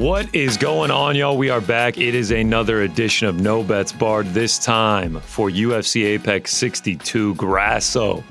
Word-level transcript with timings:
What 0.00 0.34
is 0.34 0.56
going 0.56 0.90
on, 0.90 1.14
y'all? 1.14 1.36
We 1.36 1.50
are 1.50 1.60
back. 1.60 1.98
It 1.98 2.14
is 2.14 2.30
another 2.30 2.80
edition 2.84 3.28
of 3.28 3.38
No 3.38 3.62
Bets 3.62 3.92
Barred, 3.92 4.28
this 4.28 4.58
time 4.58 5.20
for 5.20 5.50
UFC 5.50 6.06
Apex 6.06 6.56
62 6.56 7.34
Grasso 7.34 8.24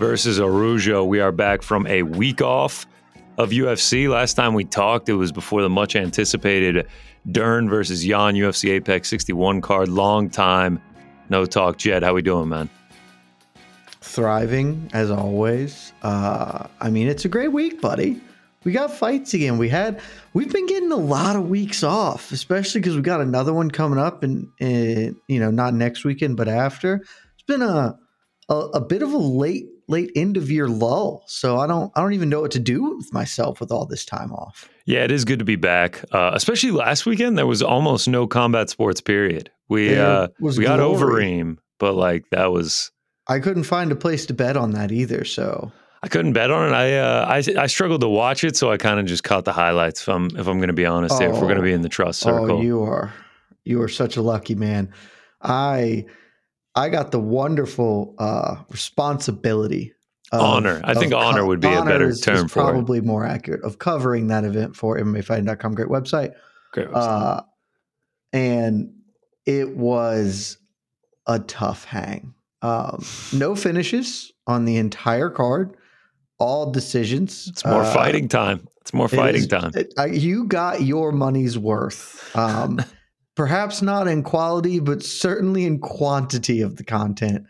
versus 0.00 0.40
Araujo. 0.40 1.04
We 1.04 1.20
are 1.20 1.30
back 1.30 1.62
from 1.62 1.86
a 1.86 2.02
week 2.02 2.42
off 2.42 2.86
of 3.38 3.50
UFC. 3.50 4.08
Last 4.08 4.34
time 4.34 4.52
we 4.52 4.64
talked, 4.64 5.08
it 5.08 5.14
was 5.14 5.30
before 5.30 5.62
the 5.62 5.68
much 5.68 5.94
anticipated 5.94 6.88
Dern 7.30 7.68
versus 7.68 8.04
Yan 8.04 8.34
UFC 8.34 8.70
Apex 8.70 9.08
61 9.08 9.60
card. 9.60 9.88
Long 9.88 10.28
time 10.28 10.82
no 11.28 11.46
talk. 11.46 11.78
Jed, 11.78 12.02
how 12.02 12.14
we 12.14 12.22
doing, 12.22 12.48
man? 12.48 12.68
Thriving 14.00 14.90
as 14.92 15.12
always. 15.12 15.92
Uh, 16.02 16.66
I 16.80 16.90
mean, 16.90 17.06
it's 17.06 17.24
a 17.24 17.28
great 17.28 17.52
week, 17.52 17.80
buddy 17.80 18.20
we 18.64 18.72
got 18.72 18.92
fights 18.92 19.34
again. 19.34 19.58
We 19.58 19.68
had 19.68 20.00
we've 20.34 20.52
been 20.52 20.66
getting 20.66 20.92
a 20.92 20.96
lot 20.96 21.36
of 21.36 21.48
weeks 21.48 21.82
off, 21.82 22.32
especially 22.32 22.80
because 22.80 22.96
we 22.96 23.02
got 23.02 23.20
another 23.20 23.52
one 23.52 23.70
coming 23.70 23.98
up, 23.98 24.22
and 24.22 24.48
you 24.60 25.40
know 25.40 25.50
not 25.50 25.74
next 25.74 26.04
weekend, 26.04 26.36
but 26.36 26.48
after. 26.48 26.96
It's 27.34 27.46
been 27.46 27.62
a, 27.62 27.98
a 28.48 28.54
a 28.54 28.80
bit 28.80 29.02
of 29.02 29.12
a 29.12 29.18
late 29.18 29.66
late 29.88 30.10
end 30.14 30.36
of 30.36 30.50
year 30.50 30.68
lull, 30.68 31.24
so 31.26 31.58
I 31.58 31.66
don't 31.66 31.92
I 31.96 32.00
don't 32.00 32.12
even 32.12 32.28
know 32.28 32.40
what 32.40 32.52
to 32.52 32.60
do 32.60 32.96
with 32.96 33.12
myself 33.12 33.60
with 33.60 33.72
all 33.72 33.86
this 33.86 34.04
time 34.04 34.32
off. 34.32 34.68
Yeah, 34.86 35.04
it 35.04 35.10
is 35.10 35.24
good 35.24 35.38
to 35.38 35.44
be 35.44 35.56
back. 35.56 36.04
Uh, 36.12 36.32
especially 36.34 36.70
last 36.70 37.06
weekend, 37.06 37.38
there 37.38 37.46
was 37.46 37.62
almost 37.62 38.08
no 38.08 38.26
combat 38.26 38.70
sports. 38.70 39.00
Period. 39.00 39.50
We 39.68 39.96
uh, 39.96 40.28
we 40.40 40.64
got 40.64 40.80
Overeem, 40.80 41.58
but 41.78 41.94
like 41.94 42.30
that 42.30 42.52
was. 42.52 42.90
I 43.28 43.38
couldn't 43.38 43.64
find 43.64 43.92
a 43.92 43.96
place 43.96 44.26
to 44.26 44.34
bet 44.34 44.56
on 44.56 44.72
that 44.72 44.90
either, 44.90 45.24
so 45.24 45.70
I 46.02 46.08
couldn't 46.08 46.32
bet 46.32 46.50
on 46.50 46.68
it. 46.68 46.72
I 46.72 46.98
uh, 46.98 47.26
I, 47.28 47.62
I 47.62 47.66
struggled 47.66 48.00
to 48.00 48.08
watch 48.08 48.42
it, 48.42 48.56
so 48.56 48.72
I 48.72 48.76
kind 48.76 48.98
of 48.98 49.06
just 49.06 49.22
caught 49.22 49.44
the 49.44 49.52
highlights. 49.52 50.02
If 50.02 50.08
I'm 50.08 50.26
if 50.36 50.46
I'm 50.48 50.58
going 50.58 50.68
to 50.68 50.72
be 50.72 50.86
honest, 50.86 51.20
oh, 51.20 51.24
if 51.24 51.32
we're 51.34 51.42
going 51.42 51.56
to 51.56 51.62
be 51.62 51.72
in 51.72 51.82
the 51.82 51.88
trust 51.88 52.26
oh, 52.26 52.30
circle, 52.30 52.58
oh, 52.58 52.60
you 52.60 52.82
are 52.82 53.12
you 53.64 53.80
are 53.82 53.88
such 53.88 54.16
a 54.16 54.22
lucky 54.22 54.56
man. 54.56 54.92
I 55.40 56.06
I 56.74 56.88
got 56.88 57.12
the 57.12 57.20
wonderful 57.20 58.14
uh, 58.18 58.56
responsibility. 58.68 59.94
Of, 60.32 60.40
honor. 60.40 60.80
I 60.82 60.94
think 60.94 61.12
honor 61.12 61.44
would 61.44 61.60
be 61.60 61.68
honor 61.68 61.90
a 61.90 61.92
better 61.92 62.08
is, 62.08 62.22
term 62.22 62.46
is 62.46 62.52
for 62.52 62.62
probably 62.62 62.98
it. 62.98 63.04
more 63.04 63.24
accurate 63.26 63.62
of 63.64 63.78
covering 63.78 64.28
that 64.28 64.44
event 64.44 64.74
for 64.74 64.98
MMAfighting.com. 64.98 65.74
Great 65.74 65.88
website. 65.88 66.32
Great 66.72 66.88
website. 66.88 66.94
Uh, 66.94 67.42
and 68.32 68.94
it 69.44 69.76
was 69.76 70.56
a 71.26 71.38
tough 71.38 71.84
hang. 71.84 72.32
Um, 72.62 73.04
no 73.34 73.54
finishes 73.54 74.32
on 74.46 74.64
the 74.64 74.78
entire 74.78 75.28
card 75.28 75.76
all 76.42 76.70
decisions. 76.70 77.46
It's 77.48 77.64
more 77.64 77.82
uh, 77.82 77.94
fighting 77.94 78.28
time. 78.28 78.66
It's 78.80 78.92
more 78.92 79.08
fighting 79.08 79.42
it 79.42 79.44
is, 79.44 79.46
time. 79.46 79.70
It, 79.74 79.94
uh, 79.96 80.06
you 80.06 80.44
got 80.44 80.82
your 80.82 81.12
money's 81.12 81.56
worth. 81.56 82.34
Um, 82.36 82.80
perhaps 83.36 83.80
not 83.80 84.08
in 84.08 84.24
quality, 84.24 84.80
but 84.80 85.02
certainly 85.02 85.64
in 85.64 85.78
quantity 85.78 86.60
of 86.60 86.76
the 86.76 86.84
content. 86.84 87.46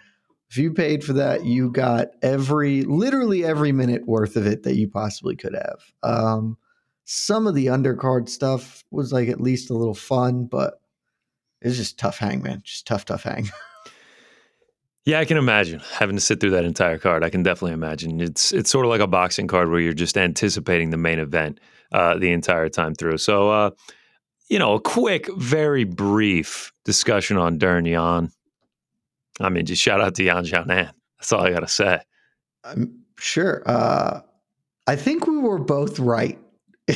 If 0.50 0.58
you 0.58 0.74
paid 0.74 1.02
for 1.02 1.14
that, 1.14 1.46
you 1.46 1.70
got 1.70 2.08
every, 2.20 2.82
literally 2.82 3.44
every 3.44 3.72
minute 3.72 4.06
worth 4.06 4.36
of 4.36 4.46
it 4.46 4.64
that 4.64 4.76
you 4.76 4.88
possibly 4.88 5.34
could 5.34 5.54
have. 5.54 5.80
Um, 6.02 6.58
some 7.06 7.46
of 7.46 7.54
the 7.54 7.66
undercard 7.66 8.28
stuff 8.28 8.84
was 8.90 9.10
like 9.10 9.28
at 9.28 9.40
least 9.40 9.70
a 9.70 9.74
little 9.74 9.94
fun, 9.94 10.44
but 10.44 10.74
it's 11.62 11.78
just 11.78 11.98
tough 11.98 12.18
hang, 12.18 12.42
man. 12.42 12.60
Just 12.62 12.86
tough, 12.86 13.06
tough 13.06 13.22
hang. 13.22 13.50
Yeah, 15.04 15.18
I 15.18 15.24
can 15.24 15.36
imagine 15.36 15.80
having 15.92 16.16
to 16.16 16.22
sit 16.22 16.38
through 16.38 16.50
that 16.50 16.64
entire 16.64 16.96
card. 16.96 17.24
I 17.24 17.30
can 17.30 17.42
definitely 17.42 17.72
imagine. 17.72 18.20
It's 18.20 18.52
it's 18.52 18.70
sort 18.70 18.86
of 18.86 18.90
like 18.90 19.00
a 19.00 19.06
boxing 19.08 19.48
card 19.48 19.68
where 19.68 19.80
you're 19.80 19.92
just 19.92 20.16
anticipating 20.16 20.90
the 20.90 20.96
main 20.96 21.18
event 21.18 21.58
uh, 21.90 22.16
the 22.18 22.30
entire 22.30 22.68
time 22.68 22.94
through. 22.94 23.18
So, 23.18 23.50
uh, 23.50 23.70
you 24.48 24.58
know, 24.58 24.74
a 24.74 24.80
quick, 24.80 25.28
very 25.36 25.84
brief 25.84 26.72
discussion 26.84 27.36
on 27.36 27.58
Dern 27.58 27.84
Yan. 27.84 28.30
I 29.40 29.48
mean, 29.48 29.66
just 29.66 29.82
shout 29.82 30.00
out 30.00 30.14
to 30.16 30.24
Yan 30.24 30.44
Xiaonan. 30.44 30.92
That's 31.18 31.32
all 31.32 31.40
I 31.40 31.50
got 31.50 31.60
to 31.60 31.68
say. 31.68 32.00
I'm 32.62 33.02
sure. 33.18 33.62
Uh, 33.66 34.20
I 34.86 34.94
think 34.94 35.26
we 35.26 35.38
were 35.38 35.58
both 35.58 35.98
right. 35.98 36.38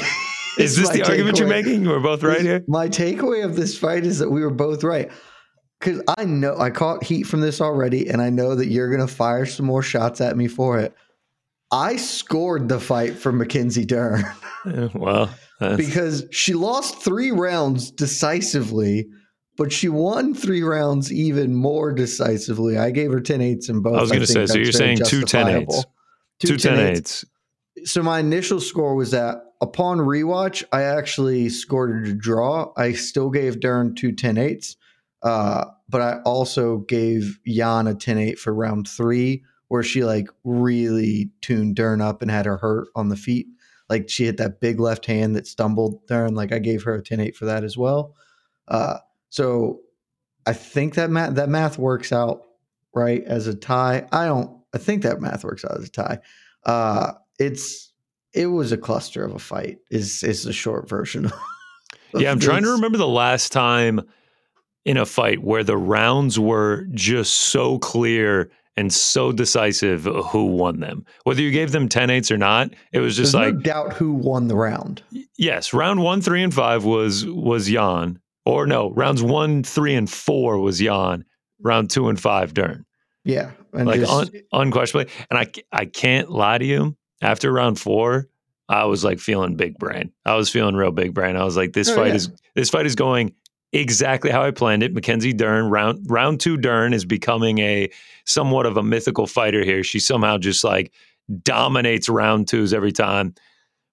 is 0.58 0.76
this 0.76 0.90
the 0.90 1.02
argument 1.02 1.38
you're 1.38 1.48
making? 1.48 1.88
We're 1.88 1.98
both 1.98 2.22
right 2.22 2.40
here. 2.40 2.64
My 2.68 2.88
takeaway 2.88 3.44
of 3.44 3.56
this 3.56 3.76
fight 3.76 4.04
is 4.04 4.20
that 4.20 4.30
we 4.30 4.42
were 4.42 4.50
both 4.50 4.84
right 4.84 5.10
because 5.80 6.02
I 6.16 6.24
know 6.24 6.58
I 6.58 6.70
caught 6.70 7.04
heat 7.04 7.24
from 7.24 7.40
this 7.40 7.60
already, 7.60 8.08
and 8.08 8.22
I 8.22 8.30
know 8.30 8.54
that 8.54 8.66
you're 8.66 8.90
gonna 8.90 9.08
fire 9.08 9.46
some 9.46 9.66
more 9.66 9.82
shots 9.82 10.20
at 10.20 10.36
me 10.36 10.48
for 10.48 10.78
it. 10.78 10.94
I 11.70 11.96
scored 11.96 12.68
the 12.68 12.80
fight 12.80 13.16
for 13.16 13.32
Mackenzie 13.32 13.84
Dern. 13.84 14.24
Yeah, 14.64 14.88
well, 14.94 15.30
because 15.58 16.24
she 16.30 16.54
lost 16.54 17.02
three 17.02 17.30
rounds 17.32 17.90
decisively, 17.90 19.08
but 19.56 19.72
she 19.72 19.88
won 19.88 20.34
three 20.34 20.62
rounds 20.62 21.12
even 21.12 21.54
more 21.54 21.92
decisively. 21.92 22.78
I 22.78 22.90
gave 22.90 23.10
her 23.10 23.20
10 23.20 23.40
8s 23.40 23.68
in 23.68 23.80
both. 23.80 23.96
I 23.96 24.00
was 24.00 24.10
going 24.10 24.20
to 24.20 24.26
say, 24.26 24.46
so 24.46 24.58
you're 24.58 24.72
saying 24.72 24.98
two 25.06 25.22
10 25.22 25.66
8s. 25.66 25.84
Two 26.40 26.56
10 26.56 26.94
8s. 26.96 27.24
So 27.84 28.02
my 28.02 28.20
initial 28.20 28.60
score 28.60 28.94
was 28.94 29.10
that 29.10 29.38
upon 29.60 29.98
rewatch, 29.98 30.62
I 30.72 30.82
actually 30.82 31.48
scored 31.48 32.06
a 32.06 32.12
draw. 32.12 32.72
I 32.76 32.92
still 32.92 33.30
gave 33.30 33.60
Dern 33.60 33.94
two 33.94 34.12
10 34.12 34.36
8s 34.36 34.76
uh, 35.26 35.64
but 35.88 36.00
I 36.00 36.20
also 36.24 36.78
gave 36.78 37.40
Yan 37.44 37.88
a 37.88 37.96
10 37.96 38.16
8 38.16 38.38
for 38.38 38.54
round 38.54 38.86
three, 38.86 39.42
where 39.66 39.82
she 39.82 40.04
like 40.04 40.28
really 40.44 41.32
tuned 41.40 41.74
Dern 41.74 42.00
up 42.00 42.22
and 42.22 42.30
had 42.30 42.46
her 42.46 42.56
hurt 42.56 42.86
on 42.94 43.08
the 43.08 43.16
feet. 43.16 43.48
Like 43.88 44.08
she 44.08 44.26
hit 44.26 44.36
that 44.36 44.60
big 44.60 44.78
left 44.78 45.04
hand 45.04 45.34
that 45.34 45.48
stumbled 45.48 46.06
Dern. 46.06 46.36
Like 46.36 46.52
I 46.52 46.60
gave 46.60 46.84
her 46.84 46.94
a 46.94 47.02
10 47.02 47.18
8 47.18 47.36
for 47.36 47.46
that 47.46 47.64
as 47.64 47.76
well. 47.76 48.14
Uh, 48.68 48.98
so 49.28 49.80
I 50.46 50.52
think 50.52 50.94
that 50.94 51.10
math, 51.10 51.34
that 51.34 51.48
math 51.48 51.76
works 51.76 52.12
out 52.12 52.42
right 52.94 53.24
as 53.24 53.48
a 53.48 53.54
tie. 53.54 54.06
I 54.12 54.26
don't, 54.26 54.60
I 54.72 54.78
think 54.78 55.02
that 55.02 55.20
math 55.20 55.42
works 55.42 55.64
out 55.64 55.76
as 55.76 55.86
a 55.86 55.90
tie. 55.90 56.18
Uh, 56.64 57.14
it's, 57.40 57.92
it 58.32 58.46
was 58.46 58.70
a 58.70 58.78
cluster 58.78 59.24
of 59.24 59.34
a 59.34 59.40
fight 59.40 59.78
is 59.90 60.22
is 60.22 60.44
the 60.44 60.52
short 60.52 60.88
version. 60.88 61.32
yeah, 62.14 62.30
I'm 62.30 62.38
this. 62.38 62.46
trying 62.46 62.62
to 62.62 62.70
remember 62.70 62.98
the 62.98 63.08
last 63.08 63.50
time 63.50 64.06
in 64.86 64.96
a 64.96 65.04
fight 65.04 65.40
where 65.42 65.62
the 65.64 65.76
rounds 65.76 66.38
were 66.38 66.86
just 66.94 67.34
so 67.34 67.78
clear 67.80 68.50
and 68.78 68.92
so 68.92 69.32
decisive 69.32 70.04
who 70.04 70.44
won 70.44 70.80
them. 70.80 71.04
Whether 71.24 71.42
you 71.42 71.50
gave 71.50 71.72
them 71.72 71.88
10 71.88 72.08
8s 72.08 72.30
or 72.30 72.36
not, 72.38 72.70
it 72.92 73.00
was 73.00 73.16
just 73.16 73.32
There's 73.32 73.46
like 73.46 73.54
no 73.54 73.60
doubt 73.60 73.92
who 73.94 74.12
won 74.12 74.48
the 74.48 74.56
round. 74.56 75.02
Yes, 75.36 75.72
round 75.74 76.02
1, 76.02 76.20
3 76.22 76.42
and 76.44 76.54
5 76.54 76.84
was 76.84 77.26
was 77.26 77.70
Yan 77.70 78.18
Or 78.46 78.66
no, 78.66 78.90
rounds 78.92 79.22
one, 79.22 79.62
three, 79.64 79.94
and 79.94 80.08
four 80.08 80.60
was 80.60 80.80
Yan. 80.80 81.24
Round 81.60 81.90
two 81.90 82.08
and 82.08 82.20
five, 82.20 82.54
Dern. 82.54 82.84
Yeah, 83.24 83.50
and 83.72 83.86
like 83.88 84.00
just- 84.00 84.12
un, 84.12 84.30
unquestionably. 84.52 85.12
And 85.30 85.38
I 85.38 85.46
I 85.72 85.86
can't 85.86 86.30
lie 86.30 86.58
to 86.58 86.64
you. 86.64 86.96
After 87.22 87.50
round 87.50 87.80
four, 87.80 88.28
I 88.68 88.84
was 88.84 89.02
like 89.02 89.18
feeling 89.18 89.56
big 89.56 89.78
brain. 89.78 90.12
I 90.26 90.34
was 90.36 90.48
feeling 90.50 90.76
real 90.76 90.92
big 90.92 91.12
brain. 91.14 91.34
I 91.34 91.42
was 91.44 91.56
like, 91.56 91.72
this 91.72 91.88
Oh, 91.88 91.96
fight 91.96 92.08
yeah. 92.08 92.14
is 92.14 92.30
this 92.54 92.70
fight 92.70 92.86
is 92.86 92.94
going 92.94 93.32
exactly 93.72 94.30
how 94.30 94.42
I 94.42 94.50
planned 94.50 94.82
it. 94.82 94.94
Mackenzie 94.94 95.32
Dern 95.32 95.66
round 95.66 96.04
round 96.08 96.40
two 96.40 96.56
Dern 96.56 96.92
is 96.92 97.04
becoming 97.04 97.58
a 97.58 97.90
somewhat 98.24 98.66
of 98.66 98.76
a 98.76 98.82
mythical 98.82 99.26
fighter 99.26 99.64
here. 99.64 99.82
She 99.82 100.00
somehow 100.00 100.38
just 100.38 100.64
like 100.64 100.92
dominates 101.42 102.08
round 102.08 102.48
twos 102.48 102.72
every 102.72 102.92
time. 102.92 103.34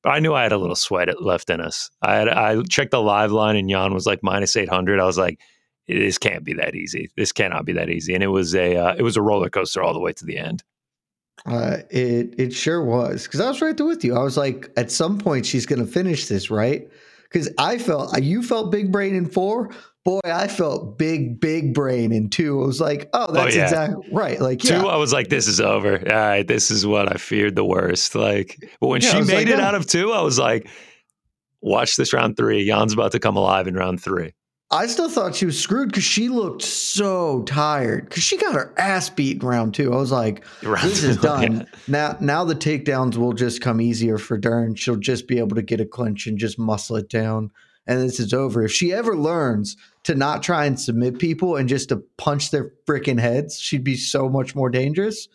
But 0.03 0.11
I 0.11 0.19
knew 0.19 0.33
I 0.33 0.43
had 0.43 0.51
a 0.51 0.57
little 0.57 0.75
sweat 0.75 1.09
left 1.21 1.49
in 1.49 1.61
us. 1.61 1.89
I 2.01 2.15
had 2.15 2.29
I 2.29 2.61
checked 2.63 2.91
the 2.91 3.01
live 3.01 3.31
line 3.31 3.55
and 3.55 3.69
Yan 3.69 3.93
was 3.93 4.05
like 4.05 4.19
minus 4.21 4.55
eight 4.55 4.69
hundred. 4.69 4.99
I 4.99 5.05
was 5.05 5.17
like, 5.17 5.39
this 5.87 6.17
can't 6.17 6.43
be 6.43 6.53
that 6.53 6.75
easy. 6.75 7.09
This 7.15 7.31
cannot 7.31 7.65
be 7.65 7.73
that 7.73 7.89
easy. 7.89 8.13
And 8.13 8.23
it 8.23 8.27
was 8.27 8.53
a 8.53 8.75
uh, 8.75 8.95
it 8.97 9.01
was 9.01 9.17
a 9.17 9.21
roller 9.21 9.49
coaster 9.49 9.81
all 9.81 9.93
the 9.93 9.99
way 9.99 10.13
to 10.13 10.25
the 10.25 10.37
end. 10.37 10.63
Uh, 11.45 11.77
it 11.89 12.35
it 12.37 12.53
sure 12.53 12.83
was 12.83 13.23
because 13.23 13.41
I 13.41 13.49
was 13.49 13.61
right 13.61 13.75
there 13.75 13.85
with 13.85 14.03
you. 14.03 14.15
I 14.15 14.23
was 14.23 14.37
like, 14.37 14.71
at 14.77 14.91
some 14.91 15.17
point 15.17 15.45
she's 15.45 15.65
going 15.65 15.85
to 15.85 15.91
finish 15.91 16.27
this, 16.27 16.49
right? 16.49 16.87
Because 17.33 17.49
I 17.57 17.79
felt 17.79 18.15
uh, 18.15 18.21
you 18.21 18.43
felt 18.43 18.71
big 18.71 18.91
brain 18.91 19.15
in 19.15 19.25
four. 19.25 19.71
Boy, 20.05 20.19
I 20.25 20.47
felt 20.47 20.97
big 20.97 21.39
big 21.39 21.73
brain 21.73 22.11
in 22.11 22.29
two. 22.29 22.61
I 22.61 22.65
was 22.65 22.79
like, 22.79 23.09
oh, 23.13 23.25
oh 23.29 23.33
that's 23.33 23.55
yeah. 23.55 23.63
exactly 23.63 24.07
right. 24.11 24.39
Like, 24.39 24.59
Two, 24.59 24.75
yeah, 24.75 24.83
I 24.83 24.97
was 24.97 25.13
like, 25.13 25.29
this 25.29 25.47
is 25.47 25.59
over. 25.61 25.97
All 25.97 26.15
right, 26.15 26.45
this 26.45 26.69
is 26.69 26.85
what 26.85 27.11
I 27.11 27.17
feared 27.17 27.55
the 27.55 27.65
worst. 27.65 28.13
Like, 28.13 28.57
but 28.79 28.87
when 28.87 29.01
Yeah, 29.01 29.11
she 29.11 29.21
made 29.21 29.47
like, 29.47 29.47
it 29.47 29.59
out 29.59 29.75
of 29.75 29.87
two, 29.87 30.11
I 30.11 30.21
was 30.21 30.37
like, 30.37 30.69
watch 31.61 31.95
this 31.95 32.13
round 32.13 32.37
three. 32.37 32.63
Yan's 32.63 32.93
about 32.93 33.13
to 33.13 33.19
come 33.19 33.37
alive 33.37 33.67
in 33.67 33.75
round 33.75 34.03
three. 34.03 34.33
I 34.73 34.87
still 34.87 35.07
thought 35.07 35.35
she 35.35 35.45
was 35.45 35.59
screwed 35.59 35.89
because 35.89 36.03
she 36.03 36.29
looked 36.29 36.63
so 36.63 37.43
tired 37.43 38.09
because 38.09 38.23
she 38.23 38.37
got 38.37 38.55
her 38.55 38.73
ass 38.75 39.07
beat 39.09 39.41
in 39.41 39.47
round 39.47 39.75
two. 39.75 39.93
I 39.93 39.97
was 39.97 40.11
like, 40.11 40.43
Round 40.63 40.89
this 40.89 41.03
is 41.03 41.17
done. 41.21 41.57
yeah. 41.57 41.65
Now, 41.87 42.17
now 42.19 42.43
the 42.43 42.55
takedowns 42.55 43.15
will 43.15 43.33
just 43.33 43.61
come 43.61 43.79
easier 43.79 44.17
for 44.17 44.35
Dern. 44.35 44.73
She'll 44.73 44.95
just 44.95 45.27
be 45.27 45.37
able 45.37 45.55
to 45.57 45.61
get 45.61 45.79
a 45.79 45.85
clinch 45.85 46.25
and 46.25 46.39
just 46.39 46.57
muscle 46.57 46.95
it 46.95 47.07
down, 47.07 47.51
and 47.85 48.01
this 48.01 48.19
is 48.19 48.33
over. 48.33 48.63
If 48.63 48.71
she 48.71 48.91
ever 48.91 49.15
learns 49.15 49.77
to 50.05 50.15
not 50.15 50.41
try 50.41 50.65
and 50.65 50.79
submit 50.79 51.19
people 51.19 51.55
and 51.55 51.69
just 51.69 51.89
to 51.89 51.97
punch 52.17 52.49
their 52.49 52.71
freaking 52.87 53.19
heads, 53.19 53.59
she'd 53.59 53.83
be 53.83 53.95
so 53.95 54.27
much 54.27 54.55
more 54.55 54.71
dangerous. 54.71 55.27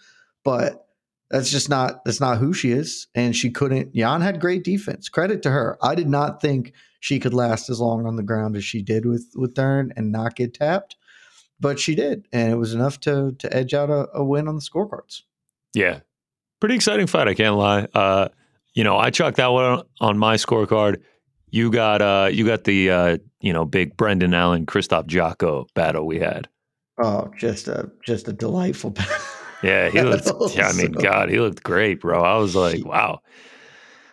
But 0.43 0.85
that's 1.31 1.51
just 1.51 1.69
not 1.69 2.05
that's 2.05 2.21
not 2.21 2.39
who 2.39 2.53
she 2.53 2.73
is, 2.73 3.07
and 3.15 3.37
she 3.37 3.51
couldn't. 3.51 3.95
Yan 3.95 4.21
had 4.21 4.41
great 4.41 4.65
defense. 4.65 5.09
Credit 5.09 5.43
to 5.43 5.51
her. 5.51 5.79
I 5.81 5.95
did 5.95 6.09
not 6.09 6.41
think 6.41 6.73
she 7.01 7.19
could 7.21 7.35
last 7.35 7.71
as 7.71 7.81
long 7.81 8.07
on 8.07 8.17
the 8.17 8.23
ground 8.23 8.57
as 8.57 8.65
she 8.65 8.83
did 8.83 9.07
with 9.07 9.27
with 9.35 9.55
Dern 9.55 9.93
and 9.97 10.13
not 10.13 10.37
get 10.37 10.55
tapped, 10.55 10.97
but 11.61 11.79
she 11.79 11.95
did, 11.95 12.27
and 12.33 12.53
it 12.53 12.57
was 12.57 12.75
enough 12.75 13.01
to 13.01 13.33
to 13.39 13.57
edge 13.57 13.75
out 13.75 13.91
a, 13.91 14.09
a 14.15 14.25
win 14.25 14.49
on 14.49 14.57
the 14.57 14.63
scorecards. 14.63 15.23
Yeah. 15.75 16.01
Pretty 16.61 16.75
exciting 16.75 17.07
fight, 17.07 17.29
I 17.29 17.35
can't 17.35 17.57
lie. 17.57 17.87
Uh, 17.95 18.29
you 18.75 18.83
know, 18.83 18.97
I 18.97 19.11
chalked 19.11 19.37
that 19.37 19.53
one 19.53 19.83
on 20.01 20.19
my 20.19 20.35
scorecard. 20.35 21.03
You 21.51 21.71
got 21.71 22.03
uh 22.03 22.29
you 22.33 22.45
got 22.45 22.65
the 22.65 22.91
uh, 22.91 23.19
you 23.41 23.53
know, 23.53 23.65
big 23.65 23.97
Brendan 23.97 24.35
Allen, 24.35 24.67
Krzysztof 24.67 25.07
Jotko 25.07 25.67
battle 25.75 26.07
we 26.07 26.19
had. 26.19 26.49
Oh, 27.01 27.31
just 27.37 27.69
a 27.69 27.91
just 28.05 28.29
a 28.29 28.33
delightful. 28.33 28.91
Battle. 28.91 29.17
Yeah, 29.61 29.91
he 29.91 30.01
looked 30.03 30.31
yeah, 30.55 30.69
I 30.69 30.73
mean, 30.73 30.93
God, 30.93 31.31
he 31.31 31.41
looked 31.41 31.65
great, 31.65 32.01
bro. 32.01 32.23
I 32.23 32.37
was 32.37 32.55
like, 32.55 32.85
wow. 32.85 33.23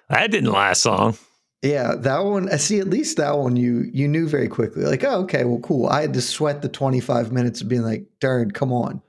That 0.09 0.31
didn't 0.31 0.51
last 0.51 0.83
long. 0.87 1.17
Yeah, 1.65 1.95
that 1.95 2.19
one. 2.23 2.47
I 2.51 2.57
see. 2.57 2.79
At 2.79 2.87
least 2.89 3.17
that 3.17 3.37
one, 3.37 3.55
you 3.55 3.89
you 3.91 4.07
knew 4.07 4.27
very 4.27 4.47
quickly. 4.47 4.83
Like, 4.83 5.03
oh, 5.03 5.21
okay, 5.21 5.45
well, 5.45 5.59
cool. 5.59 5.87
I 5.87 6.01
had 6.01 6.13
to 6.13 6.21
sweat 6.21 6.61
the 6.61 6.69
twenty 6.69 6.99
five 6.99 7.31
minutes 7.31 7.61
of 7.61 7.67
being 7.67 7.81
like, 7.81 8.05
darn, 8.19 8.51
come 8.51 8.71
on. 8.71 9.01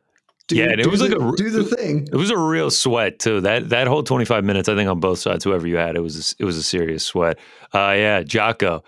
Do, 0.48 0.56
Yeah, 0.56 0.70
and 0.70 0.80
it 0.80 0.86
was 0.86 1.00
like 1.02 1.10
a- 1.12 1.32
do 1.36 1.50
the 1.50 1.64
thing. 1.64 2.08
It 2.10 2.16
was 2.16 2.30
a 2.30 2.38
real 2.38 2.70
sweat 2.70 3.18
too. 3.18 3.40
That 3.40 3.68
that 3.70 3.88
whole 3.88 4.04
25 4.04 4.44
minutes, 4.44 4.68
I 4.68 4.76
think 4.76 4.88
on 4.88 5.00
both 5.00 5.18
sides, 5.18 5.42
whoever 5.44 5.66
you 5.66 5.76
had, 5.76 5.96
it 5.96 6.00
was 6.00 6.34
a, 6.38 6.42
it 6.42 6.44
was 6.46 6.56
a 6.56 6.62
serious 6.62 7.04
sweat. 7.04 7.38
Uh 7.74 7.94
yeah, 7.96 8.22
Jotko. 8.22 8.82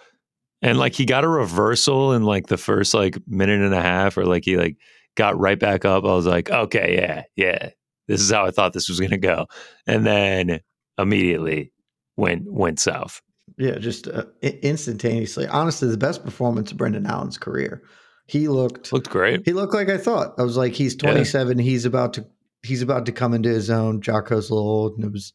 And 0.62 0.78
like 0.78 0.94
he 0.94 1.04
got 1.04 1.24
a 1.24 1.28
reversal 1.28 2.12
in 2.12 2.22
like 2.22 2.46
the 2.46 2.56
first 2.56 2.94
like 2.94 3.18
minute 3.26 3.60
and 3.60 3.74
a 3.74 3.82
half 3.82 4.16
or 4.16 4.24
like 4.24 4.44
he 4.44 4.56
like 4.56 4.76
got 5.16 5.38
right 5.38 5.58
back 5.58 5.84
up. 5.84 6.04
I 6.04 6.14
was 6.14 6.26
like, 6.26 6.48
"Okay, 6.48 6.94
yeah. 6.94 7.24
Yeah. 7.36 7.70
This 8.06 8.20
is 8.20 8.30
how 8.30 8.46
I 8.46 8.50
thought 8.52 8.72
this 8.72 8.88
was 8.88 9.00
going 9.00 9.10
to 9.10 9.18
go." 9.18 9.46
And 9.86 10.06
then 10.06 10.60
immediately 10.96 11.72
went 12.16 12.44
went 12.50 12.78
south. 12.78 13.20
Yeah, 13.56 13.78
just 13.78 14.08
uh, 14.08 14.24
instantaneously. 14.42 15.46
Honestly, 15.46 15.88
the 15.88 15.96
best 15.96 16.24
performance 16.24 16.70
of 16.70 16.76
Brendan 16.76 17.06
Allen's 17.06 17.38
career. 17.38 17.82
He 18.26 18.48
looked 18.48 18.92
Looked 18.92 19.08
great. 19.10 19.44
he 19.46 19.52
looked 19.52 19.72
like 19.74 19.88
I 19.88 19.96
thought. 19.96 20.34
I 20.38 20.42
was 20.42 20.56
like, 20.56 20.74
he's 20.74 20.94
Yeah. 20.94 21.10
27. 21.12 21.58
He's 21.58 21.84
about 21.84 22.12
to 22.14 22.26
he's 22.62 22.82
about 22.82 23.06
to 23.06 23.12
come 23.12 23.32
into 23.34 23.48
his 23.48 23.70
own. 23.70 24.00
Jotko's 24.02 24.50
a 24.50 24.54
little 24.54 24.68
old, 24.68 24.96
and 24.96 25.04
it 25.04 25.12
was. 25.12 25.32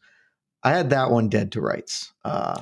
I 0.64 0.72
had 0.72 0.92
that 0.92 1.10
one 1.12 1.28
dead 1.28 1.52
to 1.54 1.62
rights. 1.62 2.14
Uh, 2.24 2.62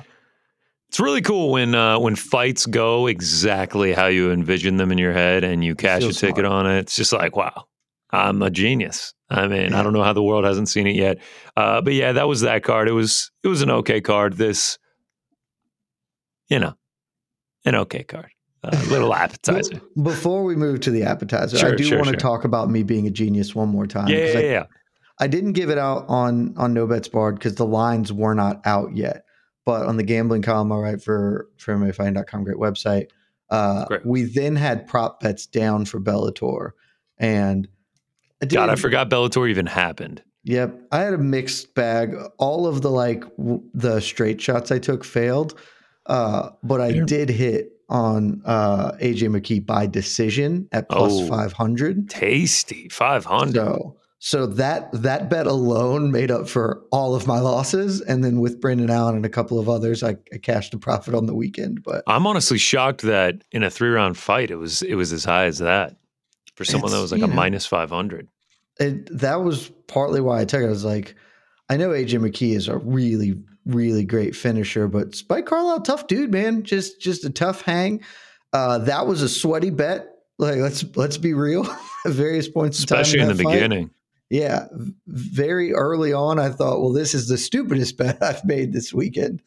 It's 0.88 0.98
really 1.00 1.20
cool 1.22 1.50
when 1.52 1.74
uh, 1.74 1.98
when 1.98 2.16
fights 2.16 2.66
go 2.66 3.06
exactly 3.06 3.92
how 3.92 4.06
you 4.06 4.30
envision 4.32 4.76
them 4.76 4.90
in 4.90 4.98
your 4.98 5.12
head 5.12 5.44
and 5.44 5.62
you 5.64 5.74
cash 5.74 6.02
a 6.02 6.12
ticket 6.12 6.44
smart. 6.44 6.46
on 6.46 6.66
it. 6.66 6.78
It's 6.80 6.96
just 6.96 7.12
like, 7.12 7.36
wow, 7.36 7.64
I'm 8.10 8.40
a 8.42 8.50
genius. 8.50 9.14
I 9.30 9.46
mean, 9.48 9.72
I 9.72 9.82
don't 9.82 9.92
know 9.94 10.02
how 10.02 10.12
the 10.12 10.22
world 10.22 10.44
hasn't 10.44 10.68
seen 10.68 10.86
it 10.86 10.94
yet, 10.96 11.18
uh, 11.56 11.80
but 11.80 11.94
yeah, 11.94 12.12
that 12.12 12.28
was 12.28 12.42
that 12.42 12.62
card. 12.64 12.88
It 12.88 12.92
was 12.92 13.30
it 13.44 13.48
was 13.48 13.62
an 13.62 13.70
okay 13.70 14.00
card. 14.00 14.34
This, 14.34 14.78
you 16.52 16.58
know, 16.58 16.74
an 17.64 17.74
okay 17.74 18.02
card, 18.02 18.30
a 18.62 18.76
little 18.86 19.14
appetizer. 19.24 19.80
Before 20.02 20.44
we 20.44 20.54
move 20.54 20.80
to 20.80 20.90
the 20.90 21.02
appetizer, 21.04 21.66
I 21.66 21.74
do 21.74 21.82
sure, 21.82 21.96
want 21.96 22.08
to 22.08 22.12
sure. 22.12 22.20
talk 22.20 22.44
about 22.44 22.68
me 22.70 22.82
being 22.82 23.06
a 23.06 23.10
genius 23.10 23.54
one 23.54 23.70
more 23.70 23.86
time. 23.86 24.08
yeah, 24.08 24.32
yeah, 24.32 24.38
I, 24.38 24.42
yeah. 24.42 24.64
I 25.18 25.26
didn't 25.28 25.52
give 25.52 25.70
it 25.70 25.78
out 25.78 26.04
on 26.08 26.54
on 26.58 26.74
No 26.74 26.86
Bets 26.86 27.08
Barred 27.08 27.36
because 27.36 27.54
the 27.54 27.66
lines 27.66 28.12
were 28.12 28.34
not 28.34 28.60
out 28.66 28.94
yet. 28.94 29.24
But 29.64 29.86
on 29.86 29.96
the 29.96 30.02
gambling 30.02 30.42
column, 30.42 30.72
I 30.72 30.76
write 30.76 31.02
for 31.02 31.48
for 31.56 31.74
MMAfighting.com, 31.74 32.44
great 32.44 32.58
website. 32.58 33.08
Uh, 33.48 33.84
Great. 33.86 34.04
We 34.04 34.22
then 34.24 34.56
had 34.56 34.86
prop 34.86 35.20
bets 35.20 35.46
down 35.46 35.84
for 35.84 36.00
Bellator, 36.00 36.70
and 37.18 37.68
I 38.42 38.46
God, 38.46 38.70
I 38.70 38.76
forgot 38.76 39.08
Bellator 39.08 39.48
even 39.48 39.66
happened. 39.66 40.22
Yep, 40.44 40.88
I 40.90 41.00
had 41.00 41.14
a 41.14 41.18
mixed 41.18 41.74
bag. 41.74 42.16
All 42.38 42.66
of 42.66 42.82
the 42.82 42.90
like 42.90 43.24
w- 43.36 43.62
the 43.74 44.00
straight 44.00 44.40
shots 44.40 44.72
I 44.72 44.78
took 44.78 45.04
failed, 45.04 45.54
uh, 46.06 46.50
but 46.62 46.80
I 46.80 46.88
Yeah. 46.88 47.04
did 47.06 47.28
hit 47.28 47.72
on 47.88 48.40
uh, 48.44 48.92
AJ 49.00 49.28
McKee 49.28 49.64
by 49.64 49.86
decision 49.86 50.68
at 50.72 50.88
plus 50.88 51.12
Oh. 51.12 51.26
five 51.28 51.52
hundred. 51.52 52.08
Tasty, 52.08 52.88
five 52.88 53.24
hundred. 53.24 53.54
So 53.56 53.96
so 54.18 54.46
that 54.46 54.90
that 55.02 55.28
bet 55.28 55.46
alone 55.48 56.10
made 56.12 56.30
up 56.30 56.48
for 56.48 56.82
all 56.92 57.14
of 57.14 57.26
my 57.26 57.40
losses, 57.40 58.00
and 58.00 58.22
then 58.22 58.40
with 58.40 58.60
Brendan 58.60 58.88
Allen 58.88 59.16
and 59.16 59.26
a 59.26 59.28
couple 59.28 59.58
of 59.58 59.68
others, 59.68 60.02
I, 60.04 60.16
I 60.32 60.38
cashed 60.38 60.72
a 60.74 60.78
profit 60.78 61.12
on 61.14 61.26
the 61.26 61.34
weekend. 61.34 61.82
But 61.82 62.02
I'm 62.06 62.26
honestly 62.26 62.56
shocked 62.58 63.02
that 63.02 63.42
in 63.50 63.62
a 63.64 63.70
three 63.70 63.90
round 63.90 64.16
fight, 64.16 64.50
it 64.50 64.56
was 64.56 64.82
it 64.82 64.94
was 64.94 65.12
as 65.12 65.24
high 65.24 65.46
as 65.46 65.58
that 65.58 65.96
for 66.54 66.64
someone 66.64 66.92
that 66.92 67.00
was 67.00 67.10
like 67.12 67.22
a 67.22 67.26
know, 67.26 67.34
minus 67.34 67.66
five 67.66 67.90
hundred. 67.90 68.28
it, 68.78 69.06
that 69.18 69.42
was 69.42 69.70
partly 69.88 70.20
why 70.20 70.40
I 70.40 70.44
took 70.44 70.62
it. 70.62 70.66
I 70.66 70.70
was 70.70 70.84
like, 70.84 71.14
I 71.68 71.76
know 71.76 71.90
AJ 71.90 72.20
McKee 72.20 72.54
is 72.54 72.68
a 72.68 72.78
really, 72.78 73.34
really 73.66 74.04
great 74.04 74.34
finisher, 74.34 74.88
but 74.88 75.14
Spike 75.14 75.46
Carlyle, 75.46 75.80
tough 75.80 76.06
dude, 76.06 76.32
man. 76.32 76.62
Just 76.62 77.00
just 77.00 77.24
a 77.24 77.30
tough 77.30 77.62
hang. 77.62 78.00
Uh, 78.52 78.78
that 78.78 79.06
was 79.06 79.22
a 79.22 79.28
sweaty 79.28 79.70
bet. 79.70 80.08
Like 80.38 80.56
let's 80.56 80.84
let's 80.96 81.18
be 81.18 81.34
real. 81.34 81.66
At 82.04 82.12
various 82.12 82.48
points, 82.48 82.80
in 82.80 82.86
time 82.86 83.00
especially 83.00 83.20
in 83.20 83.28
the 83.28 83.42
fight. 83.42 83.52
beginning. 83.52 83.90
Yeah, 84.28 84.66
very 85.06 85.72
early 85.72 86.12
on, 86.12 86.38
I 86.38 86.48
thought, 86.48 86.80
well, 86.80 86.92
this 86.92 87.14
is 87.14 87.28
the 87.28 87.38
stupidest 87.38 87.96
bet 87.98 88.20
I've 88.22 88.44
made 88.44 88.72
this 88.72 88.92
weekend, 88.92 89.42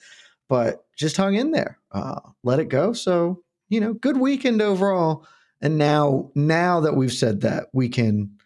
but 0.48 0.86
just 0.96 1.18
hung 1.18 1.34
in 1.36 1.52
there, 1.52 1.80
uh, 1.92 2.20
let 2.44 2.60
it 2.60 2.70
go. 2.70 2.94
So 2.94 3.44
you 3.70 3.80
know, 3.80 3.94
good 3.94 4.18
weekend 4.18 4.62
overall. 4.62 5.26
And 5.62 5.78
now, 5.78 6.32
now 6.36 6.82
that 6.82 6.96
we've 6.96 7.14
said 7.14 7.42
that, 7.42 7.68
we 7.74 7.90
can 7.90 8.38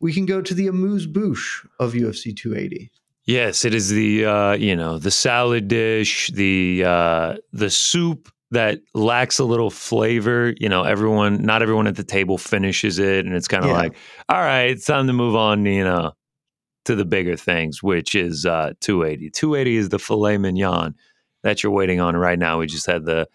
we 0.00 0.12
can 0.12 0.26
go 0.26 0.42
to 0.42 0.54
the 0.54 0.66
amuse 0.66 1.06
bouche 1.06 1.66
of 1.78 1.92
UFC 1.92 2.36
280. 2.36 2.90
Yes, 3.26 3.64
it 3.64 3.74
is 3.74 3.88
the 3.88 4.24
uh, 4.26 4.52
you 4.52 4.76
know 4.76 4.98
the 4.98 5.10
salad 5.10 5.68
dish, 5.68 6.30
the 6.32 6.84
uh, 6.84 7.36
the 7.52 7.70
soup 7.70 8.28
that 8.50 8.80
lacks 8.92 9.38
a 9.38 9.44
little 9.44 9.70
flavor. 9.70 10.54
You 10.58 10.68
know, 10.68 10.82
everyone, 10.84 11.42
not 11.42 11.62
everyone 11.62 11.86
at 11.86 11.96
the 11.96 12.04
table 12.04 12.36
finishes 12.38 12.98
it, 12.98 13.24
and 13.24 13.34
it's 13.34 13.48
kind 13.48 13.64
of 13.64 13.70
Yeah. 13.70 13.76
like, 13.76 13.96
all 14.28 14.40
right, 14.40 14.70
it's 14.70 14.84
time 14.84 15.06
to 15.06 15.12
move 15.14 15.34
on. 15.36 15.64
You 15.64 15.84
know, 15.84 16.12
to 16.84 16.94
the 16.94 17.04
bigger 17.06 17.36
things, 17.36 17.82
which 17.82 18.14
is 18.14 18.44
uh, 18.44 18.74
280. 18.80 19.30
280 19.30 19.76
is 19.76 19.88
the 19.88 19.98
filet 19.98 20.36
mignon 20.38 20.94
that 21.42 21.62
you're 21.62 21.72
waiting 21.72 22.00
on 22.00 22.16
right 22.16 22.38
now. 22.38 22.58
We 22.58 22.66
just 22.66 22.86
had 22.86 23.04
the, 23.06 23.26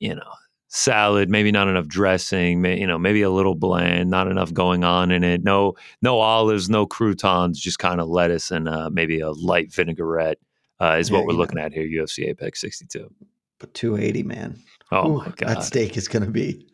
you 0.00 0.14
know, 0.14 0.32
salad, 0.76 1.30
maybe 1.30 1.50
not 1.50 1.68
enough 1.68 1.88
dressing, 1.88 2.60
may, 2.60 2.78
you 2.78 2.86
know, 2.86 2.98
maybe 2.98 3.22
a 3.22 3.30
little 3.30 3.54
bland, 3.54 4.10
not 4.10 4.28
enough 4.28 4.52
going 4.52 4.84
on 4.84 5.10
in 5.10 5.24
it. 5.24 5.42
No, 5.42 5.74
no 6.02 6.18
olives, 6.20 6.68
no 6.68 6.86
croutons, 6.86 7.58
just 7.58 7.78
kind 7.78 8.00
of 8.00 8.08
lettuce 8.08 8.50
and 8.50 8.68
uh, 8.68 8.90
maybe 8.92 9.20
a 9.20 9.30
light 9.30 9.72
vinaigrette 9.72 10.38
uh, 10.80 10.96
is 10.98 11.08
Yeah, 11.10 11.16
what 11.18 11.26
we're 11.26 11.32
looking 11.32 11.58
at 11.58 11.72
here. 11.72 11.84
UFC 11.84 12.28
Apex 12.28 12.60
62. 12.60 13.10
But 13.58 13.72
280, 13.72 14.22
man. 14.22 14.58
Oh 14.92 15.10
Ooh, 15.12 15.18
my 15.18 15.24
god, 15.24 15.48
that 15.48 15.64
steak 15.64 15.96
is 15.96 16.08
going 16.08 16.24
to 16.24 16.30
be 16.30 16.68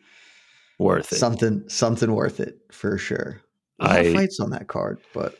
worth 0.77 1.11
it. 1.11 1.15
Something 1.15 1.63
something 1.67 2.11
worth 2.13 2.39
it 2.39 2.57
for 2.71 2.97
sure. 2.97 3.41
I- 3.79 4.13
fights 4.13 4.39
on 4.39 4.51
that 4.51 4.67
card, 4.67 4.99
but 5.13 5.37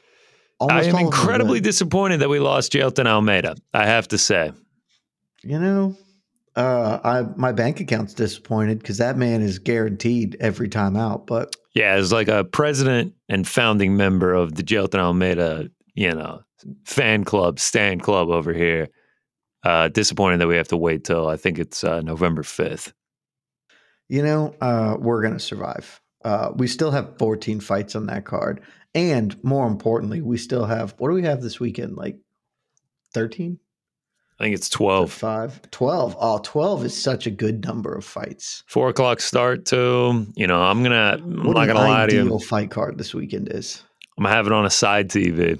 I 0.59 0.65
am 0.65 0.71
all 0.71 0.79
of 0.79 0.85
them 0.85 0.99
incredibly 0.99 1.59
disappointed 1.59 2.21
that 2.21 2.29
we 2.29 2.39
lost 2.39 2.71
Jailton 2.71 3.05
Almeida. 3.05 3.55
I 3.73 3.85
have 3.85 4.07
to 4.07 4.17
say. 4.17 4.53
You 5.43 5.59
know, 5.59 5.97
uh, 6.55 6.99
I 7.03 7.21
my 7.35 7.51
bank 7.51 7.79
account's 7.79 8.13
disappointed 8.13 8.79
because 8.79 8.97
that 8.99 9.17
man 9.17 9.41
is 9.41 9.59
guaranteed 9.59 10.37
every 10.39 10.69
time 10.69 10.95
out. 10.95 11.25
But 11.25 11.55
Yeah, 11.73 11.93
as 11.93 12.11
like 12.11 12.27
a 12.27 12.43
president 12.43 13.13
and 13.29 13.47
founding 13.47 13.97
member 13.97 14.33
of 14.33 14.55
the 14.55 14.63
Jailton 14.63 14.99
Almeida, 14.99 15.69
you 15.95 16.11
know, 16.11 16.43
fan 16.85 17.23
club, 17.23 17.59
stand 17.59 18.03
club 18.03 18.29
over 18.29 18.53
here. 18.53 18.89
Uh, 19.63 19.87
disappointed 19.87 20.41
that 20.41 20.47
we 20.47 20.57
have 20.57 20.67
to 20.67 20.75
wait 20.77 21.05
till 21.05 21.29
I 21.29 21.37
think 21.37 21.57
it's 21.57 21.85
uh, 21.85 22.01
November 22.01 22.43
fifth. 22.43 22.93
you 24.09 24.21
know, 24.21 24.53
uh, 24.61 24.97
we're 24.99 25.21
gonna 25.21 25.39
survive. 25.39 26.01
Uh, 26.23 26.51
we 26.55 26.67
still 26.67 26.91
have 26.91 27.17
14 27.17 27.59
fights 27.61 27.95
on 27.95 28.05
that 28.07 28.25
card, 28.25 28.61
and 28.93 29.41
more 29.43 29.65
importantly, 29.65 30.21
we 30.21 30.37
still 30.37 30.65
have 30.65 30.93
what 30.97 31.09
do 31.09 31.15
we 31.15 31.23
have 31.23 31.41
this 31.41 31.59
weekend? 31.59 31.95
Like 31.95 32.17
13, 33.13 33.57
I 34.39 34.43
think 34.45 34.55
it's 34.55 34.67
twelve. 34.69 35.11
five, 35.11 35.61
12. 35.71 36.17
Oh, 36.19 36.39
12 36.43 36.85
is 36.85 36.99
such 37.01 37.27
a 37.27 37.31
good 37.31 37.63
number 37.65 37.93
of 37.93 38.03
fights. 38.03 38.63
Four 38.67 38.89
o'clock 38.89 39.21
start 39.21 39.65
too. 39.65 40.25
You 40.35 40.47
know, 40.47 40.61
I'm 40.61 40.81
gonna. 40.83 41.17
I'm 41.21 41.43
What 41.45 41.55
not 41.55 41.67
gonna 41.67 41.79
lie 41.79 42.07
to 42.07 42.15
you. 42.15 42.39
fight 42.39 42.71
card 42.71 42.97
this 42.97 43.13
weekend 43.13 43.49
is. 43.51 43.83
I'm 44.17 44.23
gonna 44.23 44.35
have 44.35 44.47
it 44.47 44.51
on 44.53 44.65
a 44.65 44.69
side 44.69 45.09
TV. 45.09 45.59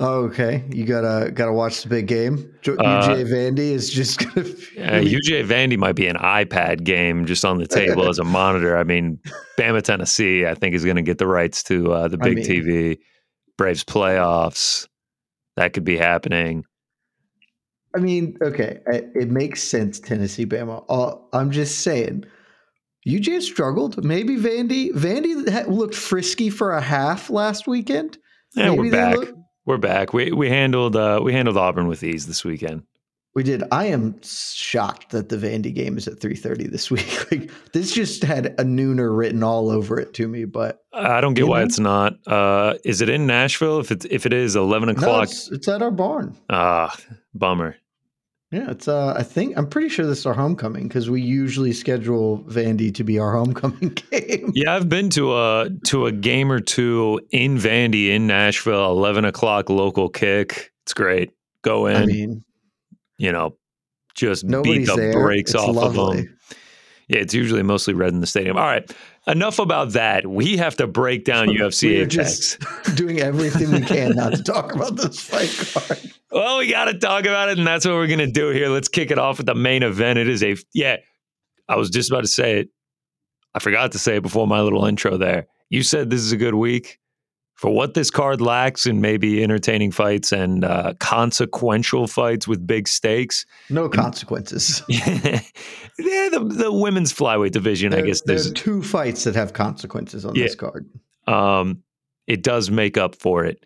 Oh, 0.00 0.24
okay, 0.24 0.64
you 0.70 0.84
gotta 0.84 1.30
gotta 1.30 1.52
watch 1.52 1.84
the 1.84 1.88
big 1.88 2.08
game. 2.08 2.52
Jo- 2.62 2.74
Uh, 2.74 3.08
UJ 3.08 3.26
Vandy 3.30 3.70
is 3.70 3.88
just 3.88 4.18
gonna. 4.34 4.42
Be- 4.42 4.50
UJ 4.76 5.46
Vandy 5.46 5.78
might 5.78 5.94
be 5.94 6.08
an 6.08 6.16
iPad 6.16 6.82
game 6.82 7.24
just 7.26 7.44
on 7.44 7.58
the 7.58 7.68
table 7.68 8.08
as 8.10 8.18
a 8.18 8.24
monitor. 8.24 8.76
I 8.76 8.82
mean, 8.82 9.20
Bama, 9.58 9.80
Tennessee, 9.82 10.44
I 10.46 10.54
think 10.54 10.74
is 10.74 10.84
going 10.84 10.96
to 10.96 11.02
get 11.02 11.18
the 11.18 11.28
rights 11.28 11.62
to 11.64 11.92
uh, 11.92 12.08
the 12.08 12.18
I 12.20 12.24
big 12.24 12.36
mean- 12.38 12.46
TV. 12.46 12.98
Braves 13.56 13.84
playoffs. 13.84 14.88
That 15.56 15.72
could 15.72 15.84
be 15.84 15.96
happening. 15.96 16.64
I 17.96 18.00
mean, 18.00 18.36
okay, 18.42 18.80
it, 18.86 19.10
it 19.14 19.30
makes 19.30 19.62
sense. 19.62 20.00
Tennessee, 20.00 20.46
Bama. 20.46 20.84
Uh, 20.88 21.16
I'm 21.32 21.50
just 21.50 21.80
saying, 21.80 22.24
UJ 23.06 23.42
struggled. 23.42 24.04
Maybe 24.04 24.36
Vandy. 24.36 24.90
Vandy 24.92 25.48
ha- 25.48 25.70
looked 25.70 25.94
frisky 25.94 26.50
for 26.50 26.72
a 26.72 26.80
half 26.80 27.30
last 27.30 27.66
weekend. 27.66 28.18
Yeah, 28.56 28.70
we're 28.70 28.90
back. 28.90 29.16
look- 29.16 29.34
we're 29.66 29.78
back. 29.78 30.12
We 30.12 30.32
we 30.32 30.48
handled 30.48 30.96
uh, 30.96 31.20
we 31.22 31.32
handled 31.32 31.56
Auburn 31.56 31.86
with 31.88 32.02
ease 32.02 32.26
this 32.26 32.44
weekend. 32.44 32.82
We 33.34 33.42
did. 33.42 33.64
I 33.72 33.86
am 33.86 34.20
shocked 34.22 35.10
that 35.10 35.28
the 35.28 35.36
Vandy 35.36 35.74
game 35.74 35.96
is 35.98 36.06
at 36.06 36.20
3:30 36.20 36.70
this 36.70 36.90
week. 36.90 37.30
Like 37.30 37.50
this 37.72 37.92
just 37.92 38.22
had 38.22 38.46
a 38.58 38.64
nooner 38.64 39.16
written 39.16 39.42
all 39.42 39.70
over 39.70 39.98
it 39.98 40.14
to 40.14 40.28
me. 40.28 40.44
But 40.44 40.78
I 40.92 41.20
don't 41.20 41.34
get 41.34 41.46
why 41.48 41.60
know? 41.60 41.64
it's 41.66 41.78
not. 41.78 42.14
Uh, 42.26 42.74
is 42.84 43.00
it 43.00 43.08
in 43.08 43.26
Nashville? 43.26 43.80
If 43.80 43.90
it's 43.90 44.06
if 44.10 44.26
it 44.26 44.32
is 44.32 44.54
eleven 44.56 44.88
no, 44.88 44.92
o'clock, 44.94 45.24
it's, 45.24 45.50
it's 45.50 45.66
at 45.68 45.82
our 45.82 45.90
barn. 45.90 46.36
ah, 46.50 46.94
bummer. 47.34 47.76
Yeah, 48.54 48.70
it's. 48.70 48.86
Uh, 48.86 49.14
I 49.16 49.24
think 49.24 49.58
I'm 49.58 49.66
pretty 49.66 49.88
sure 49.88 50.06
this 50.06 50.20
is 50.20 50.26
our 50.26 50.32
homecoming 50.32 50.86
because 50.86 51.10
we 51.10 51.20
usually 51.20 51.72
schedule 51.72 52.38
Vandy 52.44 52.94
to 52.94 53.02
be 53.02 53.18
our 53.18 53.32
homecoming 53.32 53.88
game. 54.10 54.52
Yeah, 54.54 54.76
I've 54.76 54.88
been 54.88 55.10
to 55.10 55.36
a 55.36 55.70
to 55.86 56.06
a 56.06 56.12
game 56.12 56.52
or 56.52 56.60
two 56.60 57.20
in 57.32 57.58
Vandy 57.58 58.10
in 58.10 58.28
Nashville. 58.28 58.92
Eleven 58.92 59.24
o'clock 59.24 59.70
local 59.70 60.08
kick. 60.08 60.70
It's 60.84 60.94
great. 60.94 61.32
Go 61.62 61.86
in. 61.86 61.96
I 61.96 62.06
mean, 62.06 62.44
you 63.18 63.32
know, 63.32 63.56
just 64.14 64.46
beat 64.46 64.86
the 64.86 64.94
there. 64.94 65.12
brakes 65.14 65.50
It's 65.50 65.60
off 65.60 65.76
of 65.76 65.94
them. 65.94 66.38
Yeah, 67.08 67.18
it's 67.18 67.34
usually 67.34 67.64
mostly 67.64 67.92
red 67.92 68.12
in 68.12 68.20
the 68.20 68.26
stadium. 68.26 68.56
All 68.56 68.62
right, 68.62 68.88
enough 69.26 69.58
about 69.58 69.94
that. 69.94 70.28
We 70.28 70.58
have 70.58 70.76
to 70.76 70.86
break 70.86 71.24
down 71.24 71.48
UFC 71.48 71.82
we 71.88 71.98
are 71.98 72.02
Apex. 72.02 72.14
just 72.14 72.96
doing 72.96 73.18
everything 73.18 73.72
we 73.72 73.80
can 73.80 74.12
not 74.12 74.32
to 74.34 74.44
talk 74.44 74.72
about 74.76 74.94
this 74.94 75.18
fight 75.18 75.50
card. 75.72 76.12
Well, 76.34 76.58
we 76.58 76.68
got 76.70 76.86
to 76.86 76.98
talk 76.98 77.24
about 77.26 77.48
it, 77.48 77.58
and 77.58 77.66
that's 77.66 77.86
what 77.86 77.94
we're 77.94 78.08
going 78.08 78.18
to 78.18 78.26
do 78.26 78.48
here. 78.50 78.68
Let's 78.68 78.88
kick 78.88 79.10
it 79.12 79.18
off 79.18 79.38
with 79.38 79.46
the 79.46 79.54
main 79.54 79.82
event. 79.84 80.18
It 80.18 80.28
is 80.28 80.42
a 80.42 80.56
yeah. 80.74 80.96
I 81.68 81.76
was 81.76 81.88
just 81.90 82.10
about 82.10 82.22
to 82.22 82.28
say 82.28 82.58
it. 82.58 82.68
I 83.54 83.60
forgot 83.60 83.92
to 83.92 83.98
say 84.00 84.16
it 84.16 84.22
before 84.22 84.46
my 84.48 84.60
little 84.60 84.84
intro 84.84 85.16
there. 85.16 85.46
You 85.70 85.82
said 85.84 86.10
this 86.10 86.20
is 86.20 86.32
a 86.32 86.36
good 86.36 86.54
week 86.54 86.98
for 87.54 87.70
what 87.72 87.94
this 87.94 88.10
card 88.10 88.40
lacks 88.40 88.84
in 88.84 89.00
maybe 89.00 89.42
entertaining 89.44 89.92
fights 89.92 90.32
and 90.32 90.64
uh, 90.64 90.94
consequential 90.98 92.08
fights 92.08 92.48
with 92.48 92.66
big 92.66 92.88
stakes. 92.88 93.46
No 93.70 93.88
consequences. 93.88 94.82
yeah, 94.88 95.40
the, 95.96 96.44
the 96.52 96.72
women's 96.72 97.12
flyweight 97.12 97.52
division. 97.52 97.94
I 97.94 98.00
guess 98.00 98.22
there 98.22 98.34
there's 98.34 98.50
are 98.50 98.54
two 98.54 98.82
fights 98.82 99.22
that 99.24 99.36
have 99.36 99.52
consequences 99.52 100.24
on 100.24 100.34
Yeah. 100.34 100.44
this 100.44 100.56
card. 100.56 100.88
um, 101.28 101.82
it 102.26 102.42
does 102.42 102.70
make 102.70 102.96
up 102.98 103.14
for 103.14 103.44
it 103.44 103.64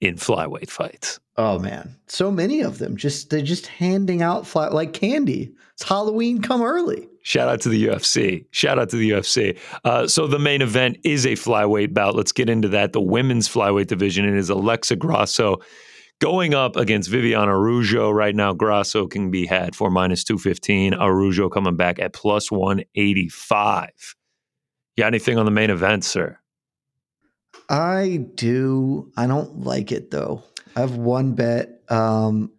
in 0.00 0.16
flyweight 0.16 0.70
fights. 0.70 1.20
Oh 1.36 1.58
man, 1.58 1.96
so 2.06 2.30
many 2.30 2.62
of 2.62 2.78
them. 2.78 2.96
Just 2.96 3.30
they're 3.30 3.42
just 3.42 3.66
handing 3.66 4.22
out 4.22 4.46
flat 4.46 4.72
like 4.72 4.92
candy. 4.92 5.52
It's 5.74 5.82
Halloween. 5.82 6.40
Come 6.40 6.62
early. 6.62 7.08
Shout 7.22 7.48
out 7.48 7.60
to 7.62 7.68
the 7.68 7.86
UFC. 7.86 8.46
Shout 8.52 8.78
out 8.78 8.88
to 8.90 8.96
the 8.96 9.10
UFC. 9.10 9.58
Uh, 9.84 10.06
so 10.06 10.26
the 10.26 10.38
main 10.38 10.62
event 10.62 10.98
is 11.04 11.26
a 11.26 11.32
flyweight 11.32 11.92
bout. 11.92 12.14
Let's 12.14 12.32
get 12.32 12.48
into 12.48 12.68
that. 12.68 12.92
The 12.92 13.00
women's 13.00 13.48
flyweight 13.48 13.88
division. 13.88 14.24
It 14.24 14.36
is 14.38 14.48
Alexa 14.48 14.96
Grasso 14.96 15.58
going 16.20 16.54
up 16.54 16.76
against 16.76 17.10
Viviana 17.10 17.52
Araujo. 17.52 18.10
Right 18.10 18.34
now, 18.34 18.54
Grasso 18.54 19.06
can 19.06 19.30
be 19.30 19.46
had 19.46 19.74
for 19.74 19.90
minus 19.90 20.24
215. 20.24 20.94
Araujo 20.94 21.48
coming 21.48 21.76
back 21.76 21.98
at 21.98 22.12
plus 22.12 22.50
185. 22.50 24.14
You 24.96 25.02
got 25.02 25.08
anything 25.08 25.38
on 25.38 25.44
the 25.44 25.50
main 25.50 25.70
event, 25.70 26.04
sir? 26.04 26.38
I 27.68 28.26
do. 28.34 29.10
I 29.16 29.26
don't 29.26 29.60
like 29.60 29.92
it 29.92 30.10
though. 30.10 30.42
I 30.74 30.80
have 30.80 30.96
one 30.96 31.34
bet. 31.34 31.80
Um, 31.88 32.52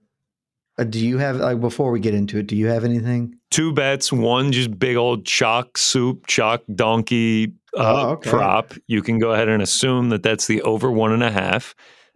uh, 0.80 0.84
do 0.84 1.00
you 1.06 1.18
have 1.18 1.38
like 1.38 1.60
before 1.60 1.92
we 1.92 2.00
get 2.00 2.14
into 2.14 2.38
it? 2.40 2.48
Do 2.48 2.56
you 2.56 2.68
have 2.68 2.84
anything? 2.84 3.36
Two 3.52 3.74
bets. 3.74 4.12
One 4.12 4.52
just 4.52 4.78
big 4.78 4.96
old 4.98 5.26
chalk 5.26 5.78
soup, 5.78 6.28
chalk 6.28 6.62
donkey 6.76 7.54
uh, 7.76 8.08
Oh, 8.08 8.10
okay. 8.12 8.30
prop. 8.30 8.74
You 8.88 9.02
can 9.02 9.20
go 9.20 9.32
ahead 9.32 9.48
and 9.50 9.62
assume 9.64 10.10
that 10.10 10.24
that's 10.24 10.48
the 10.48 10.62
over 10.64 10.92
one 10.92 11.14
and 11.14 11.24
a 11.24 11.32
half. 11.32 11.74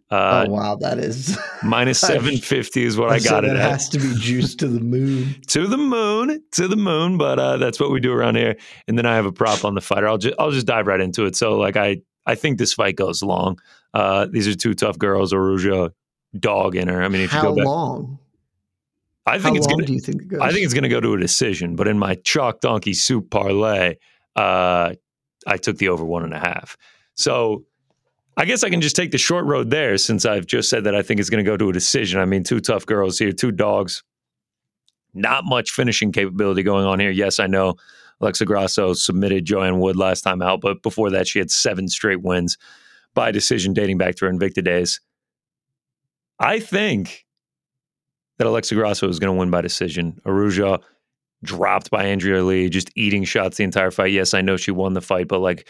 Uh, 0.09 0.43
oh 0.45 0.51
wow, 0.51 0.75
that 0.75 0.97
is 0.99 1.39
minus 1.63 1.97
seven 1.97 2.35
fifty 2.37 2.83
is 2.83 2.97
what 2.97 3.09
I, 3.11 3.17
said 3.19 3.29
got 3.29 3.43
it 3.45 3.51
at. 3.51 3.71
has 3.71 3.87
to 3.89 3.97
be 3.99 4.13
juiced 4.15 4.59
to 4.59 4.67
the 4.67 4.81
moon. 4.81 5.35
to 5.47 5.67
the 5.67 5.77
moon, 5.77 6.43
to 6.51 6.67
the 6.67 6.75
moon. 6.75 7.17
But 7.17 7.39
uh, 7.39 7.55
that's 7.57 7.79
what 7.79 7.91
we 7.91 8.01
do 8.01 8.11
around 8.11 8.35
here. 8.35 8.57
And 8.89 8.97
then 8.97 9.05
I 9.05 9.15
have 9.15 9.25
a 9.25 9.31
prop 9.31 9.63
on 9.63 9.73
the 9.73 9.79
fighter. 9.81 10.09
I'll 10.09 10.17
just 10.17 10.35
I'll 10.37 10.51
just 10.51 10.67
dive 10.67 10.85
right 10.87 10.99
into 10.99 11.25
it. 11.25 11.37
So 11.37 11.57
like 11.57 11.77
I 11.77 12.01
I 12.25 12.35
think 12.35 12.57
this 12.57 12.73
fight 12.73 12.95
goes 12.95 13.21
long. 13.23 13.59
Uh, 13.93 14.27
these 14.29 14.47
are 14.47 14.55
two 14.55 14.73
tough 14.73 14.97
girls. 14.97 15.33
Araujo, 15.33 15.89
dog 16.39 16.75
in 16.75 16.87
her. 16.87 17.01
I 17.01 17.07
mean, 17.07 17.21
if 17.21 17.31
How 17.31 17.39
you 17.39 17.49
go 17.49 17.55
back, 17.55 17.65
long? 17.65 18.19
I 19.25 19.37
How 19.37 19.43
think 19.43 19.57
it's 19.57 19.67
gonna. 19.67 19.85
do 19.85 19.93
you 19.93 19.99
think 19.99 20.21
it 20.23 20.27
goes? 20.27 20.39
I 20.41 20.51
think 20.51 20.65
it's 20.65 20.73
gonna 20.73 20.89
go 20.89 21.01
to 21.01 21.13
a 21.13 21.19
decision. 21.19 21.75
But 21.75 21.87
in 21.87 21.97
my 21.97 22.15
chalk 22.15 22.61
donkey 22.61 22.93
soup 22.93 23.29
parlay, 23.29 23.95
uh, 24.35 24.93
I 25.47 25.57
took 25.57 25.77
the 25.77 25.89
over 25.89 26.05
one 26.05 26.23
and 26.23 26.33
a 26.33 26.39
half. 26.39 26.77
So. 27.15 27.65
I 28.37 28.45
guess 28.45 28.63
I 28.63 28.69
can 28.69 28.79
just 28.79 28.95
take 28.95 29.11
the 29.11 29.17
short 29.17 29.45
road 29.45 29.69
there 29.71 29.97
since 29.97 30.25
I've 30.25 30.45
just 30.45 30.69
said 30.69 30.85
that 30.85 30.95
I 30.95 31.01
think 31.01 31.19
it's 31.19 31.29
going 31.29 31.43
to 31.43 31.51
go 31.51 31.57
to 31.57 31.69
a 31.69 31.73
decision. 31.73 32.19
I 32.21 32.25
mean, 32.25 32.45
two 32.45 32.61
tough 32.61 32.85
girls 32.85 33.19
here, 33.19 33.33
two 33.33 33.51
dogs. 33.51 34.03
Not 35.13 35.43
much 35.43 35.71
finishing 35.71 36.13
capability 36.13 36.63
going 36.63 36.85
on 36.85 37.01
here. 37.01 37.11
Yes, 37.11 37.39
I 37.39 37.47
know 37.47 37.75
Alexa 38.21 38.45
Grasso 38.45 38.93
submitted 38.93 39.45
Joanne 39.45 39.79
Wood 39.79 39.95
last 39.95 40.21
time 40.21 40.41
out, 40.41 40.61
but 40.61 40.83
before 40.83 41.09
that, 41.09 41.27
she 41.27 41.39
had 41.39 41.51
seven 41.51 41.87
straight 41.87 42.21
wins 42.21 42.57
by 43.13 43.31
decision 43.31 43.73
dating 43.73 43.97
back 43.97 44.15
to 44.15 44.25
her 44.25 44.31
Invicta 44.31 44.63
days. 44.63 45.01
I 46.39 46.59
think 46.59 47.25
that 48.37 48.47
Alexa 48.47 48.75
Grasso 48.75 49.07
is 49.07 49.19
going 49.19 49.33
to 49.33 49.39
win 49.39 49.51
by 49.51 49.61
decision. 49.61 50.19
Aruja 50.25 50.81
dropped 51.43 51.89
by 51.89 52.05
Andrea 52.05 52.43
Lee, 52.43 52.69
just 52.69 52.91
eating 52.95 53.23
shots 53.23 53.57
the 53.57 53.63
entire 53.63 53.91
fight. 53.91 54.11
Yes, 54.11 54.33
I 54.33 54.41
know 54.41 54.57
she 54.57 54.71
won 54.71 54.93
the 54.93 55.01
fight, 55.01 55.27
but 55.27 55.39
like 55.39 55.67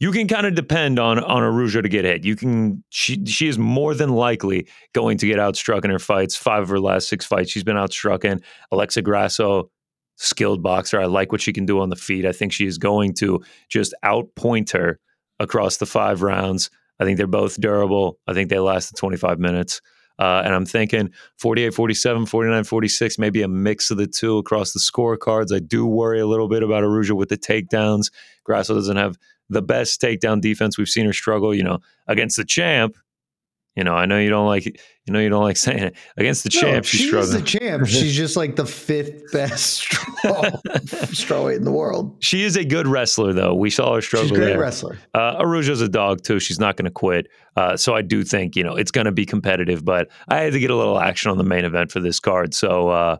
you 0.00 0.12
can 0.12 0.28
kind 0.28 0.46
of 0.46 0.54
depend 0.54 0.98
on 0.98 1.18
on 1.18 1.42
Aruja 1.42 1.82
to 1.82 1.88
get 1.88 2.04
hit. 2.04 2.24
You 2.24 2.36
can 2.36 2.84
she 2.90 3.24
she 3.26 3.48
is 3.48 3.58
more 3.58 3.94
than 3.94 4.10
likely 4.10 4.68
going 4.94 5.18
to 5.18 5.26
get 5.26 5.38
outstruck 5.38 5.84
in 5.84 5.90
her 5.90 5.98
fights. 5.98 6.36
Five 6.36 6.62
of 6.64 6.68
her 6.68 6.80
last 6.80 7.08
six 7.08 7.26
fights, 7.26 7.50
she's 7.50 7.64
been 7.64 7.76
outstruck 7.76 8.24
in. 8.24 8.40
Alexa 8.70 9.02
Grasso, 9.02 9.70
skilled 10.18 10.62
boxer. 10.62 11.00
I 11.00 11.06
like 11.06 11.32
what 11.32 11.40
she 11.40 11.52
can 11.52 11.64
do 11.64 11.80
on 11.80 11.88
the 11.88 11.96
feet. 11.96 12.26
I 12.26 12.32
think 12.32 12.52
she 12.52 12.66
is 12.66 12.76
going 12.76 13.14
to 13.14 13.42
just 13.68 13.94
outpoint 14.04 14.72
her 14.72 14.98
across 15.40 15.78
the 15.78 15.86
five 15.86 16.22
rounds. 16.22 16.70
I 17.00 17.04
think 17.04 17.16
they're 17.16 17.26
both 17.26 17.60
durable. 17.60 18.18
I 18.26 18.34
think 18.34 18.50
they 18.50 18.58
last 18.58 18.90
the 18.90 18.98
25 18.98 19.38
minutes. 19.38 19.80
Uh, 20.18 20.42
and 20.44 20.52
I'm 20.52 20.66
thinking 20.66 21.12
48 21.38 21.72
47, 21.72 22.26
49 22.26 22.64
46, 22.64 23.18
maybe 23.18 23.42
a 23.42 23.48
mix 23.48 23.92
of 23.92 23.98
the 23.98 24.08
two 24.08 24.36
across 24.38 24.72
the 24.72 24.80
scorecards. 24.80 25.54
I 25.54 25.60
do 25.60 25.86
worry 25.86 26.18
a 26.18 26.26
little 26.26 26.48
bit 26.48 26.64
about 26.64 26.82
Aruja 26.82 27.12
with 27.12 27.28
the 27.28 27.38
takedowns. 27.38 28.10
Grasso 28.42 28.74
doesn't 28.74 28.96
have 28.96 29.16
the 29.48 29.62
best 29.62 30.00
takedown 30.00 30.40
defense. 30.40 30.76
We've 30.76 30.88
seen 30.88 31.06
her 31.06 31.12
struggle, 31.12 31.54
you 31.54 31.62
know, 31.62 31.78
against 32.08 32.36
the 32.36 32.44
champ. 32.44 32.96
You 33.78 33.84
know, 33.84 33.94
I 33.94 34.06
know 34.06 34.18
you 34.18 34.28
don't 34.28 34.48
like 34.48 34.66
you 34.66 35.12
know 35.12 35.20
you 35.20 35.28
don't 35.28 35.44
like 35.44 35.56
saying 35.56 35.78
it 35.78 35.96
against 36.16 36.42
the 36.42 36.50
champ. 36.50 36.84
she's 36.84 36.98
she's 37.00 37.08
struggling. 37.08 37.38
the 37.38 37.42
champ. 37.42 37.86
She's 37.86 38.16
just 38.16 38.36
like 38.36 38.56
the 38.56 38.66
fifth 38.66 39.30
best 39.32 39.66
straw, 39.66 40.42
strawweight 41.14 41.58
in 41.58 41.64
the 41.64 41.70
world. 41.70 42.16
she 42.18 42.42
is 42.42 42.56
a 42.56 42.64
good 42.64 42.88
wrestler, 42.88 43.32
though. 43.32 43.54
We 43.54 43.70
saw 43.70 43.94
her 43.94 44.00
struggle 44.00 44.30
She's 44.30 44.36
a 44.36 44.40
great 44.40 44.46
there. 44.48 44.58
wrestler. 44.58 44.98
Uh, 45.14 45.40
Araujo's 45.40 45.80
a 45.80 45.88
dog 45.88 46.24
too. 46.24 46.40
She's 46.40 46.58
not 46.58 46.76
going 46.76 46.86
to 46.86 46.90
quit. 46.90 47.28
Uh, 47.56 47.76
so 47.76 47.94
I 47.94 48.02
do 48.02 48.24
think 48.24 48.56
you 48.56 48.64
know 48.64 48.74
it's 48.74 48.90
going 48.90 49.04
to 49.04 49.12
be 49.12 49.24
competitive. 49.24 49.84
But 49.84 50.08
I 50.28 50.38
had 50.38 50.54
to 50.54 50.58
get 50.58 50.70
a 50.70 50.76
little 50.76 50.98
action 50.98 51.30
on 51.30 51.38
the 51.38 51.44
main 51.44 51.64
event 51.64 51.92
for 51.92 52.00
this 52.00 52.18
card. 52.18 52.54
So 52.54 52.88
uh, 52.88 53.16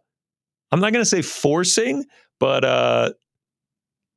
I'm 0.72 0.80
not 0.80 0.92
going 0.92 1.02
to 1.02 1.08
say 1.08 1.22
forcing, 1.22 2.04
but 2.40 2.64
uh, 2.64 3.12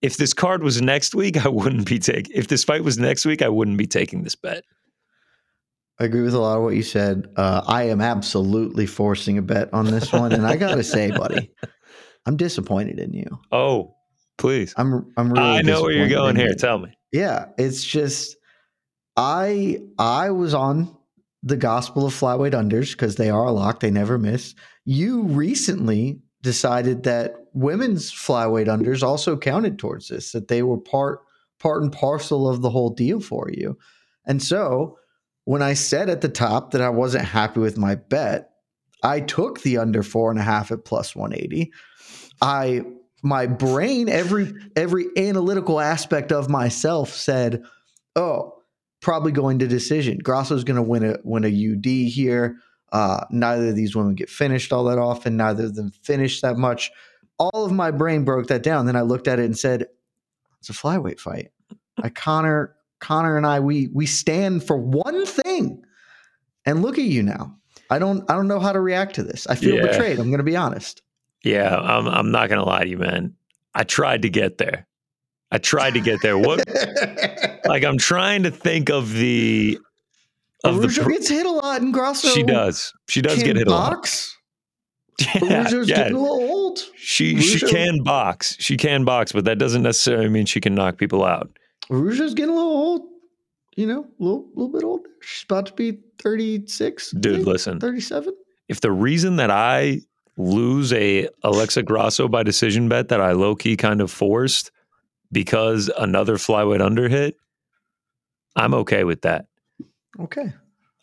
if 0.02 0.18
this 0.18 0.34
card 0.34 0.64
was 0.64 0.82
next 0.82 1.14
week, 1.14 1.46
I 1.46 1.50
wouldn't 1.50 1.86
be 1.86 2.00
taking. 2.00 2.36
If 2.36 2.48
this 2.48 2.64
fight 2.64 2.84
was 2.84 2.98
next 2.98 3.26
week, 3.28 3.44
I 3.44 3.50
wouldn't 3.50 3.78
be 3.78 3.86
taking 3.86 4.24
this 4.24 4.36
bet. 4.36 4.64
I 6.02 6.06
agree 6.06 6.24
with 6.24 6.34
a 6.34 6.40
lot 6.40 6.58
of 6.58 6.64
what 6.64 6.74
you 6.74 6.82
said. 6.82 7.28
Uh, 7.36 7.62
I 7.68 7.84
am 7.84 8.02
absolutely 8.02 8.88
forcing 8.88 9.38
a 9.38 9.44
bet 9.44 9.72
on 9.72 9.86
this 9.86 10.12
one, 10.12 10.32
and 10.32 10.48
I 10.48 10.56
gotta 10.56 10.84
say, 10.84 11.12
buddy, 11.16 11.52
I'm 12.26 12.38
disappointed 12.38 12.98
in 12.98 13.14
you. 13.14 13.40
Oh, 13.52 13.94
please! 14.40 14.74
I'm 14.78 15.14
I'm 15.16 15.32
really. 15.32 15.46
I 15.46 15.62
know 15.62 15.84
where 15.84 15.92
you're 15.92 16.10
going 16.10 16.36
here. 16.36 16.48
you. 16.48 16.56
Tell 16.56 16.80
me. 16.80 16.98
Yeah, 17.12 17.50
it's 17.60 17.84
just 17.84 18.36
I 19.16 19.80
I 20.00 20.32
was 20.32 20.56
on 20.56 20.98
the 21.44 21.58
gospel 21.58 22.08
of 22.08 22.16
flyweight 22.16 22.54
unders 22.54 22.94
because 22.94 23.18
they 23.18 23.30
are 23.30 23.46
a 23.46 23.52
lock, 23.52 23.80
they 23.82 23.92
never 23.92 24.18
miss. 24.18 24.56
You 24.86 25.22
recently 25.22 26.20
decided 26.42 27.04
that 27.04 27.36
women's 27.54 28.12
flyweight 28.12 28.66
unders 28.66 29.04
also 29.04 29.38
counted 29.38 29.78
towards 29.78 30.08
this, 30.08 30.32
that 30.32 30.48
they 30.48 30.64
were 30.64 30.80
part 30.80 31.20
part 31.60 31.84
and 31.84 31.92
parcel 31.92 32.50
of 32.50 32.64
the 32.64 32.72
whole 32.72 32.90
deal 32.90 33.20
for 33.20 33.52
you. 33.52 33.78
And 34.26 34.42
so 34.42 34.98
when 35.46 35.62
I 35.62 35.74
said 35.74 36.10
at 36.10 36.22
the 36.22 36.30
top 36.30 36.72
that 36.72 36.82
I 36.82 36.90
wasn't 36.90 37.26
happy 37.26 37.60
with 37.60 37.78
my 37.78 37.96
bet, 37.96 38.52
I 39.04 39.20
took 39.20 39.62
the 39.62 39.78
under 39.78 40.04
four 40.04 40.30
and 40.30 40.40
a 40.40 40.44
half 40.44 40.72
at 40.72 40.86
plus 40.86 41.16
180. 41.16 41.72
I 42.42 42.84
my 43.24 43.46
brain, 43.46 44.10
every 44.10 44.54
every 44.76 45.08
analytical 45.16 45.80
aspect 45.80 46.32
of 46.32 46.50
myself 46.50 47.10
said, 47.10 47.64
"Oh, 48.16 48.62
probably 49.02 49.32
going 49.32 49.60
to 49.60 49.68
decision. 49.68 50.20
Grasso's 50.20 50.64
going 50.64 50.78
to 50.78 50.82
win 50.82 51.04
a 51.04 51.18
win 51.24 51.46
a 51.46 51.48
UD 51.48 51.86
here. 51.86 52.58
Uh, 52.92 53.24
neither 53.32 53.70
of 53.70 53.76
these 53.76 53.96
women 53.96 54.16
get 54.16 54.30
finished 54.30 54.74
all 54.74 54.84
that 54.86 54.98
often. 54.98 55.38
Neither 55.38 55.66
of 55.66 55.76
them 55.76 55.92
finish 56.04 56.42
that 56.42 56.58
much. 56.58 56.92
All 57.40 57.66
of 57.66 57.72
my 57.72 57.90
brain 57.92 58.24
broke 58.24 58.48
that 58.48 58.64
down. 58.64 58.86
Then 58.86 58.96
I 58.96 59.02
looked 59.02 59.28
at 59.28 59.40
it 59.40 59.46
and 59.46 59.58
said, 59.58 59.88
"It's 60.60 60.70
a 60.70 60.74
flyweight 60.74 61.20
fight. 61.20 61.52
I 62.04 62.10
Connor, 62.10 62.76
Connor 63.02 63.36
and 63.36 63.46
I, 63.46 63.60
we 63.60 63.90
we 63.94 64.06
stand 64.06 64.64
for 64.64 64.78
one 64.78 65.26
thing. 65.26 65.84
And 66.66 66.82
look 66.84 66.98
at 67.00 67.06
you 67.06 67.24
now. 67.24 67.58
I 67.90 68.00
don't 68.00 68.30
I 68.30 68.36
don't 68.36 68.48
know 68.48 68.60
how 68.60 68.72
to 68.72 68.80
react 68.80 69.16
to 69.16 69.24
this. 69.24 69.48
I 69.48 69.56
feel 69.56 69.76
Yeah. 69.76 69.88
betrayed. 69.88 70.20
I'm 70.20 70.28
going 70.28 70.38
to 70.38 70.44
be 70.44 70.56
honest. 70.56 71.02
Yeah, 71.44 71.76
I'm. 71.76 72.08
I'm 72.08 72.32
not 72.32 72.50
going 72.50 72.60
to 72.60 72.66
lie 72.66 72.84
to 72.84 72.90
you, 72.90 73.00
man. 73.00 73.34
I 73.74 73.84
tried 73.84 74.22
to 74.22 74.30
get 74.30 74.60
there. 74.60 74.86
I 75.52 75.58
tried 75.58 75.96
to 75.96 76.00
get 76.00 76.22
there. 76.22 76.38
What? 76.38 76.64
like 77.66 77.84
I'm 77.84 77.98
trying 77.98 78.44
to 78.44 78.52
think 78.52 78.90
of 78.92 79.12
the 79.14 79.78
of 80.64 80.76
the. 80.76 80.82
Araujo 80.84 81.04
pr- 81.04 81.12
gets 81.14 81.30
hit 81.30 81.46
a 81.48 81.50
lot, 81.52 81.82
in 81.82 81.92
Grasso 81.92 82.28
she 82.30 82.44
does. 82.44 82.94
She 83.10 83.22
does 83.22 83.42
get 83.42 83.56
hit 83.56 83.68
a 83.68 83.72
lot. 83.72 83.94
box. 83.96 84.38
Yeah, 85.20 85.66
Araujo's 85.66 85.90
yeah. 85.90 85.98
getting 85.98 86.16
a 86.18 86.20
little 86.20 86.38
old. 86.52 86.80
She 86.96 87.40
she 87.42 87.60
can 87.68 88.02
box. 88.04 88.56
She 88.60 88.76
can 88.78 89.04
box, 89.04 89.32
but 89.32 89.46
that 89.46 89.58
doesn't 89.60 89.84
necessarily 89.84 90.30
mean 90.30 90.46
she 90.46 90.60
can 90.62 90.74
knock 90.74 90.98
people 90.98 91.24
out. 91.26 91.50
Araujo's 91.92 92.34
getting 92.34 92.54
a 92.54 92.58
little 92.58 92.72
old. 92.72 93.02
You 93.78 93.88
know, 93.88 94.02
a 94.02 94.24
little, 94.24 94.50
little 94.54 94.72
bit 94.72 94.84
older. 94.84 95.10
She's 95.22 95.46
about 95.46 95.68
to 95.68 95.74
be 95.74 96.00
36. 96.22 97.12
Dude, 97.12 97.36
think, 97.36 97.48
listen. 97.48 97.80
37. 97.80 98.36
If 98.68 98.82
the 98.82 98.92
reason 98.92 99.38
that 99.38 99.50
I 99.50 100.02
lose 100.38 100.92
a 100.94 101.30
Alexa 101.44 101.84
Grasso 101.84 102.28
by 102.28 102.44
decision 102.44 102.90
bet 102.90 103.10
that 103.10 103.22
I 103.22 103.32
low 103.32 103.56
key 103.56 103.78
kind 103.78 104.02
of 104.02 104.12
forced 104.12 104.72
because 105.32 105.90
another 105.98 106.36
flyweight 106.36 106.82
under 106.82 107.08
hit, 107.08 107.38
I'm 108.56 108.74
okay 108.74 109.06
with 109.06 109.22
that. 109.22 109.46
Okay. 110.20 110.54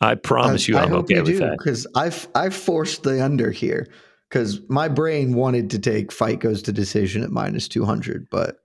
I 0.01 0.15
promise 0.15 0.67
you, 0.67 0.77
I'm 0.77 0.93
okay 0.93 1.21
with 1.21 1.39
that. 1.39 1.57
because 1.57 1.85
I've 1.95 2.27
I 2.33 2.49
forced 2.49 3.03
the 3.03 3.23
under 3.23 3.51
here 3.51 3.87
because 4.29 4.61
my 4.69 4.87
brain 4.87 5.33
wanted 5.33 5.69
to 5.71 5.79
take 5.79 6.11
fight 6.11 6.39
goes 6.39 6.61
to 6.63 6.71
decision 6.71 7.23
at 7.23 7.31
minus 7.31 7.67
200, 7.67 8.29
but 8.29 8.59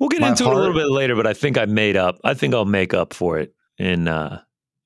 We'll 0.00 0.08
get 0.08 0.20
My 0.20 0.30
into 0.30 0.44
it 0.44 0.52
a 0.52 0.54
little 0.56 0.74
bit 0.74 0.88
later, 0.90 1.14
but 1.14 1.26
I 1.26 1.34
think 1.34 1.56
I 1.56 1.66
made 1.66 1.96
up. 1.96 2.18
I 2.24 2.34
think 2.34 2.52
I'll 2.54 2.64
make 2.64 2.92
up 2.94 3.14
for 3.14 3.38
it 3.38 3.54
in 3.78 4.08
uh 4.08 4.40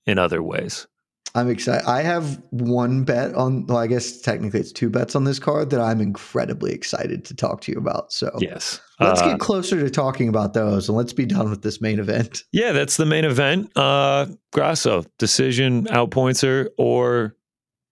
in 0.06 0.18
other 0.18 0.42
ways. 0.42 0.86
I'm 1.34 1.50
excited. 1.50 1.86
I 1.86 2.00
have 2.02 2.40
one 2.50 3.04
bet 3.04 3.34
on, 3.34 3.66
well, 3.66 3.76
I 3.76 3.86
guess 3.86 4.20
technically 4.22 4.60
it's 4.60 4.72
two 4.72 4.88
bets 4.88 5.14
on 5.14 5.24
this 5.24 5.38
card 5.38 5.68
that 5.70 5.80
I'm 5.80 6.00
incredibly 6.00 6.72
excited 6.72 7.26
to 7.26 7.34
talk 7.36 7.60
to 7.62 7.72
you 7.72 7.76
about. 7.76 8.12
So 8.14 8.30
Yes. 8.40 8.80
let's 8.98 9.20
Uh, 9.20 9.32
get 9.32 9.38
closer 9.38 9.78
to 9.78 9.90
talking 9.90 10.30
about 10.30 10.54
those 10.54 10.88
and 10.88 10.96
let's 10.96 11.12
be 11.12 11.26
done 11.26 11.50
with 11.50 11.60
this 11.62 11.82
main 11.82 11.98
event. 11.98 12.44
yeah, 12.52 12.72
that's 12.72 12.96
the 12.96 13.04
main 13.06 13.24
event. 13.26 13.70
Uh 13.76 14.26
Grasso, 14.52 15.04
decision 15.18 15.84
outpoints 15.86 16.42
her, 16.42 16.70
or 16.78 17.36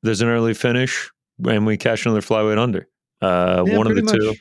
there's 0.03 0.23
an 0.23 0.29
early 0.29 0.55
finish 0.55 1.11
and 1.47 1.67
we 1.67 1.77
cash 1.77 2.07
another 2.07 2.23
flyweight 2.23 2.59
under. 2.59 2.89
Uh 3.21 3.65
Yeah, 3.67 3.77
one 3.77 3.87
of 3.87 3.95
the 3.97 4.03
pretty 4.03 4.19
two. 4.19 4.35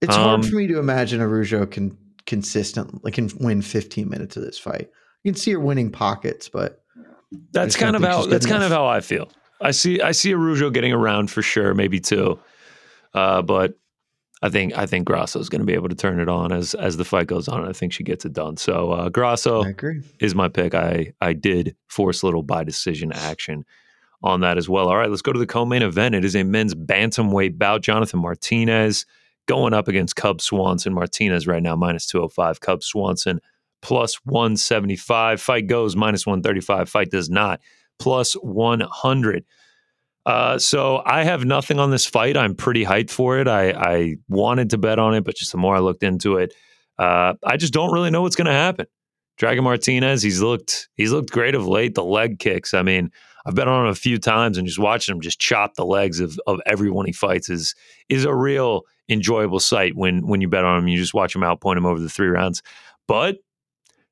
It's 0.00 0.14
Um, 0.16 0.22
hard 0.22 0.46
for 0.46 0.56
me 0.56 0.66
to 0.68 0.78
imagine 0.78 1.20
Araujo 1.20 1.66
can 1.66 1.96
consistently 2.26 3.12
can 3.12 3.30
win 3.38 3.62
15 3.62 4.08
minutes 4.08 4.36
of 4.36 4.42
this 4.42 4.58
fight. 4.58 4.90
You 5.22 5.32
can 5.32 5.38
see 5.40 5.52
her 5.52 5.60
winning 5.60 5.90
pockets, 5.90 6.48
but 6.48 6.82
That's 7.52 7.76
kind 7.76 7.96
of 7.96 8.02
how 8.02 8.26
that's 8.26 8.46
kind 8.46 8.62
of 8.62 8.70
how 8.70 8.86
I 8.86 9.00
feel. 9.00 9.30
I 9.60 9.70
see 9.72 10.00
I 10.00 10.12
see 10.12 10.32
Araujo 10.34 10.70
getting 10.70 10.92
around 10.92 11.30
for 11.30 11.42
sure, 11.42 11.74
maybe 11.74 11.98
two. 12.00 12.38
Uh, 13.14 13.42
but 13.42 13.78
I 14.42 14.48
think 14.50 14.76
I 14.76 14.86
think 14.86 15.06
Grasso's 15.06 15.48
going 15.48 15.60
to 15.60 15.66
be 15.66 15.72
able 15.72 15.88
to 15.88 15.94
turn 15.94 16.20
it 16.20 16.28
on 16.28 16.52
as 16.52 16.74
as 16.74 16.96
the 16.98 17.04
fight 17.04 17.26
goes 17.26 17.48
on. 17.48 17.60
and 17.60 17.68
I 17.68 17.72
think 17.72 17.92
she 17.92 18.04
gets 18.04 18.24
it 18.24 18.32
done. 18.32 18.56
So 18.58 18.92
uh, 18.92 19.08
Grasso 19.08 19.64
is 20.20 20.34
my 20.34 20.48
pick. 20.48 20.74
I 20.74 21.12
I 21.20 21.32
did 21.32 21.74
force 21.88 22.22
a 22.22 22.26
little 22.26 22.42
by 22.42 22.62
decision 22.64 23.12
action 23.12 23.64
on 24.22 24.40
that 24.40 24.58
as 24.58 24.68
well. 24.68 24.88
All 24.88 24.96
right, 24.96 25.08
let's 25.10 25.22
go 25.22 25.32
to 25.32 25.38
the 25.38 25.46
co-main 25.46 25.82
event. 25.82 26.14
It 26.14 26.24
is 26.24 26.36
a 26.36 26.42
men's 26.44 26.74
bantamweight 26.74 27.58
bout. 27.58 27.82
Jonathan 27.82 28.20
Martinez 28.20 29.06
going 29.46 29.74
up 29.74 29.88
against 29.88 30.16
Cub 30.16 30.40
Swanson. 30.40 30.92
Martinez 30.92 31.46
right 31.46 31.62
now 31.62 31.76
minus 31.76 32.06
205. 32.06 32.60
Cub 32.60 32.82
Swanson 32.82 33.40
plus 33.82 34.16
175. 34.24 35.40
Fight 35.40 35.66
goes 35.66 35.96
minus 35.96 36.26
135. 36.26 36.88
Fight 36.88 37.10
does 37.10 37.30
not. 37.30 37.60
Plus 37.98 38.34
100. 38.34 39.44
Uh, 40.26 40.58
so 40.58 41.02
I 41.06 41.22
have 41.22 41.44
nothing 41.44 41.78
on 41.78 41.90
this 41.90 42.04
fight. 42.04 42.36
I'm 42.36 42.56
pretty 42.56 42.84
hyped 42.84 43.10
for 43.10 43.38
it. 43.38 43.46
I, 43.46 43.70
I 43.70 44.16
wanted 44.28 44.70
to 44.70 44.78
bet 44.78 44.98
on 44.98 45.14
it, 45.14 45.22
but 45.22 45.36
just 45.36 45.52
the 45.52 45.58
more 45.58 45.76
I 45.76 45.78
looked 45.78 46.02
into 46.02 46.36
it, 46.36 46.52
uh, 46.98 47.34
I 47.44 47.56
just 47.56 47.72
don't 47.72 47.92
really 47.92 48.10
know 48.10 48.22
what's 48.22 48.34
going 48.34 48.46
to 48.46 48.52
happen. 48.52 48.86
Dragon 49.36 49.64
Martinez, 49.64 50.22
he's 50.22 50.40
looked 50.40 50.88
he's 50.94 51.12
looked 51.12 51.30
great 51.30 51.54
of 51.54 51.66
late. 51.66 51.94
The 51.94 52.02
leg 52.02 52.38
kicks. 52.38 52.72
I 52.74 52.82
mean, 52.82 53.10
I've 53.44 53.54
been 53.54 53.68
on 53.68 53.84
him 53.84 53.92
a 53.92 53.94
few 53.94 54.18
times 54.18 54.56
and 54.58 54.66
just 54.66 54.78
watching 54.78 55.14
him 55.14 55.20
just 55.20 55.38
chop 55.38 55.74
the 55.74 55.84
legs 55.84 56.20
of 56.20 56.40
of 56.46 56.60
everyone 56.66 57.06
he 57.06 57.12
fights 57.12 57.50
is 57.50 57.74
is 58.08 58.24
a 58.24 58.34
real 58.34 58.82
enjoyable 59.08 59.60
sight 59.60 59.96
when 59.96 60.26
when 60.26 60.40
you 60.40 60.48
bet 60.48 60.64
on 60.64 60.78
him. 60.78 60.88
You 60.88 60.98
just 60.98 61.14
watch 61.14 61.34
him 61.34 61.42
outpoint 61.42 61.76
him 61.76 61.86
over 61.86 62.00
the 62.00 62.08
three 62.08 62.28
rounds. 62.28 62.62
But 63.06 63.38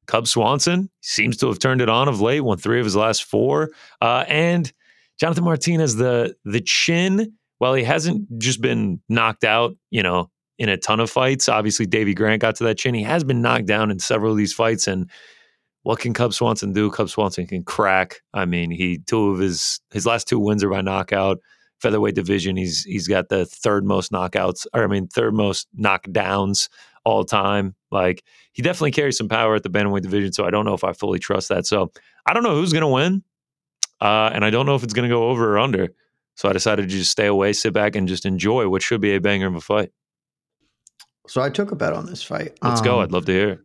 Cub 0.07 0.27
Swanson 0.27 0.91
seems 1.01 1.37
to 1.39 1.49
have 1.49 1.59
turned 1.59 1.81
it 1.81 1.89
on 1.89 2.09
of 2.09 2.21
late. 2.21 2.41
Won 2.41 2.59
three 2.59 2.79
of 2.79 2.85
his 2.85 2.97
last 2.97 3.25
four, 3.25 3.71
uh, 4.01 4.25
and 4.29 4.73
Jonathan 5.19 5.45
Martinez 5.45 5.97
the 5.97 6.35
the 6.45 6.61
chin. 6.61 7.33
While 7.59 7.75
he 7.75 7.85
hasn't 7.85 8.27
just 8.39 8.61
been 8.61 9.01
knocked 9.09 9.45
out, 9.45 9.77
you 9.91 10.03
know, 10.03 10.29
in 10.59 10.69
a 10.69 10.77
ton 10.77 11.01
of 11.01 11.11
fights. 11.11 11.49
Obviously, 11.49 11.87
Davy 11.87 12.15
Grant 12.15 12.43
got 12.43 12.57
to 12.57 12.65
that 12.65 12.79
chin. 12.79 12.95
He 12.95 13.03
has 13.03 13.25
been 13.25 13.43
knocked 13.43 13.67
down 13.67 13.91
in 13.91 13.99
several 13.99 14.33
of 14.33 14.39
these 14.39 14.53
fights. 14.53 14.87
And 14.87 15.11
what 15.83 15.99
can 15.99 16.13
Cub 16.15 16.33
Swanson 16.33 16.73
do? 16.73 16.91
Cub 16.91 17.09
Swanson 17.09 17.47
can 17.47 17.65
crack. 17.65 18.21
I 18.33 18.45
mean, 18.45 18.71
he 18.71 18.99
two 18.99 19.31
of 19.31 19.39
his 19.39 19.81
his 19.93 20.07
last 20.07 20.29
two 20.29 20.39
wins 20.39 20.63
are 20.65 20.71
by 20.71 20.81
knockout. 20.81 21.39
Featherweight 21.85 22.15
division, 22.15 22.57
he's 22.57 22.83
he's 22.85 23.07
got 23.07 23.29
the 23.29 23.45
third 23.45 23.85
most 23.85 24.11
knockouts, 24.11 24.67
or 24.73 24.85
I 24.85 24.87
mean, 24.87 25.07
third 25.07 25.35
most 25.35 25.69
knockdowns 25.79 26.69
all 27.05 27.25
time. 27.25 27.75
Like 27.91 28.25
he 28.53 28.63
definitely 28.63 28.93
carries 28.93 29.19
some 29.19 29.29
power 29.29 29.55
at 29.55 29.63
the 29.63 29.69
bantamweight 29.69 30.01
division. 30.03 30.33
So 30.33 30.47
I 30.47 30.51
don't 30.51 30.65
know 30.65 30.73
if 30.75 30.83
I 30.83 30.95
fully 30.95 31.19
trust 31.19 31.51
that. 31.51 31.67
So 31.67 31.93
I 32.25 32.33
don't 32.33 32.43
know 32.43 32.55
who's 32.55 32.73
going 32.73 32.81
to 32.83 32.89
win, 32.89 33.23
uh, 34.01 34.31
and 34.33 34.45
I 34.45 34.51
don't 34.51 34.65
know 34.65 34.75
if 34.75 34.83
it's 34.83 34.95
going 34.95 35.09
to 35.09 35.15
go 35.15 35.29
over 35.29 35.55
or 35.55 35.59
under. 35.59 35.91
So 36.37 36.49
I 36.49 36.53
decided 36.53 36.89
to 36.89 36.89
just 36.89 37.11
stay 37.11 37.27
away, 37.27 37.53
sit 37.53 37.73
back, 37.73 37.95
and 37.95 38.09
just 38.09 38.27
enjoy 38.27 38.69
what 38.69 38.83
should 38.83 39.01
be 39.01 39.15
a 39.15 39.21
banger 39.21 39.47
of 39.47 39.55
a 39.55 39.61
fight. 39.61 39.93
So 41.29 41.41
I 41.43 41.51
took 41.51 41.71
a 41.71 41.77
bet 41.77 41.93
on 41.93 42.07
this 42.07 42.23
fight. 42.23 42.59
Let's 42.63 42.81
go. 42.81 42.97
Um, 42.97 43.05
I'd 43.05 43.13
love 43.13 43.27
to 43.27 43.33
hear. 43.33 43.51
it. 43.51 43.61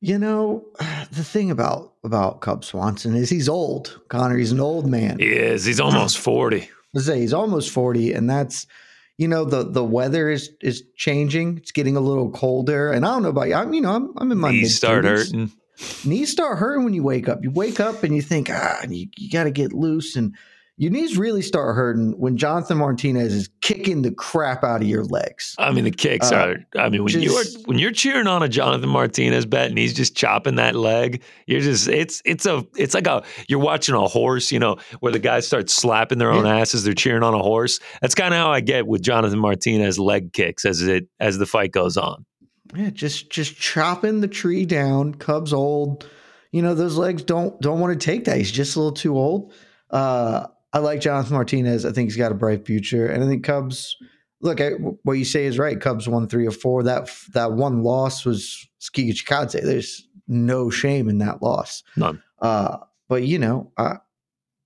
You 0.00 0.18
know, 0.18 0.66
the 1.12 1.24
thing 1.24 1.50
about 1.50 1.92
about 2.04 2.40
Cub 2.40 2.64
Swanson 2.64 3.14
is 3.14 3.30
he's 3.30 3.48
old. 3.48 4.00
Connor, 4.08 4.36
he's 4.36 4.52
an 4.52 4.60
old 4.60 4.86
man. 4.86 5.18
He 5.18 5.26
is. 5.28 5.64
He's 5.64 5.78
almost 5.78 6.18
40. 6.18 6.68
Let's 6.94 7.06
say 7.06 7.20
he's 7.20 7.32
almost 7.32 7.70
40 7.70 8.12
and 8.12 8.28
that's 8.28 8.66
you 9.18 9.28
know 9.28 9.44
the 9.44 9.62
the 9.62 9.84
weather 9.84 10.30
is 10.30 10.50
is 10.60 10.82
changing. 10.96 11.58
It's 11.58 11.72
getting 11.72 11.96
a 11.96 12.00
little 12.00 12.30
colder 12.30 12.90
and 12.90 13.04
I 13.04 13.10
don't 13.10 13.22
know 13.22 13.28
about 13.28 13.48
you. 13.48 13.54
I'm 13.54 13.72
you 13.72 13.80
know, 13.80 13.94
I'm 13.94 14.12
I'm 14.16 14.32
in 14.32 14.38
my 14.38 14.50
Knees 14.50 14.76
start 14.76 15.04
hurting. 15.04 15.52
Knees 16.04 16.30
start 16.30 16.58
hurting 16.58 16.84
when 16.84 16.94
you 16.94 17.02
wake 17.02 17.28
up. 17.28 17.42
You 17.42 17.50
wake 17.50 17.80
up 17.80 18.02
and 18.02 18.14
you 18.14 18.22
think, 18.22 18.48
ah, 18.50 18.84
you, 18.88 19.08
you 19.16 19.30
got 19.30 19.44
to 19.44 19.50
get 19.50 19.72
loose. 19.72 20.16
And 20.16 20.34
your 20.78 20.90
knees 20.90 21.18
really 21.18 21.42
start 21.42 21.76
hurting 21.76 22.18
when 22.18 22.36
Jonathan 22.36 22.78
Martinez 22.78 23.32
is 23.34 23.48
kicking 23.60 24.02
the 24.02 24.10
crap 24.10 24.64
out 24.64 24.80
of 24.80 24.88
your 24.88 25.04
legs. 25.04 25.54
I 25.58 25.70
mean, 25.70 25.84
the 25.84 25.90
kicks 25.90 26.32
Uh, 26.32 26.36
are. 26.74 26.80
I 26.80 26.88
mean, 26.88 27.04
when 27.04 27.20
you're 27.20 27.44
when 27.66 27.78
you're 27.78 27.92
cheering 27.92 28.26
on 28.26 28.42
a 28.42 28.48
Jonathan 28.48 28.88
Martinez 28.88 29.44
bet 29.46 29.68
and 29.68 29.78
he's 29.78 29.92
just 29.94 30.16
chopping 30.16 30.56
that 30.56 30.74
leg, 30.74 31.22
you're 31.46 31.60
just 31.60 31.88
it's 31.88 32.22
it's 32.24 32.46
a 32.46 32.64
it's 32.76 32.94
like 32.94 33.06
a 33.06 33.22
you're 33.48 33.58
watching 33.60 33.94
a 33.94 34.08
horse, 34.08 34.50
you 34.50 34.58
know, 34.58 34.76
where 35.00 35.12
the 35.12 35.18
guys 35.18 35.46
start 35.46 35.68
slapping 35.70 36.18
their 36.18 36.32
own 36.32 36.46
asses. 36.46 36.84
They're 36.84 36.94
cheering 36.94 37.22
on 37.22 37.34
a 37.34 37.42
horse. 37.42 37.78
That's 38.00 38.14
kind 38.14 38.32
of 38.32 38.38
how 38.40 38.50
I 38.50 38.60
get 38.60 38.86
with 38.86 39.02
Jonathan 39.02 39.38
Martinez 39.38 39.98
leg 39.98 40.32
kicks 40.32 40.64
as 40.64 40.80
it 40.82 41.06
as 41.20 41.38
the 41.38 41.46
fight 41.46 41.72
goes 41.72 41.96
on. 41.96 42.24
Yeah, 42.74 42.88
just 42.90 43.30
just 43.30 43.56
chopping 43.56 44.20
the 44.22 44.28
tree 44.28 44.64
down. 44.64 45.14
Cubs 45.14 45.52
old. 45.52 46.08
You 46.50 46.62
know, 46.62 46.74
those 46.74 46.96
legs 46.96 47.22
don't 47.22 47.60
don't 47.60 47.78
want 47.78 47.98
to 47.98 48.04
take 48.04 48.24
that. 48.24 48.38
He's 48.38 48.50
just 48.50 48.74
a 48.74 48.78
little 48.78 48.92
too 48.92 49.16
old. 49.16 49.52
Uh, 49.90 50.46
I 50.72 50.78
like 50.78 51.00
Jonathan 51.00 51.34
Martinez. 51.34 51.84
I 51.84 51.92
think 51.92 52.08
he's 52.08 52.16
got 52.16 52.32
a 52.32 52.36
bright 52.36 52.66
future, 52.66 53.06
and 53.06 53.22
I 53.22 53.26
think 53.26 53.44
Cubs. 53.44 53.96
Look, 54.40 54.60
I, 54.60 54.70
what 55.04 55.12
you 55.12 55.24
say 55.24 55.44
is 55.44 55.58
right. 55.58 55.80
Cubs 55.80 56.08
won 56.08 56.26
three 56.26 56.46
or 56.46 56.50
four. 56.50 56.82
That 56.82 57.10
that 57.34 57.52
one 57.52 57.82
loss 57.82 58.24
was 58.24 58.66
Giga 58.80 59.12
Chikadze. 59.12 59.62
There's 59.62 60.06
no 60.26 60.70
shame 60.70 61.08
in 61.08 61.18
that 61.18 61.42
loss. 61.42 61.82
None. 61.96 62.22
Uh, 62.40 62.78
but 63.08 63.22
you 63.22 63.38
know, 63.38 63.70
I, 63.76 63.96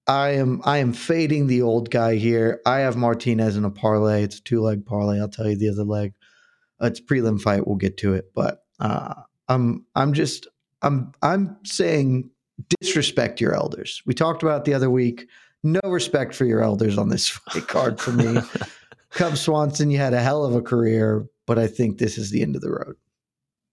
I 0.06 0.30
am 0.30 0.62
I 0.64 0.78
am 0.78 0.92
fading 0.92 1.46
the 1.46 1.62
old 1.62 1.90
guy 1.90 2.14
here. 2.14 2.60
I 2.64 2.78
have 2.80 2.96
Martinez 2.96 3.56
in 3.56 3.64
a 3.64 3.70
parlay. 3.70 4.22
It's 4.22 4.38
a 4.38 4.42
two 4.42 4.60
leg 4.60 4.86
parlay. 4.86 5.20
I'll 5.20 5.28
tell 5.28 5.48
you 5.48 5.56
the 5.56 5.68
other 5.68 5.84
leg. 5.84 6.14
It's 6.80 7.00
prelim 7.00 7.40
fight. 7.40 7.66
We'll 7.66 7.76
get 7.76 7.96
to 7.98 8.14
it, 8.14 8.32
but 8.34 8.64
uh, 8.78 9.14
I'm 9.48 9.84
I'm 9.94 10.12
just 10.12 10.46
I'm 10.82 11.12
I'm 11.22 11.56
saying 11.64 12.30
disrespect 12.80 13.40
your 13.40 13.54
elders. 13.54 14.02
We 14.06 14.14
talked 14.14 14.42
about 14.42 14.64
the 14.64 14.74
other 14.74 14.90
week. 14.90 15.26
No 15.66 15.81
respect 15.85 16.33
for 16.33 16.44
your 16.44 16.62
elders 16.62 16.96
on 16.96 17.09
this 17.09 17.29
fight 17.50 17.66
card 17.66 17.98
for 17.98 18.12
me. 18.12 18.40
Cub 19.11 19.37
Swanson, 19.37 19.90
you 19.90 19.98
had 19.98 20.14
a 20.14 20.20
hell 20.20 20.44
of 20.44 20.55
a 20.55 20.62
career, 20.62 21.26
but 21.44 21.59
I 21.59 21.66
think 21.66 21.98
this 21.98 22.18
is 22.18 22.31
the 22.31 22.40
end 22.42 22.55
of 22.55 22.62
the 22.62 22.70
road. 22.70 22.94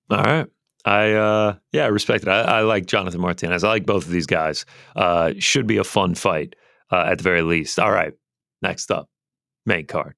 All 0.10 0.24
right. 0.24 0.48
I 0.86 1.14
uh 1.14 1.56
yeah, 1.72 1.86
I 1.86 1.88
respect 1.88 2.24
it. 2.24 2.30
I, 2.30 2.42
I 2.42 2.62
like 2.62 2.88
Jonathan 2.88 3.22
Martinez. 3.22 3.64
I 3.64 3.70
like 3.70 3.86
both 3.86 4.06
of 4.06 4.12
these 4.12 4.26
guys. 4.26 4.66
Uh 4.96 5.34
should 5.38 5.68
be 5.68 5.78
a 5.78 5.84
fun 5.84 6.16
fight 6.16 6.56
uh, 6.92 7.06
at 7.10 7.20
the 7.20 7.24
very 7.24 7.44
least. 7.44 7.80
All 7.80 7.92
right. 7.92 8.14
Next 8.62 8.92
up, 8.92 9.08
main 9.66 9.86
card. 9.86 10.16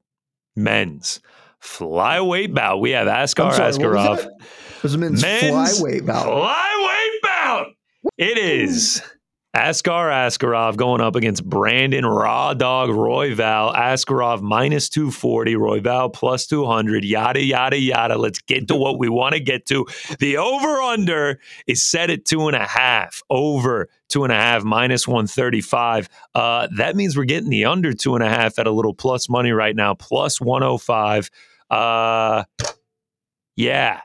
Men's 0.55 1.19
flyweight 1.61 2.53
bout. 2.53 2.79
We 2.79 2.91
have 2.91 3.07
Askar 3.07 3.51
sorry, 3.51 3.67
was 3.67 3.77
Askarov. 3.77 4.25
It 4.25 4.83
was 4.83 4.97
men's, 4.97 5.21
Men's 5.21 5.79
flyweight 5.81 6.05
bout. 6.05 6.25
Flyweight 6.25 7.21
bout. 7.21 7.67
It 8.17 8.37
is 8.37 9.03
Askar 9.55 10.09
Askarov 10.09 10.75
going 10.75 10.99
up 10.99 11.15
against 11.15 11.45
Brandon 11.45 12.05
Raw 12.05 12.53
Dog 12.53 12.89
Royval. 12.89 13.73
Askarov 13.73 14.41
minus 14.41 14.89
240, 14.89 15.55
Royval 15.55 16.11
plus 16.11 16.45
200, 16.45 17.05
yada, 17.05 17.41
yada, 17.41 17.79
yada. 17.79 18.17
Let's 18.17 18.39
get 18.39 18.67
to 18.67 18.75
what 18.75 18.99
we 18.99 19.07
want 19.07 19.33
to 19.33 19.39
get 19.39 19.65
to. 19.67 19.85
The 20.19 20.35
over 20.35 20.81
under 20.81 21.39
is 21.67 21.81
set 21.81 22.09
at 22.09 22.25
two 22.25 22.47
and 22.47 22.55
a 22.57 22.65
half. 22.65 23.23
Over 23.29 23.87
two 24.09 24.25
and 24.25 24.33
a 24.33 24.35
half, 24.35 24.65
minus 24.65 25.07
135. 25.07 26.09
Uh, 26.35 26.67
that 26.75 26.97
means 26.97 27.15
we're 27.15 27.23
getting 27.23 27.49
the 27.49 27.63
under 27.63 27.93
two 27.93 28.15
and 28.15 28.23
a 28.25 28.29
half 28.29 28.59
at 28.59 28.67
a 28.67 28.71
little 28.71 28.93
plus 28.93 29.29
money 29.29 29.51
right 29.51 29.75
now, 29.75 29.93
plus 29.93 30.41
105. 30.41 31.29
Uh, 31.69 32.43
yeah. 33.55 34.01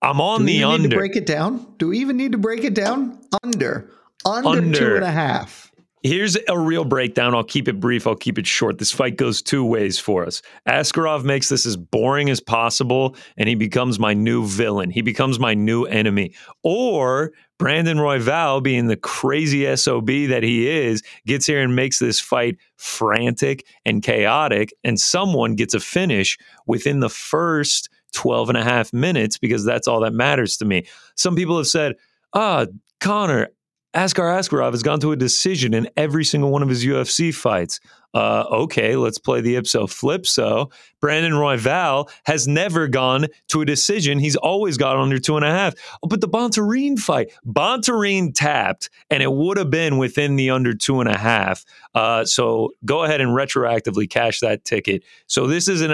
I'm 0.00 0.22
on 0.22 0.46
the 0.46 0.54
even 0.54 0.70
need 0.70 0.76
to 0.78 0.84
under. 0.84 0.96
break 0.96 1.16
it 1.16 1.26
down? 1.26 1.74
Do 1.76 1.88
we 1.88 1.98
even 1.98 2.16
need 2.16 2.32
to 2.32 2.38
break 2.38 2.64
it 2.64 2.72
down? 2.72 3.18
Under. 3.44 3.90
Under, 4.24 4.48
Under. 4.48 4.78
two 4.78 4.94
and 4.96 5.04
a 5.04 5.10
half. 5.10 5.70
Here's 6.02 6.38
a 6.48 6.58
real 6.58 6.86
breakdown. 6.86 7.34
I'll 7.34 7.44
keep 7.44 7.68
it 7.68 7.78
brief. 7.78 8.06
I'll 8.06 8.16
keep 8.16 8.38
it 8.38 8.46
short. 8.46 8.78
This 8.78 8.90
fight 8.90 9.18
goes 9.18 9.42
two 9.42 9.62
ways 9.62 9.98
for 9.98 10.24
us. 10.24 10.40
Askarov 10.66 11.24
makes 11.24 11.50
this 11.50 11.66
as 11.66 11.76
boring 11.76 12.30
as 12.30 12.40
possible, 12.40 13.16
and 13.36 13.50
he 13.50 13.54
becomes 13.54 13.98
my 13.98 14.14
new 14.14 14.46
villain. 14.46 14.88
He 14.88 15.02
becomes 15.02 15.38
my 15.38 15.52
new 15.52 15.84
enemy. 15.84 16.32
Or 16.62 17.32
Brandon 17.58 17.98
Royval, 17.98 18.62
being 18.62 18.86
the 18.86 18.96
crazy 18.96 19.76
SOB 19.76 20.06
that 20.06 20.42
he 20.42 20.70
is, 20.70 21.02
gets 21.26 21.44
here 21.44 21.60
and 21.60 21.76
makes 21.76 21.98
this 21.98 22.18
fight 22.18 22.56
frantic 22.78 23.66
and 23.84 24.02
chaotic, 24.02 24.72
and 24.82 24.98
someone 24.98 25.54
gets 25.54 25.74
a 25.74 25.80
finish 25.80 26.38
within 26.66 27.00
the 27.00 27.10
first 27.10 27.90
12 28.14 28.48
and 28.48 28.58
a 28.58 28.64
half 28.64 28.90
minutes 28.94 29.36
because 29.36 29.66
that's 29.66 29.86
all 29.86 30.00
that 30.00 30.14
matters 30.14 30.56
to 30.56 30.64
me. 30.64 30.86
Some 31.14 31.36
people 31.36 31.58
have 31.58 31.66
said, 31.66 31.96
ah, 32.32 32.64
Connor, 33.00 33.48
Askar 33.92 34.38
Askarov 34.38 34.70
has 34.70 34.84
gone 34.84 35.00
to 35.00 35.10
a 35.10 35.16
decision 35.16 35.74
in 35.74 35.88
every 35.96 36.24
single 36.24 36.50
one 36.50 36.62
of 36.62 36.68
his 36.68 36.84
UFC 36.84 37.34
fights. 37.34 37.80
Uh, 38.14 38.44
okay, 38.50 38.96
let's 38.96 39.18
play 39.18 39.40
the 39.40 39.56
ipso 39.56 39.86
flip. 39.86 40.26
So 40.26 40.70
Brandon 41.00 41.32
Royval 41.32 42.08
has 42.24 42.46
never 42.46 42.88
gone 42.88 43.26
to 43.48 43.60
a 43.62 43.64
decision. 43.64 44.18
He's 44.18 44.36
always 44.36 44.76
got 44.76 44.96
under 44.96 45.18
two 45.18 45.36
and 45.36 45.44
a 45.44 45.50
half. 45.50 45.74
Oh, 46.02 46.08
but 46.08 46.20
the 46.20 46.28
Bontorin 46.28 46.98
fight, 46.98 47.32
Bontorin 47.44 48.32
tapped, 48.34 48.90
and 49.10 49.22
it 49.22 49.32
would 49.32 49.58
have 49.58 49.70
been 49.70 49.98
within 49.98 50.36
the 50.36 50.50
under 50.50 50.74
two 50.74 51.00
and 51.00 51.08
a 51.08 51.18
half. 51.18 51.64
Uh, 51.94 52.24
so 52.24 52.70
go 52.84 53.04
ahead 53.04 53.20
and 53.20 53.30
retroactively 53.30 54.08
cash 54.08 54.40
that 54.40 54.64
ticket. 54.64 55.04
So 55.26 55.46
this 55.46 55.68
is 55.68 55.82
an 55.82 55.92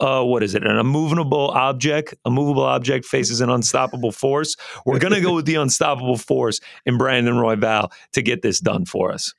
uh, 0.00 0.22
what 0.22 0.42
is 0.42 0.54
it? 0.54 0.66
An 0.66 0.76
immovable 0.76 1.50
object. 1.50 2.14
A 2.24 2.30
movable 2.30 2.64
object 2.64 3.04
faces 3.04 3.40
an 3.40 3.50
unstoppable 3.50 4.12
force. 4.12 4.56
We're 4.84 4.98
gonna 4.98 5.20
go 5.20 5.34
with 5.34 5.46
the 5.46 5.54
unstoppable 5.54 6.18
force 6.18 6.60
in 6.84 6.98
Brandon 6.98 7.34
Royval 7.34 7.90
to 8.12 8.22
get 8.22 8.42
this 8.42 8.60
done 8.60 8.84
for 8.84 9.12
us. 9.12 9.32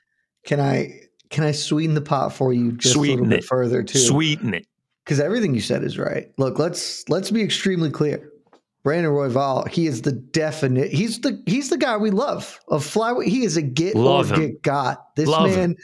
Can 0.45 0.59
I 0.59 1.01
can 1.29 1.43
I 1.43 1.51
sweeten 1.51 1.93
the 1.93 2.01
pot 2.01 2.33
for 2.33 2.53
you 2.53 2.71
just 2.73 2.95
a 2.95 2.97
Sweeten 2.97 3.15
little 3.17 3.29
bit 3.29 3.39
it. 3.39 3.45
further 3.45 3.83
too? 3.83 3.99
Sweeten 3.99 4.53
it. 4.53 4.65
Because 5.03 5.19
everything 5.19 5.53
you 5.53 5.61
said 5.61 5.83
is 5.83 5.97
right. 5.97 6.31
Look, 6.37 6.59
let's 6.59 7.07
let's 7.09 7.31
be 7.31 7.41
extremely 7.41 7.89
clear. 7.89 8.31
Brandon 8.83 9.11
Royval, 9.11 9.67
he 9.67 9.85
is 9.85 10.03
the 10.03 10.13
definite. 10.13 10.91
He's 10.91 11.19
the 11.19 11.41
he's 11.45 11.69
the 11.69 11.77
guy 11.77 11.97
we 11.97 12.09
love 12.09 12.59
of 12.69 12.83
flyweight. 12.85 13.27
He 13.27 13.43
is 13.43 13.57
a 13.57 13.61
get 13.61 13.95
Love 13.95 14.31
or 14.31 14.35
him. 14.35 14.41
get 14.41 14.61
got. 14.61 15.15
This 15.15 15.27
Love 15.27 15.49
man 15.49 15.71
him. 15.71 15.77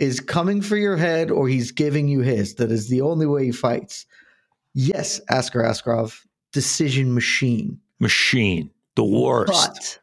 Is 0.00 0.18
coming 0.18 0.62
for 0.62 0.76
your 0.76 0.96
head, 0.96 1.30
or 1.30 1.46
he's 1.46 1.70
giving 1.70 2.08
you 2.08 2.20
his. 2.20 2.54
That 2.54 2.72
is 2.72 2.88
the 2.88 3.02
only 3.02 3.26
way 3.26 3.44
he 3.44 3.52
fights. 3.52 4.06
Yes, 4.74 5.20
Askar 5.28 5.62
Askarov, 5.62 6.20
decision 6.52 7.14
machine. 7.14 7.78
Machine. 8.00 8.70
The 8.96 9.04
worst. 9.04 9.52
But, 9.52 10.00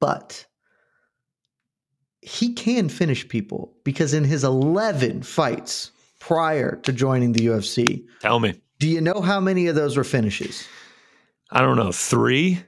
but 0.00 0.46
he 2.20 2.52
can 2.52 2.88
finish 2.88 3.26
people 3.28 3.72
because 3.84 4.12
in 4.12 4.24
his 4.24 4.42
11 4.44 5.22
fights 5.22 5.92
prior 6.18 6.76
to 6.82 6.92
joining 6.92 7.32
the 7.32 7.46
UFC, 7.46 8.04
Tell 8.20 8.40
me. 8.40 8.60
do 8.80 8.88
you 8.88 9.00
know 9.00 9.20
how 9.20 9.38
many 9.40 9.68
of 9.68 9.76
those 9.76 9.96
were 9.96 10.04
finishes? 10.04 10.66
I 11.52 11.60
don't 11.60 11.76
know. 11.76 11.92
Three? 11.92 12.60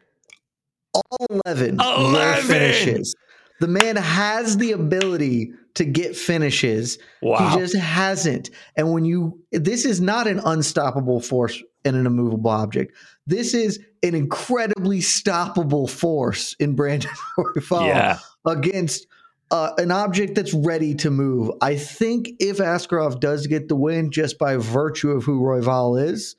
All 0.94 1.26
11, 1.44 1.78
were 1.78 1.84
11! 1.84 2.44
finishes. 2.44 3.14
The 3.60 3.66
man 3.66 3.96
has 3.96 4.56
the 4.56 4.72
ability 4.72 5.52
to 5.78 5.84
get 5.84 6.16
finishes. 6.16 6.98
Wow. 7.22 7.38
He 7.38 7.58
just 7.60 7.76
hasn't. 7.76 8.50
And 8.76 8.92
when 8.92 9.04
you, 9.04 9.38
this 9.52 9.84
is 9.84 10.00
not 10.00 10.26
an 10.26 10.40
unstoppable 10.44 11.20
force 11.20 11.62
and 11.84 11.94
an 11.94 12.04
immovable 12.04 12.50
object. 12.50 12.96
This 13.28 13.54
is 13.54 13.78
an 14.02 14.16
incredibly 14.16 14.98
stoppable 14.98 15.88
force 15.88 16.56
in 16.58 16.74
Brandon 16.74 17.12
Royval 17.38 17.86
yeah. 17.86 18.18
against 18.44 19.06
uh, 19.52 19.70
an 19.78 19.92
object 19.92 20.34
that's 20.34 20.52
ready 20.52 20.96
to 20.96 21.10
move. 21.12 21.52
I 21.60 21.76
think 21.76 22.30
if 22.40 22.58
Askarov 22.58 23.20
does 23.20 23.46
get 23.46 23.68
the 23.68 23.76
win 23.76 24.10
just 24.10 24.36
by 24.36 24.56
virtue 24.56 25.12
of 25.12 25.22
who 25.22 25.40
Royval 25.40 26.02
is, 26.02 26.34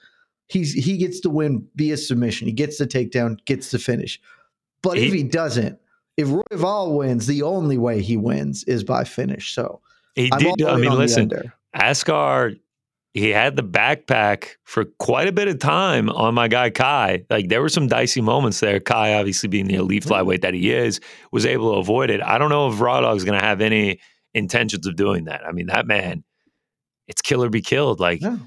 he's 0.50 0.74
he 0.74 0.98
gets 0.98 1.22
the 1.22 1.30
win 1.30 1.66
via 1.76 1.96
submission. 1.96 2.48
He 2.48 2.54
gets 2.54 2.78
the 2.78 2.86
takedown, 2.86 3.38
gets 3.46 3.72
the 3.72 3.80
finish. 3.80 4.20
But 4.82 4.98
if 4.98 5.14
He- 5.14 5.20
he 5.20 5.24
doesn't, 5.24 5.80
if 6.20 6.28
Royval 6.28 6.98
wins, 6.98 7.28
the 7.28 7.44
only 7.44 7.78
way 7.78 8.02
he 8.02 8.18
wins 8.18 8.66
is 8.66 8.84
by 8.84 9.06
finish. 9.06 9.54
So 9.54 9.80
He 10.16 10.30
I'm 10.32 10.40
did. 10.40 10.64
I 10.64 10.76
mean, 10.76 10.92
listen. 10.92 11.32
Askar, 11.74 12.56
he 13.14 13.30
had 13.30 13.56
the 13.56 13.64
backpack 13.64 14.56
for 14.66 14.86
quite 15.00 15.30
a 15.30 15.32
bit 15.32 15.48
of 15.48 15.60
time 15.60 16.10
on 16.10 16.34
my 16.34 16.50
guy 16.50 16.72
Kai. 16.72 17.24
Like 17.30 17.48
there 17.48 17.62
were 17.62 17.70
some 17.70 17.88
dicey 17.88 18.20
moments 18.20 18.60
there. 18.60 18.82
Kai, 18.82 19.14
obviously 19.14 19.48
being 19.48 19.68
the 19.68 19.76
elite 19.76 20.04
flyweight 20.04 20.42
that 20.42 20.54
he 20.54 20.72
is, 20.72 21.00
was 21.32 21.46
able 21.46 21.74
to 21.74 21.80
avoid 21.80 22.10
it. 22.10 22.22
I 22.22 22.38
don't 22.38 22.50
know 22.50 22.70
if 22.70 22.82
Raw 22.82 23.00
Dog's 23.00 23.24
going 23.24 23.40
to 23.40 23.46
have 23.46 23.62
any 23.62 24.00
intentions 24.34 24.86
of 24.86 24.98
doing 24.98 25.26
that. 25.26 25.46
I 25.48 25.54
mean, 25.54 25.68
that 25.68 25.88
man, 25.88 26.24
it's 27.08 27.22
kill 27.22 27.44
or 27.44 27.50
be 27.50 27.62
killed. 27.62 28.02
Like 28.02 28.22
No. 28.22 28.40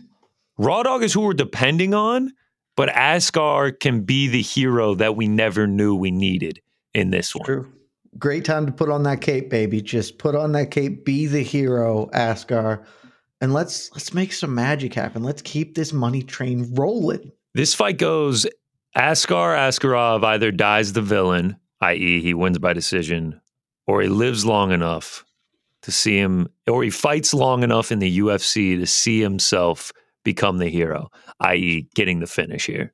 Raw 0.58 0.82
Dog 0.82 1.02
is 1.02 1.14
who 1.14 1.22
we're 1.22 1.32
depending 1.32 1.94
on, 1.94 2.32
but 2.76 2.90
Askar 2.90 3.72
can 3.72 4.02
be 4.02 4.28
the 4.28 4.42
hero 4.42 4.94
that 4.96 5.16
we 5.16 5.26
never 5.26 5.66
knew 5.66 5.94
we 5.94 6.10
needed 6.10 6.60
in 6.94 7.10
this 7.10 7.34
one. 7.34 7.44
True. 7.44 7.72
Great 8.18 8.44
time 8.44 8.66
to 8.66 8.72
put 8.72 8.90
on 8.90 9.04
that 9.04 9.20
cape, 9.20 9.48
baby. 9.48 9.80
Just 9.80 10.18
put 10.18 10.34
on 10.34 10.52
that 10.52 10.70
cape, 10.70 11.04
be 11.04 11.26
the 11.26 11.42
hero, 11.42 12.10
Askar, 12.12 12.84
and 13.40 13.54
let's 13.54 13.90
let's 13.92 14.12
make 14.12 14.32
some 14.32 14.54
magic 14.54 14.92
happen. 14.94 15.22
Let's 15.22 15.42
keep 15.42 15.74
this 15.74 15.92
money 15.92 16.22
train 16.22 16.74
rolling. 16.74 17.32
This 17.54 17.74
fight 17.74 17.98
goes 17.98 18.46
Askar 18.94 19.56
Askarov 19.56 20.22
either 20.24 20.50
dies 20.50 20.92
the 20.92 21.00
villain, 21.00 21.56
i.e., 21.80 22.20
he 22.20 22.34
wins 22.34 22.58
by 22.58 22.74
decision, 22.74 23.40
or 23.86 24.02
he 24.02 24.08
lives 24.08 24.44
long 24.44 24.70
enough 24.70 25.24
to 25.82 25.90
see 25.90 26.16
him, 26.16 26.48
or 26.68 26.82
he 26.82 26.90
fights 26.90 27.32
long 27.32 27.62
enough 27.62 27.90
in 27.90 27.98
the 27.98 28.18
UFC 28.18 28.78
to 28.78 28.86
see 28.86 29.20
himself 29.20 29.92
become 30.24 30.58
the 30.58 30.68
hero, 30.68 31.10
i.e., 31.40 31.88
getting 31.94 32.20
the 32.20 32.26
finish 32.26 32.66
here. 32.66 32.92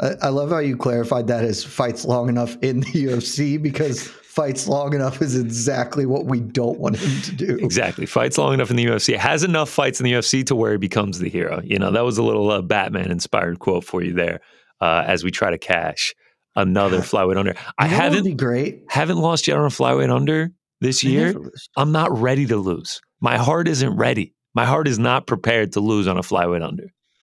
I, 0.00 0.28
love 0.30 0.50
how 0.50 0.58
you 0.58 0.76
clarified 0.76 1.28
that 1.28 1.44
as 1.44 1.62
fights 1.62 2.04
long 2.04 2.28
enough 2.28 2.56
in 2.62 2.80
the 2.80 2.86
UFC 2.86 3.60
because 3.62 4.08
fights 4.08 4.66
long 4.66 4.94
enough 4.94 5.20
is 5.22 5.38
exactly 5.38 6.06
what 6.06 6.24
we 6.24 6.40
don't 6.40 6.78
want 6.80 6.96
him 6.96 7.22
to 7.22 7.32
do. 7.32 7.58
Exactly. 7.60 8.06
Fights 8.06 8.38
long 8.38 8.54
enough 8.54 8.70
in 8.70 8.76
the 8.76 8.86
UFC. 8.86 9.16
Has 9.16 9.44
enough 9.44 9.68
fights 9.68 10.00
in 10.00 10.04
the 10.04 10.12
UFC 10.12 10.44
to 10.46 10.56
where 10.56 10.72
he 10.72 10.78
becomes 10.78 11.18
the 11.18 11.28
hero. 11.28 11.60
You 11.62 11.78
know, 11.78 11.92
that 11.92 12.04
was 12.04 12.18
a 12.18 12.22
little 12.22 12.50
uh, 12.50 12.62
Batman 12.62 13.10
inspired 13.10 13.58
quote 13.58 13.84
for 13.84 14.02
you 14.02 14.12
there 14.12 14.40
uh, 14.80 15.04
as 15.06 15.22
we 15.22 15.30
try 15.30 15.50
to 15.50 15.58
cash 15.58 16.14
another 16.56 16.98
flyweight 17.02 17.36
under. 17.36 17.54
I 17.78 17.84
You 17.84 17.90
know 17.90 17.96
what 17.96 18.04
would 18.04 18.14
haven't 18.14 18.24
be 18.24 18.34
great. 18.34 18.82
haven't 18.88 19.18
lost 19.18 19.46
yet 19.46 19.56
on 19.58 19.64
a 19.64 19.68
flyweight 19.68 20.12
under 20.12 20.50
this 20.80 21.04
year. 21.04 21.34
I'm 21.76 21.92
not 21.92 22.10
ready 22.18 22.46
to 22.46 22.56
lose. 22.56 23.00
My 23.20 23.36
heart 23.36 23.68
isn't 23.68 23.96
ready. 23.96 24.34
My 24.54 24.64
heart 24.64 24.88
is 24.88 24.98
not 24.98 25.26
prepared 25.26 25.72
to 25.72 25.80
lose 25.80 26.08
on 26.08 26.16
a 26.18 26.22
flyweight 26.22 26.66
under. 26.66 26.92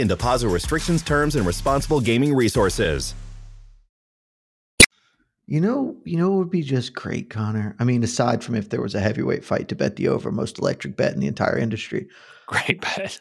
and 0.00 0.08
deposit 0.08 0.48
restrictions, 0.48 1.02
terms, 1.02 1.36
and 1.36 1.46
responsible 1.46 2.00
gaming 2.00 2.34
resources. 2.34 3.14
You 5.48 5.60
know, 5.60 5.96
you 6.04 6.16
know, 6.16 6.34
it 6.34 6.36
would 6.38 6.50
be 6.50 6.62
just 6.62 6.92
great, 6.94 7.30
Connor. 7.30 7.76
I 7.78 7.84
mean, 7.84 8.02
aside 8.02 8.42
from 8.42 8.56
if 8.56 8.70
there 8.70 8.80
was 8.82 8.96
a 8.96 9.00
heavyweight 9.00 9.44
fight 9.44 9.68
to 9.68 9.76
bet 9.76 9.94
the 9.96 10.08
over, 10.08 10.32
most 10.32 10.58
electric 10.58 10.96
bet 10.96 11.14
in 11.14 11.20
the 11.20 11.28
entire 11.28 11.56
industry, 11.56 12.08
Great 12.46 12.80
bet. 12.80 13.20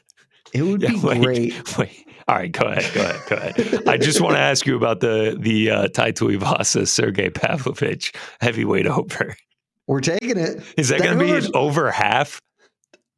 it 0.53 0.63
would 0.63 0.81
Yeah, 0.81 0.89
be 0.89 0.99
wait, 1.03 1.21
great. 1.21 1.77
Wait. 1.77 2.07
All 2.27 2.35
right, 2.35 2.51
go 2.51 2.65
ahead. 2.67 2.91
Go 2.95 3.01
ahead. 3.01 3.21
Go 3.27 3.35
ahead. 3.35 3.87
I 3.87 3.97
just 3.97 4.21
want 4.21 4.35
to 4.35 4.39
ask 4.39 4.65
you 4.65 4.75
about 4.75 5.01
the 5.01 5.37
the 5.39 5.69
uh, 5.69 5.87
Tai 5.89 6.11
Tuivasa 6.13 6.87
Sergey 6.87 7.29
Pavlovich 7.29 8.13
heavyweight 8.41 8.87
over. 8.87 9.37
We're 9.87 10.01
taking 10.01 10.37
it. 10.37 10.63
Is 10.77 10.89
that 10.89 10.97
That 10.99 11.03
going 11.03 11.19
to 11.19 11.23
be 11.23 11.31
an 11.45 11.51
over 11.53 11.91
half? 11.91 12.39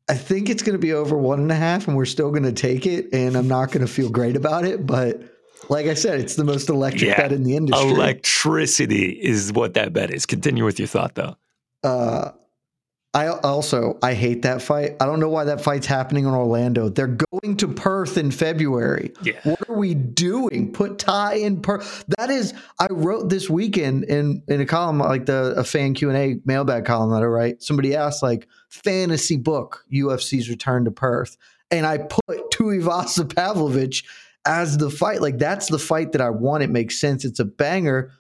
I 0.10 0.16
think 0.16 0.50
it's 0.50 0.64
going 0.64 0.74
to 0.74 0.80
be 0.80 0.94
over 0.94 1.18
one 1.18 1.40
and 1.40 1.52
a 1.52 1.56
half, 1.56 1.88
and 1.88 1.98
we're 1.98 2.06
still 2.06 2.30
going 2.32 2.44
to 2.44 2.54
take 2.54 2.86
it. 2.86 3.08
And 3.14 3.36
I'm 3.36 3.48
not 3.48 3.72
going 3.72 3.86
to 3.86 3.92
feel 3.92 4.10
great 4.10 4.36
about 4.38 4.64
it, 4.66 4.86
but 4.86 5.22
like 5.70 5.88
I 5.88 5.96
said, 5.96 6.20
it's 6.20 6.36
the 6.36 6.44
most 6.46 6.70
electric 6.70 7.10
Yeah. 7.10 7.18
bet 7.18 7.32
in 7.34 7.44
the 7.44 7.56
industry. 7.58 7.90
Electricity 7.90 9.10
is 9.22 9.52
what 9.52 9.74
that 9.74 9.92
bet 9.94 10.12
is. 10.12 10.26
Continue 10.26 10.64
with 10.66 10.80
your 10.80 10.88
thought, 10.88 11.16
though. 11.16 11.36
uh, 11.84 12.32
I 13.14 13.30
also 13.30 13.98
I 14.04 14.14
hate 14.14 14.44
that 14.44 14.62
fight. 14.62 14.96
I 15.00 15.06
don't 15.08 15.20
know 15.20 15.30
why 15.30 15.46
that 15.46 15.62
fight's 15.62 15.88
happening 15.88 16.26
in 16.26 16.32
Orlando. 16.32 16.88
They're 16.90 17.18
going 17.42 17.58
to 17.58 17.68
Perth 17.68 18.16
in 18.16 18.30
February. 18.30 19.12
Yeah. 19.24 19.40
What 19.44 19.68
are 19.68 19.76
we 19.76 19.96
doing? 19.96 20.72
Put 20.72 21.00
Ty 21.00 21.36
in 21.36 21.62
Perth. 21.62 22.04
That 22.20 22.30
is, 22.30 22.54
I 22.80 22.86
wrote 22.92 23.30
this 23.30 23.50
weekend 23.50 24.04
in 24.04 24.44
in 24.48 24.62
a 24.62 24.68
column 24.68 25.00
like 25.00 25.26
the 25.26 25.54
a 25.58 25.64
fan 25.64 25.96
Q 25.96 26.10
and 26.12 26.18
A 26.18 26.36
mailbag 26.46 26.86
column 26.86 27.10
that 27.12 27.24
I 27.24 27.28
write. 27.28 27.64
Somebody 27.64 27.96
asked 27.96 28.22
like 28.22 28.48
fantasy 28.70 29.38
book 29.38 29.84
UFC's 29.94 30.50
return 30.50 30.86
to 30.86 30.92
Perth, 30.92 31.38
and 31.72 31.86
I 31.86 31.98
put 32.00 32.52
Tuivasa 32.54 33.34
Pavlovich 33.36 34.04
as 34.46 34.78
the 34.78 34.90
fight. 34.90 35.22
Like 35.22 35.38
that's 35.38 35.68
the 35.70 35.80
fight 35.80 36.12
that 36.14 36.22
I 36.22 36.30
want. 36.30 36.64
It 36.64 36.70
makes 36.70 37.00
sense. 37.00 37.26
It's 37.26 37.40
a 37.40 37.46
banger. 37.46 38.12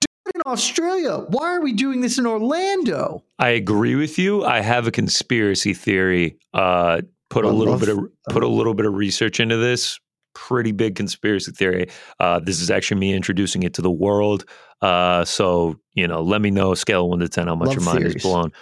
Do 0.00 0.30
in 0.34 0.42
Australia. 0.46 1.18
Why 1.28 1.54
are 1.56 1.60
we 1.60 1.72
doing 1.72 2.00
this 2.00 2.18
in 2.18 2.26
Orlando? 2.26 3.24
I 3.38 3.50
agree 3.50 3.94
with 3.94 4.18
you. 4.18 4.44
I 4.44 4.60
have 4.60 4.86
a 4.86 4.90
conspiracy 4.90 5.74
theory. 5.74 6.36
Uh, 6.54 7.02
put 7.30 7.44
a 7.44 7.48
I 7.48 7.50
little 7.50 7.72
love- 7.74 7.80
bit 7.80 7.88
of 7.90 7.98
put 8.30 8.42
a 8.42 8.48
little 8.48 8.74
bit 8.74 8.86
of 8.86 8.94
research 8.94 9.40
into 9.40 9.56
this. 9.56 9.98
Pretty 10.32 10.70
big 10.72 10.94
conspiracy 10.94 11.50
theory. 11.52 11.88
Uh, 12.20 12.38
this 12.38 12.60
is 12.60 12.70
actually 12.70 13.00
me 13.00 13.12
introducing 13.12 13.64
it 13.64 13.74
to 13.74 13.82
the 13.82 13.90
world. 13.90 14.44
Uh, 14.80 15.24
so 15.24 15.76
you 15.94 16.06
know, 16.06 16.22
let 16.22 16.40
me 16.40 16.50
know 16.50 16.72
scale 16.74 17.08
one 17.10 17.18
to 17.18 17.28
ten 17.28 17.48
how 17.48 17.56
much 17.56 17.72
your 17.72 17.82
mind 17.82 17.98
theories. 17.98 18.14
is 18.16 18.22
blown. 18.22 18.52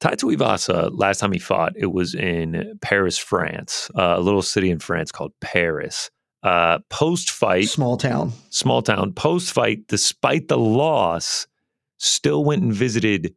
Tai 0.00 0.12
Tuivasa, 0.14 0.90
last 0.92 1.20
time 1.20 1.32
he 1.32 1.38
fought, 1.38 1.72
it 1.76 1.92
was 1.92 2.14
in 2.14 2.78
Paris, 2.82 3.16
France, 3.16 3.90
uh, 3.96 4.14
a 4.16 4.20
little 4.20 4.42
city 4.42 4.70
in 4.70 4.78
France 4.78 5.10
called 5.10 5.32
Paris. 5.40 6.10
Uh, 6.42 6.78
Post 6.90 7.30
fight, 7.30 7.68
Small 7.68 7.96
town. 7.96 8.32
small 8.50 8.82
town 8.82 9.12
post 9.14 9.52
fight, 9.52 9.86
despite 9.88 10.48
the 10.48 10.58
loss, 10.58 11.46
still 11.98 12.44
went 12.44 12.62
and 12.62 12.72
visited 12.72 13.34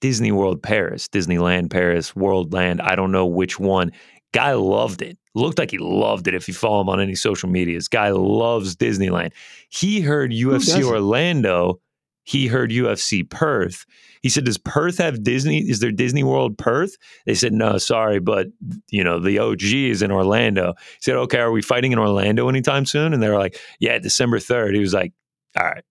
Disney 0.00 0.30
World 0.30 0.62
Paris, 0.62 1.08
Disneyland 1.08 1.70
Paris, 1.70 2.12
Worldland. 2.12 2.80
I 2.82 2.94
don't 2.94 3.10
know 3.10 3.26
which 3.26 3.58
one. 3.58 3.90
Guy 4.32 4.52
loved 4.52 5.02
it. 5.02 5.18
Looked 5.34 5.58
like 5.58 5.70
he 5.70 5.78
loved 5.78 6.28
it. 6.28 6.34
If 6.34 6.46
you 6.46 6.54
follow 6.54 6.82
him 6.82 6.88
on 6.90 7.00
any 7.00 7.14
social 7.14 7.48
medias, 7.48 7.88
guy 7.88 8.10
loves 8.10 8.76
Disneyland. 8.76 9.32
He 9.70 10.00
heard 10.00 10.30
UFC? 10.30 10.84
Orlando. 10.84 11.80
He 12.28 12.46
heard 12.46 12.70
UFC 12.70 13.28
Perth. 13.28 13.86
He 14.20 14.28
said, 14.28 14.44
"Does 14.44 14.58
Perth 14.58 14.98
have 14.98 15.22
Disney? 15.22 15.60
Is 15.60 15.80
there 15.80 15.90
Disney 15.90 16.22
World 16.22 16.58
Perth?" 16.58 16.94
They 17.24 17.32
said, 17.32 17.54
"No, 17.54 17.78
sorry, 17.78 18.20
but 18.20 18.48
you 18.90 19.02
know 19.02 19.18
the 19.18 19.38
OG 19.38 19.62
is 19.88 20.02
in 20.02 20.10
Orlando." 20.10 20.74
He 20.76 20.98
said, 21.00 21.16
"Okay, 21.16 21.38
are 21.38 21.50
we 21.50 21.62
fighting 21.62 21.92
in 21.92 21.98
Orlando 21.98 22.50
anytime 22.50 22.84
soon?" 22.84 23.14
And 23.14 23.22
they 23.22 23.30
were 23.30 23.38
like, 23.38 23.58
"Yeah, 23.80 23.98
December 23.98 24.38
3rd. 24.38 24.74
He 24.74 24.80
was 24.80 24.92
like, 24.92 25.14
"All 25.58 25.64
right, 25.64 25.84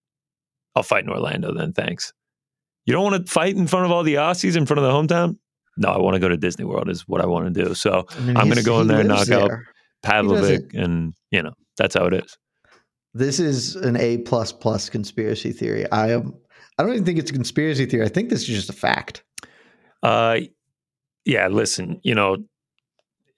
I'll 0.75 0.83
fight 0.83 1.05
in 1.05 1.09
Orlando 1.09 1.55
then. 1.55 1.73
Thanks." 1.73 2.13
You 2.85 2.93
don't 2.93 3.03
want 3.03 3.25
to 3.25 3.31
fight 3.31 3.55
in 3.55 3.65
front 3.65 3.85
of 3.87 3.91
all 3.91 4.03
the 4.03 4.15
Aussies 4.15 4.55
in 4.55 4.67
front 4.67 4.79
of 4.79 4.85
the 4.85 4.91
hometown? 4.91 5.37
No, 5.75 5.89
I 5.89 5.97
want 5.97 6.13
to 6.13 6.19
go 6.19 6.29
to 6.29 6.37
Disney 6.37 6.65
World. 6.65 6.87
Is 6.87 7.01
what 7.07 7.19
I 7.21 7.25
want 7.25 7.51
to 7.51 7.63
do. 7.65 7.73
So 7.73 8.05
I 8.11 8.19
mean, 8.19 8.37
I'm 8.37 8.47
gonna 8.47 8.61
go 8.61 8.79
in 8.81 8.87
there 8.87 8.99
and 8.99 9.09
knock 9.09 9.31
out- 9.31 9.47
there. 9.49 9.65
Pavlovich, 10.03 10.73
and 10.75 11.13
you 11.31 11.41
know 11.41 11.53
that's 11.77 11.95
how 11.95 12.05
it 12.05 12.13
is. 12.13 12.37
This 13.17 13.39
is 13.39 13.75
an 13.75 13.97
A 13.97 14.19
plus 14.19 14.51
plus 14.51 14.89
conspiracy 14.89 15.51
theory. 15.51 15.89
I 15.91 16.11
am. 16.11 16.35
I 16.77 16.83
don't 16.83 16.93
even 16.93 17.05
think 17.05 17.17
it's 17.17 17.31
a 17.31 17.33
conspiracy 17.33 17.87
theory. 17.87 18.05
I 18.05 18.09
think 18.09 18.29
this 18.29 18.41
is 18.41 18.47
just 18.47 18.69
a 18.69 18.73
fact. 18.73 19.23
Uh, 20.03 20.37
yeah. 21.25 21.47
Listen, 21.47 21.99
you 22.03 22.13
know, 22.13 22.37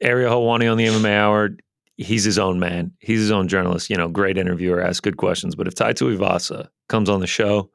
Ariel 0.02 0.42
Helwani 0.42 0.70
on 0.70 0.78
the 0.78 0.86
MMA 0.86 1.18
Hour. 1.18 1.52
He's 1.96 2.26
his 2.26 2.38
own 2.38 2.60
man. 2.60 2.92
He's 3.00 3.20
his 3.20 3.32
own 3.32 3.48
journalist. 3.48 3.90
You 3.90 3.96
know, 3.96 4.10
great 4.10 4.38
interviewer, 4.38 4.82
asks 4.82 5.00
good 5.00 5.18
questions. 5.18 5.56
But 5.56 5.68
if 5.68 5.76
Tai 5.76 5.94
Tuivasa 5.94 6.68
comes 6.90 7.10
on 7.10 7.22
the 7.22 7.28
show, 7.28 7.72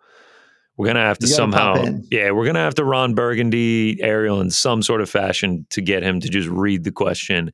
we're 0.76 0.86
gonna 0.86 1.00
have 1.00 1.18
to 1.18 1.26
You 1.26 1.36
gotta 1.36 1.52
pop 1.52 1.76
somehow, 1.76 2.00
yeah, 2.10 2.32
we're 2.32 2.46
gonna 2.46 2.58
have 2.58 2.74
to 2.74 2.84
Ron 2.84 3.14
Burgundy 3.14 4.02
Ariel 4.02 4.40
in 4.40 4.50
some 4.50 4.82
sort 4.82 5.00
of 5.00 5.08
fashion 5.08 5.66
to 5.70 5.80
get 5.80 6.02
him 6.02 6.20
to 6.20 6.28
just 6.28 6.48
read 6.48 6.84
the 6.84 6.92
question. 6.92 7.52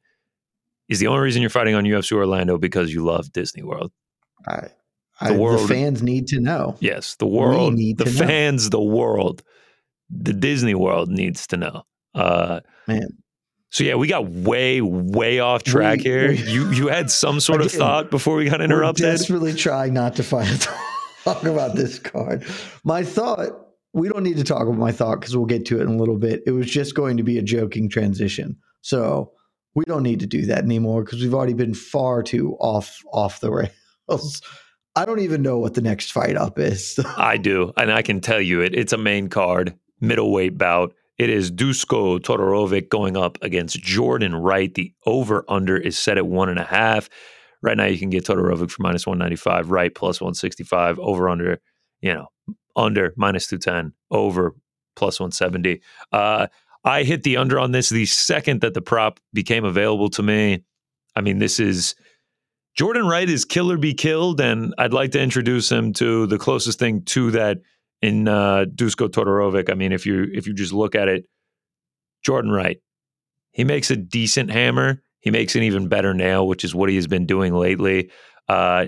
Is 0.88 0.98
the 0.98 1.06
only 1.06 1.20
reason 1.20 1.40
you're 1.40 1.50
fighting 1.50 1.74
on 1.74 1.84
UFC 1.84 2.12
Orlando 2.12 2.58
because 2.58 2.92
you 2.92 3.04
love 3.04 3.32
Disney 3.32 3.62
World? 3.62 3.92
I, 4.46 4.68
I, 5.20 5.32
the, 5.32 5.38
world- 5.38 5.68
fans 5.68 6.02
need 6.02 6.26
to 6.28 6.40
know. 6.40 6.76
Yes, 6.80 7.14
the 7.16 7.26
world, 7.26 7.76
the 7.76 7.94
to 7.94 8.04
know. 8.04 8.10
fans, 8.10 8.70
the 8.70 8.80
world, 8.80 9.42
the 10.08 10.32
Disney 10.32 10.74
world 10.74 11.08
needs 11.10 11.46
to 11.48 11.56
know. 11.56 11.82
Uh, 12.14 12.60
Man, 12.88 13.08
so 13.70 13.84
yeah, 13.84 13.94
we 13.94 14.08
got 14.08 14.28
way, 14.28 14.80
way 14.80 15.38
off 15.38 15.62
track 15.62 15.98
We- 15.98 16.04
here. 16.04 16.28
we- 16.30 16.38
you 16.50 16.70
you 16.72 16.88
had 16.88 17.10
some 17.10 17.38
sort 17.48 17.60
of 17.60 17.70
thought 17.70 18.10
before 18.10 18.36
we 18.36 18.46
got 18.46 18.58
we're 18.60 18.64
interrupted. 18.64 19.04
desperately 19.04 19.52
trying 19.54 19.94
not 19.94 20.16
to 20.16 20.22
find 20.22 20.60
talk 21.24 21.44
about 21.44 21.76
this 21.76 21.98
card. 21.98 22.44
My 22.84 23.04
thought 23.04 23.48
we 23.92 24.08
don't 24.08 24.22
need 24.22 24.36
to 24.38 24.44
talk 24.44 24.62
about 24.62 24.78
my 24.78 24.92
thought 24.92 25.20
because 25.20 25.36
we'll 25.36 25.46
get 25.46 25.66
to 25.66 25.78
it 25.80 25.82
in 25.82 25.88
a 25.88 25.96
little 25.96 26.16
bit. 26.18 26.42
It 26.46 26.52
was 26.52 26.70
just 26.70 26.94
going 26.94 27.16
to 27.16 27.22
be 27.24 27.38
a 27.38 27.42
joking 27.42 27.88
transition. 27.88 28.56
So 28.82 29.32
we 29.74 29.84
don't 29.84 30.02
need 30.04 30.20
to 30.20 30.26
do 30.26 30.46
that 30.46 30.62
anymore 30.64 31.04
because 31.04 31.20
we've 31.20 31.34
already 31.34 31.52
been 31.54 31.74
far 31.74 32.22
too 32.22 32.56
off 32.60 32.98
off 33.12 33.40
the 33.40 33.50
rails. 33.52 33.70
I 34.96 35.04
don't 35.04 35.20
even 35.20 35.42
know 35.42 35.58
what 35.58 35.74
the 35.74 35.80
next 35.80 36.12
fight 36.12 36.36
up 36.36 36.58
is. 36.58 36.98
I 37.16 37.36
do, 37.36 37.72
and 37.76 37.92
I 37.92 38.02
can 38.02 38.20
tell 38.20 38.40
you 38.40 38.60
it. 38.60 38.74
It's 38.74 38.92
a 38.92 38.98
main 38.98 39.28
card, 39.28 39.74
middleweight 40.00 40.58
bout. 40.58 40.94
It 41.18 41.30
is 41.30 41.50
Dusko 41.50 42.18
Todorovic 42.18 42.88
going 42.88 43.16
up 43.16 43.38
against 43.42 43.80
Jordan 43.80 44.34
Wright. 44.34 44.72
The 44.72 44.92
over 45.06 45.44
under 45.48 45.76
is 45.76 45.98
set 45.98 46.16
at 46.16 46.26
one 46.26 46.48
and 46.48 46.58
a 46.58 46.64
half. 46.64 47.08
Right 47.62 47.76
now, 47.76 47.84
you 47.84 47.98
can 47.98 48.08
get 48.08 48.24
Todorovic 48.24 48.70
for 48.70 48.82
minus 48.82 49.06
195, 49.06 49.70
Wright 49.70 49.94
plus 49.94 50.20
165, 50.20 50.98
over 50.98 51.28
under, 51.28 51.60
you 52.00 52.14
know, 52.14 52.28
under 52.74 53.12
minus 53.16 53.46
210, 53.48 53.92
over 54.10 54.54
plus 54.96 55.20
170. 55.20 55.82
Uh, 56.10 56.46
I 56.84 57.02
hit 57.02 57.22
the 57.22 57.36
under 57.36 57.58
on 57.58 57.72
this 57.72 57.90
the 57.90 58.06
second 58.06 58.62
that 58.62 58.72
the 58.72 58.80
prop 58.80 59.20
became 59.34 59.64
available 59.64 60.08
to 60.10 60.22
me. 60.22 60.64
I 61.14 61.20
mean, 61.20 61.38
this 61.38 61.60
is 61.60 61.94
Jordan 62.76 63.06
Wright 63.06 63.28
is 63.28 63.44
killer 63.44 63.76
be 63.76 63.94
killed, 63.94 64.40
and 64.40 64.74
I'd 64.78 64.92
like 64.92 65.10
to 65.12 65.20
introduce 65.20 65.70
him 65.70 65.92
to 65.94 66.26
the 66.26 66.38
closest 66.38 66.78
thing 66.78 67.02
to 67.06 67.30
that 67.32 67.58
in 68.00 68.28
uh, 68.28 68.66
Dusko 68.74 69.08
Todorovic. 69.08 69.70
I 69.70 69.74
mean, 69.74 69.92
if 69.92 70.06
you 70.06 70.28
if 70.32 70.46
you 70.46 70.54
just 70.54 70.72
look 70.72 70.94
at 70.94 71.08
it, 71.08 71.24
Jordan 72.24 72.50
Wright, 72.50 72.78
he 73.52 73.64
makes 73.64 73.90
a 73.90 73.96
decent 73.96 74.50
hammer. 74.50 75.02
He 75.20 75.30
makes 75.30 75.54
an 75.54 75.62
even 75.62 75.88
better 75.88 76.14
nail, 76.14 76.46
which 76.46 76.64
is 76.64 76.74
what 76.74 76.88
he 76.88 76.96
has 76.96 77.06
been 77.06 77.26
doing 77.26 77.54
lately. 77.54 78.10
Uh, 78.48 78.86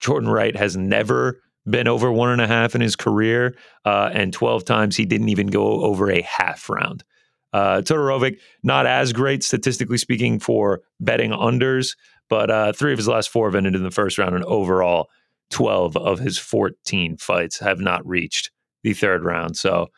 Jordan 0.00 0.28
Wright 0.28 0.56
has 0.56 0.76
never 0.76 1.40
been 1.68 1.86
over 1.86 2.10
one 2.10 2.30
and 2.30 2.40
a 2.40 2.46
half 2.46 2.74
in 2.74 2.80
his 2.80 2.96
career, 2.96 3.56
uh, 3.84 4.10
and 4.12 4.32
12 4.32 4.64
times 4.64 4.96
he 4.96 5.04
didn't 5.04 5.28
even 5.28 5.46
go 5.46 5.84
over 5.84 6.10
a 6.10 6.22
half 6.22 6.68
round. 6.68 7.04
Uh, 7.52 7.82
Todorovic, 7.82 8.38
not 8.62 8.86
as 8.86 9.12
great 9.12 9.44
statistically 9.44 9.98
speaking 9.98 10.38
for 10.38 10.80
betting 11.00 11.32
unders, 11.32 11.96
but 12.30 12.48
uh, 12.48 12.72
three 12.72 12.92
of 12.92 12.98
his 12.98 13.08
last 13.08 13.28
four 13.28 13.48
have 13.48 13.56
ended 13.56 13.74
in 13.74 13.82
the 13.82 13.90
first 13.90 14.16
round, 14.16 14.34
and 14.34 14.44
overall, 14.44 15.10
12 15.50 15.96
of 15.96 16.20
his 16.20 16.38
14 16.38 17.16
fights 17.16 17.58
have 17.58 17.80
not 17.80 18.06
reached 18.06 18.50
the 18.82 18.94
third 18.94 19.24
round. 19.24 19.56
So, 19.56 19.88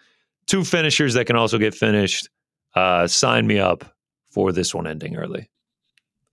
two 0.47 0.65
finishers 0.65 1.15
that 1.15 1.27
can 1.27 1.37
also 1.37 1.59
get 1.59 1.75
finished. 1.75 2.29
Uh, 2.75 3.07
sign 3.07 3.47
me 3.47 3.59
up 3.59 3.95
for 4.31 4.51
this 4.51 4.75
one 4.75 4.87
ending 4.87 5.15
early. 5.15 5.51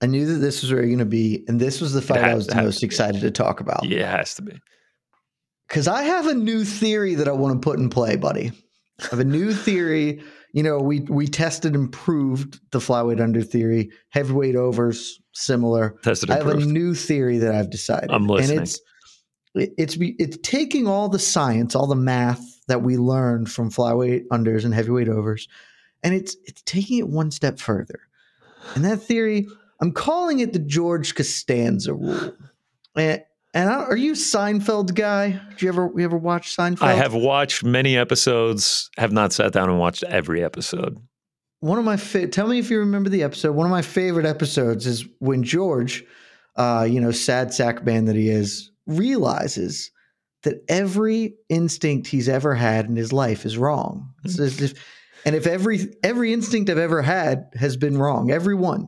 I 0.02 0.06
knew 0.06 0.26
that 0.26 0.40
this 0.40 0.62
was 0.62 0.72
where 0.72 0.80
you're 0.80 0.88
going 0.88 1.00
to 1.00 1.06
be, 1.06 1.44
and 1.50 1.60
this 1.60 1.82
was 1.82 1.92
the 1.92 2.02
fight 2.02 2.24
I 2.24 2.34
was 2.34 2.48
the 2.48 2.56
most 2.56 2.82
excited 2.82 3.20
to 3.20 3.30
talk 3.30 3.60
about. 3.60 3.84
Yeah, 3.84 4.14
it 4.14 4.18
has 4.18 4.34
to 4.36 4.42
be. 4.42 4.58
Because 5.68 5.90
I 5.90 6.04
have 6.04 6.28
a 6.28 6.34
new 6.34 6.64
theory 6.64 7.16
that 7.16 7.28
I 7.28 7.34
want 7.34 7.62
to 7.62 7.64
put 7.64 7.78
in 7.78 7.90
play, 7.90 8.16
buddy. 8.16 8.54
I 9.02 9.08
have 9.12 9.20
a 9.20 9.26
new 9.26 9.54
theory 9.54 10.24
you 10.52 10.64
know, 10.64 10.80
we 10.80 11.02
we 11.02 11.28
tested 11.28 11.76
and 11.76 11.92
proved 11.92 12.60
the 12.72 12.80
flyweight 12.80 13.22
under 13.22 13.42
theory. 13.42 13.92
Heavyweight 14.10 14.56
overs 14.56 15.20
similar. 15.34 15.96
Tested. 16.04 16.32
I 16.32 16.36
have 16.36 16.44
proved. 16.44 16.64
a 16.64 16.66
new 16.66 16.96
theory 16.96 17.38
that 17.40 17.54
I've 17.54 17.70
decided. 17.70 18.12
I'm 18.12 18.28
listening. 18.28 18.60
And 18.60 18.68
it's 18.68 18.80
it's 19.56 19.98
it's 20.00 20.38
taking 20.42 20.88
all 20.88 21.10
the 21.10 21.20
science, 21.20 21.76
all 21.76 21.88
the 21.88 21.96
math 21.96 22.44
that 22.68 22.82
we 22.82 22.98
learned 22.98 23.52
from 23.52 23.70
flyweight 23.72 24.28
unders 24.32 24.66
and 24.66 24.74
heavyweight 24.74 25.10
overs, 25.10 25.48
and 26.04 26.14
it's 26.14 26.36
it's 26.46 26.62
taking 26.64 26.98
it 27.00 27.08
one 27.08 27.32
step 27.32 27.60
further. 27.60 28.00
And 28.76 28.84
that 28.86 28.98
theory, 28.98 29.48
I'm 29.82 29.92
calling 29.92 30.40
it 30.40 30.54
the 30.54 30.60
George 30.60 31.16
Costanza 31.16 31.94
rule. 31.94 32.34
And 32.96 33.24
and 33.60 33.70
are 33.70 33.98
you 33.98 34.14
Seinfeld 34.14 34.96
guy? 34.96 35.42
Did 35.50 35.62
you 35.62 35.68
ever 35.68 35.92
you 35.96 36.06
ever 36.06 36.18
watch 36.18 36.56
Seinfeld? 36.56 36.82
I 36.82 36.94
have 36.94 37.14
watched 37.14 37.62
many 37.62 37.98
episodes. 37.98 38.90
Have 38.98 39.12
not 39.12 39.34
sat 39.34 39.52
down 39.52 39.70
and 39.70 39.78
watched 39.78 40.04
every 40.04 40.42
episode. 40.42 40.98
One 41.60 41.78
of 41.78 41.84
my 41.84 41.98
fa- 41.98 42.28
tell 42.28 42.48
me 42.48 42.60
if 42.60 42.70
you 42.70 42.80
remember 42.80 43.10
the 43.10 43.22
episode. 43.22 43.56
One 43.56 43.66
of 43.66 43.72
my 43.72 43.82
favorite 43.82 44.26
episodes 44.26 44.88
is 44.88 45.06
when 45.20 45.44
George, 45.44 46.06
uh, 46.56 46.88
you 46.90 47.02
know, 47.02 47.12
sad 47.12 47.54
sack 47.54 47.86
man 47.86 48.06
that 48.06 48.16
he 48.16 48.30
is, 48.30 48.72
realizes 48.88 49.92
that 50.44 50.64
every 50.70 51.36
instinct 51.50 52.08
he's 52.08 52.30
ever 52.30 52.56
had 52.56 52.86
in 52.86 52.96
his 52.96 53.12
life 53.12 53.46
is 53.46 53.58
wrong. 53.58 54.14
If, 54.24 54.74
and 55.26 55.36
if 55.36 55.46
every 55.46 55.94
every 56.02 56.32
instinct 56.32 56.70
I've 56.70 56.78
ever 56.78 57.02
had 57.02 57.50
has 57.56 57.76
been 57.76 57.98
wrong, 57.98 58.32
every 58.32 58.56
one, 58.56 58.88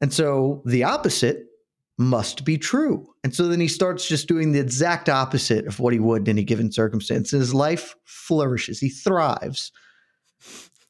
and 0.00 0.10
so 0.10 0.62
the 0.64 0.84
opposite 0.84 1.48
must 1.96 2.44
be 2.44 2.58
true. 2.58 3.06
And 3.22 3.34
so 3.34 3.48
then 3.48 3.60
he 3.60 3.68
starts 3.68 4.06
just 4.06 4.26
doing 4.26 4.52
the 4.52 4.60
exact 4.60 5.08
opposite 5.08 5.66
of 5.66 5.78
what 5.78 5.92
he 5.92 6.00
would 6.00 6.22
in 6.22 6.36
any 6.36 6.44
given 6.44 6.72
circumstance. 6.72 7.32
And 7.32 7.40
his 7.40 7.54
life 7.54 7.94
flourishes, 8.04 8.80
he 8.80 8.88
thrives. 8.88 9.70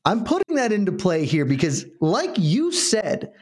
I'm 0.04 0.24
putting 0.24 0.56
that 0.56 0.72
into 0.72 0.92
play 0.92 1.24
here 1.24 1.44
because, 1.44 1.86
like 2.00 2.34
you 2.36 2.72
said, 2.72 3.32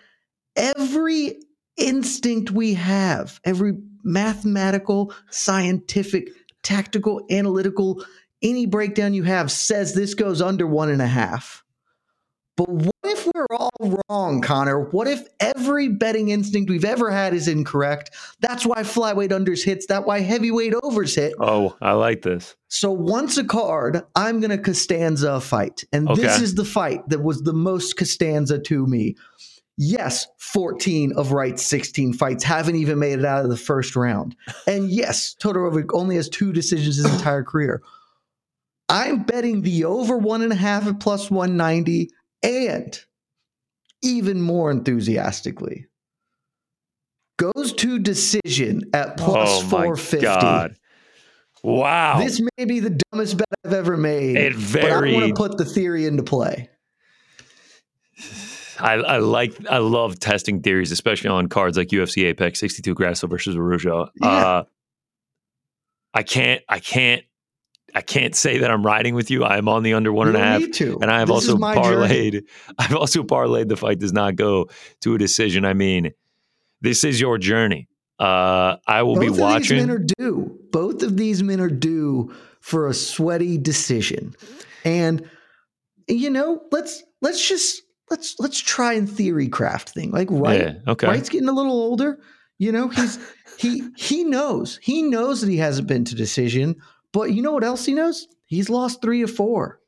every 0.57 1.41
instinct 1.77 2.51
we 2.51 2.75
have, 2.75 3.41
every 3.45 3.75
mathematical, 4.05 5.13
scientific, 5.31 6.29
tactical, 6.63 7.25
analytical, 7.31 8.05
any 8.43 8.67
breakdown 8.67 9.15
you 9.15 9.23
have 9.23 9.51
says 9.51 9.95
this 9.95 10.15
goes 10.15 10.43
under 10.43 10.67
one 10.67 10.91
and 10.91 11.03
a 11.03 11.07
half. 11.07 11.62
But 12.57 12.69
what 12.69 12.95
if 13.05 13.27
we're 13.35 13.47
all 13.51 14.03
wrong, 14.09 14.43
Connor? 14.43 14.81
What 14.91 15.09
if 15.09 15.27
every 15.41 15.89
betting 15.89 16.29
instinct 16.29 16.71
we've 16.71 16.85
ever 16.85 17.11
had 17.11 17.33
is 17.33 17.49
incorrect? 17.49 18.11
That's 18.41 18.67
why 18.67 18.83
flyweight 18.83 19.31
unders 19.31 19.65
hits. 19.65 19.87
That's 19.87 20.07
why 20.07 20.21
heavyweight 20.21 20.75
overs 20.83 21.15
hit. 21.15 21.33
Oh, 21.41 21.77
I 21.81 21.93
like 21.93 22.23
this. 22.23 22.55
So 22.69 22.91
once 22.91 23.39
a 23.39 23.45
card, 23.45 24.03
I'm 24.15 24.41
going 24.41 24.51
to 24.51 24.59
Costanza 24.59 25.41
fight. 25.41 25.85
And 25.93 26.09
okay. 26.11 26.21
this 26.21 26.41
is 26.41 26.55
the 26.55 26.65
fight 26.65 27.09
that 27.09 27.23
was 27.23 27.43
the 27.43 27.55
most 27.55 27.97
Costanza 27.97 28.59
to 28.59 28.87
me. 28.87 29.17
Yes, 29.79 30.27
14 30.39 31.15
of 31.17 31.33
Wright's 31.33 31.65
16 31.65 32.13
fights 32.13 32.45
haven't 32.45 32.77
even 32.77 32.99
made 32.99 33.19
it 33.19 33.25
out 33.25 33.45
of 33.45 33.51
the 33.51 33.57
first 33.57 33.97
round. 33.97 34.37
And 34.67 34.91
yes, 34.91 35.35
Todorovic 35.41 35.89
only 35.95 36.17
has 36.17 36.29
two 36.29 36.53
decisions 36.53 36.97
his 36.97 37.07
entire 37.07 37.43
career. 37.43 37.83
I'm 38.91 39.23
betting 39.23 39.63
the 39.63 39.85
over 39.85 40.19
one 40.19 40.43
and 40.43 40.53
a 40.53 40.57
half 40.57 40.87
at 40.87 41.01
plus 41.01 41.31
190 41.31 42.11
and 42.43 42.99
even 44.03 44.41
more 44.41 44.71
enthusiastically 44.71 45.87
goes 47.39 47.73
to 47.75 47.99
decision 47.99 48.83
at 48.93 49.17
plus 49.17 49.63
oh 49.65 49.69
450. 49.69 50.25
God. 50.25 50.77
Wow. 51.63 52.19
This 52.19 52.41
may 52.59 52.65
be 52.65 52.81
the 52.81 53.01
dumbest 53.11 53.37
bet 53.37 53.47
I've 53.65 53.73
ever 53.73 53.97
made. 53.97 54.37
It 54.37 54.55
very 54.55 54.83
but 54.83 54.93
I 54.93 55.13
want 55.15 55.29
to 55.29 55.35
put 55.35 55.59
the 55.59 55.65
theory 55.65 56.07
into 56.07 56.23
play. 56.23 56.69
I, 58.79 58.95
I, 58.95 59.19
like 59.19 59.55
I 59.71 59.79
love 59.79 60.19
testing 60.19 60.61
theories, 60.61 60.91
especially 60.91 61.31
on 61.31 61.49
cards 61.49 61.77
like 61.77 61.89
UFC 61.89 62.25
Apex 62.25 62.59
62 62.59 62.95
Grasso 62.95 63.29
versus 63.29 63.55
Araujo. 63.55 64.09
Yeah. 64.21 64.29
Uh, 64.29 64.65
I 66.15 66.23
can't 66.23 66.63
I 66.69 66.79
can't 66.79 67.23
I 67.95 68.01
can't 68.01 68.35
say 68.35 68.59
that 68.59 68.71
I'm 68.71 68.85
riding 68.85 69.15
with 69.15 69.31
you. 69.31 69.45
I 69.45 69.59
am 69.59 69.69
on 69.69 69.83
the 69.83 69.95
under 69.95 70.13
one 70.13 70.29
you 70.29 70.35
and 70.35 70.43
a 70.43 70.47
half, 70.47 70.81
and 70.81 71.11
I 71.11 71.19
have 71.19 71.29
this 71.29 71.49
also 71.49 71.57
parlayed. 71.57 72.33
Journey. 72.33 72.47
I've 72.79 72.95
also 72.95 73.23
parlayed 73.23 73.69
the 73.69 73.77
fight 73.77 73.99
does 73.99 74.13
not 74.13 74.37
go 74.37 74.71
to 75.03 75.15
a 75.15 75.19
decision. 75.19 75.65
I 75.65 75.75
mean, 75.75 76.13
this 76.81 77.05
is 77.05 77.21
your 77.21 77.39
journey. 77.39 77.89
Uh, 78.19 78.77
I 78.87 79.03
will 79.03 79.17
Both 79.17 79.37
be 79.37 79.41
watching. 79.41 79.79
These 79.79 79.87
men 79.87 79.97
are 79.97 80.07
due. 80.19 80.59
Both 80.71 81.03
of 81.03 81.17
these 81.17 81.43
men 81.43 81.61
are 81.61 81.69
due 81.69 82.35
for 82.61 82.89
a 82.89 82.95
sweaty 82.95 83.59
decision, 83.59 84.35
and 84.85 85.29
you 86.09 86.31
know, 86.31 86.63
let's 86.71 87.03
let's 87.21 87.47
just 87.47 87.83
let's 88.11 88.37
let's 88.39 88.59
try 88.59 88.95
and 88.95 89.11
theory 89.11 89.49
craft 89.49 89.91
thing. 89.91 90.13
Like 90.13 90.29
right, 90.31 90.61
yeah, 90.61 90.75
okay. 90.87 91.09
Wright's 91.09 91.29
getting 91.29 91.49
a 91.49 91.53
little 91.53 91.73
older. 91.73 92.19
You 92.59 92.73
know, 92.73 92.89
he's 92.89 93.19
he 93.59 93.83
he 93.97 94.25
knows 94.25 94.79
he 94.83 95.03
knows 95.03 95.41
that 95.41 95.51
he 95.51 95.57
hasn't 95.57 95.89
been 95.89 96.05
to 96.05 96.15
decision 96.15 96.77
but 97.13 97.33
you 97.33 97.43
know 97.43 97.53
what 97.53 97.65
else 97.65 97.85
he 97.85 97.95
knows? 97.95 98.27
He's 98.47 98.71
lost 98.71 99.03
three 99.03 99.23
or 99.23 99.29
four. 99.29 99.81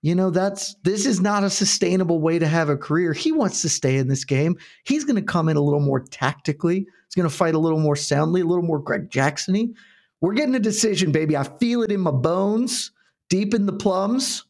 You 0.00 0.14
know, 0.14 0.30
that's 0.30 0.74
this 0.84 1.06
is 1.06 1.20
not 1.20 1.42
a 1.42 1.50
sustainable 1.50 2.20
way 2.20 2.38
to 2.38 2.46
have 2.46 2.68
a 2.68 2.76
career. 2.76 3.12
He 3.12 3.32
wants 3.32 3.62
to 3.62 3.68
stay 3.68 3.96
in 3.96 4.06
this 4.06 4.24
game. 4.24 4.56
He's 4.84 5.04
going 5.04 5.16
to 5.16 5.22
come 5.22 5.48
in 5.48 5.56
a 5.56 5.60
little 5.60 5.80
more 5.80 6.00
tactically. 6.00 6.78
He's 6.78 7.14
going 7.16 7.28
to 7.28 7.34
fight 7.34 7.54
a 7.54 7.58
little 7.58 7.80
more 7.80 7.96
soundly, 7.96 8.42
a 8.42 8.46
little 8.46 8.62
more 8.62 8.78
Greg 8.78 9.10
Jacksony. 9.10 9.74
We're 10.20 10.34
getting 10.34 10.54
a 10.54 10.60
decision, 10.60 11.10
baby. 11.10 11.36
I 11.36 11.44
feel 11.44 11.82
it 11.82 11.90
in 11.90 12.00
my 12.00 12.10
bones, 12.12 12.92
deep 13.28 13.54
in 13.54 13.66
the 13.66 13.72
plums, 13.72 14.44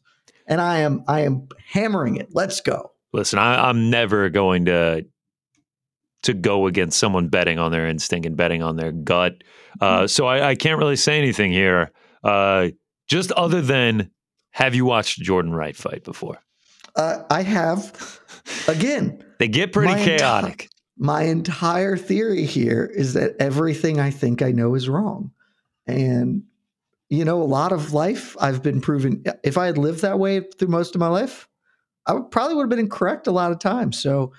and 0.45 0.61
I 0.61 0.79
am 0.79 1.03
I 1.07 1.21
am 1.21 1.47
hammering 1.67 2.17
it. 2.17 2.29
Let's 2.31 2.61
go. 2.61 2.91
Listen, 3.11 3.39
I, 3.39 3.69
I'm 3.69 3.89
never 3.89 4.29
going 4.29 4.65
to 4.65 5.05
to 6.23 6.33
go 6.33 6.67
against 6.67 6.99
someone 6.99 7.27
betting 7.27 7.57
on 7.57 7.71
their 7.71 7.87
instinct 7.87 8.25
and 8.25 8.35
betting 8.35 8.61
on 8.61 8.75
their 8.75 8.91
gut. 8.91 9.43
Uh, 9.79 9.99
mm-hmm. 9.99 10.07
so 10.07 10.25
I, 10.27 10.49
I, 10.49 10.55
can't 10.55 10.77
really 10.77 10.97
say 10.97 11.17
anything 11.17 11.51
here. 11.51 11.91
Uh, 12.23 12.69
just 13.07 13.31
other 13.31 13.61
than, 13.61 14.11
have 14.51 14.75
you 14.75 14.85
watched 14.85 15.19
Jordan 15.19 15.53
Wright 15.53 15.75
fight 15.75 16.03
before? 16.03 16.39
Uh, 16.95 17.23
I 17.29 17.43
have. 17.43 18.19
Again, 18.67 19.23
they 19.39 19.47
get 19.47 19.73
pretty 19.73 19.93
my 19.93 20.03
chaotic. 20.03 20.57
Enti- 20.57 20.67
my 20.97 21.23
entire 21.23 21.95
theory 21.95 22.45
here 22.45 22.85
is 22.93 23.13
that 23.13 23.35
everything 23.39 23.99
I 23.99 24.11
think 24.11 24.41
I 24.41 24.51
know 24.51 24.75
is 24.75 24.89
wrong, 24.89 25.31
and 25.87 26.43
you 27.09 27.25
know, 27.25 27.41
a 27.41 27.43
lot 27.43 27.71
of 27.71 27.93
life 27.93 28.35
I've 28.39 28.61
been 28.61 28.81
proven. 28.81 29.23
If 29.43 29.57
I 29.57 29.65
had 29.65 29.77
lived 29.77 30.01
that 30.01 30.19
way 30.19 30.41
through 30.41 30.67
most 30.67 30.95
of 30.95 30.99
my 30.99 31.07
life, 31.07 31.47
I 32.05 32.13
would, 32.13 32.31
probably 32.31 32.55
would 32.55 32.63
have 32.63 32.69
been 32.69 32.79
incorrect 32.79 33.27
a 33.27 33.31
lot 33.31 33.51
of 33.51 33.59
times. 33.59 34.01
So 34.01 34.33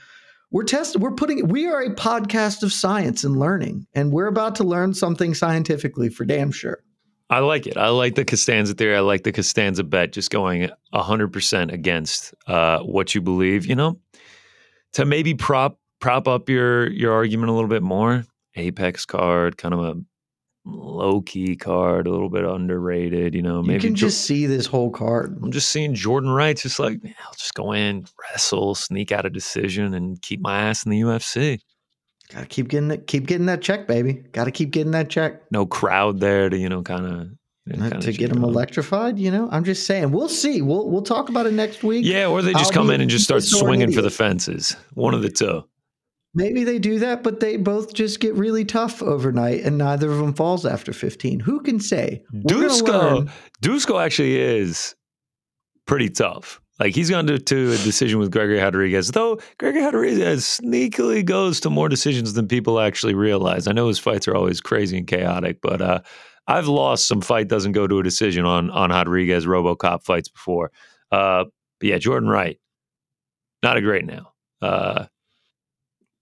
we're 0.50 0.64
testing. 0.64 1.00
We're 1.00 1.14
putting. 1.14 1.48
We 1.48 1.66
are 1.66 1.80
a 1.80 1.94
podcast 1.94 2.62
of 2.62 2.72
science 2.72 3.24
and 3.24 3.38
learning, 3.38 3.86
and 3.94 4.12
we're 4.12 4.26
about 4.26 4.56
to 4.56 4.64
learn 4.64 4.94
something 4.94 5.34
scientifically 5.34 6.08
for 6.08 6.24
damn 6.24 6.52
sure. 6.52 6.82
I 7.30 7.38
like 7.38 7.68
it. 7.68 7.76
I 7.76 7.88
like 7.90 8.16
the 8.16 8.24
Costanza 8.24 8.74
theory. 8.74 8.96
I 8.96 9.00
like 9.00 9.22
the 9.22 9.30
Costanza 9.30 9.84
bet, 9.84 10.12
just 10.12 10.30
going 10.30 10.68
100% 10.92 11.72
against 11.72 12.34
uh, 12.48 12.80
what 12.80 13.14
you 13.14 13.20
believe, 13.20 13.66
you 13.66 13.76
know, 13.76 14.00
to 14.94 15.04
maybe 15.04 15.34
prop 15.34 15.78
prop 16.00 16.26
up 16.26 16.48
your 16.48 16.90
your 16.90 17.12
argument 17.12 17.50
a 17.50 17.52
little 17.52 17.68
bit 17.68 17.82
more. 17.82 18.24
Apex 18.56 19.06
card, 19.06 19.56
kind 19.58 19.72
of 19.72 19.80
a 19.80 19.94
low 20.64 21.20
key 21.20 21.54
card, 21.54 22.08
a 22.08 22.10
little 22.10 22.28
bit 22.28 22.44
underrated. 22.44 23.32
You 23.34 23.42
know, 23.42 23.62
maybe 23.62 23.74
you 23.74 23.80
can 23.80 23.94
jo- 23.94 24.08
just 24.08 24.22
see 24.22 24.46
this 24.46 24.66
whole 24.66 24.90
card. 24.90 25.38
I'm 25.40 25.52
just 25.52 25.70
seeing 25.70 25.94
Jordan 25.94 26.30
Wright, 26.30 26.56
just 26.56 26.80
like 26.80 26.98
I'll 27.04 27.34
just 27.34 27.54
go 27.54 27.72
in, 27.72 28.06
wrestle, 28.20 28.74
sneak 28.74 29.12
out 29.12 29.24
a 29.24 29.30
decision, 29.30 29.94
and 29.94 30.20
keep 30.20 30.40
my 30.40 30.62
ass 30.62 30.84
in 30.84 30.90
the 30.90 31.00
UFC. 31.00 31.60
Got 32.32 32.40
to 32.40 32.46
keep 32.46 32.68
getting 32.68 32.88
that, 32.88 33.06
keep 33.06 33.26
getting 33.26 33.46
that 33.46 33.60
check, 33.60 33.86
baby. 33.86 34.14
Got 34.32 34.44
to 34.44 34.50
keep 34.50 34.70
getting 34.70 34.92
that 34.92 35.10
check. 35.10 35.42
No 35.50 35.66
crowd 35.66 36.20
there 36.20 36.48
to 36.48 36.56
you 36.56 36.68
know 36.68 36.82
kind 36.82 37.06
of. 37.06 37.28
To 38.00 38.12
get 38.12 38.32
them 38.32 38.42
electrified, 38.42 39.16
you 39.16 39.30
know, 39.30 39.48
I'm 39.52 39.62
just 39.62 39.86
saying. 39.86 40.10
We'll 40.10 40.28
see. 40.28 40.60
We'll 40.60 40.88
we'll 40.88 41.02
talk 41.02 41.28
about 41.28 41.46
it 41.46 41.52
next 41.52 41.84
week. 41.84 42.04
Yeah, 42.04 42.26
or 42.26 42.42
they 42.42 42.52
just 42.52 42.72
I'll 42.72 42.72
come 42.72 42.90
in 42.90 43.00
and 43.00 43.08
just 43.08 43.22
start 43.22 43.44
swinging 43.44 43.92
for 43.92 44.02
the 44.02 44.10
fences. 44.10 44.74
One 44.94 45.14
of 45.14 45.22
the 45.22 45.28
two. 45.28 45.62
Maybe 46.34 46.64
they 46.64 46.78
do 46.78 46.98
that, 47.00 47.22
but 47.22 47.40
they 47.40 47.56
both 47.56 47.92
just 47.92 48.18
get 48.18 48.34
really 48.34 48.64
tough 48.64 49.02
overnight, 49.02 49.62
and 49.62 49.78
neither 49.78 50.10
of 50.10 50.18
them 50.18 50.32
falls 50.32 50.64
after 50.64 50.92
15. 50.92 51.40
Who 51.40 51.60
can 51.60 51.80
say? 51.80 52.24
Dusko, 52.32 53.30
Dusko 53.62 54.04
actually 54.04 54.36
is 54.40 54.94
pretty 55.86 56.08
tough. 56.08 56.60
Like 56.80 56.94
he's 56.94 57.10
gone 57.10 57.26
to, 57.26 57.38
to 57.38 57.72
a 57.72 57.76
decision 57.76 58.18
with 58.18 58.30
Gregory 58.30 58.58
Rodrigues, 58.58 59.10
though 59.10 59.38
Gregory 59.58 59.82
Rodrigues 59.82 60.60
sneakily 60.60 61.22
goes 61.22 61.60
to 61.60 61.70
more 61.70 61.90
decisions 61.90 62.32
than 62.32 62.48
people 62.48 62.80
actually 62.80 63.12
realize. 63.12 63.68
I 63.68 63.72
know 63.72 63.88
his 63.88 63.98
fights 63.98 64.26
are 64.26 64.34
always 64.34 64.62
crazy 64.62 64.96
and 64.96 65.06
chaotic, 65.06 65.60
but 65.60 65.82
uh, 65.82 66.00
I've 66.46 66.68
lost 66.68 67.06
some 67.06 67.20
fight 67.20 67.48
doesn't 67.48 67.72
go 67.72 67.86
to 67.86 67.98
a 67.98 68.02
decision 68.02 68.46
on 68.46 68.70
on 68.70 68.88
Rodrigues 68.88 69.44
RoboCop 69.44 70.04
fights 70.04 70.28
before. 70.28 70.72
Uh, 71.12 71.44
but 71.78 71.88
yeah, 71.88 71.98
Jordan 71.98 72.30
Wright, 72.30 72.58
not 73.62 73.76
a 73.76 73.82
great 73.82 74.06
now. 74.06 74.32
Uh, 74.62 75.04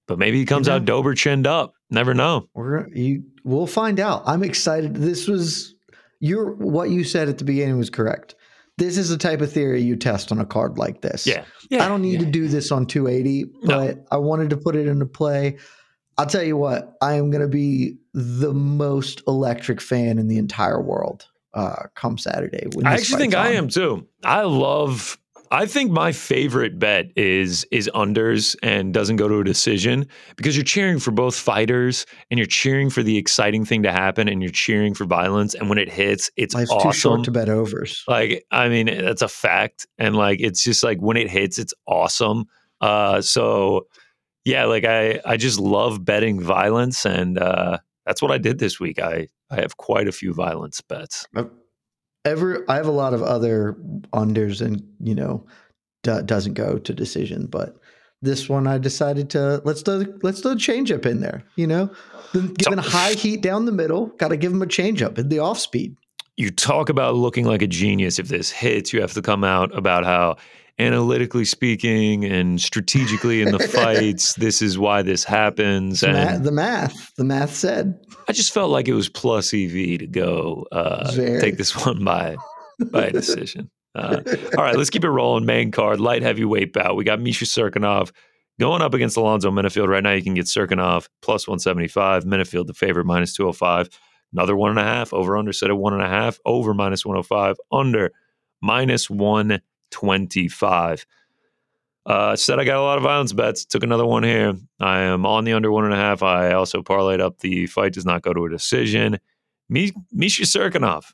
but 0.09 0.19
maybe 0.19 0.39
he 0.39 0.45
comes 0.45 0.67
you 0.67 0.73
know, 0.73 0.77
out 0.77 0.85
Dober 0.85 1.15
chinned 1.15 1.47
up. 1.47 1.75
Never 1.89 2.15
know. 2.15 2.49
We're 2.55 2.89
you. 2.89 3.23
We'll 3.45 3.69
find 3.69 4.01
out. 4.01 4.25
I'm 4.27 4.43
excited. 4.43 4.97
This 4.97 5.29
was 5.29 5.77
your 6.19 6.55
what 6.55 6.91
you 6.91 7.05
said 7.05 7.29
at 7.29 7.39
the 7.39 7.45
beginning 7.45 7.79
was 7.79 7.91
correct. 7.91 8.35
This 8.79 8.97
is 8.97 9.09
the 9.09 9.19
type 9.19 9.41
of 9.41 9.53
theory 9.53 9.83
you 9.83 9.97
test 9.97 10.31
on 10.31 10.39
a 10.39 10.47
card 10.47 10.79
like 10.79 11.01
this. 11.01 11.27
Yeah. 11.27 11.45
yeah 11.69 11.85
I 11.85 11.89
don't 11.89 12.01
need 12.01 12.21
yeah. 12.21 12.27
to 12.27 12.27
do 12.27 12.47
this 12.49 12.71
on 12.71 12.87
280, 12.87 13.45
but 13.65 13.97
no. 13.97 14.05
I 14.13 14.17
wanted 14.19 14.51
to 14.51 14.57
put 14.57 14.77
it 14.77 14.87
into 14.87 15.05
play. 15.05 15.59
I'll 16.17 16.27
tell 16.27 16.45
you 16.45 16.57
what, 16.57 16.97
I 17.03 17.15
am 17.15 17.31
going 17.31 17.43
to 17.43 17.49
be 17.49 17.97
the 18.15 18.55
most 18.55 19.23
electric 19.27 19.81
fan 19.81 20.19
in 20.19 20.29
the 20.29 20.39
entire 20.39 20.81
world 20.81 21.27
uh, 21.55 21.85
come 21.95 22.19
Saturday. 22.19 22.67
I 22.85 22.95
actually 22.95 23.19
think 23.19 23.35
on. 23.35 23.47
I 23.47 23.51
am 23.53 23.69
too. 23.69 24.07
I 24.25 24.43
love 24.43 25.19
I 25.51 25.67
think 25.67 25.91
my 25.91 26.13
favorite 26.13 26.79
bet 26.79 27.11
is 27.17 27.67
is 27.71 27.91
unders 27.95 28.57
and 28.63 28.93
doesn't 28.93 29.17
go 29.17 29.29
to 29.29 29.41
a 29.41 29.45
decision 29.45 30.07
because 30.37 30.57
you're 30.57 30.65
cheering 30.65 30.99
for 30.99 31.11
both 31.11 31.35
fighters 31.35 32.07
and 32.31 32.39
you're 32.39 32.47
cheering 32.47 32.91
for 32.91 33.03
the 33.03 33.17
exciting 33.17 33.65
thing 33.65 33.83
to 33.85 33.93
happen 33.93 34.29
and 34.29 34.43
you're 34.43 34.53
cheering 34.53 34.95
for 34.95 35.05
violence 35.05 35.55
and 35.55 35.69
when 35.69 35.79
it 35.79 35.91
hits 35.91 36.31
it's 36.37 36.55
Life's 36.55 36.71
awesome. 36.71 36.91
too 36.91 36.97
short 36.97 37.25
to 37.25 37.31
bet 37.31 37.49
overs. 37.49 38.05
Like 38.07 38.45
I 38.51 38.69
mean 38.69 38.87
that's 38.87 39.23
a 39.23 39.29
fact 39.29 39.87
and 39.99 40.17
like 40.17 40.41
it's 40.41 40.63
just 40.63 40.83
like 40.83 40.99
when 41.01 41.17
it 41.17 41.31
hits 41.31 41.59
it's 41.59 41.75
awesome. 41.87 42.45
Uh 42.81 43.21
so 43.23 43.87
yeah, 44.45 44.65
like 44.65 44.85
I 44.85 45.21
I 45.25 45.37
just 45.37 45.59
love 45.59 46.05
betting 46.05 46.41
violence 46.41 47.07
and 47.07 47.39
uh 47.39 47.79
that's 48.07 48.23
what 48.23 48.31
I 48.31 48.39
did 48.39 48.59
this 48.59 48.81
week. 48.81 49.01
I 49.01 49.29
I 49.51 49.57
have 49.57 49.77
quite 49.77 50.09
a 50.09 50.13
few 50.13 50.35
violence 50.35 50.81
bets 50.81 51.27
ever 52.29 52.65
I 52.69 52.77
have 52.77 52.87
a 52.87 52.93
lot 52.93 53.15
of 53.15 53.23
other 53.23 53.77
unders 54.13 54.61
and 54.61 54.83
you 55.01 55.15
know 55.15 55.47
d- 56.03 56.23
doesn't 56.25 56.55
go 56.55 56.79
to 56.79 56.93
decision, 56.95 57.47
but 57.47 57.77
this 58.23 58.49
one 58.49 58.67
I 58.67 58.79
decided 58.79 59.31
to 59.31 59.63
let's 59.65 59.83
do 59.83 60.19
let's 60.23 60.41
do 60.41 60.51
a 60.51 60.57
change 60.57 60.91
up 60.91 61.07
in 61.07 61.21
there. 61.21 61.45
You 61.57 61.67
know, 61.67 61.91
giving 62.33 62.79
a 62.79 62.83
high 62.83 63.13
heat 63.13 63.43
down 63.43 63.65
the 63.65 63.73
middle, 63.73 64.07
got 64.19 64.29
to 64.29 64.37
give 64.37 64.53
him 64.53 64.63
a 64.63 64.67
change 64.67 65.03
up 65.03 65.19
in 65.19 65.29
the 65.29 65.39
off 65.39 65.59
speed. 65.59 65.97
You 66.37 66.51
talk 66.51 66.89
about 66.89 67.17
looking 67.17 67.47
like 67.47 67.63
a 67.63 67.67
genius. 67.67 68.19
If 68.19 68.29
this 68.29 68.51
hits, 68.51 68.93
you 68.93 69.01
have 69.01 69.13
to 69.15 69.23
come 69.23 69.45
out 69.45 69.77
about 69.77 70.05
how 70.05 70.37
analytically 70.79 71.45
speaking 71.45 72.25
and 72.25 72.61
strategically 72.61 73.43
in 73.43 73.51
the 73.51 73.59
fights, 73.75 74.35
this 74.35 74.63
is 74.63 74.79
why 74.79 75.03
this 75.03 75.25
happens. 75.25 76.03
And 76.03 76.15
math, 76.15 76.43
the 76.43 76.53
math, 76.53 77.15
the 77.17 77.25
math 77.25 77.55
said. 77.55 77.99
I 78.29 78.33
just 78.33 78.53
felt 78.53 78.71
like 78.71 78.89
it 78.89 78.95
was 78.95 79.09
plus 79.09 79.53
EV 79.53 79.99
to 79.99 80.07
go 80.07 80.67
uh, 80.73 81.11
take 81.13 81.57
this 81.57 81.75
one 81.87 82.05
by 82.05 82.37
by 82.91 83.07
a 83.07 83.13
decision. 83.13 83.71
Uh, 83.95 84.21
all 84.57 84.63
right, 84.63 84.77
let's 84.77 84.91
keep 84.91 85.05
it 85.05 85.11
rolling. 85.11 85.47
Main 85.47 85.71
card, 85.71 86.01
light 86.01 86.23
heavyweight 86.23 86.73
bout. 86.73 86.95
We 86.95 87.05
got 87.05 87.21
Misha 87.21 87.47
Cirkunov 87.47 88.13
going 88.61 88.83
up 88.83 88.95
against 88.95 89.17
Alonzo 89.17 89.51
Menifield. 89.51 89.89
Right 89.89 90.03
now, 90.03 90.13
you 90.13 90.23
can 90.23 90.35
get 90.35 90.47
Cirkunov 90.47 91.09
plus 91.23 91.49
175, 91.49 92.25
Menifield 92.25 92.67
the 92.67 92.75
favorite 92.75 93.07
minus 93.07 93.35
205. 93.35 93.89
Another 94.33 94.55
one 94.55 94.71
and 94.71 94.79
a 94.79 94.85
half, 94.85 95.13
over 95.15 95.37
under 95.39 95.53
set 95.53 95.71
at 95.71 95.79
one 95.79 95.95
and 95.95 96.03
a 96.03 96.09
half, 96.09 96.39
over 96.45 96.75
minus 96.75 97.05
105, 97.05 97.57
under 97.73 98.13
minus 98.61 99.09
125. 99.95 101.07
Uh, 102.07 102.35
said 102.35 102.59
I 102.59 102.65
got 102.65 102.79
a 102.79 102.83
lot 102.83 102.97
of 102.97 103.05
violence 103.05 103.33
bets. 103.33 103.65
Took 103.67 103.83
another 103.83 104.07
one 104.07 104.23
here. 104.23 104.55
I 104.81 105.01
am 105.01 105.27
on 105.27 105.45
the 105.45 105.53
under 105.53 105.71
one 105.71 105.85
and 105.85 105.93
a 105.93 105.99
half. 105.99 106.23
I 106.23 106.53
also 106.53 106.83
parlayed 106.83 107.21
up 107.21 107.41
the 107.41 107.67
fight 107.67 107.93
does 107.93 108.07
not 108.07 108.23
go 108.23 108.33
to 108.33 108.47
a 108.47 108.51
decision. 108.51 109.19
Misha 109.69 110.45
Cirkunov, 110.45 111.13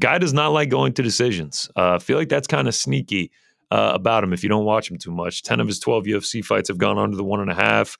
guy 0.00 0.18
does 0.18 0.32
not 0.32 0.48
like 0.48 0.68
going 0.68 0.92
to 0.94 1.02
decisions. 1.02 1.70
Uh, 1.76 1.94
I 1.94 1.98
feel 2.00 2.18
like 2.18 2.28
that's 2.28 2.48
kind 2.48 2.66
of 2.66 2.74
sneaky 2.74 3.30
uh, 3.70 3.92
about 3.94 4.24
him 4.24 4.32
if 4.32 4.42
you 4.42 4.48
don't 4.48 4.64
watch 4.64 4.90
him 4.90 4.98
too 4.98 5.12
much. 5.12 5.42
10 5.42 5.60
of 5.60 5.68
his 5.68 5.78
12 5.78 6.04
UFC 6.04 6.44
fights 6.44 6.68
have 6.68 6.78
gone 6.78 6.98
under 6.98 7.16
the 7.16 7.24
one 7.24 7.40
and 7.40 7.50
a 7.50 7.54
half. 7.54 7.96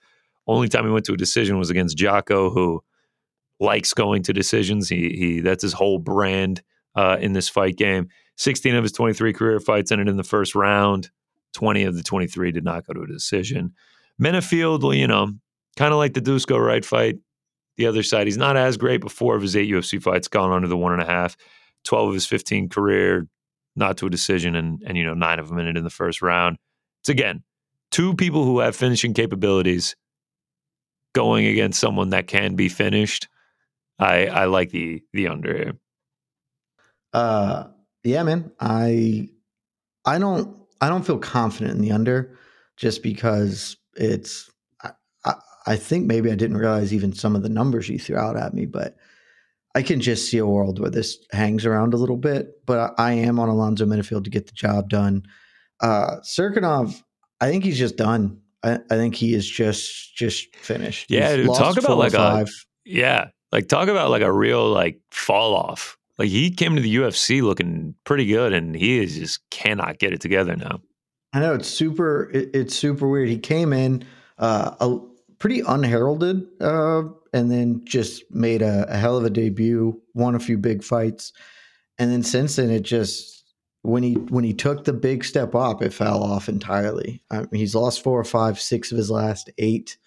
Only 0.48 0.68
time 0.68 0.84
he 0.84 0.90
went 0.90 1.04
to 1.06 1.12
a 1.12 1.16
decision 1.16 1.58
was 1.58 1.70
against 1.70 1.96
Jotko, 1.96 2.52
who 2.52 2.82
likes 3.58 3.94
going 3.94 4.22
to 4.24 4.32
decisions. 4.32 4.88
He, 4.88 5.10
he 5.10 5.40
That's 5.40 5.62
his 5.62 5.72
whole 5.72 5.98
brand 5.98 6.62
uh, 6.94 7.16
in 7.20 7.32
this 7.32 7.48
fight 7.48 7.76
game. 7.76 8.08
16 8.36 8.74
of 8.74 8.82
his 8.82 8.92
23 8.92 9.32
career 9.32 9.60
fights 9.60 9.90
ended 9.90 10.08
in 10.08 10.16
the 10.16 10.24
first 10.24 10.54
round. 10.54 11.10
20 11.54 11.84
of 11.84 11.96
the 11.96 12.02
23 12.02 12.52
did 12.52 12.64
not 12.64 12.86
go 12.86 12.92
to 12.92 13.02
a 13.02 13.06
decision. 13.06 13.72
Menifield, 14.20 14.82
well, 14.82 14.94
you 14.94 15.06
know, 15.06 15.32
kind 15.76 15.92
of 15.92 15.98
like 15.98 16.14
the 16.14 16.20
Dusko 16.20 16.58
Wright 16.64 16.84
fight. 16.84 17.18
The 17.76 17.86
other 17.86 18.02
side, 18.02 18.26
he's 18.26 18.38
not 18.38 18.56
as 18.56 18.76
great, 18.76 19.02
but 19.02 19.12
four 19.12 19.36
of 19.36 19.42
his 19.42 19.54
eight 19.54 19.70
UFC 19.70 20.02
fights 20.02 20.28
gone 20.28 20.50
under 20.50 20.68
the 20.68 20.76
one 20.76 20.92
and 20.92 21.02
a 21.02 21.06
half. 21.06 21.36
12 21.84 22.08
of 22.08 22.14
his 22.14 22.26
15 22.26 22.68
career, 22.68 23.26
not 23.74 23.98
to 23.98 24.06
a 24.06 24.10
decision, 24.10 24.56
and, 24.56 24.82
and 24.86 24.96
you 24.96 25.04
know, 25.04 25.14
nine 25.14 25.38
of 25.38 25.48
them 25.48 25.58
ended 25.58 25.76
in 25.76 25.84
the 25.84 25.90
first 25.90 26.22
round. 26.22 26.56
It's 27.00 27.10
again, 27.10 27.42
two 27.90 28.14
people 28.14 28.44
who 28.44 28.60
have 28.60 28.74
finishing 28.74 29.14
capabilities 29.14 29.94
going 31.14 31.46
against 31.46 31.80
someone 31.80 32.10
that 32.10 32.26
can 32.26 32.56
be 32.56 32.68
finished. 32.68 33.28
I 33.98 34.26
I 34.26 34.44
like 34.46 34.70
the 34.70 35.02
the 35.12 35.28
under 35.28 35.56
here. 35.56 35.72
Uh 37.12 37.68
yeah, 38.06 38.22
man. 38.22 38.52
I 38.60 39.28
I 40.04 40.18
don't 40.18 40.56
I 40.80 40.88
don't 40.88 41.04
feel 41.04 41.18
confident 41.18 41.74
in 41.74 41.82
the 41.82 41.92
under 41.92 42.38
just 42.76 43.02
because 43.02 43.76
it's 43.96 44.50
I, 44.82 44.90
I, 45.24 45.34
I 45.66 45.76
think 45.76 46.06
maybe 46.06 46.30
I 46.30 46.36
didn't 46.36 46.58
realize 46.58 46.94
even 46.94 47.12
some 47.12 47.34
of 47.34 47.42
the 47.42 47.48
numbers 47.48 47.88
you 47.88 47.98
threw 47.98 48.16
out 48.16 48.36
at 48.36 48.54
me, 48.54 48.66
but 48.66 48.96
I 49.74 49.82
can 49.82 50.00
just 50.00 50.30
see 50.30 50.38
a 50.38 50.46
world 50.46 50.78
where 50.78 50.90
this 50.90 51.18
hangs 51.32 51.66
around 51.66 51.94
a 51.94 51.98
little 51.98 52.16
bit. 52.16 52.64
But 52.64 52.94
I, 52.98 53.10
I 53.10 53.12
am 53.12 53.38
on 53.38 53.48
Alonzo 53.48 53.84
Menifield 53.84 54.24
to 54.24 54.30
get 54.30 54.46
the 54.46 54.52
job 54.52 54.88
done. 54.88 55.24
Uh 55.80 56.16
Cirkunov, 56.22 57.02
I 57.40 57.50
think 57.50 57.64
he's 57.64 57.78
just 57.78 57.96
done. 57.96 58.40
I, 58.62 58.74
I 58.90 58.96
think 58.96 59.14
he 59.14 59.34
is 59.34 59.48
just 59.48 60.14
just 60.14 60.54
finished. 60.56 61.10
Yeah, 61.10 61.36
dude, 61.36 61.46
talk 61.46 61.76
about 61.76 61.98
like 61.98 62.14
a 62.14 62.46
yeah, 62.84 63.30
like 63.50 63.68
talk 63.68 63.88
about 63.88 64.10
like 64.10 64.22
a 64.22 64.32
real 64.32 64.68
like 64.68 65.00
fall 65.10 65.54
off. 65.54 65.98
Like 66.18 66.28
he 66.28 66.50
came 66.50 66.76
to 66.76 66.82
the 66.82 66.96
UFC 66.96 67.42
looking 67.42 67.94
pretty 68.04 68.26
good, 68.26 68.52
and 68.52 68.74
he 68.74 68.98
is 68.98 69.16
just 69.16 69.48
cannot 69.50 69.98
get 69.98 70.12
it 70.12 70.20
together 70.20 70.56
now. 70.56 70.80
I 71.32 71.40
know 71.40 71.54
it's 71.54 71.68
super. 71.68 72.30
It, 72.30 72.50
it's 72.54 72.74
super 72.74 73.08
weird. 73.08 73.28
He 73.28 73.38
came 73.38 73.72
in 73.72 74.04
uh, 74.38 74.74
a 74.80 74.98
pretty 75.38 75.60
unheralded, 75.60 76.46
uh, 76.60 77.02
and 77.32 77.50
then 77.50 77.82
just 77.84 78.24
made 78.30 78.62
a, 78.62 78.86
a 78.88 78.96
hell 78.96 79.16
of 79.16 79.24
a 79.24 79.30
debut. 79.30 80.00
Won 80.14 80.34
a 80.34 80.40
few 80.40 80.56
big 80.56 80.82
fights, 80.82 81.32
and 81.98 82.10
then 82.10 82.22
since 82.22 82.56
then, 82.56 82.70
it 82.70 82.82
just 82.82 83.44
when 83.82 84.02
he 84.02 84.14
when 84.14 84.44
he 84.44 84.54
took 84.54 84.84
the 84.84 84.92
big 84.92 85.24
step 85.24 85.54
up, 85.54 85.82
it 85.82 85.92
fell 85.92 86.22
off 86.22 86.48
entirely. 86.48 87.22
I 87.30 87.40
mean, 87.40 87.48
he's 87.52 87.74
lost 87.74 88.02
four 88.02 88.18
or 88.18 88.24
five, 88.24 88.58
six 88.60 88.90
of 88.90 88.98
his 88.98 89.10
last 89.10 89.50
eight. 89.58 89.98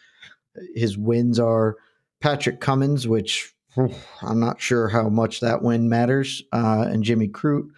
His 0.76 0.98
wins 0.98 1.40
are 1.40 1.78
Patrick 2.20 2.60
Cummins, 2.60 3.08
which 3.08 3.54
I'm 3.78 4.40
not 4.40 4.62
sure 4.62 4.88
how 4.88 5.10
much 5.10 5.42
that 5.42 5.62
win 5.62 5.90
matters. 5.90 6.44
Uh, 6.52 6.88
and 6.90 7.04
Jimmy 7.04 7.28
Crute, 7.28 7.70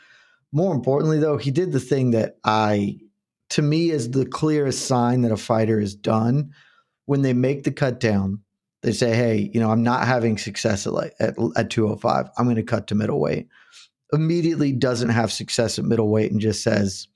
more 0.52 0.74
importantly, 0.74 1.20
though, 1.20 1.38
he 1.38 1.52
did 1.52 1.72
the 1.72 1.80
thing 1.80 2.12
that 2.12 2.38
I, 2.44 2.98
to 3.50 3.62
me, 3.62 3.90
is 3.90 4.12
the 4.12 4.26
clearest 4.26 4.86
sign 4.86 5.22
that 5.22 5.32
a 5.32 5.38
fighter 5.38 5.80
is 5.80 5.96
done. 5.96 6.52
When 7.06 7.22
they 7.22 7.34
make 7.34 7.64
the 7.64 7.72
cut 7.72 8.00
down, 8.00 8.42
they 8.84 8.92
say, 8.94 9.16
"Hey, 9.16 9.50
you 9.54 9.60
know, 9.60 9.70
I'm 9.70 9.84
not 9.84 10.08
having 10.08 10.38
success 10.38 10.88
at 10.88 10.94
at, 11.20 11.36
at 11.56 11.70
205. 11.70 12.30
I'm 12.38 12.46
going 12.46 12.56
to 12.56 12.64
cut 12.64 12.88
to 12.88 12.96
middleweight." 12.96 13.48
Immediately 14.14 14.74
doesn't 14.74 15.10
have 15.10 15.32
success 15.32 15.80
at 15.80 15.86
middleweight 15.86 16.32
and 16.32 16.42
just 16.42 16.64
says, 16.64 17.08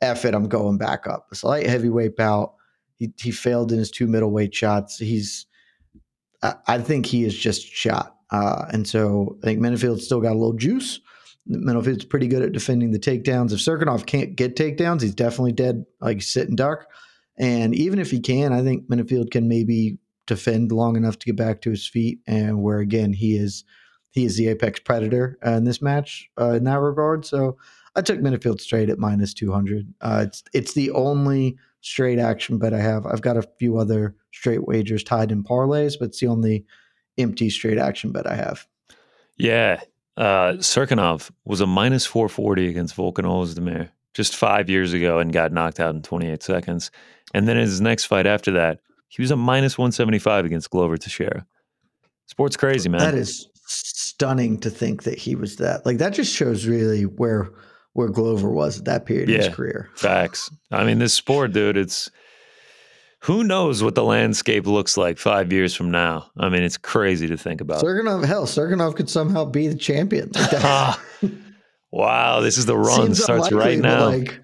"F 0.00 0.24
it, 0.24 0.34
I'm 0.34 0.48
going 0.48 0.78
back 0.78 1.06
up." 1.06 1.28
A 1.32 1.46
light 1.46 1.66
heavyweight 1.66 2.16
bout. 2.16 2.54
He 2.96 3.12
he 3.16 3.30
failed 3.30 3.72
in 3.72 3.78
his 3.78 3.90
two 3.90 4.06
middleweight 4.06 4.54
shots. 4.54 4.98
He's, 4.98 5.46
I, 6.42 6.54
I 6.66 6.78
think 6.78 7.06
he 7.06 7.24
is 7.24 7.36
just 7.36 7.66
shot. 7.66 8.13
Uh, 8.34 8.66
and 8.72 8.84
so 8.86 9.36
I 9.42 9.46
think 9.46 9.60
Menifield's 9.60 10.04
still 10.04 10.20
got 10.20 10.32
a 10.32 10.40
little 10.42 10.58
juice. 10.66 11.00
Menifield's 11.46 12.06
pretty 12.06 12.28
good 12.28 12.42
at 12.42 12.52
defending 12.52 12.90
the 12.90 12.98
takedowns. 12.98 13.52
If 13.52 13.60
Cirkunov 13.60 14.06
can't 14.06 14.34
get 14.34 14.56
takedowns, 14.56 15.02
he's 15.02 15.14
definitely 15.14 15.52
dead, 15.52 15.84
like 16.00 16.22
sitting 16.22 16.56
dark. 16.56 16.86
And 17.38 17.74
even 17.74 17.98
if 17.98 18.10
he 18.10 18.20
can, 18.20 18.52
I 18.52 18.62
think 18.62 18.88
Menifield 18.88 19.30
can 19.30 19.46
maybe 19.46 19.98
defend 20.26 20.72
long 20.72 20.96
enough 20.96 21.18
to 21.18 21.26
get 21.26 21.36
back 21.36 21.60
to 21.60 21.70
his 21.70 21.86
feet. 21.86 22.18
And 22.26 22.62
where 22.62 22.80
again 22.80 23.12
he 23.12 23.36
is, 23.36 23.64
he 24.10 24.24
is 24.24 24.36
the 24.36 24.48
apex 24.48 24.80
predator 24.80 25.38
uh, 25.46 25.56
in 25.58 25.64
this 25.64 25.82
match 25.82 26.30
uh, 26.40 26.52
in 26.52 26.64
that 26.64 26.80
regard. 26.80 27.26
So 27.26 27.56
I 27.96 28.02
took 28.02 28.20
Menifield 28.20 28.60
straight 28.60 28.90
at 28.90 28.98
minus 28.98 29.34
two 29.34 29.52
hundred. 29.52 29.92
Uh, 30.00 30.24
it's 30.26 30.42
it's 30.52 30.74
the 30.74 30.90
only 30.92 31.56
straight 31.80 32.18
action 32.18 32.58
bet 32.58 32.74
I 32.74 32.80
have. 32.80 33.06
I've 33.06 33.26
got 33.28 33.36
a 33.36 33.48
few 33.58 33.76
other 33.76 34.14
straight 34.32 34.66
wagers 34.66 35.04
tied 35.04 35.30
in 35.30 35.44
parlays, 35.44 35.94
but 35.98 36.06
it's 36.06 36.20
the 36.20 36.28
only 36.28 36.64
empty 37.18 37.50
straight 37.50 37.78
action 37.78 38.12
bet 38.12 38.26
I 38.26 38.36
have. 38.36 38.66
Yeah. 39.36 39.80
Uh, 40.16 40.54
Cirkunov 40.58 41.30
was 41.44 41.60
a 41.60 41.66
minus 41.66 42.06
440 42.06 42.68
against 42.68 42.96
Volkan 42.96 43.24
Oezdemir 43.24 43.90
just 44.12 44.36
five 44.36 44.70
years 44.70 44.92
ago 44.92 45.18
and 45.18 45.32
got 45.32 45.52
knocked 45.52 45.80
out 45.80 45.94
in 45.94 46.02
28 46.02 46.42
seconds. 46.42 46.90
And 47.34 47.48
then 47.48 47.56
in 47.56 47.62
his 47.62 47.80
next 47.80 48.04
fight 48.04 48.26
after 48.26 48.52
that, 48.52 48.80
he 49.08 49.22
was 49.22 49.30
a 49.30 49.36
minus 49.36 49.76
175 49.76 50.44
against 50.44 50.70
Glover 50.70 50.96
Teixeira. 50.96 51.46
Sports 52.26 52.56
crazy, 52.56 52.88
man. 52.88 53.00
That 53.00 53.14
is 53.14 53.48
stunning 53.66 54.58
to 54.60 54.70
think 54.70 55.02
that 55.02 55.18
he 55.18 55.34
was 55.34 55.56
that. 55.56 55.84
Like 55.84 55.98
that 55.98 56.14
just 56.14 56.34
shows 56.34 56.66
really 56.66 57.02
where 57.02 57.50
where 57.92 58.08
Glover 58.08 58.50
was 58.50 58.80
at 58.80 58.84
that 58.86 59.06
period 59.06 59.28
yeah, 59.28 59.36
of 59.36 59.44
his 59.44 59.54
career. 59.54 59.88
Facts. 59.94 60.50
I 60.72 60.84
mean, 60.84 60.98
this 60.98 61.14
sport, 61.14 61.52
dude, 61.52 61.76
it's 61.76 62.10
who 63.24 63.44
knows 63.44 63.82
what 63.82 63.94
the 63.94 64.04
landscape 64.04 64.66
looks 64.66 64.96
like 64.96 65.18
five 65.18 65.52
years 65.52 65.74
from 65.74 65.90
now? 65.90 66.30
I 66.36 66.48
mean, 66.48 66.62
it's 66.62 66.76
crazy 66.76 67.26
to 67.28 67.36
think 67.36 67.60
about. 67.60 67.82
Cirkunov, 67.82 68.24
hell, 68.24 68.46
Cirkunov 68.46 68.96
could 68.96 69.10
somehow 69.10 69.44
be 69.44 69.68
the 69.68 69.76
champion. 69.76 70.30
Wow, 71.94 72.40
this 72.40 72.58
is 72.58 72.66
the 72.66 72.76
run 72.76 73.14
Seems 73.14 73.22
starts 73.22 73.52
right 73.52 73.78
now. 73.78 74.06
Like, 74.06 74.40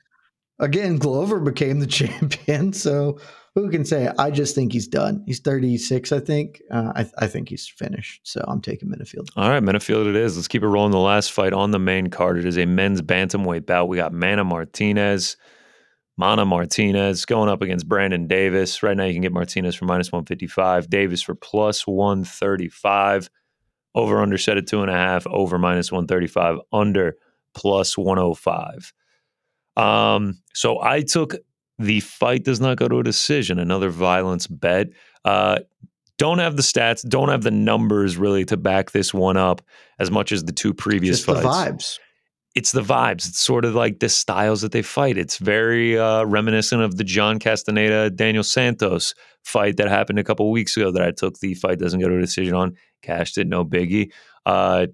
again, 0.61 0.99
Glover 0.99 1.41
became 1.41 1.81
the 1.81 1.87
champion, 1.89 2.73
so 2.73 3.19
who 3.57 3.69
can 3.71 3.85
say? 3.85 4.09
I 4.21 4.31
just 4.31 4.55
think 4.55 4.73
he's 4.73 4.87
done. 4.87 5.25
He's 5.27 5.41
36, 5.41 6.13
I 6.13 6.21
think. 6.21 6.63
Uh, 6.71 6.93
I, 6.95 7.11
I, 7.19 7.27
think 7.27 7.49
he's 7.49 7.67
finished. 7.67 8.21
So 8.23 8.45
I'm 8.47 8.61
taking 8.61 8.89
Menifield. 8.89 9.31
All 9.35 9.49
right, 9.49 9.61
Menifield 9.61 10.09
it 10.09 10.15
is. 10.15 10.37
Let's 10.37 10.47
keep 10.47 10.63
it 10.63 10.69
rolling. 10.69 10.93
The 10.93 10.99
last 10.99 11.33
fight 11.33 11.53
on 11.53 11.73
the 11.73 11.81
main 11.81 12.07
card. 12.07 12.39
It 12.39 12.47
is 12.47 12.57
a 12.57 12.67
men's 12.67 13.03
bantamweight 13.03 13.67
bout. 13.67 13.89
We 13.89 13.97
got 13.97 14.13
Mana 14.13 14.45
Martinez 14.45 15.37
Mana 16.21 16.45
Martinez 16.45 17.25
going 17.25 17.49
up 17.49 17.63
against 17.63 17.89
Brandon 17.89 18.27
Davis. 18.27 18.83
Right 18.83 18.95
now, 18.95 19.05
you 19.05 19.15
can 19.15 19.23
get 19.23 19.33
Martinez 19.33 19.75
for 19.75 19.87
minus 19.87 20.13
155, 20.13 20.91
Davis 20.91 21.23
for 21.23 21.35
plus 21.35 21.87
135. 21.87 23.31
Over 23.95 24.21
under 24.21 24.37
set 24.37 24.59
at 24.59 24.67
two 24.67 24.83
and 24.83 24.91
a 24.91 24.95
half, 24.95 25.27
over 25.27 25.59
minus 25.59 25.91
135, 25.91 26.59
under 26.73 27.17
plus 27.55 27.97
105. 27.97 28.93
Um, 29.77 30.43
so 30.53 30.83
I 30.83 31.01
took 31.01 31.37
the 31.79 32.01
fight 32.01 32.45
does 32.45 32.61
not 32.61 32.77
go 32.77 32.87
to 32.87 32.99
a 32.99 33.03
decision, 33.03 33.59
another 33.59 33.89
violence 33.89 34.47
bet. 34.47 34.89
Uh, 35.25 35.61
don't 36.19 36.39
have 36.39 36.57
the 36.57 36.63
stats, 36.63 37.03
don't 37.09 37.31
have 37.31 37.43
the 37.43 37.51
numbers 37.51 38.19
really 38.19 38.45
to 38.45 38.59
back 38.59 38.91
this 38.91 39.15
one 39.15 39.39
up 39.39 39.63
as 39.99 40.11
much 40.11 40.33
as 40.33 40.45
the 40.45 40.53
two 40.53 40.75
previous 40.75 41.25
Just 41.25 41.27
fights. 41.27 41.43
The 41.43 41.49
vibes 41.49 41.99
it's 42.55 42.73
the 42.73 42.81
vibes. 42.81 43.29
It's 43.29 43.39
sort 43.39 43.65
of 43.65 43.75
like 43.75 44.01
the 44.01 44.09
styles 44.09 44.63
that 44.63 44.73
they 44.73 44.83
fight. 44.83 45.17
It's 45.17 45.39
very 45.39 45.99
uh, 45.99 46.25
reminiscent 46.25 46.83
of 46.83 46.97
the 46.97 47.05
John 47.05 47.39
Castaneda 47.39 48.11
Daniel 48.11 48.43
Santos 48.43 49.15
fight 49.45 49.77
that 49.77 49.89
happened 49.89 50.19
a 50.19 50.25
couple 50.25 50.51
weeks 50.51 50.77
ago. 50.77 50.91
That 50.91 51.03
I 51.03 51.13
took 51.13 51.39
the 51.39 51.55
fight 51.55 51.79
doesn't 51.79 52.01
go 52.01 52.09
to 52.09 52.17
a 52.17 52.21
decision 52.21 52.55
on, 52.55 52.77
cashed 53.03 53.39
it, 53.39 53.47
no 53.47 53.65
biggie. 53.65 54.13
Uh, 54.47 54.89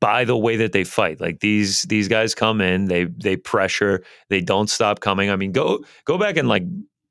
by 0.00 0.24
the 0.24 0.36
way 0.36 0.56
that 0.56 0.72
they 0.72 0.84
fight, 0.84 1.20
like 1.20 1.40
these 1.40 1.82
these 1.82 2.08
guys 2.08 2.34
come 2.34 2.62
in, 2.62 2.86
they 2.86 3.04
they 3.04 3.36
pressure, 3.36 4.02
they 4.30 4.40
don't 4.40 4.70
stop 4.70 5.00
coming. 5.00 5.30
I 5.30 5.36
mean, 5.36 5.52
go 5.52 5.84
go 6.06 6.16
back 6.16 6.38
and 6.38 6.48
like 6.48 6.64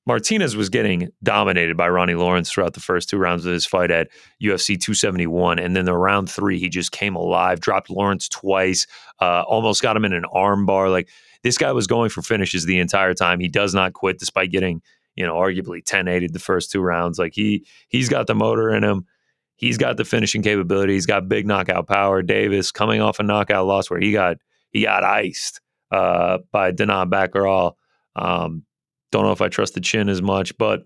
Martinez 0.10 0.56
was 0.56 0.70
getting 0.70 1.10
dominated 1.22 1.78
by 1.78 1.88
Ronnie 1.88 2.16
Lawrence 2.16 2.50
throughout 2.50 2.74
the 2.74 2.80
first 2.80 3.10
two 3.10 3.20
rounds 3.20 3.46
of 3.46 3.54
his 3.54 3.68
fight 3.68 3.92
at 3.92 4.10
UFC 4.42 4.70
271. 4.70 5.60
And 5.60 5.76
then 5.76 5.86
the 5.86 5.94
round 5.94 6.32
three, 6.32 6.58
he 6.58 6.68
just 6.68 6.92
came 6.92 7.16
alive, 7.16 7.60
dropped 7.60 7.92
Lawrence 7.92 8.28
twice, 8.28 8.88
uh, 9.22 9.44
almost 9.48 9.84
got 9.84 9.96
him 9.96 10.06
in 10.06 10.14
an 10.14 10.26
armbar. 10.34 10.90
Like 10.90 11.10
this 11.44 11.60
guy 11.60 11.72
was 11.74 11.86
going 11.86 12.10
for 12.10 12.24
finishes 12.24 12.66
the 12.66 12.80
entire 12.80 13.14
time. 13.14 13.40
He 13.40 13.48
does 13.48 13.76
not 13.76 13.94
quit 13.94 14.18
despite 14.18 14.50
getting, 14.50 14.82
you 15.14 15.28
know, 15.28 15.36
arguably 15.36 15.84
10-8 15.84 16.34
the 16.34 16.40
first 16.40 16.72
two 16.72 16.82
rounds. 16.82 17.20
Like 17.20 17.36
he 17.36 17.68
he's 17.90 18.10
got 18.10 18.26
the 18.26 18.34
motor 18.34 18.72
in 18.72 18.84
him. 18.84 19.06
He's 19.58 19.78
got 19.78 19.98
the 19.98 20.06
finishing 20.06 20.42
capability. 20.42 20.94
He's 20.94 21.06
got 21.06 21.30
big 21.30 21.46
knockout 21.46 21.88
power. 21.88 22.24
Davis 22.24 22.72
coming 22.72 23.00
off 23.00 23.20
a 23.20 23.24
knockout 23.24 23.68
loss 23.68 23.92
where 23.92 24.00
he 24.00 24.12
got 24.12 24.38
he 24.72 24.82
got 24.82 25.04
iced 25.04 25.62
uh, 25.92 26.40
by 26.52 26.72
Danaa 26.72 27.08
Batgerel. 27.08 27.74
Um, 28.16 28.64
don't 29.12 29.24
know 29.24 29.32
if 29.32 29.42
I 29.42 29.50
trust 29.50 29.74
the 29.74 29.82
chin 29.82 30.10
as 30.10 30.22
much, 30.22 30.58
but 30.58 30.86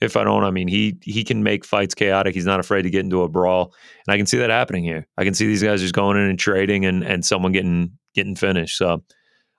if 0.00 0.16
I 0.16 0.24
don't, 0.24 0.44
I 0.44 0.50
mean 0.50 0.68
he 0.68 0.98
he 1.02 1.24
can 1.24 1.42
make 1.42 1.64
fights 1.64 1.94
chaotic. 1.94 2.34
He's 2.34 2.46
not 2.46 2.60
afraid 2.60 2.82
to 2.82 2.90
get 2.90 3.04
into 3.04 3.22
a 3.22 3.28
brawl, 3.28 3.74
and 4.06 4.14
I 4.14 4.16
can 4.16 4.26
see 4.26 4.38
that 4.38 4.50
happening 4.50 4.84
here. 4.84 5.06
I 5.16 5.24
can 5.24 5.34
see 5.34 5.46
these 5.46 5.62
guys 5.62 5.80
just 5.80 5.94
going 5.94 6.16
in 6.16 6.24
and 6.24 6.38
trading, 6.38 6.84
and 6.84 7.02
and 7.02 7.24
someone 7.24 7.52
getting 7.52 7.92
getting 8.14 8.36
finished. 8.36 8.76
So 8.76 9.02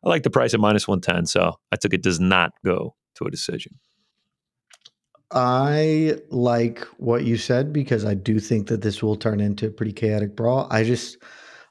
I 0.03 0.09
like 0.09 0.23
the 0.23 0.29
price 0.29 0.53
at 0.53 0.59
minus 0.59 0.87
one 0.87 1.01
ten. 1.01 1.25
So 1.25 1.55
I 1.71 1.75
took 1.77 1.93
it 1.93 2.03
does 2.03 2.19
not 2.19 2.51
go 2.63 2.95
to 3.15 3.25
a 3.25 3.31
decision. 3.31 3.79
I 5.31 6.19
like 6.29 6.81
what 6.97 7.25
you 7.25 7.37
said 7.37 7.73
because 7.73 8.05
I 8.05 8.13
do 8.13 8.39
think 8.39 8.67
that 8.67 8.81
this 8.81 9.01
will 9.01 9.15
turn 9.15 9.39
into 9.39 9.67
a 9.67 9.71
pretty 9.71 9.91
chaotic 9.91 10.35
brawl. 10.35 10.67
I 10.69 10.83
just 10.83 11.17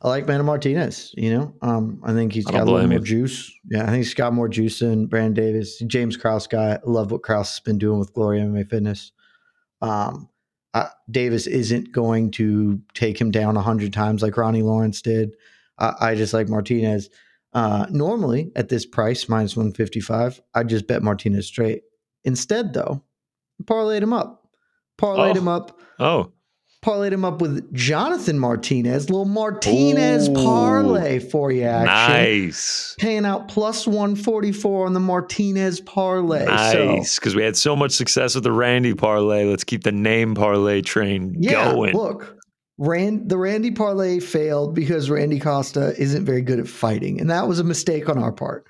I 0.04 0.08
like 0.08 0.28
Mana 0.28 0.44
Martinez. 0.44 1.14
You 1.16 1.32
know, 1.32 1.54
um, 1.62 2.02
I 2.04 2.12
think 2.12 2.34
he's 2.34 2.44
got 2.44 2.68
a 2.68 2.70
little 2.70 2.86
more 2.86 2.98
juice. 2.98 3.50
Yeah, 3.70 3.84
I 3.84 3.86
think 3.86 4.04
he's 4.04 4.12
got 4.12 4.34
more 4.34 4.50
juice 4.50 4.80
than 4.80 5.06
Brandon 5.06 5.32
Davis. 5.32 5.78
James 5.86 6.18
Krause 6.18 6.46
guy. 6.46 6.74
I 6.74 6.80
love 6.84 7.10
what 7.10 7.22
Krause 7.22 7.48
has 7.52 7.60
been 7.60 7.78
doing 7.78 7.98
with 7.98 8.12
Glory 8.12 8.40
MMA 8.40 8.68
Fitness. 8.68 9.12
Um, 9.80 10.28
Davis 11.10 11.46
isn't 11.46 11.92
going 11.92 12.32
to 12.32 12.82
take 12.92 13.18
him 13.18 13.30
down 13.30 13.56
a 13.56 13.62
hundred 13.62 13.94
times 13.94 14.22
like 14.22 14.36
Ronnie 14.36 14.62
Lawrence 14.62 15.00
did. 15.00 15.30
Uh, 15.78 15.94
I 15.98 16.14
just 16.14 16.34
like 16.34 16.48
Martinez. 16.48 17.08
Uh, 17.54 17.86
normally 17.88 18.52
at 18.56 18.68
this 18.68 18.84
price, 18.84 19.28
minus 19.28 19.56
155, 19.56 20.40
I 20.54 20.64
just 20.64 20.86
bet 20.86 21.02
Martinez 21.02 21.46
straight. 21.46 21.82
Instead, 22.24 22.74
though, 22.74 23.02
parlayed 23.62 24.02
him 24.02 24.12
up. 24.12 24.48
Parlayed 24.98 25.36
oh. 25.36 25.38
him 25.38 25.48
up. 25.48 25.80
Oh 25.98 26.32
parlayed 26.84 27.12
him 27.12 27.24
up 27.24 27.40
with 27.40 27.72
Jonathan 27.74 28.38
Martinez, 28.38 29.08
little 29.08 29.24
Martinez 29.24 30.28
Ooh, 30.28 30.34
parlay 30.34 31.18
for 31.18 31.50
you. 31.50 31.64
Action. 31.64 31.86
Nice. 31.86 32.94
Paying 32.98 33.24
out 33.24 33.48
plus 33.48 33.86
144 33.86 34.84
on 34.84 34.92
the 34.92 35.00
Martinez 35.00 35.80
parlay. 35.80 36.44
Nice. 36.44 37.18
Because 37.18 37.32
so, 37.32 37.38
we 37.38 37.42
had 37.42 37.56
so 37.56 37.74
much 37.74 37.92
success 37.92 38.34
with 38.34 38.44
the 38.44 38.52
Randy 38.52 38.92
parlay. 38.92 39.44
Let's 39.44 39.64
keep 39.64 39.82
the 39.82 39.92
name 39.92 40.34
parlay 40.34 40.82
train 40.82 41.34
yeah, 41.38 41.72
going. 41.72 41.94
Look, 41.94 42.36
Rand, 42.76 43.30
the 43.30 43.38
Randy 43.38 43.70
parlay 43.70 44.20
failed 44.20 44.74
because 44.74 45.08
Randy 45.08 45.40
Costa 45.40 45.98
isn't 45.98 46.26
very 46.26 46.42
good 46.42 46.60
at 46.60 46.68
fighting. 46.68 47.18
And 47.18 47.30
that 47.30 47.48
was 47.48 47.60
a 47.60 47.64
mistake 47.64 48.10
on 48.10 48.18
our 48.18 48.32
part. 48.32 48.66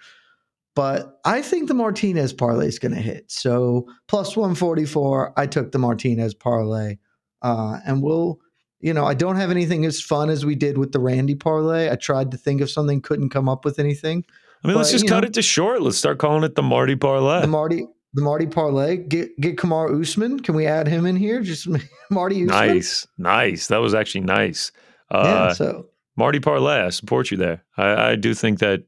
But 0.76 1.18
I 1.24 1.42
think 1.42 1.66
the 1.66 1.74
Martinez 1.74 2.32
parlay 2.32 2.68
is 2.68 2.78
going 2.78 2.94
to 2.94 3.00
hit. 3.00 3.30
So 3.30 3.88
plus 4.06 4.36
144, 4.36 5.32
I 5.36 5.46
took 5.48 5.72
the 5.72 5.78
Martinez 5.78 6.34
parlay. 6.34 6.96
Uh, 7.44 7.78
and 7.86 8.02
we'll, 8.02 8.40
you 8.80 8.94
know, 8.94 9.04
I 9.04 9.12
don't 9.12 9.36
have 9.36 9.50
anything 9.50 9.84
as 9.84 10.00
fun 10.00 10.30
as 10.30 10.46
we 10.46 10.54
did 10.54 10.78
with 10.78 10.92
the 10.92 10.98
Randy 10.98 11.34
parlay. 11.34 11.90
I 11.90 11.96
tried 11.96 12.30
to 12.30 12.38
think 12.38 12.62
of 12.62 12.70
something, 12.70 13.02
couldn't 13.02 13.28
come 13.28 13.50
up 13.50 13.66
with 13.66 13.78
anything. 13.78 14.24
I 14.64 14.68
mean, 14.68 14.74
but, 14.74 14.78
let's 14.78 14.90
just 14.90 15.06
cut 15.06 15.20
know, 15.20 15.28
it 15.28 15.34
to 15.34 15.42
short. 15.42 15.82
Let's 15.82 15.98
start 15.98 16.18
calling 16.18 16.42
it 16.42 16.54
the 16.54 16.62
Marty 16.62 16.96
parlay. 16.96 17.42
The 17.42 17.46
Marty, 17.46 17.86
the 18.14 18.22
Marty 18.22 18.46
parlay. 18.46 18.96
Get 18.96 19.38
get 19.38 19.56
Kamaru 19.56 20.00
Usman. 20.00 20.40
Can 20.40 20.54
we 20.54 20.66
add 20.66 20.88
him 20.88 21.04
in 21.04 21.16
here? 21.16 21.42
Just 21.42 21.68
Marty. 22.10 22.36
Usman? 22.36 22.46
Nice, 22.46 23.06
nice. 23.18 23.66
That 23.66 23.82
was 23.82 23.92
actually 23.92 24.22
nice. 24.22 24.72
Uh, 25.10 25.22
yeah. 25.24 25.52
So 25.52 25.88
Marty 26.16 26.40
parlay. 26.40 26.80
I 26.80 26.88
support 26.88 27.30
you 27.30 27.36
there. 27.36 27.62
I, 27.76 28.12
I 28.12 28.16
do 28.16 28.32
think 28.32 28.60
that 28.60 28.84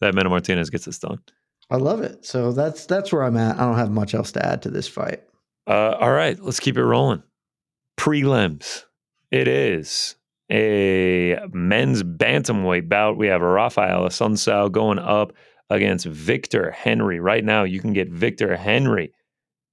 that 0.00 0.14
Mana 0.14 0.30
Martinez 0.30 0.70
gets 0.70 0.86
this 0.86 0.98
done. 0.98 1.18
I 1.70 1.76
love 1.76 2.00
it. 2.00 2.24
So 2.24 2.52
that's 2.52 2.86
that's 2.86 3.12
where 3.12 3.24
I'm 3.24 3.36
at. 3.36 3.56
I 3.56 3.66
don't 3.66 3.76
have 3.76 3.90
much 3.90 4.14
else 4.14 4.32
to 4.32 4.46
add 4.46 4.62
to 4.62 4.70
this 4.70 4.88
fight. 4.88 5.22
Uh, 5.66 5.96
all 6.00 6.12
right, 6.12 6.40
let's 6.40 6.58
keep 6.60 6.78
it 6.78 6.84
rolling 6.84 7.22
prelims. 8.00 8.84
It 9.30 9.46
is 9.46 10.16
a 10.50 11.38
men's 11.52 12.02
bantamweight 12.02 12.88
bout. 12.88 13.18
We 13.18 13.26
have 13.26 13.42
Rafael 13.42 14.04
Assunção 14.04 14.72
going 14.72 14.98
up 14.98 15.34
against 15.68 16.06
Victor 16.06 16.70
Henry. 16.70 17.20
Right 17.20 17.44
now, 17.44 17.64
you 17.64 17.78
can 17.78 17.92
get 17.92 18.08
Victor 18.08 18.56
Henry, 18.56 19.12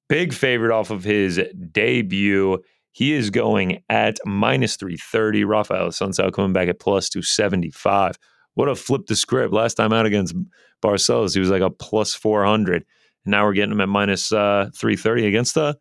big 0.09 0.33
favorite 0.33 0.73
off 0.73 0.91
of 0.91 1.05
his 1.05 1.39
debut. 1.71 2.59
He 2.91 3.13
is 3.13 3.29
going 3.29 3.81
at 3.87 4.19
minus 4.25 4.75
330. 4.75 5.45
Rafael 5.45 5.87
Assunção 5.87 6.33
coming 6.33 6.51
back 6.51 6.67
at 6.67 6.81
plus 6.81 7.07
275. 7.07 8.19
What 8.55 8.67
a 8.67 8.75
flip 8.75 9.05
the 9.07 9.15
script. 9.15 9.53
Last 9.53 9.75
time 9.75 9.93
out 9.93 10.05
against 10.05 10.35
Barcelos, 10.83 11.33
he 11.33 11.39
was 11.39 11.49
like 11.49 11.61
a 11.61 11.69
plus 11.69 12.13
400. 12.13 12.83
And 13.23 13.31
now 13.31 13.45
we're 13.45 13.53
getting 13.53 13.71
him 13.71 13.81
at 13.81 13.87
minus, 13.87 14.33
uh, 14.33 14.69
330 14.75 15.27
against 15.27 15.55
the, 15.55 15.77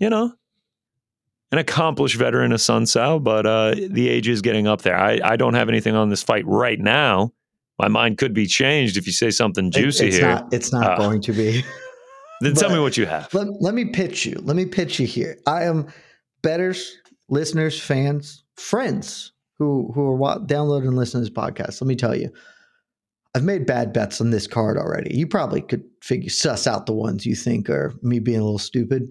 you 0.00 0.10
know, 0.10 0.32
an 1.52 1.58
accomplished 1.58 2.16
veteran 2.16 2.52
of 2.52 2.58
Assunção, 2.60 3.22
but 3.22 3.46
uh, 3.46 3.74
the 3.74 4.08
age 4.08 4.28
is 4.28 4.42
getting 4.42 4.66
up 4.66 4.82
there. 4.82 4.96
I, 4.96 5.20
I 5.22 5.36
don't 5.36 5.54
have 5.54 5.68
anything 5.68 5.94
on 5.94 6.08
this 6.08 6.22
fight 6.22 6.44
right 6.46 6.78
now. 6.78 7.32
My 7.78 7.88
mind 7.88 8.18
could 8.18 8.34
be 8.34 8.46
changed 8.46 8.96
if 8.96 9.06
you 9.06 9.12
say 9.12 9.30
something 9.30 9.70
juicy 9.70 10.08
it's 10.08 10.16
here. 10.16 10.28
Not, 10.28 10.52
it's 10.52 10.72
not 10.72 10.92
uh, 10.92 10.96
going 10.96 11.20
to 11.22 11.32
be. 11.32 11.64
then 12.40 12.54
tell 12.54 12.70
me 12.70 12.78
what 12.78 12.96
you 12.96 13.06
have. 13.06 13.32
Let, 13.34 13.48
let 13.60 13.74
me 13.74 13.86
pitch 13.86 14.26
you. 14.26 14.40
Let 14.42 14.56
me 14.56 14.64
pitch 14.64 15.00
you 15.00 15.06
here. 15.06 15.38
I 15.46 15.64
am 15.64 15.88
betters, 16.42 16.96
listeners, 17.28 17.80
fans, 17.80 18.44
friends 18.56 19.32
who 19.58 19.90
who 19.94 20.22
are 20.24 20.38
downloading 20.40 20.88
and 20.88 20.96
listening 20.96 21.24
to 21.24 21.30
this 21.30 21.36
podcast. 21.36 21.80
Let 21.80 21.88
me 21.88 21.96
tell 21.96 22.14
you, 22.14 22.30
I've 23.34 23.44
made 23.44 23.66
bad 23.66 23.92
bets 23.92 24.20
on 24.20 24.30
this 24.30 24.46
card 24.46 24.76
already. 24.76 25.16
You 25.16 25.26
probably 25.26 25.60
could 25.60 25.84
figure 26.02 26.30
suss 26.30 26.66
out 26.66 26.86
the 26.86 26.92
ones 26.92 27.26
you 27.26 27.34
think 27.34 27.68
are 27.68 27.92
me 28.02 28.20
being 28.20 28.40
a 28.40 28.44
little 28.44 28.58
stupid. 28.58 29.10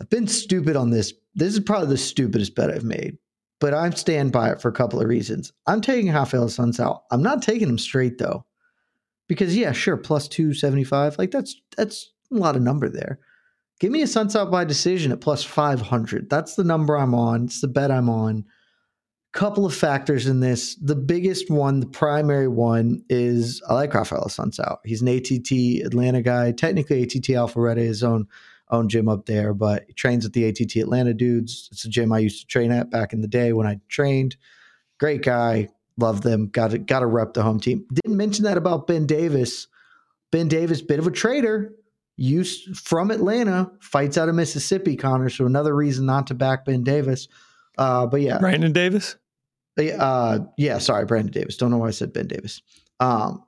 I've 0.00 0.10
been 0.10 0.28
stupid 0.28 0.76
on 0.76 0.90
this. 0.90 1.12
This 1.36 1.52
is 1.52 1.60
probably 1.60 1.88
the 1.88 1.98
stupidest 1.98 2.54
bet 2.54 2.70
I've 2.70 2.82
made, 2.82 3.18
but 3.60 3.74
I'm 3.74 3.92
stand 3.92 4.32
by 4.32 4.50
it 4.50 4.60
for 4.60 4.68
a 4.68 4.72
couple 4.72 5.00
of 5.00 5.06
reasons. 5.06 5.52
I'm 5.66 5.80
taking 5.82 6.12
Rafael 6.12 6.50
out. 6.80 7.04
I'm 7.10 7.22
not 7.22 7.42
taking 7.42 7.68
him 7.68 7.78
straight 7.78 8.18
though, 8.18 8.44
because 9.28 9.56
yeah, 9.56 9.72
sure, 9.72 9.96
plus 9.96 10.26
two 10.26 10.54
seventy 10.54 10.84
five. 10.84 11.18
Like 11.18 11.30
that's 11.30 11.60
that's 11.76 12.10
a 12.32 12.36
lot 12.36 12.56
of 12.56 12.62
number 12.62 12.88
there. 12.88 13.20
Give 13.78 13.92
me 13.92 14.00
a 14.00 14.06
Assunção 14.06 14.50
by 14.50 14.64
decision 14.64 15.12
at 15.12 15.20
plus 15.20 15.44
500. 15.44 16.30
That's 16.30 16.54
the 16.54 16.64
number 16.64 16.96
I'm 16.96 17.14
on. 17.14 17.44
It's 17.44 17.60
the 17.60 17.68
bet 17.68 17.90
I'm 17.90 18.08
on. 18.08 18.46
Couple 19.32 19.66
of 19.66 19.74
factors 19.74 20.26
in 20.26 20.40
this. 20.40 20.76
The 20.76 20.96
biggest 20.96 21.50
one, 21.50 21.80
the 21.80 21.86
primary 21.86 22.48
one, 22.48 23.02
is 23.10 23.62
I 23.68 23.74
like 23.74 23.92
Rafael 23.92 24.30
out. 24.64 24.78
He's 24.84 25.02
an 25.02 25.08
ATT 25.08 25.84
Atlanta 25.84 26.22
guy. 26.22 26.52
Technically, 26.52 27.02
ATT 27.02 27.28
Alpharetta, 27.28 27.76
his 27.76 28.02
own 28.02 28.28
own 28.70 28.88
gym 28.88 29.08
up 29.08 29.26
there, 29.26 29.54
but 29.54 29.84
he 29.86 29.92
trains 29.92 30.26
at 30.26 30.32
the 30.32 30.48
ATT 30.48 30.76
Atlanta 30.76 31.14
dudes. 31.14 31.68
It's 31.72 31.84
a 31.84 31.88
gym 31.88 32.12
I 32.12 32.18
used 32.18 32.40
to 32.40 32.46
train 32.46 32.72
at 32.72 32.90
back 32.90 33.12
in 33.12 33.20
the 33.20 33.28
day 33.28 33.52
when 33.52 33.66
I 33.66 33.80
trained. 33.88 34.36
Great 34.98 35.22
guy. 35.22 35.68
Love 35.98 36.22
them. 36.22 36.48
Got 36.48 36.72
to, 36.72 36.78
got 36.78 37.00
to 37.00 37.06
rep 37.06 37.34
the 37.34 37.42
home 37.42 37.60
team. 37.60 37.86
Didn't 37.92 38.16
mention 38.16 38.44
that 38.44 38.58
about 38.58 38.86
Ben 38.86 39.06
Davis. 39.06 39.66
Ben 40.30 40.48
Davis, 40.48 40.82
bit 40.82 40.98
of 40.98 41.06
a 41.06 41.10
traitor 41.10 41.72
used 42.16 42.76
from 42.76 43.10
Atlanta, 43.10 43.70
fights 43.80 44.18
out 44.18 44.28
of 44.28 44.34
Mississippi, 44.34 44.96
Connor. 44.96 45.28
So 45.28 45.46
another 45.46 45.74
reason 45.74 46.06
not 46.06 46.26
to 46.28 46.34
back 46.34 46.64
Ben 46.64 46.82
Davis. 46.82 47.28
Uh, 47.78 48.06
but 48.06 48.20
yeah, 48.20 48.38
Brandon 48.38 48.72
Davis. 48.72 49.16
Uh, 49.78 50.38
yeah, 50.56 50.78
sorry, 50.78 51.04
Brandon 51.04 51.32
Davis. 51.32 51.56
Don't 51.56 51.70
know 51.70 51.78
why 51.78 51.88
I 51.88 51.92
said 51.92 52.12
Ben 52.12 52.26
Davis. 52.26 52.62
Um, 53.00 53.44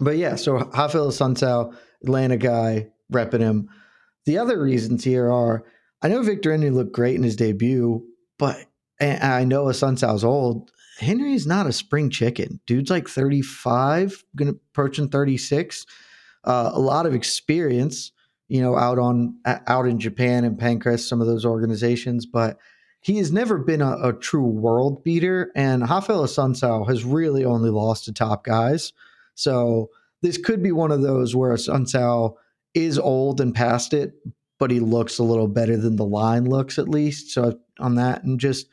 but 0.00 0.16
yeah, 0.16 0.36
so 0.36 0.54
Rafael 0.54 1.08
Assunção, 1.08 1.74
Atlanta 2.02 2.36
guy, 2.36 2.88
repping 3.12 3.40
him. 3.40 3.68
The 4.26 4.38
other 4.38 4.60
reasons 4.60 5.04
here 5.04 5.30
are 5.30 5.64
I 6.02 6.08
know 6.08 6.22
Victor 6.22 6.50
Henry 6.50 6.70
looked 6.70 6.92
great 6.92 7.16
in 7.16 7.22
his 7.22 7.36
debut, 7.36 8.04
but 8.38 8.58
I 9.00 9.44
know 9.44 9.64
Assunção's 9.64 10.24
old. 10.24 10.70
Henry's 10.98 11.46
not 11.46 11.66
a 11.66 11.72
spring 11.72 12.10
chicken. 12.10 12.60
Dude's 12.66 12.90
like 12.90 13.08
35, 13.08 14.24
gonna 14.36 14.52
approaching 14.52 15.08
36 15.08 15.86
uh, 16.44 16.70
a 16.74 16.80
lot 16.80 17.06
of 17.06 17.14
experience, 17.14 18.12
you 18.48 18.60
know, 18.60 18.76
out 18.76 18.98
on 18.98 19.36
out 19.44 19.88
in 19.88 19.98
Japan 19.98 20.44
and 20.44 20.58
Pancrase, 20.58 21.00
some 21.00 21.20
of 21.20 21.26
those 21.26 21.44
organizations, 21.44 22.26
but 22.26 22.58
he 23.00 23.18
has 23.18 23.32
never 23.32 23.58
been 23.58 23.82
a, 23.82 23.96
a 24.08 24.12
true 24.12 24.46
world 24.46 25.02
beater. 25.02 25.50
And 25.54 25.82
Rafael 25.82 26.24
Assunção 26.24 26.86
has 26.88 27.04
really 27.04 27.44
only 27.44 27.70
lost 27.70 28.04
to 28.04 28.12
top 28.12 28.44
guys. 28.44 28.92
So 29.34 29.90
this 30.22 30.38
could 30.38 30.62
be 30.62 30.72
one 30.72 30.90
of 30.90 31.02
those 31.02 31.34
where 31.34 31.52
Assunção 31.52 32.34
is 32.74 32.98
old 32.98 33.40
and 33.40 33.54
past 33.54 33.94
it, 33.94 34.14
but 34.58 34.70
he 34.70 34.80
looks 34.80 35.18
a 35.18 35.24
little 35.24 35.48
better 35.48 35.76
than 35.76 35.96
the 35.96 36.04
line 36.04 36.44
looks 36.44 36.78
at 36.78 36.88
least. 36.88 37.30
So 37.30 37.58
on 37.78 37.94
that, 37.96 38.24
and 38.24 38.38
just 38.38 38.66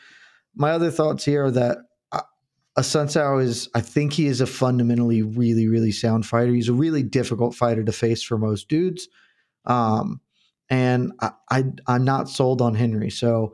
my 0.55 0.71
other 0.71 0.91
thoughts 0.91 1.25
here 1.25 1.45
are 1.45 1.51
that 1.51 1.77
Assunção 2.77 3.43
is, 3.43 3.69
I 3.75 3.81
think 3.81 4.13
he 4.13 4.27
is 4.27 4.39
a 4.39 4.47
fundamentally 4.47 5.21
really, 5.21 5.67
really 5.67 5.91
sound 5.91 6.25
fighter. 6.25 6.53
He's 6.53 6.69
a 6.69 6.73
really 6.73 7.03
difficult 7.03 7.53
fighter 7.53 7.83
to 7.83 7.91
face 7.91 8.23
for 8.23 8.37
most 8.37 8.69
dudes. 8.69 9.09
Um, 9.65 10.21
and 10.69 11.11
I, 11.19 11.31
I, 11.49 11.95
am 11.95 12.05
not 12.05 12.29
sold 12.29 12.61
on 12.61 12.75
Henry. 12.75 13.09
So 13.09 13.53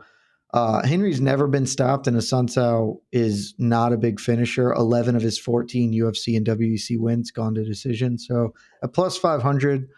uh, 0.53 0.85
Henry's 0.85 1.19
never 1.19 1.47
been 1.47 1.65
stopped, 1.65 2.05
and 2.05 2.15
Assunção 2.15 2.97
is 3.11 3.55
not 3.57 3.91
a 3.91 3.97
big 3.97 4.19
finisher. 4.19 4.71
11 4.71 5.15
of 5.15 5.23
his 5.23 5.39
14 5.39 5.93
UFC 5.93 6.37
and 6.37 6.45
WEC 6.45 6.99
wins 6.99 7.31
gone 7.31 7.55
to 7.55 7.65
decision. 7.65 8.19
So 8.19 8.53
at 8.83 8.93
plus 8.93 9.17
500, 9.17 9.89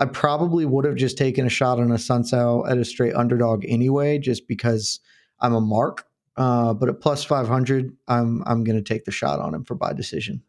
I 0.00 0.06
probably 0.06 0.64
would 0.64 0.86
have 0.86 0.96
just 0.96 1.18
taken 1.18 1.46
a 1.46 1.50
shot 1.50 1.78
on 1.78 1.88
Assunção 1.88 2.68
at 2.68 2.78
a 2.78 2.84
straight 2.84 3.14
underdog 3.14 3.64
anyway, 3.68 4.18
just 4.18 4.48
because 4.48 4.98
I'm 5.40 5.54
a 5.54 5.60
mark. 5.60 6.06
Uh, 6.36 6.72
but 6.72 6.88
at 6.88 7.00
plus 7.00 7.22
500, 7.22 7.94
I'm 8.08 8.42
I'm 8.46 8.64
going 8.64 8.82
to 8.82 8.82
take 8.82 9.04
the 9.04 9.10
shot 9.10 9.40
on 9.40 9.54
him 9.54 9.64
for 9.64 9.74
by 9.74 9.92
decision. 9.92 10.42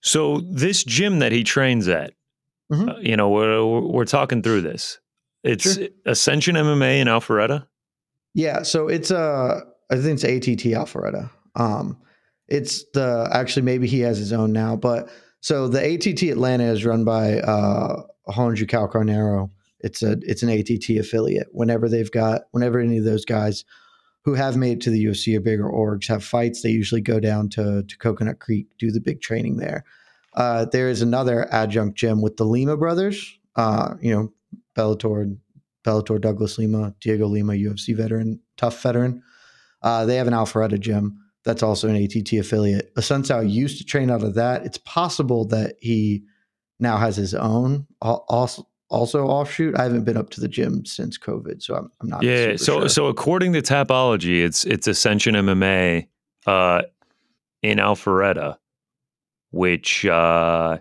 So 0.00 0.40
this 0.40 0.82
gym 0.82 1.20
that 1.20 1.32
he 1.32 1.44
trains 1.44 1.86
at, 1.86 2.12
mm-hmm. 2.72 2.88
uh, 2.88 2.98
you 2.98 3.16
know, 3.16 3.28
we're 3.28 3.64
we're 3.64 4.04
talking 4.04 4.42
through 4.42 4.62
this. 4.62 4.98
It's 5.44 5.74
sure. 5.74 5.88
Ascension 6.04 6.56
MMA 6.56 7.00
in 7.00 7.06
Alpharetta. 7.06 7.66
Yeah, 8.34 8.62
so 8.62 8.88
it's 8.88 9.12
uh 9.12 9.60
I 9.90 9.96
think 9.96 10.22
it's 10.22 10.24
ATT 10.24 10.72
Alpharetta. 10.72 11.30
Um, 11.54 11.98
it's 12.48 12.84
the 12.94 13.28
actually 13.32 13.62
maybe 13.62 13.86
he 13.86 14.00
has 14.00 14.18
his 14.18 14.32
own 14.32 14.52
now, 14.52 14.74
but 14.74 15.08
so 15.40 15.68
the 15.68 15.94
ATT 15.94 16.22
Atlanta 16.24 16.64
is 16.64 16.84
run 16.84 17.04
by 17.04 17.38
uh 17.38 18.02
Ronjo 18.28 18.66
Carneiro. 18.66 19.50
It's 19.80 20.02
a 20.02 20.16
it's 20.22 20.42
an 20.42 20.50
ATT 20.50 20.98
affiliate. 20.98 21.48
Whenever 21.52 21.88
they've 21.88 22.10
got 22.10 22.42
whenever 22.50 22.80
any 22.80 22.98
of 22.98 23.04
those 23.04 23.24
guys 23.24 23.64
who 24.26 24.34
have 24.34 24.56
made 24.56 24.78
it 24.78 24.80
to 24.80 24.90
the 24.90 25.04
UFC 25.04 25.36
or 25.36 25.40
bigger 25.40 25.70
orgs 25.70 26.08
have 26.08 26.24
fights, 26.24 26.62
they 26.62 26.70
usually 26.70 27.00
go 27.00 27.20
down 27.20 27.48
to, 27.48 27.84
to 27.84 27.98
Coconut 27.98 28.40
Creek, 28.40 28.66
do 28.76 28.90
the 28.90 29.00
big 29.00 29.20
training 29.20 29.58
there. 29.58 29.84
Uh, 30.34 30.64
there 30.64 30.88
is 30.88 31.00
another 31.00 31.46
adjunct 31.54 31.96
gym 31.96 32.20
with 32.20 32.36
the 32.36 32.44
Lima 32.44 32.76
brothers, 32.76 33.38
uh, 33.54 33.94
you 34.00 34.12
know, 34.12 34.32
Bellator, 34.74 35.38
Bellator 35.84 36.20
Douglas 36.20 36.58
Lima, 36.58 36.92
Diego 37.00 37.28
Lima, 37.28 37.52
UFC 37.52 37.96
veteran, 37.96 38.40
tough 38.56 38.82
veteran. 38.82 39.22
Uh, 39.82 40.04
they 40.04 40.16
have 40.16 40.26
an 40.26 40.34
Alpharetta 40.34 40.80
gym 40.80 41.20
that's 41.44 41.62
also 41.62 41.88
an 41.88 41.94
ATT 41.94 42.32
affiliate. 42.32 42.92
Assunção 42.96 43.48
used 43.48 43.78
to 43.78 43.84
train 43.84 44.10
out 44.10 44.24
of 44.24 44.34
that. 44.34 44.66
It's 44.66 44.78
possible 44.78 45.44
that 45.46 45.76
he 45.80 46.24
now 46.78 46.96
has 46.96 47.16
his 47.16 47.34
own 47.34 47.86
also 48.00 48.66
also 48.88 49.26
offshoot. 49.26 49.78
I 49.78 49.84
haven't 49.84 50.04
been 50.04 50.16
up 50.16 50.30
to 50.30 50.40
the 50.40 50.48
gym 50.48 50.84
since 50.84 51.18
COVID, 51.18 51.62
so 51.62 51.74
I'm, 51.74 51.90
I'm 52.00 52.08
not. 52.08 52.22
Yeah. 52.22 52.56
So 52.56 52.80
sure. 52.80 52.88
so 52.88 53.06
according 53.06 53.52
to 53.54 53.62
Tapology, 53.62 54.44
it's 54.44 54.64
it's 54.64 54.86
Ascension 54.86 55.34
MMA 55.34 56.08
uh, 56.46 56.82
in 57.62 57.78
Alpharetta, 57.78 58.58
which 59.50 60.04
uh, 60.06 60.78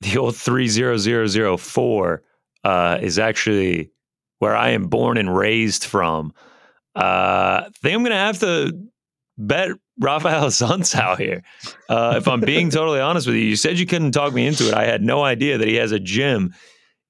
the 0.00 0.18
old 0.18 0.36
three 0.36 0.68
zero 0.68 0.96
zero 0.96 1.26
zero 1.26 1.56
four 1.56 2.22
uh, 2.62 2.98
is 3.00 3.18
actually 3.18 3.90
where 4.38 4.56
I 4.56 4.70
am 4.70 4.88
born 4.88 5.16
and 5.16 5.34
raised 5.34 5.84
from. 5.84 6.32
Uh, 6.94 7.64
I 7.66 7.70
think 7.82 7.94
I'm 7.94 8.02
gonna 8.02 8.16
have 8.16 8.40
to 8.40 8.72
bet 9.36 9.70
Rafael 10.00 10.46
Assunção 10.46 11.16
here. 11.16 11.42
Uh, 11.88 12.14
if 12.16 12.26
I'm 12.28 12.40
being 12.40 12.70
totally 12.70 13.00
honest 13.00 13.26
with 13.26 13.36
you, 13.36 13.42
you 13.42 13.56
said 13.56 13.78
you 13.78 13.86
couldn't 13.86 14.12
talk 14.12 14.32
me 14.32 14.46
into 14.46 14.68
it. 14.68 14.74
I 14.74 14.84
had 14.84 15.02
no 15.02 15.22
idea 15.22 15.58
that 15.58 15.68
he 15.68 15.76
has 15.76 15.92
a 15.92 16.00
gym 16.00 16.54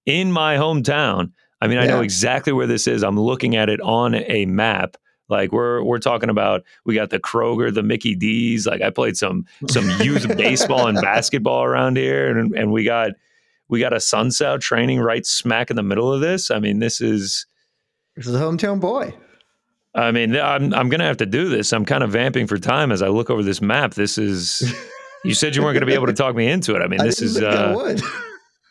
in 0.07 0.31
my 0.31 0.57
hometown. 0.57 1.33
I 1.61 1.67
mean, 1.67 1.79
I 1.79 1.87
know 1.87 2.03
exactly 2.03 2.53
where 2.53 2.67
this 2.67 2.87
is. 2.87 3.03
I'm 3.03 3.19
looking 3.19 3.57
at 3.57 3.71
it 3.71 3.81
on 3.81 4.15
a 4.15 4.45
map. 4.47 4.97
Like 5.31 5.53
we're 5.53 5.83
we're 5.83 5.99
talking 5.99 6.29
about, 6.29 6.63
we 6.85 6.95
got 6.95 7.09
the 7.09 7.19
Kroger, 7.19 7.73
the 7.73 7.83
Mickey 7.83 8.15
D's. 8.15 8.67
Like 8.67 8.83
I 8.83 8.91
played 8.91 9.17
some 9.17 9.47
some 9.69 9.89
youth 10.03 10.29
baseball 10.37 10.87
and 10.87 11.01
basketball 11.01 11.65
around 11.65 11.97
here, 11.97 12.37
and 12.37 12.55
and 12.55 12.71
we 12.71 12.85
got 12.85 13.13
we 13.69 13.81
got 13.81 13.93
Assunção 13.93 14.61
training 14.61 15.01
right 15.01 15.25
smack 15.25 15.71
in 15.71 15.77
the 15.77 15.83
middle 15.83 16.13
of 16.13 16.21
this. 16.21 16.51
I 16.51 16.59
mean, 16.59 16.81
this 16.81 17.01
is 17.01 17.47
this 18.17 18.27
is 18.27 18.35
a 18.35 18.39
hometown 18.39 18.79
boy. 18.79 19.15
I 19.95 20.11
mean, 20.11 20.37
I'm 20.37 20.75
I'm 20.75 20.89
gonna 20.89 21.05
have 21.05 21.19
to 21.19 21.27
do 21.27 21.49
this. 21.49 21.73
I'm 21.73 21.85
kind 21.85 22.03
of 22.03 22.11
vamping 22.11 22.47
for 22.47 22.59
time 22.59 22.91
as 22.91 23.01
I 23.03 23.09
look 23.09 23.31
over 23.31 23.43
this 23.43 23.61
map. 23.61 23.95
This 23.95 24.19
is. 24.19 24.75
You 25.27 25.33
said 25.33 25.57
you 25.57 25.63
weren't 25.63 25.73
going 25.73 25.81
to 25.81 25.87
be 25.87 25.95
able 25.95 26.09
to 26.09 26.13
talk 26.13 26.37
me 26.37 26.47
into 26.47 26.75
it. 26.77 26.81
I 26.83 26.87
mean, 26.87 27.03
this 27.03 27.23
I 27.23 27.25
is. 27.25 27.41
Uh, 27.43 27.97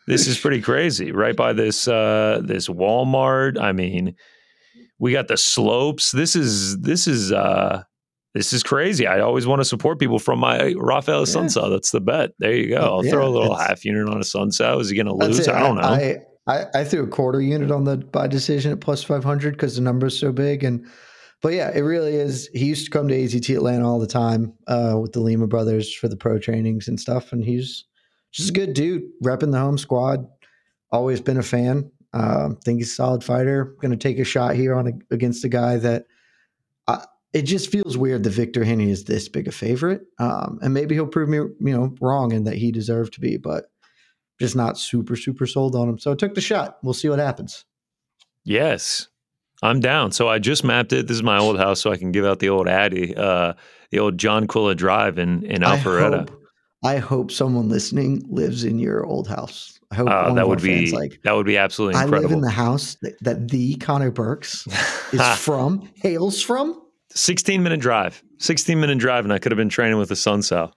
this 0.05 0.27
is 0.27 0.37
pretty 0.37 0.61
crazy. 0.61 1.11
Right 1.11 1.35
by 1.35 1.51
this 1.51 1.87
uh, 1.87 2.41
this 2.43 2.67
Walmart. 2.67 3.59
I 3.59 3.71
mean, 3.71 4.13
We 4.99 5.13
got 5.13 5.27
the 5.27 5.35
slopes. 5.35 6.11
This 6.11 6.35
is 6.35 6.77
this 6.79 7.07
is 7.07 7.31
uh 7.31 7.81
this 8.35 8.53
is 8.53 8.61
crazy. 8.61 9.07
I 9.07 9.21
always 9.21 9.47
want 9.47 9.61
to 9.61 9.65
support 9.65 9.97
people 9.97 10.19
from 10.19 10.37
my 10.37 10.75
Rafael 10.77 11.21
Yeah. 11.21 11.25
Sunsa. 11.25 11.71
That's 11.71 11.89
the 11.89 12.01
bet. 12.01 12.33
There 12.37 12.53
you 12.53 12.69
go. 12.69 12.81
I'll 12.81 13.03
Yeah, 13.03 13.09
throw 13.09 13.27
a 13.27 13.29
little 13.29 13.55
half 13.55 13.83
unit 13.83 14.07
on 14.07 14.17
a 14.17 14.19
Assunção. 14.19 14.79
Is 14.79 14.89
he 14.89 14.95
going 14.95 15.07
to 15.07 15.15
That's 15.25 15.39
lose? 15.39 15.47
I 15.47 15.59
don't 15.59 15.77
know. 15.77 15.81
I, 15.81 16.17
I, 16.45 16.65
I 16.75 16.83
threw 16.83 17.03
a 17.03 17.07
quarter 17.07 17.41
unit 17.41 17.71
on 17.71 17.83
the 17.83 17.97
by 17.97 18.27
decision 18.27 18.71
at 18.71 18.79
plus 18.79 19.03
500 19.03 19.53
because 19.53 19.75
the 19.75 19.81
number 19.81 20.05
is 20.05 20.19
so 20.19 20.31
big. 20.31 20.63
And, 20.63 20.85
but 21.43 21.53
yeah, 21.53 21.71
it 21.75 21.81
really 21.81 22.15
is. 22.15 22.49
He 22.53 22.65
used 22.65 22.85
to 22.85 22.89
come 22.89 23.09
to 23.09 23.23
ATT 23.23 23.49
Atlanta 23.49 23.87
all 23.87 23.99
the 23.99 24.07
time 24.07 24.53
uh, 24.65 24.97
with 24.99 25.11
the 25.11 25.19
Lima 25.19 25.45
brothers 25.45 25.93
for 25.93 26.07
the 26.07 26.15
pro 26.15 26.39
trainings 26.39 26.87
and 26.87 26.97
stuff. 26.97 27.33
And 27.33 27.43
he's 27.43 27.83
just 28.31 28.49
a 28.49 28.53
good 28.53 28.73
dude, 28.73 29.03
repping 29.21 29.51
the 29.51 29.59
home 29.59 29.77
squad. 29.77 30.25
Always 30.89 31.19
been 31.19 31.37
a 31.37 31.43
fan. 31.43 31.91
Um, 32.13 32.55
think 32.63 32.79
he's 32.79 32.91
a 32.91 32.95
solid 32.95 33.25
fighter. 33.25 33.75
Going 33.81 33.91
to 33.91 33.97
take 33.97 34.19
a 34.19 34.23
shot 34.23 34.55
here 34.55 34.73
on 34.73 34.87
a, 34.87 35.13
against 35.13 35.43
a 35.43 35.49
guy 35.49 35.75
that 35.77 36.05
I, 36.87 37.03
it 37.33 37.41
just 37.41 37.69
feels 37.69 37.97
weird 37.97 38.23
that 38.23 38.29
Victor 38.29 38.63
Henry 38.63 38.89
is 38.89 39.03
this 39.03 39.27
big 39.27 39.49
a 39.49 39.51
favorite. 39.51 40.03
Um, 40.19 40.59
and 40.61 40.73
maybe 40.73 40.95
he'll 40.95 41.07
prove 41.07 41.27
me, 41.27 41.37
you 41.37 41.55
know, 41.59 41.93
wrong 41.99 42.31
and 42.31 42.47
that 42.47 42.55
he 42.55 42.71
deserved 42.71 43.15
to 43.15 43.19
be, 43.19 43.35
but 43.35 43.65
just 44.39 44.55
not 44.55 44.77
super, 44.77 45.17
super 45.17 45.45
sold 45.45 45.75
on 45.75 45.89
him. 45.89 45.99
So 45.99 46.13
I 46.13 46.15
took 46.15 46.35
the 46.35 46.41
shot. 46.41 46.77
We'll 46.83 46.93
see 46.93 47.09
what 47.09 47.19
happens. 47.19 47.65
Yes, 48.45 49.09
I'm 49.63 49.79
down. 49.79 50.11
So 50.11 50.27
I 50.27 50.39
just 50.39 50.63
mapped 50.63 50.93
it. 50.93 51.07
This 51.07 51.15
is 51.15 51.23
my 51.23 51.39
old 51.39 51.57
house, 51.57 51.79
so 51.81 51.91
I 51.91 51.97
can 51.97 52.11
give 52.11 52.25
out 52.25 52.39
the 52.39 52.49
old 52.49 52.67
Addy, 52.67 53.15
uh, 53.15 53.53
the 53.91 53.99
old 53.99 54.17
John 54.17 54.45
Quilla 54.45 54.75
Drive 54.75 55.17
in 55.17 55.43
in 55.45 55.63
I 55.63 55.77
Alpharetta. 55.77 56.29
hope, 56.29 56.41
I 56.83 56.97
hope 56.97 57.31
someone 57.31 57.69
listening 57.69 58.23
lives 58.29 58.63
in 58.65 58.77
your 58.77 59.05
old 59.05 59.27
house. 59.27 59.79
I 59.91 59.95
hope 59.95 60.09
Uh, 60.09 60.33
that 60.33 60.47
would 60.47 60.61
be 60.61 60.91
like 60.91 61.19
that 61.23 61.35
would 61.35 61.45
be 61.45 61.57
absolutely 61.57 61.95
I 62.01 62.05
live 62.05 62.31
in 62.31 62.41
the 62.41 62.49
house 62.49 62.97
that, 63.01 63.13
that 63.21 63.49
the 63.49 63.75
Connor 63.75 64.11
Burks 64.11 64.67
is 65.13 65.21
from, 65.37 65.89
hails 65.95 66.41
from. 66.41 66.79
16 67.15 67.61
minute 67.61 67.79
drive, 67.79 68.23
16 68.39 68.79
minute 68.79 68.97
drive, 68.97 69.23
and 69.23 69.31
I 69.31 69.37
could 69.39 69.51
have 69.51 69.57
been 69.57 69.69
training 69.69 69.97
with 69.99 70.09
the 70.09 70.15
Assunção. 70.15 70.71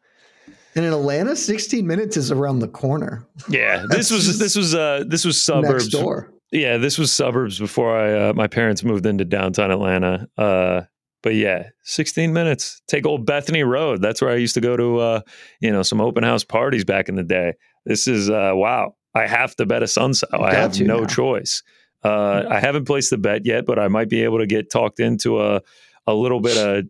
And 0.74 0.84
in 0.84 0.92
Atlanta, 0.92 1.34
16 1.34 1.86
minutes 1.86 2.18
is 2.18 2.30
around 2.30 2.58
the 2.58 2.68
corner 2.68 3.26
Yeah, 3.48 3.84
this 3.88 4.10
was 4.10 4.38
this 4.38 4.54
was 4.54 4.74
uh 4.74 5.04
this 5.08 5.24
was 5.24 5.42
suburbs. 5.42 5.86
next 5.86 5.88
door. 5.88 6.30
Yeah, 6.56 6.78
this 6.78 6.96
was 6.96 7.12
suburbs 7.12 7.58
before 7.58 7.94
I 7.94 8.30
uh, 8.30 8.32
my 8.32 8.46
parents 8.46 8.82
moved 8.82 9.04
into 9.04 9.26
downtown 9.26 9.70
Atlanta. 9.70 10.26
Uh, 10.38 10.82
but 11.22 11.34
yeah, 11.34 11.68
16 11.82 12.32
minutes. 12.32 12.80
Take 12.88 13.04
old 13.04 13.26
Bethany 13.26 13.62
Road. 13.62 14.00
That's 14.00 14.22
where 14.22 14.30
I 14.30 14.36
used 14.36 14.54
to 14.54 14.62
go 14.62 14.74
to 14.74 14.98
uh, 14.98 15.20
you 15.60 15.70
know, 15.70 15.82
some 15.82 16.00
open 16.00 16.24
house 16.24 16.44
parties 16.44 16.82
back 16.82 17.10
in 17.10 17.16
the 17.16 17.22
day. 17.22 17.52
This 17.84 18.08
is 18.08 18.30
uh 18.30 18.52
wow. 18.54 18.94
I 19.14 19.26
have 19.26 19.54
to 19.56 19.66
bet 19.66 19.82
a 19.82 19.84
Assunção. 19.84 20.24
I 20.32 20.54
have 20.54 20.72
to 20.72 20.84
no 20.84 21.00
now. 21.00 21.06
choice. 21.06 21.62
Uh, 22.02 22.44
I 22.48 22.58
haven't 22.58 22.86
placed 22.86 23.10
the 23.10 23.18
bet 23.18 23.44
yet, 23.44 23.66
but 23.66 23.78
I 23.78 23.88
might 23.88 24.08
be 24.08 24.22
able 24.22 24.38
to 24.38 24.46
get 24.46 24.70
talked 24.70 24.98
into 24.98 25.42
a 25.42 25.60
a 26.06 26.14
little 26.14 26.40
bit 26.40 26.56
of 26.56 26.84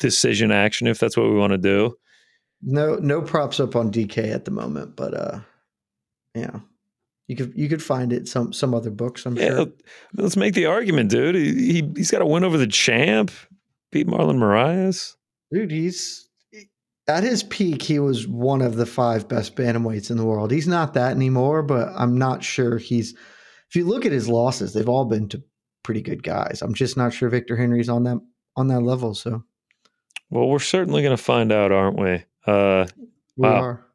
decision 0.00 0.52
action 0.52 0.86
if 0.86 0.98
that's 0.98 1.16
what 1.16 1.30
we 1.30 1.36
want 1.36 1.52
to 1.52 1.58
do. 1.58 1.96
No, 2.60 2.96
no 2.96 3.22
props 3.22 3.58
up 3.58 3.74
on 3.74 3.90
DK 3.90 4.34
at 4.34 4.44
the 4.44 4.50
moment, 4.50 4.96
but 4.96 5.14
uh, 5.14 5.40
yeah, 6.34 6.60
you 7.28 7.36
could 7.36 7.52
you 7.56 7.68
could 7.68 7.82
find 7.82 8.12
it 8.12 8.28
some 8.28 8.52
some 8.52 8.74
other 8.74 8.90
books. 8.90 9.24
I'm 9.26 9.36
Yeah, 9.36 9.48
sure. 9.48 9.66
let's 10.14 10.36
make 10.36 10.54
the 10.54 10.66
argument, 10.66 11.10
dude. 11.10 11.34
He, 11.34 11.72
he 11.72 11.92
he's 11.96 12.10
got 12.10 12.18
to 12.18 12.26
win 12.26 12.44
over 12.44 12.58
the 12.58 12.66
champ, 12.66 13.30
beat 13.90 14.06
Marlon 14.06 14.38
Moraes. 14.38 15.14
Dude, 15.52 15.70
he's 15.70 16.28
at 17.08 17.22
his 17.24 17.42
peak. 17.42 17.82
He 17.82 17.98
was 17.98 18.26
one 18.28 18.62
of 18.62 18.76
the 18.76 18.86
five 18.86 19.28
best 19.28 19.56
bantamweights 19.56 20.10
in 20.10 20.16
the 20.16 20.24
world. 20.24 20.50
He's 20.50 20.68
not 20.68 20.94
that 20.94 21.12
anymore, 21.12 21.62
but 21.62 21.88
I'm 21.96 22.16
not 22.16 22.42
sure 22.44 22.78
he's. 22.78 23.12
If 23.68 23.76
you 23.76 23.86
look 23.86 24.04
at 24.04 24.12
his 24.12 24.28
losses, 24.28 24.72
they've 24.74 24.88
all 24.88 25.06
been 25.06 25.28
to 25.30 25.42
pretty 25.82 26.02
good 26.02 26.22
guys. 26.22 26.60
I'm 26.62 26.74
just 26.74 26.96
not 26.96 27.12
sure 27.12 27.28
Victor 27.28 27.56
Henry's 27.56 27.88
on 27.88 28.04
that 28.04 28.20
on 28.56 28.68
that 28.68 28.80
level. 28.80 29.14
So 29.14 29.42
Well, 30.30 30.48
we're 30.48 30.58
certainly 30.58 31.02
going 31.02 31.16
to 31.16 31.22
find 31.22 31.50
out, 31.52 31.72
aren't 31.72 31.98
we? 31.98 32.24
Uh, 32.46 32.86
we 33.36 33.48
Wow. 33.48 33.62
are. 33.62 33.86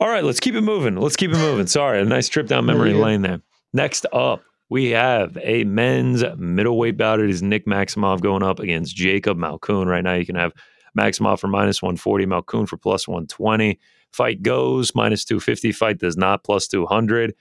All 0.00 0.08
right, 0.08 0.24
let's 0.24 0.40
keep 0.40 0.54
it 0.54 0.60
moving. 0.60 0.96
Let's 0.96 1.16
keep 1.16 1.30
it 1.32 1.38
moving. 1.38 1.66
Sorry, 1.66 2.00
a 2.00 2.04
nice 2.04 2.28
trip 2.28 2.46
down 2.46 2.66
memory 2.66 2.92
Yeah, 2.96 3.04
lane 3.04 3.22
there. 3.22 3.40
Next 3.72 4.06
up, 4.12 4.42
we 4.70 4.90
have 4.90 5.36
a 5.42 5.64
men's 5.64 6.22
middleweight 6.36 6.96
bout. 6.96 7.20
It 7.20 7.30
is 7.30 7.42
Nick 7.42 7.66
Maximov 7.66 8.20
going 8.20 8.42
up 8.42 8.60
against 8.60 8.94
Jacob 8.94 9.38
Malkoon. 9.38 9.86
Right 9.86 10.04
now, 10.04 10.14
you 10.14 10.24
can 10.24 10.36
have 10.36 10.52
Maximov 10.96 11.40
for 11.40 11.48
minus 11.48 11.82
140, 11.82 12.26
Malkoon 12.26 12.68
for 12.68 12.76
plus 12.76 13.08
120. 13.08 13.78
Fight 14.12 14.42
goes 14.42 14.94
minus 14.94 15.24
250. 15.24 15.72
Fight 15.72 15.98
does 15.98 16.16
not 16.16 16.44
plus 16.44 16.68
200. 16.68 17.34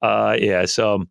Uh, 0.00 0.36
yeah, 0.38 0.64
so 0.64 1.04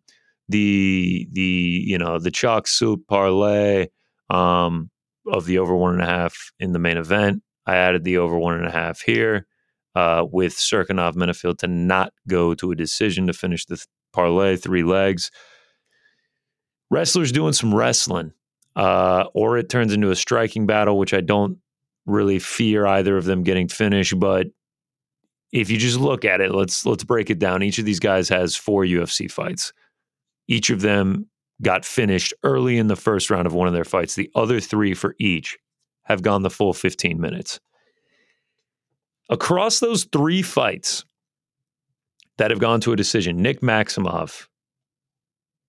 the 0.48 1.28
the 1.32 1.82
you 1.86 1.98
know 1.98 2.18
the 2.18 2.30
chalk 2.30 2.68
soup 2.68 3.02
parlay 3.08 3.88
um, 4.30 4.90
of 5.26 5.44
the 5.44 5.58
over 5.58 5.76
one 5.76 5.94
and 5.94 6.02
a 6.02 6.06
half 6.06 6.52
in 6.58 6.72
the 6.72 6.78
main 6.78 6.96
event. 6.96 7.42
I 7.66 7.76
added 7.76 8.04
the 8.04 8.18
over 8.18 8.38
one 8.38 8.54
and 8.54 8.66
a 8.66 8.70
half 8.70 9.00
here 9.00 9.46
uh, 9.96 10.26
with 10.30 10.54
Cirkunov 10.54 11.14
Menifield 11.14 11.56
to 11.58 11.66
not 11.66 12.12
go 12.28 12.54
to 12.54 12.70
a 12.70 12.76
decision 12.76 13.26
to 13.26 13.32
finish 13.32 13.64
the 13.64 13.76
th- 13.76 13.86
parlay, 14.12 14.56
three 14.56 14.82
legs. 14.82 15.30
Wrestlers 16.90 17.32
doing 17.32 17.54
some 17.54 17.74
wrestling, 17.74 18.32
uh, 18.76 19.24
or 19.32 19.56
it 19.56 19.70
turns 19.70 19.94
into 19.94 20.10
a 20.10 20.16
striking 20.16 20.66
battle, 20.66 20.98
which 20.98 21.14
I 21.14 21.22
don't 21.22 21.58
really 22.04 22.38
fear 22.38 22.86
either 22.86 23.16
of 23.16 23.24
them 23.24 23.42
getting 23.42 23.68
finished. 23.68 24.20
But 24.20 24.48
if 25.50 25.70
you 25.70 25.78
just 25.78 25.98
look 25.98 26.26
at 26.26 26.42
it, 26.42 26.52
let's 26.52 26.84
let's 26.84 27.02
break 27.02 27.30
it 27.30 27.38
down. 27.38 27.62
Each 27.62 27.78
of 27.78 27.86
these 27.86 27.98
guys 27.98 28.28
has 28.28 28.54
four 28.54 28.84
UFC 28.84 29.30
fights. 29.30 29.72
Each 30.46 30.68
of 30.68 30.82
them 30.82 31.26
got 31.62 31.86
finished 31.86 32.34
early 32.42 32.76
in 32.76 32.88
the 32.88 32.96
first 32.96 33.30
round 33.30 33.46
of 33.46 33.54
one 33.54 33.66
of 33.66 33.72
their 33.72 33.82
fights. 33.82 34.14
The 34.14 34.30
other 34.34 34.60
three 34.60 34.92
for 34.92 35.16
each 35.18 35.56
have 36.04 36.20
gone 36.20 36.42
the 36.42 36.50
full 36.50 36.74
15 36.74 37.18
minutes. 37.18 37.58
Across 39.28 39.80
those 39.80 40.04
three 40.04 40.42
fights 40.42 41.04
that 42.38 42.50
have 42.50 42.60
gone 42.60 42.80
to 42.82 42.92
a 42.92 42.96
decision, 42.96 43.42
Nick 43.42 43.60
Maximov 43.60 44.46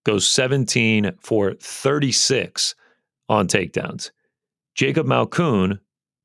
goes 0.06 0.30
17 0.30 1.12
for 1.22 1.54
36 1.56 2.76
on 3.30 3.48
takedowns. 3.48 4.12
Jacob 4.76 5.08
Malkoon 5.08 5.80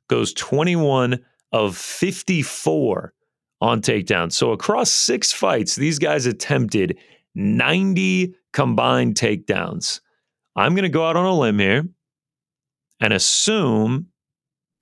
goes 0.08 0.34
21 0.34 1.18
of 1.52 1.76
54 1.76 3.14
on 3.60 3.80
takedowns. 3.80 4.32
So 4.32 4.52
across 4.52 4.90
six 4.90 5.32
fights, 5.32 5.76
these 5.76 5.98
guys 5.98 6.26
attempted 6.26 6.98
90 7.34 8.34
combined 8.52 9.14
takedowns. 9.14 10.00
I'm 10.54 10.74
going 10.74 10.82
to 10.82 10.88
go 10.90 11.06
out 11.06 11.16
on 11.16 11.24
a 11.24 11.34
limb 11.34 11.58
here 11.58 11.88
and 13.00 13.12
assume 13.12 14.08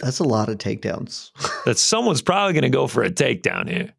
That's 0.00 0.18
a 0.18 0.24
lot 0.24 0.48
of 0.48 0.58
takedowns. 0.58 1.30
that 1.64 1.78
someone's 1.78 2.22
probably 2.22 2.54
going 2.54 2.62
to 2.62 2.70
go 2.70 2.86
for 2.86 3.02
a 3.02 3.10
takedown 3.10 3.68
here. 3.68 3.92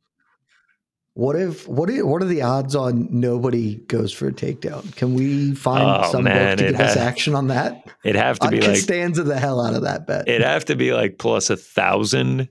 What 1.14 1.36
if 1.36 1.68
what 1.68 1.90
are, 1.90 2.06
what 2.06 2.22
are 2.22 2.26
the 2.28 2.42
odds 2.42 2.74
on 2.74 3.08
nobody 3.12 3.76
goes 3.76 4.14
for 4.14 4.28
a 4.30 4.32
takedown? 4.32 4.96
Can 4.96 5.14
we 5.14 5.54
find 5.54 5.84
Oh, 6.06 6.10
some 6.10 6.24
man, 6.24 6.58
to 6.58 6.66
it 6.68 6.72
give 6.72 6.80
us 6.80 6.96
action 6.96 7.36
on 7.36 7.48
that? 7.48 7.86
It'd 8.06 8.16
have 8.16 8.40
to 8.40 8.48
I 8.48 8.50
be 8.50 8.62
like 8.62 8.78
stanza 8.78 9.24
the 9.24 9.38
hell 9.38 9.60
out 9.60 9.74
of 9.76 9.82
that 9.82 10.08
bet. 10.08 10.28
it'd 10.30 10.42
have 10.42 10.66
to 10.66 10.76
be 10.78 10.94
like 10.94 11.18
plus 11.20 11.50
a 11.50 11.58
thousand, 11.58 12.48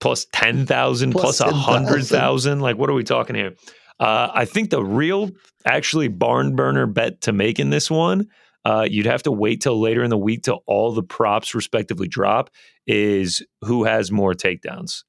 plus 0.00 0.26
ten 0.32 0.64
thousand, 0.64 1.12
Plus 1.12 1.38
plus 1.38 1.40
a 1.40 1.54
hundred 1.54 2.06
thousand. 2.06 2.60
Like 2.60 2.78
what 2.78 2.88
are 2.88 2.94
we 2.94 3.04
talking 3.04 3.36
here? 3.36 3.54
Uh, 4.00 4.30
I 4.32 4.46
think 4.46 4.70
the 4.70 4.82
real, 4.82 5.30
actually, 5.66 6.08
barn 6.08 6.56
burner 6.56 6.86
bet 6.86 7.20
to 7.22 7.32
make 7.32 7.60
in 7.60 7.68
this 7.68 7.90
one, 7.90 8.26
uh, 8.64 8.86
you'd 8.88 9.06
have 9.06 9.22
to 9.24 9.32
wait 9.32 9.60
till 9.60 9.80
later 9.80 10.02
in 10.02 10.10
the 10.10 10.18
week 10.18 10.42
till 10.42 10.62
all 10.66 10.92
the 10.92 11.02
props 11.02 11.54
respectively 11.54 12.08
drop. 12.08 12.50
Is 12.86 13.44
who 13.62 13.84
has 13.84 14.10
more 14.10 14.34
takedowns? 14.34 15.04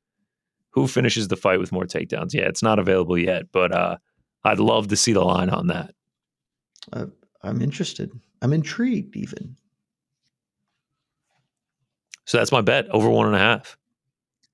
Who 0.71 0.87
finishes 0.87 1.27
the 1.27 1.37
fight 1.37 1.59
with 1.59 1.71
more 1.71 1.85
takedowns? 1.85 2.33
Yeah, 2.33 2.43
it's 2.43 2.63
not 2.63 2.79
available 2.79 3.17
yet, 3.17 3.51
but 3.51 3.71
uh, 3.71 3.97
I'd 4.43 4.59
love 4.59 4.87
to 4.87 4.95
see 4.95 5.13
the 5.13 5.23
line 5.23 5.49
on 5.49 5.67
that. 5.67 5.93
Uh, 6.91 7.05
I'm 7.43 7.61
interested. 7.61 8.11
I'm 8.41 8.53
intrigued 8.53 9.15
even. 9.15 9.55
So 12.25 12.37
that's 12.37 12.51
my 12.51 12.61
bet 12.61 12.89
over 12.89 13.09
one 13.09 13.27
and 13.27 13.35
a 13.35 13.39
half. 13.39 13.77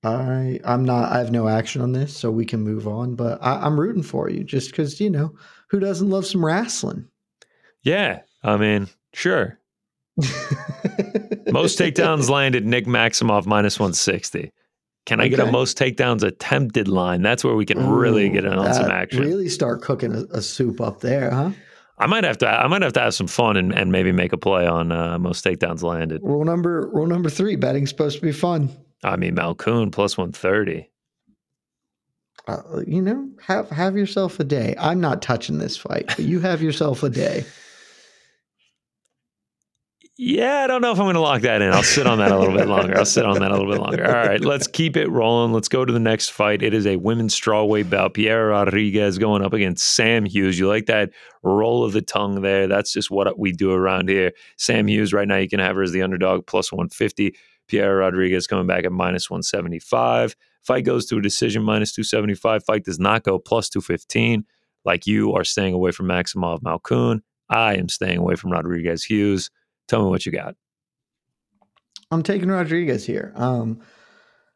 I 0.02 0.60
I'm 0.64 0.84
not 0.84 1.12
I 1.12 1.18
have 1.18 1.30
no 1.30 1.46
action 1.48 1.82
on 1.82 1.92
this, 1.92 2.16
so 2.16 2.30
we 2.30 2.46
can 2.46 2.60
move 2.60 2.88
on. 2.88 3.14
But 3.14 3.38
I, 3.42 3.56
I'm 3.66 3.78
rooting 3.78 4.02
for 4.02 4.30
you 4.30 4.44
just 4.44 4.70
because 4.70 5.00
you 5.00 5.10
know 5.10 5.34
who 5.68 5.78
doesn't 5.78 6.08
love 6.08 6.26
some 6.26 6.44
wrestling. 6.44 7.06
Yeah, 7.82 8.20
I 8.42 8.56
mean, 8.56 8.88
sure. 9.12 9.58
Most 11.50 11.78
takedowns 11.78 12.28
landed 12.28 12.66
Nick 12.66 12.86
Maximov 12.86 13.46
minus 13.46 13.78
160. 13.78 14.52
Can 15.06 15.20
I 15.20 15.28
get 15.28 15.40
a 15.40 15.50
most 15.50 15.78
takedowns 15.78 16.22
attempted 16.22 16.86
line? 16.86 17.22
That's 17.22 17.42
where 17.42 17.54
we 17.54 17.64
can 17.64 17.88
really 17.88 18.28
get 18.28 18.44
in 18.44 18.52
on 18.52 18.72
some 18.74 18.90
action. 18.90 19.22
Really 19.22 19.48
start 19.48 19.82
cooking 19.82 20.14
a, 20.14 20.36
a 20.36 20.42
soup 20.42 20.80
up 20.80 21.00
there, 21.00 21.30
huh? 21.30 21.50
I 21.98 22.06
might 22.06 22.22
have 22.24 22.38
to 22.38 22.48
I 22.48 22.66
might 22.68 22.82
have 22.82 22.92
to 22.92 23.00
have 23.00 23.14
some 23.14 23.26
fun 23.26 23.56
and, 23.56 23.74
and 23.74 23.90
maybe 23.90 24.12
make 24.12 24.32
a 24.32 24.38
play 24.38 24.66
on 24.66 24.92
uh, 24.92 25.18
most 25.18 25.44
takedowns 25.44 25.82
landed. 25.82 26.20
Rule 26.22 26.44
number 26.44 26.88
rule 26.92 27.06
number 27.06 27.28
three: 27.28 27.56
betting's 27.56 27.90
supposed 27.90 28.16
to 28.16 28.22
be 28.22 28.30
fun. 28.30 28.70
I 29.02 29.16
mean 29.16 29.34
Malkoon 29.34 29.90
plus 29.90 30.16
130. 30.16 30.88
Uh, 32.46 32.62
you 32.86 33.02
know, 33.02 33.30
have 33.42 33.68
have 33.70 33.96
yourself 33.96 34.38
a 34.38 34.44
day. 34.44 34.74
I'm 34.78 35.00
not 35.00 35.22
touching 35.22 35.58
this 35.58 35.76
fight, 35.76 36.06
but 36.06 36.20
you 36.20 36.40
have 36.40 36.62
yourself 36.62 37.02
a 37.02 37.10
day. 37.10 37.44
Yeah, 40.22 40.64
I 40.64 40.66
don't 40.66 40.82
know 40.82 40.92
if 40.92 40.98
I'm 40.98 41.06
going 41.06 41.14
to 41.14 41.20
lock 41.20 41.40
that 41.40 41.62
in. 41.62 41.72
I'll 41.72 41.82
sit 41.82 42.06
on 42.06 42.18
that 42.18 42.30
a 42.30 42.38
little 42.38 42.54
bit 42.54 42.68
longer. 42.68 42.94
I'll 42.98 43.06
sit 43.06 43.24
on 43.24 43.38
that 43.38 43.52
a 43.52 43.54
little 43.56 43.72
bit 43.72 43.80
longer. 43.80 44.06
All 44.06 44.12
right, 44.12 44.38
let's 44.38 44.66
keep 44.66 44.94
it 44.94 45.08
rolling. 45.08 45.54
Let's 45.54 45.66
go 45.68 45.82
to 45.82 45.92
the 45.94 45.98
next 45.98 46.28
fight. 46.28 46.62
It 46.62 46.74
is 46.74 46.86
a 46.86 46.96
women's 46.96 47.34
strawweight 47.34 47.88
bout. 47.88 48.12
Piera 48.12 48.50
Rodriguez 48.50 49.16
going 49.16 49.42
up 49.42 49.54
against 49.54 49.94
Sam 49.94 50.26
Hughes. 50.26 50.58
You 50.58 50.68
like 50.68 50.84
that 50.86 51.08
roll 51.42 51.84
of 51.84 51.94
the 51.94 52.02
tongue 52.02 52.42
there? 52.42 52.66
That's 52.66 52.92
just 52.92 53.10
what 53.10 53.38
we 53.38 53.52
do 53.52 53.72
around 53.72 54.10
here. 54.10 54.32
Sam 54.58 54.88
Hughes, 54.88 55.14
right 55.14 55.26
now, 55.26 55.38
you 55.38 55.48
can 55.48 55.58
have 55.58 55.74
her 55.76 55.82
as 55.82 55.92
the 55.92 56.02
underdog 56.02 56.46
plus 56.46 56.70
150. 56.70 57.34
Piera 57.72 58.00
Rodriguez 58.00 58.46
coming 58.46 58.66
back 58.66 58.84
at 58.84 58.92
minus 58.92 59.30
175. 59.30 60.36
Fight 60.62 60.84
goes 60.84 61.06
to 61.06 61.16
a 61.16 61.22
decision 61.22 61.62
minus 61.62 61.92
275. 61.92 62.62
Fight 62.62 62.84
does 62.84 62.98
not 62.98 63.22
go 63.22 63.38
plus 63.38 63.70
215. 63.70 64.44
Like 64.84 65.06
you 65.06 65.32
are 65.32 65.44
staying 65.44 65.72
away 65.72 65.92
from 65.92 66.08
Maximov 66.08 66.60
Malkoon. 66.60 67.20
I 67.48 67.76
am 67.76 67.88
staying 67.88 68.18
away 68.18 68.34
from 68.34 68.52
Rodriguez 68.52 69.02
Hughes. 69.02 69.50
Tell 69.90 70.04
me 70.04 70.08
what 70.08 70.24
you 70.24 70.30
got. 70.30 70.54
I'm 72.12 72.22
taking 72.22 72.48
Rodriguez 72.48 73.04
here. 73.04 73.32
Um, 73.34 73.80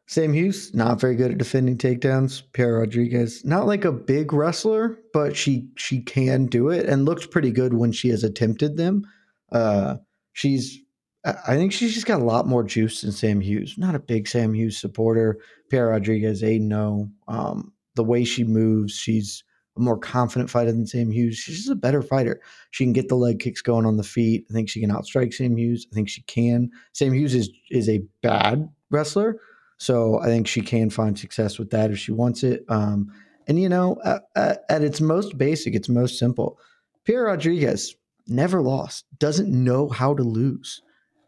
Sam 0.07 0.31
Hughes, 0.31 0.73
not 0.73 1.01
very 1.01 1.15
good 1.15 1.31
at 1.31 1.37
defending 1.37 1.77
takedowns. 1.77 2.43
Piera 2.53 2.79
Rodriguez, 2.79 3.43
not 3.43 3.67
like 3.67 3.83
a 3.83 3.91
big 3.91 4.31
wrestler, 4.31 4.97
but 5.11 5.35
she 5.35 5.67
she 5.75 6.01
can 6.01 6.45
do 6.45 6.69
it 6.69 6.85
and 6.85 7.03
looked 7.03 7.31
pretty 7.31 7.51
good 7.51 7.73
when 7.73 7.91
she 7.91 8.07
has 8.09 8.23
attempted 8.23 8.77
them. 8.77 9.03
Uh, 9.51 9.97
she's 10.31 10.79
I 11.25 11.55
think 11.55 11.73
she's 11.73 11.93
just 11.93 12.05
got 12.05 12.21
a 12.21 12.25
lot 12.25 12.47
more 12.47 12.63
juice 12.63 13.01
than 13.01 13.11
Sam 13.11 13.41
Hughes. 13.41 13.75
Not 13.77 13.95
a 13.95 13.99
big 13.99 14.29
Sam 14.29 14.53
Hughes 14.53 14.79
supporter. 14.79 15.39
Piera 15.69 15.91
Rodriguez, 15.91 16.43
a 16.43 16.59
no. 16.59 17.09
Um, 17.27 17.73
the 17.95 18.03
way 18.05 18.23
she 18.23 18.45
moves, 18.45 18.93
she's 18.93 19.43
a 19.77 19.79
more 19.81 19.97
confident 19.97 20.49
fighter 20.49 20.71
than 20.71 20.87
Sam 20.87 21.11
Hughes. 21.11 21.37
She's 21.37 21.57
just 21.57 21.69
a 21.69 21.75
better 21.75 22.01
fighter. 22.01 22.41
She 22.71 22.85
can 22.85 22.93
get 22.93 23.09
the 23.09 23.15
leg 23.15 23.39
kicks 23.39 23.61
going 23.61 23.85
on 23.85 23.97
the 23.97 24.03
feet. 24.03 24.45
I 24.49 24.53
think 24.53 24.69
she 24.69 24.81
can 24.81 24.89
outstrike 24.89 25.33
Sam 25.33 25.57
Hughes. 25.57 25.87
I 25.91 25.95
think 25.95 26.09
she 26.09 26.21
can. 26.23 26.71
Sam 26.93 27.13
Hughes 27.13 27.35
is 27.35 27.49
is 27.69 27.89
a 27.89 28.03
bad 28.21 28.69
wrestler, 28.89 29.39
so 29.77 30.19
I 30.19 30.25
think 30.25 30.47
she 30.47 30.61
can 30.61 30.89
find 30.89 31.17
success 31.17 31.59
with 31.59 31.71
that 31.71 31.91
if 31.91 31.99
she 31.99 32.11
wants 32.11 32.43
it. 32.43 32.63
Um, 32.69 33.11
and 33.47 33.59
you 33.59 33.69
know, 33.69 33.97
at, 34.35 34.63
at 34.69 34.83
its 34.83 35.01
most 35.01 35.37
basic, 35.37 35.75
its 35.75 35.89
most 35.89 36.17
simple, 36.17 36.59
Piera 37.05 37.27
Rodriguez 37.27 37.95
never 38.27 38.61
lost. 38.61 39.05
Doesn't 39.19 39.49
know 39.49 39.89
how 39.89 40.13
to 40.13 40.23
lose. 40.23 40.81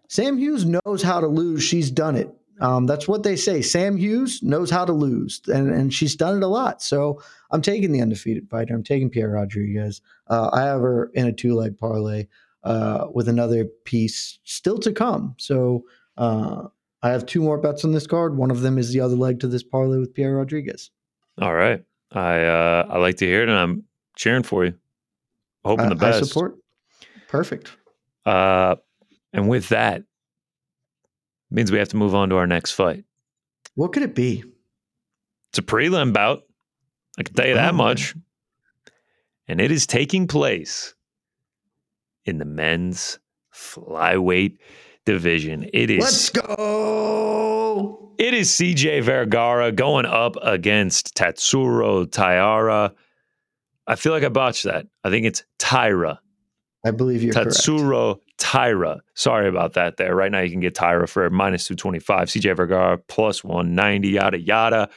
Sam 0.10 0.38
Hughes 0.38 0.66
knows 0.66 1.04
how 1.04 1.20
to 1.20 1.28
lose. 1.28 1.64
She's 1.64 1.92
done 1.92 2.16
it. 2.16 2.34
Um, 2.60 2.86
that's 2.86 3.08
what 3.08 3.24
they 3.24 3.36
say. 3.36 3.62
Sam 3.62 3.98
Hughes 3.98 4.42
knows 4.42 4.70
how 4.70 4.86
to 4.86 4.94
lose, 4.94 5.42
and, 5.48 5.70
and 5.70 5.94
she's 5.94 6.16
done 6.16 6.38
it 6.38 6.44
a 6.44 6.48
lot. 6.48 6.82
So 6.82 7.22
I'm 7.52 7.62
taking 7.62 7.92
the 7.92 8.02
undefeated 8.02 8.50
fighter. 8.50 8.74
I'm 8.74 8.84
taking 8.84 9.10
Piera 9.10 9.34
Rodriguez. 9.34 10.02
Uh, 10.28 10.50
I 10.52 10.62
have 10.62 10.82
her 10.82 11.12
in 11.14 11.28
a 11.28 11.34
two 11.34 11.54
leg 11.56 11.78
parlay 11.78 12.28
uh, 12.64 13.08
with 13.14 13.28
another 13.28 13.66
piece 13.86 14.40
still 14.44 14.80
to 14.80 14.92
come. 14.92 15.36
So 15.38 15.86
uh, 16.18 16.64
I 17.04 17.10
have 17.10 17.26
two 17.26 17.42
more 17.42 17.58
bets 17.58 17.86
on 17.86 17.92
this 17.92 18.08
card. 18.08 18.36
One 18.36 18.52
of 18.52 18.62
them 18.62 18.78
is 18.78 18.92
the 18.92 19.02
other 19.02 19.16
leg 19.16 19.40
to 19.42 19.48
this 19.48 19.64
parlay 19.64 20.00
with 20.00 20.14
Piera 20.14 20.38
Rodriguez. 20.38 20.90
All 21.40 21.54
right, 21.54 21.84
I 22.12 22.42
uh, 22.42 22.88
I 22.90 22.98
like 22.98 23.18
to 23.18 23.26
hear 23.26 23.44
it, 23.44 23.50
and 23.50 23.58
I'm 23.58 23.84
cheering 24.16 24.44
for 24.44 24.66
you. 24.66 24.74
Hoping 25.64 25.90
the 25.90 25.96
best. 25.96 26.24
I 26.24 26.26
support. 26.26 26.58
Perfect. 27.28 27.72
Uh, 28.26 28.78
and 29.34 29.48
with 29.48 29.70
that, 29.70 30.04
means 31.50 31.72
we 31.72 31.80
have 31.80 31.90
to 31.90 31.98
move 31.98 32.16
on 32.16 32.30
to 32.30 32.38
our 32.38 32.48
next 32.48 32.72
fight. 32.72 33.06
What 33.76 33.94
could 33.94 34.04
it 34.04 34.16
be? 34.16 34.44
It's 35.50 35.60
a 35.60 35.62
prelim 35.62 36.14
bout. 36.14 36.44
I 37.18 37.24
can 37.24 37.34
tell 37.34 37.48
you 37.48 37.56
that 37.56 37.74
oh, 37.74 37.78
much. 37.78 38.16
And 39.48 39.62
it 39.62 39.72
is 39.72 39.88
taking 39.88 40.28
place 40.28 40.94
in 42.26 42.38
the 42.38 42.46
men's 42.46 43.20
flyweight 43.54 44.58
division. 45.06 45.70
It 45.74 45.90
is 45.90 46.04
Let's 46.04 46.30
go. 46.30 48.14
It 48.18 48.34
is 48.34 48.50
CJ 48.50 49.04
Vergara 49.04 49.72
going 49.72 50.06
up 50.06 50.36
against 50.42 51.16
Tatsuro 51.16 52.12
Taira. 52.12 52.94
I 53.86 53.96
feel 53.96 54.12
like 54.12 54.24
I 54.24 54.30
botched 54.30 54.66
that. 54.66 54.88
I 55.04 55.10
think 55.10 55.26
it's 55.26 55.44
Tyra. 55.60 56.18
I 56.86 56.92
believe 56.92 57.24
you're 57.24 57.34
Tatsuro. 57.34 58.20
Tyra. 58.38 59.00
Sorry 59.16 59.48
about 59.48 59.74
that 59.74 59.98
there. 59.98 60.16
Right 60.16 60.32
now 60.32 60.42
you 60.42 60.52
can 60.52 60.60
get 60.60 60.76
Tyra 60.76 61.10
for 61.10 61.30
minus 61.30 61.66
225. 61.68 62.28
CJ 62.28 62.56
Vergara 62.56 62.98
plus 63.08 63.44
190, 63.44 64.10
yada, 64.10 64.40
yada. 64.40 64.90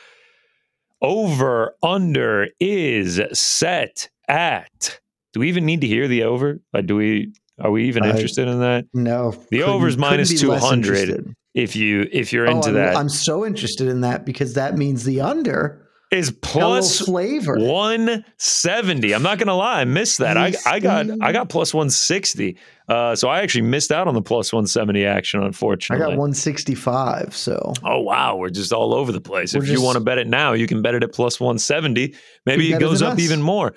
Over 1.03 1.75
under 1.83 2.49
is 2.61 3.21
set 3.33 4.09
at. 4.29 5.01
Do 5.33 5.41
we 5.41 5.49
even 5.49 5.65
need 5.65 5.81
to 5.81 5.87
hear 5.87 6.09
the 6.09 6.25
over? 6.25 6.61
Like, 6.73 6.87
do 6.87 6.97
we? 6.97 7.33
Are 7.61 7.71
we 7.71 7.85
even 7.89 8.05
interested 8.05 8.49
in 8.49 8.61
that? 8.61 8.87
No. 8.95 9.35
The 9.51 9.63
over 9.63 9.87
is 9.87 9.99
minus 9.99 10.41
200 10.41 11.35
if 11.55 11.77
you 11.77 12.09
if 12.11 12.33
you're 12.33 12.49
oh, 12.49 12.57
into 12.57 12.69
I'm, 12.69 12.75
that. 12.75 12.97
I'm 12.97 13.09
so 13.09 13.45
interested 13.45 13.89
in 13.89 14.01
that 14.01 14.25
because 14.25 14.55
that 14.55 14.77
means 14.77 15.05
the 15.05 15.21
under 15.21 15.90
is 16.11 16.33
plus 16.43 17.01
flavor 17.01 17.57
170. 17.57 19.15
I'm 19.15 19.23
not 19.23 19.39
gonna 19.39 19.55
lie, 19.55 19.81
I 19.81 19.85
missed 19.85 20.19
that. 20.19 20.37
I, 20.37 20.53
I 20.67 20.81
got 20.81 21.07
I 21.21 21.33
got 21.33 21.49
plus 21.49 21.73
160. 21.73 22.57
Uh, 22.89 23.15
so 23.15 23.29
I 23.29 23.41
actually 23.41 23.63
missed 23.63 23.93
out 23.93 24.09
on 24.09 24.15
the 24.15 24.23
plus 24.23 24.53
170 24.53 25.07
action, 25.07 25.43
unfortunately. 25.43 26.05
I 26.05 26.09
got 26.09 26.19
165. 26.19 27.37
So 27.37 27.73
oh 27.85 28.01
wow, 28.01 28.37
we're 28.37 28.51
just 28.51 28.73
all 28.73 28.95
over 28.95 29.13
the 29.13 29.21
place. 29.21 29.55
We're 29.55 29.61
if 29.61 29.69
just, 29.69 29.79
you 29.79 29.85
want 29.85 29.97
to 29.97 30.05
bet 30.05 30.19
it 30.19 30.27
now, 30.27 30.53
you 30.53 30.67
can 30.67 30.83
bet 30.83 30.95
it 30.95 31.05
at 31.05 31.13
plus 31.13 31.39
170. 31.39 32.15
Maybe 32.47 32.73
it 32.73 32.81
goes 32.81 33.03
up 33.03 33.15
us. 33.15 33.21
even 33.21 33.41
more. 33.41 33.75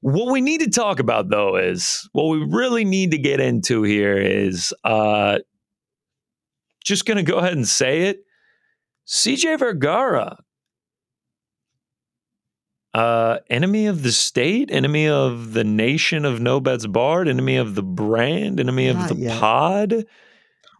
What 0.00 0.30
we 0.32 0.40
need 0.40 0.60
to 0.60 0.70
talk 0.70 1.00
about 1.00 1.28
though 1.28 1.56
is 1.56 2.08
what 2.12 2.26
we 2.26 2.38
really 2.44 2.84
need 2.84 3.10
to 3.10 3.18
get 3.18 3.40
into 3.40 3.82
here 3.82 4.16
is 4.16 4.72
uh, 4.84 5.40
just 6.84 7.04
going 7.04 7.16
to 7.16 7.22
go 7.22 7.38
ahead 7.38 7.54
and 7.54 7.66
say 7.66 8.02
it. 8.04 8.20
CJ 9.06 9.58
Vergara 9.58 10.38
uh, 12.98 13.38
enemy 13.48 13.86
of 13.86 14.02
the 14.02 14.10
state, 14.10 14.70
enemy 14.72 15.06
of 15.06 15.52
the 15.52 15.62
nation 15.62 16.24
of 16.24 16.40
No 16.40 16.58
Bets 16.58 16.86
Barred, 16.86 17.28
enemy 17.28 17.56
of 17.56 17.76
the 17.76 17.82
brand, 17.82 18.58
enemy 18.58 18.92
Not 18.92 19.10
of 19.10 19.16
the 19.16 19.22
yet. 19.22 19.40
pod. 19.40 20.04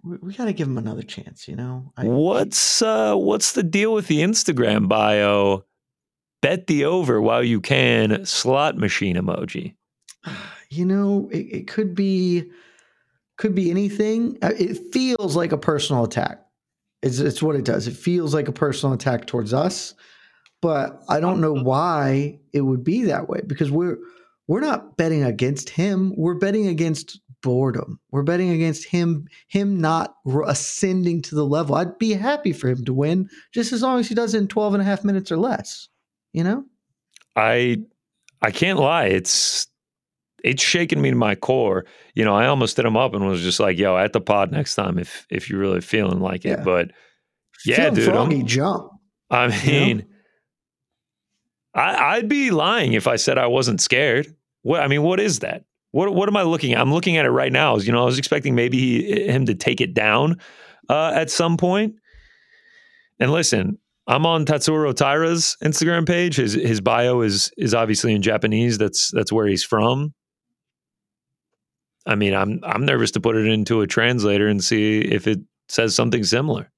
We, 0.02 0.16
we 0.20 0.34
got 0.34 0.46
to 0.46 0.52
give 0.52 0.66
him 0.66 0.78
another 0.78 1.02
chance, 1.02 1.46
you 1.46 1.54
know. 1.54 1.92
I, 1.96 2.06
what's 2.06 2.82
uh, 2.82 3.14
what's 3.14 3.52
the 3.52 3.62
deal 3.62 3.94
with 3.94 4.08
the 4.08 4.18
Instagram 4.18 4.88
bio? 4.88 5.64
Bet 6.42 6.66
the 6.66 6.86
over 6.86 7.20
while 7.20 7.44
you 7.44 7.60
can. 7.60 8.24
Slot 8.26 8.76
machine 8.76 9.16
emoji. 9.16 9.74
You 10.70 10.84
know, 10.84 11.30
it, 11.32 11.46
it 11.46 11.66
could 11.66 11.94
be 11.94 12.50
could 13.38 13.54
be 13.54 13.70
anything. 13.70 14.36
Uh, 14.42 14.50
it 14.58 14.92
feels 14.92 15.34
like 15.34 15.50
a 15.50 15.56
personal 15.56 16.04
attack. 16.04 16.44
It's, 17.02 17.20
it's 17.20 17.42
what 17.42 17.56
it 17.56 17.64
does. 17.64 17.88
It 17.88 17.96
feels 17.96 18.34
like 18.34 18.48
a 18.48 18.52
personal 18.52 18.92
attack 18.92 19.26
towards 19.26 19.54
us 19.54 19.94
but 20.60 21.02
I 21.08 21.20
don't 21.20 21.40
know 21.40 21.54
why 21.54 22.38
it 22.52 22.62
would 22.62 22.84
be 22.84 23.04
that 23.04 23.28
way 23.28 23.40
because 23.46 23.70
we're 23.70 23.98
we're 24.46 24.60
not 24.60 24.96
betting 24.96 25.22
against 25.22 25.68
him. 25.70 26.12
We're 26.16 26.34
betting 26.34 26.66
against 26.66 27.20
boredom. 27.42 28.00
We're 28.10 28.22
betting 28.22 28.50
against 28.50 28.86
him 28.86 29.28
him 29.46 29.80
not 29.80 30.16
ascending 30.46 31.22
to 31.22 31.34
the 31.34 31.46
level. 31.46 31.76
I'd 31.76 31.98
be 31.98 32.12
happy 32.12 32.52
for 32.52 32.68
him 32.68 32.84
to 32.84 32.92
win 32.92 33.28
just 33.52 33.72
as 33.72 33.82
long 33.82 34.00
as 34.00 34.08
he 34.08 34.14
does 34.14 34.34
it 34.34 34.38
in 34.38 34.48
12 34.48 34.74
and 34.74 34.82
a 34.82 34.86
half 34.86 35.04
minutes 35.04 35.30
or 35.30 35.36
less, 35.36 35.88
you 36.32 36.42
know? 36.42 36.64
I 37.36 37.82
I 38.42 38.50
can't 38.50 38.78
lie. 38.78 39.06
It's 39.06 39.68
it's 40.44 40.62
shaking 40.62 41.00
me 41.00 41.10
to 41.10 41.16
my 41.16 41.34
core. 41.34 41.84
You 42.14 42.24
know, 42.24 42.34
I 42.34 42.46
almost 42.46 42.76
hit 42.76 42.86
him 42.86 42.96
up 42.96 43.14
and 43.14 43.26
was 43.26 43.42
just 43.42 43.60
like, 43.60 43.78
"Yo, 43.78 43.96
at 43.96 44.12
the 44.12 44.20
pod 44.20 44.52
next 44.52 44.74
time 44.74 44.98
if 44.98 45.26
if 45.30 45.50
you're 45.50 45.60
really 45.60 45.80
feeling 45.80 46.20
like 46.20 46.44
it." 46.44 46.58
Yeah. 46.58 46.64
But 46.64 46.90
yeah, 47.64 47.76
feeling 47.76 47.94
dude, 47.94 48.04
froggy 48.04 48.42
jump. 48.42 48.92
I 49.30 49.48
mean, 49.48 49.88
you 49.88 49.94
know? 49.94 50.07
I, 51.74 52.16
I'd 52.16 52.28
be 52.28 52.50
lying 52.50 52.92
if 52.92 53.06
I 53.06 53.16
said 53.16 53.38
I 53.38 53.46
wasn't 53.46 53.80
scared. 53.80 54.34
What 54.62 54.80
I 54.80 54.88
mean, 54.88 55.02
what 55.02 55.20
is 55.20 55.40
that? 55.40 55.64
What 55.92 56.14
what 56.14 56.28
am 56.28 56.36
I 56.36 56.42
looking 56.42 56.72
at? 56.74 56.80
I'm 56.80 56.92
looking 56.92 57.16
at 57.16 57.26
it 57.26 57.30
right 57.30 57.52
now. 57.52 57.76
You 57.76 57.92
know, 57.92 58.02
I 58.02 58.06
was 58.06 58.18
expecting 58.18 58.54
maybe 58.54 58.78
he, 58.78 59.26
him 59.26 59.46
to 59.46 59.54
take 59.54 59.80
it 59.80 59.94
down 59.94 60.40
uh, 60.88 61.12
at 61.14 61.30
some 61.30 61.56
point. 61.56 61.94
And 63.20 63.32
listen, 63.32 63.78
I'm 64.06 64.26
on 64.26 64.44
Tatsuro 64.44 64.92
Taira's 64.94 65.56
Instagram 65.62 66.06
page. 66.06 66.36
His 66.36 66.54
his 66.54 66.80
bio 66.80 67.20
is 67.20 67.50
is 67.56 67.74
obviously 67.74 68.14
in 68.14 68.22
Japanese. 68.22 68.78
That's 68.78 69.10
that's 69.12 69.32
where 69.32 69.46
he's 69.46 69.64
from. 69.64 70.14
I 72.06 72.14
mean, 72.14 72.34
I'm 72.34 72.60
I'm 72.62 72.84
nervous 72.86 73.10
to 73.12 73.20
put 73.20 73.36
it 73.36 73.46
into 73.46 73.82
a 73.82 73.86
translator 73.86 74.48
and 74.48 74.64
see 74.64 75.00
if 75.00 75.26
it 75.26 75.40
says 75.68 75.94
something 75.94 76.24
similar. 76.24 76.70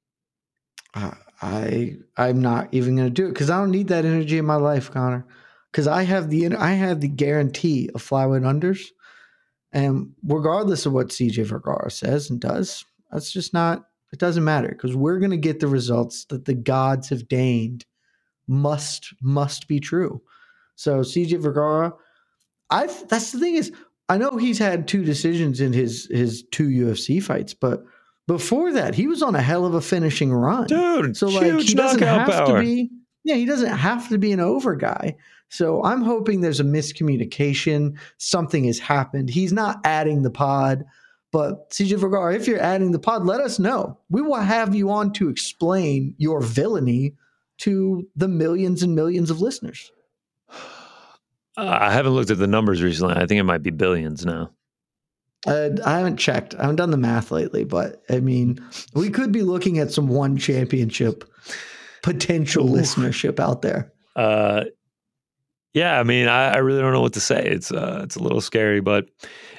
Uh, 0.95 1.13
I 1.41 1.97
I'm 2.17 2.41
not 2.41 2.69
even 2.73 2.97
going 2.97 3.09
to 3.09 3.15
do 3.15 3.27
it 3.27 3.31
because 3.31 3.51
I 3.51 3.59
don't 3.59 3.71
need 3.71 3.89
that 3.89 4.05
energy 4.05 4.39
in 4.39 4.47
my 4.47 4.57
life, 4.57 4.91
Connor. 4.91 5.27
Because 5.71 5.87
I 5.87 6.03
have 6.03 6.31
the 6.31 6.55
I 6.57 6.73
have 6.73 7.01
the 7.01 7.09
guarantee 7.09 7.91
of 7.95 8.03
flyweight 8.03 8.43
unders, 8.43 8.89
and 9.73 10.13
regardless 10.23 10.87
of 10.87 10.93
what 10.93 11.09
CJ 11.09 11.47
Vergara 11.47 11.91
says 11.91 12.31
and 12.31 12.41
does, 12.41 12.85
that's 13.11 13.31
just 13.31 13.53
not. 13.55 13.87
It 14.13 14.19
doesn't 14.19 14.43
matter 14.45 14.69
because 14.69 14.97
we're 14.97 15.21
going 15.21 15.31
to 15.31 15.37
get 15.37 15.61
the 15.61 15.69
results 15.69 16.25
that 16.27 16.45
the 16.45 16.55
gods 16.55 17.11
have 17.11 17.29
deigned 17.29 17.87
must 18.49 19.15
must 19.23 19.69
be 19.69 19.79
true. 19.79 20.21
So 20.75 21.01
CJ 21.01 21.41
Vergara, 21.41 21.95
I 22.71 22.87
that's 23.09 23.33
the 23.33 23.39
thing 23.39 23.55
is 23.55 23.73
I 24.09 24.19
know 24.19 24.37
he's 24.37 24.59
had 24.59 24.89
two 24.89 25.05
decisions 25.05 25.61
in 25.61 25.73
his 25.73 26.09
his 26.11 26.43
two 26.51 26.69
UFC 26.69 27.23
fights, 27.23 27.55
but 27.55 27.85
before 28.31 28.73
that, 28.75 28.95
he 28.95 29.09
was 29.09 29.25
on 29.25 29.35
a 29.35 29.43
hell 29.43 29.67
of 29.67 29.75
a 29.75 29.81
finishing 29.81 30.33
run. 30.33 30.69
Dude, 30.69 31.17
so 31.17 31.27
like 31.27 31.43
huge 31.43 31.71
he 31.71 31.75
doesn't 31.75 32.01
have 32.01 32.29
power. 32.29 32.47
to 32.47 32.61
be 32.61 32.89
yeah, 33.25 33.35
he 33.35 33.45
doesn't 33.45 33.77
have 33.77 34.09
to 34.11 34.19
be 34.19 34.31
an 34.31 34.39
over 34.39 34.77
guy. 34.77 35.17
So 35.49 35.83
I'm 35.83 36.03
hoping 36.03 36.41
there's 36.41 36.61
a 36.61 36.65
miscommunication. 36.65 37.99
Something 38.19 38.65
has 38.65 38.79
happened. 38.79 39.31
He's 39.31 39.53
not 39.53 39.81
adding 39.83 40.23
the 40.23 40.31
pod, 40.31 40.85
but 41.33 41.71
CJ 41.71 41.99
Vergara, 41.99 42.37
if 42.37 42.47
you're 42.47 42.61
adding 42.61 42.93
the 42.93 43.01
pod, 43.01 43.27
let 43.27 43.41
us 43.41 43.59
know. 43.59 43.99
We 44.11 44.23
will 44.23 44.37
have 44.37 44.77
you 44.77 44.93
on 44.93 45.13
to 45.15 45.29
explain 45.29 46.15
your 46.17 46.41
villainy 46.41 47.17
to 47.59 48.07
the 48.15 48.29
millions 48.29 48.85
and 48.85 48.95
millions 48.95 49.33
of 49.33 49.41
listeners. 49.41 49.91
I 51.57 51.93
haven't 51.93 52.13
looked 52.13 52.31
at 52.31 52.39
the 52.39 52.47
numbers 52.47 52.81
recently. 52.81 53.15
I 53.15 53.27
think 53.27 53.41
it 53.41 53.43
might 53.43 53.65
be 53.65 53.71
billions 53.71 54.25
now. 54.25 54.53
Uh, 55.47 55.71
I 55.85 55.99
haven't 55.99 56.19
checked. 56.19 56.55
I 56.55 56.63
haven't 56.63 56.77
done 56.77 56.91
the 56.91 56.97
math 56.97 57.31
lately, 57.31 57.65
but 57.65 58.03
I 58.11 58.21
mean, 58.21 58.61
we 58.95 59.11
could 59.11 59.33
be 59.33 59.43
looking 59.43 59.79
at 59.79 59.91
some 59.91 60.09
one 60.09 60.37
championship 60.37 61.25
potential 62.03 62.69
Oof. 62.69 62.81
listenership 62.83 63.41
out 63.41 63.63
there. 63.63 63.93
Uh, 64.17 64.65
yeah, 65.73 65.99
I 65.99 66.03
mean, 66.03 66.29
I, 66.29 66.55
I 66.55 66.57
really 66.59 66.81
don't 66.81 66.93
know 66.93 67.01
what 67.01 67.13
to 67.15 67.21
say. 67.21 67.43
It's 67.45 67.71
uh, 67.71 68.01
it's 68.05 68.17
a 68.17 68.23
little 68.23 68.41
scary, 68.41 68.81
but 68.81 69.09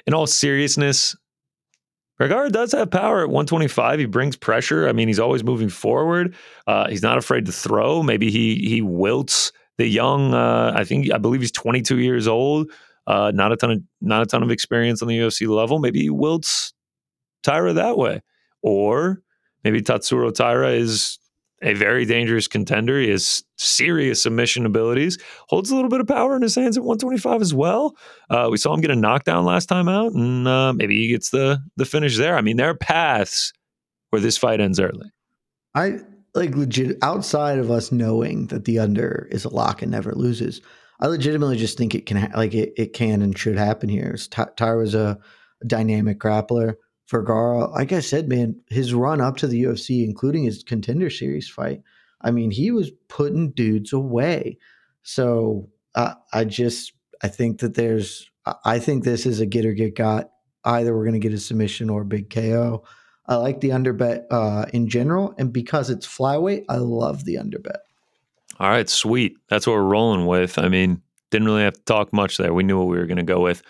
in 0.05 0.13
all 0.13 0.27
seriousness, 0.27 1.15
Vergara 2.17 2.49
does 2.49 2.73
have 2.73 2.91
power 2.91 3.21
at 3.21 3.29
125. 3.29 3.99
He 3.99 4.05
brings 4.05 4.35
pressure. 4.35 4.87
I 4.87 4.91
mean, 4.91 5.07
he's 5.07 5.19
always 5.19 5.43
moving 5.43 5.69
forward. 5.69 6.35
Uh, 6.67 6.87
he's 6.87 7.01
not 7.01 7.17
afraid 7.17 7.45
to 7.47 7.51
throw. 7.51 8.03
Maybe 8.03 8.29
he 8.29 8.55
he 8.55 8.81
wilts 8.81 9.51
the 9.77 9.87
young. 9.87 10.33
Uh, 10.33 10.73
I 10.75 10.83
think 10.83 11.11
I 11.11 11.17
believe 11.17 11.41
he's 11.41 11.51
22 11.51 11.99
years 11.99 12.27
old. 12.27 12.71
Uh, 13.11 13.29
not 13.31 13.51
a 13.51 13.57
ton 13.57 13.71
of 13.71 13.83
not 13.99 14.21
a 14.21 14.25
ton 14.25 14.41
of 14.41 14.51
experience 14.51 15.01
on 15.01 15.09
the 15.09 15.17
UFC 15.17 15.45
level. 15.45 15.79
Maybe 15.79 15.99
he 15.99 16.09
wilts 16.09 16.73
Taira 17.43 17.73
that 17.73 17.97
way, 17.97 18.21
or 18.61 19.21
maybe 19.65 19.81
Tatsuro 19.81 20.33
Taira 20.33 20.69
is 20.69 21.19
a 21.61 21.73
very 21.73 22.05
dangerous 22.05 22.47
contender. 22.47 23.01
He 23.01 23.09
has 23.09 23.43
serious 23.57 24.23
submission 24.23 24.65
abilities. 24.65 25.21
Holds 25.49 25.71
a 25.71 25.75
little 25.75 25.89
bit 25.89 25.99
of 25.99 26.07
power 26.07 26.37
in 26.37 26.41
his 26.41 26.55
hands 26.55 26.77
at 26.77 26.83
125 26.83 27.41
as 27.41 27.53
well. 27.53 27.97
Uh, 28.29 28.47
we 28.49 28.55
saw 28.55 28.73
him 28.73 28.79
get 28.79 28.91
a 28.91 28.95
knockdown 28.95 29.43
last 29.43 29.65
time 29.65 29.89
out, 29.89 30.13
and 30.13 30.47
uh, 30.47 30.71
maybe 30.71 30.95
he 30.95 31.09
gets 31.09 31.31
the 31.31 31.59
the 31.75 31.83
finish 31.83 32.15
there. 32.15 32.37
I 32.37 32.41
mean, 32.41 32.55
there 32.55 32.69
are 32.69 32.75
paths 32.75 33.51
where 34.11 34.21
this 34.21 34.37
fight 34.37 34.61
ends 34.61 34.79
early. 34.79 35.11
I 35.75 35.99
like 36.33 36.55
legit 36.55 36.97
outside 37.01 37.59
of 37.59 37.71
us 37.71 37.91
knowing 37.91 38.47
that 38.47 38.63
the 38.63 38.79
under 38.79 39.27
is 39.31 39.43
a 39.43 39.53
lock 39.53 39.81
and 39.81 39.91
never 39.91 40.13
loses. 40.13 40.61
I 41.01 41.07
legitimately 41.07 41.57
just 41.57 41.77
think 41.77 41.95
it 41.95 42.05
can 42.05 42.17
ha- 42.17 42.37
like 42.37 42.53
it, 42.53 42.73
it 42.77 42.93
can 42.93 43.21
and 43.21 43.37
should 43.37 43.57
happen 43.57 43.89
here. 43.89 44.15
Ty- 44.29 44.49
Taira's 44.55 44.95
a, 44.95 45.17
dynamic 45.65 46.19
grappler. 46.19 46.75
Vergara, 47.09 47.67
like 47.71 47.91
I 47.91 47.99
said, 47.99 48.29
man, 48.29 48.55
his 48.69 48.93
run 48.93 49.19
up 49.19 49.35
to 49.37 49.47
the 49.47 49.63
UFC, 49.63 50.05
including 50.05 50.45
his 50.45 50.63
contender 50.63 51.09
series 51.09 51.49
fight, 51.49 51.81
I 52.21 52.31
mean, 52.31 52.51
he 52.51 52.71
was 52.71 52.89
putting 53.09 53.51
dudes 53.51 53.91
away. 53.91 54.57
So 55.03 55.69
uh, 55.93 56.13
I 56.31 56.45
just 56.45 56.93
I 57.21 57.27
think 57.27 57.59
that 57.59 57.73
there's 57.75 58.29
I- 58.63 58.79
think 58.79 59.03
this 59.03 59.25
is 59.25 59.39
a 59.39 59.45
get 59.45 59.65
or 59.65 59.73
get 59.73 59.95
got. 59.95 60.31
Either 60.63 60.95
we're 60.95 61.03
going 61.05 61.19
to 61.19 61.27
get 61.27 61.33
a 61.33 61.39
submission 61.39 61.89
or 61.89 62.03
a 62.03 62.05
big 62.05 62.29
KO. 62.29 62.83
I 63.25 63.35
like 63.35 63.61
the 63.61 63.69
underbet 63.69 64.25
uh, 64.29 64.65
in 64.73 64.87
general, 64.87 65.33
and 65.37 65.51
because 65.51 65.89
it's 65.89 66.07
flyweight, 66.07 66.65
I 66.69 66.77
love 66.77 67.25
the 67.25 67.37
under 67.39 67.59
bet. 67.59 67.81
All 68.61 68.69
right, 68.69 68.87
sweet. 68.87 69.37
That's 69.49 69.65
what 69.65 69.73
we're 69.73 69.81
rolling 69.81 70.27
with. 70.27 70.59
I 70.59 70.67
mean, 70.69 71.01
didn't 71.31 71.47
really 71.47 71.63
have 71.63 71.73
to 71.73 71.83
talk 71.85 72.13
much 72.13 72.37
there. 72.37 72.53
We 72.53 72.61
knew 72.61 72.77
what 72.77 72.89
we 72.89 72.97
were 72.97 73.07
going 73.07 73.17
to 73.17 73.23
go 73.23 73.41
with. 73.41 73.63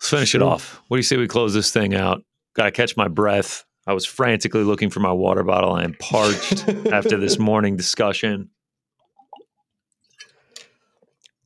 Let's 0.00 0.10
finish 0.10 0.34
it 0.34 0.42
off. 0.42 0.82
What 0.88 0.96
do 0.96 0.98
you 0.98 1.04
say 1.04 1.16
we 1.16 1.28
close 1.28 1.54
this 1.54 1.70
thing 1.70 1.94
out? 1.94 2.24
Got 2.54 2.64
to 2.64 2.70
catch 2.72 2.96
my 2.96 3.06
breath. 3.06 3.64
I 3.86 3.92
was 3.92 4.04
frantically 4.04 4.64
looking 4.64 4.90
for 4.90 4.98
my 4.98 5.12
water 5.12 5.44
bottle. 5.44 5.74
I 5.74 5.84
am 5.84 5.94
parched 5.94 6.68
after 6.92 7.18
this 7.18 7.38
morning 7.38 7.76
discussion. 7.76 8.50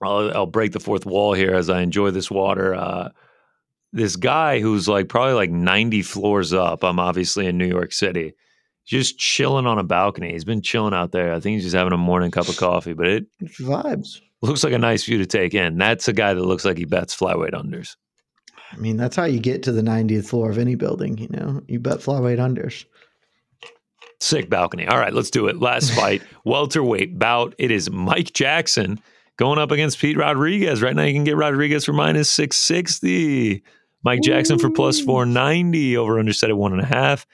I'll, 0.03 0.35
I'll 0.35 0.47
break 0.47 0.73
the 0.73 0.81
fourth 0.81 1.05
wall 1.05 1.35
here 1.35 1.55
as 1.55 1.69
I 1.69 1.83
enjoy 1.83 2.13
this 2.13 2.31
water. 2.31 2.75
Uh, 2.75 3.11
this 3.93 4.17
guy 4.17 4.59
who's 4.59 4.89
like 4.89 5.11
probably 5.11 5.35
like 5.35 5.51
90 5.51 6.01
floors 6.01 6.55
up. 6.55 6.83
I'm 6.83 6.99
obviously 6.99 7.45
in 7.45 7.59
New 7.59 7.69
York 7.69 7.93
City, 7.93 8.33
just 8.85 9.19
chilling 9.19 9.67
on 9.67 9.79
a 9.79 9.85
balcony. 9.85 10.33
He's 10.33 10.45
been 10.45 10.63
chilling 10.63 10.95
out 10.95 11.13
there. 11.13 11.33
I 11.33 11.41
think 11.41 11.55
he's 11.55 11.65
just 11.65 11.77
having 11.77 11.93
a 11.93 11.97
morning 11.99 12.31
cup 12.31 12.49
of 12.49 12.57
coffee, 12.57 12.93
but 12.95 13.07
it 13.07 13.27
It's 13.41 13.61
vibes. 13.61 14.21
looks 14.43 14.65
like 14.65 14.73
a 14.73 14.79
nice 14.79 15.05
view 15.05 15.19
to 15.19 15.27
take 15.27 15.55
in. 15.55 15.79
That's 15.79 16.09
a 16.09 16.13
guy 16.13 16.35
that 16.35 16.43
looks 16.43 16.65
like 16.65 16.77
he 16.79 16.85
bets 16.85 17.17
flyweight 17.17 17.53
unders. 17.53 17.97
I 18.73 18.77
mean, 18.77 18.97
that's 18.97 19.17
how 19.17 19.25
you 19.25 19.39
get 19.39 19.63
to 19.65 19.73
the 19.73 19.83
90th 19.83 20.27
floor 20.27 20.51
of 20.51 20.59
any 20.59 20.75
building. 20.75 21.19
You 21.19 21.29
know, 21.29 21.61
you 21.69 21.79
bet 21.79 21.99
flyweight 21.99 22.39
unders. 22.39 22.85
Sick 24.21 24.49
balcony. 24.49 24.87
All 24.87 24.99
right, 24.99 25.13
let's 25.13 25.31
do 25.31 25.47
it. 25.49 25.61
Last 25.61 25.91
fight, 25.95 26.23
welterweight 26.45 27.19
bout. 27.19 27.55
It 27.59 27.71
is 27.71 27.91
Mike 27.91 28.33
Jackson 28.33 29.01
going 29.37 29.59
up 29.59 29.71
against 29.73 29.99
Pete 29.99 30.17
Rodriguez. 30.17 30.81
Right 30.83 30.95
now, 30.97 31.03
you 31.03 31.13
can 31.13 31.25
get 31.25 31.37
Rodriguez 31.37 31.85
for 31.85 31.93
minus 31.93 32.31
660. 32.31 33.63
Mike 34.05 34.23
Jackson 34.23 34.59
for 34.59 34.71
plus 34.71 35.01
490. 35.01 35.97
Over 35.97 36.19
under 36.19 36.33
set 36.33 36.51
at 36.51 36.57
one 36.57 36.73
and 36.73 36.81
a 36.83 36.87
half. 36.87 37.27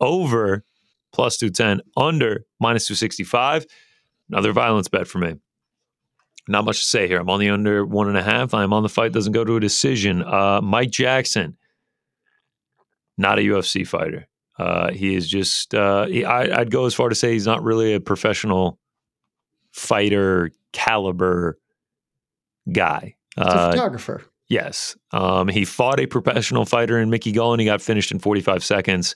Over 0.00 0.64
plus 1.12 1.36
210. 1.38 1.80
Under 1.96 2.44
minus 2.60 2.86
265. 2.86 3.66
Another 4.30 4.52
violence 4.52 4.88
bet 4.88 5.06
for 5.06 5.18
me. 5.18 5.34
Not 6.48 6.64
much 6.64 6.78
to 6.80 6.86
say 6.86 7.08
here. 7.08 7.18
I'm 7.18 7.28
on 7.30 7.40
the 7.40 7.50
under 7.50 7.84
one 7.84 8.08
and 8.08 8.16
a 8.16 8.22
half. 8.22 8.54
I'm 8.54 8.72
on 8.72 8.82
the 8.82 8.88
fight. 8.88 9.12
Doesn't 9.12 9.32
go 9.32 9.44
to 9.44 9.56
a 9.56 9.60
decision. 9.60 10.22
Uh, 10.22 10.60
Mike 10.62 10.90
Jackson, 10.90 11.56
not 13.18 13.38
a 13.38 13.42
UFC 13.42 13.86
fighter. 13.86 14.28
Uh, 14.58 14.90
he 14.92 15.14
is 15.14 15.28
just, 15.28 15.74
uh, 15.74 16.06
he, 16.06 16.24
I, 16.24 16.60
I'd 16.60 16.70
go 16.70 16.86
as 16.86 16.94
far 16.94 17.08
to 17.08 17.14
say 17.14 17.32
he's 17.32 17.46
not 17.46 17.62
really 17.62 17.94
a 17.94 18.00
professional 18.00 18.78
fighter 19.72 20.50
caliber 20.72 21.58
guy. 22.72 23.16
It's 23.36 23.46
a 23.52 23.56
Uh, 23.56 23.70
photographer. 23.72 24.22
yes. 24.48 24.96
Um, 25.12 25.48
he 25.48 25.64
fought 25.64 26.00
a 26.00 26.06
professional 26.06 26.64
fighter 26.64 26.98
in 26.98 27.10
Mickey 27.10 27.32
Gall 27.32 27.52
and 27.52 27.60
he 27.60 27.66
got 27.66 27.82
finished 27.82 28.12
in 28.12 28.18
45 28.18 28.64
seconds. 28.64 29.14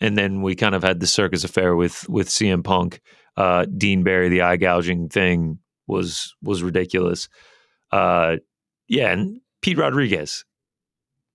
And 0.00 0.16
then 0.16 0.42
we 0.42 0.54
kind 0.54 0.74
of 0.74 0.82
had 0.82 1.00
the 1.00 1.06
circus 1.06 1.44
affair 1.44 1.74
with 1.74 2.08
with 2.08 2.28
CM 2.28 2.62
Punk. 2.62 3.00
Uh, 3.36 3.66
Dean 3.66 4.02
Barry, 4.02 4.28
the 4.28 4.42
eye 4.42 4.56
gouging 4.56 5.08
thing 5.08 5.58
was 5.86 6.34
was 6.42 6.62
ridiculous. 6.62 7.28
Uh, 7.92 8.36
yeah, 8.88 9.10
and 9.10 9.40
Pete 9.62 9.78
Rodriguez, 9.78 10.44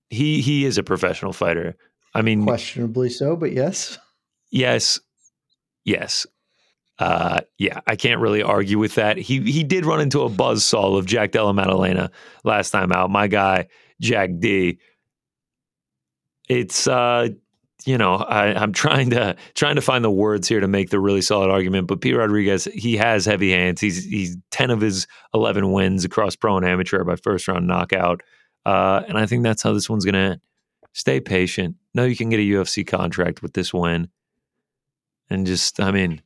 he 0.10 0.42
he 0.42 0.66
is 0.66 0.78
a 0.78 0.84
professional 0.84 1.34
fighter. 1.34 1.76
I 2.14 2.22
mean, 2.22 2.44
Questionably 2.44 3.10
so, 3.10 3.36
but 3.36 3.54
yes. 3.54 3.98
Yes. 4.52 5.00
Yes. 5.86 6.28
Uh, 7.00 7.42
yeah, 7.58 7.80
I 7.88 7.96
can't 7.96 8.22
really 8.22 8.44
argue 8.44 8.78
with 8.78 8.96
that. 8.96 9.18
He 9.18 9.40
he 9.40 9.64
did 9.64 9.86
run 9.86 10.02
into 10.02 10.22
a 10.22 10.30
buzzsaw 10.30 11.00
of 11.00 11.08
Jack 11.08 11.32
Della 11.32 11.54
Maddalena 11.54 12.12
last 12.44 12.70
time 12.70 12.92
out. 12.92 13.10
My 13.10 13.28
guy, 13.28 13.68
Jack 14.00 14.30
D. 14.38 14.78
It's 16.48 16.86
uh, 16.86 17.30
you 17.86 17.98
know, 17.98 18.16
I, 18.16 18.54
I'm 18.54 18.74
trying 18.74 19.10
to 19.12 19.36
trying 19.54 19.76
to 19.76 19.82
find 19.82 20.04
the 20.04 20.12
words 20.12 20.48
here 20.48 20.60
to 20.60 20.68
make 20.68 20.90
the 20.90 21.00
really 21.00 21.22
solid 21.22 21.50
argument. 21.50 21.88
But 21.88 22.02
Pete 22.02 22.16
Rodriguez, 22.16 22.66
he 22.66 22.98
has 22.98 23.26
heavy 23.26 23.52
hands. 23.52 23.82
He's 23.82 24.04
he's 24.04 24.38
ten 24.52 24.70
of 24.70 24.82
his 24.82 25.08
eleven 25.34 25.72
wins 25.72 26.06
across 26.06 26.36
pro 26.36 26.58
and 26.58 26.66
amateur 26.66 27.04
by 27.04 27.16
first 27.16 27.48
round 27.48 27.68
knockout. 27.68 28.22
Uh, 28.66 29.02
and 29.08 29.18
I 29.18 29.26
think 29.26 29.44
that's 29.44 29.64
how 29.64 29.74
this 29.74 29.90
one's 29.90 30.06
gonna 30.06 30.18
end. 30.18 30.42
Stay 30.94 31.22
patient. 31.22 31.76
Know 31.94 32.04
you 32.04 32.16
can 32.16 32.30
get 32.30 32.40
a 32.40 32.44
UFC 32.44 32.86
contract 32.86 33.42
with 33.42 33.54
this 33.54 33.74
win 33.74 34.10
and 35.32 35.48
just 35.48 35.80
I 35.80 35.92
mean 35.92 36.22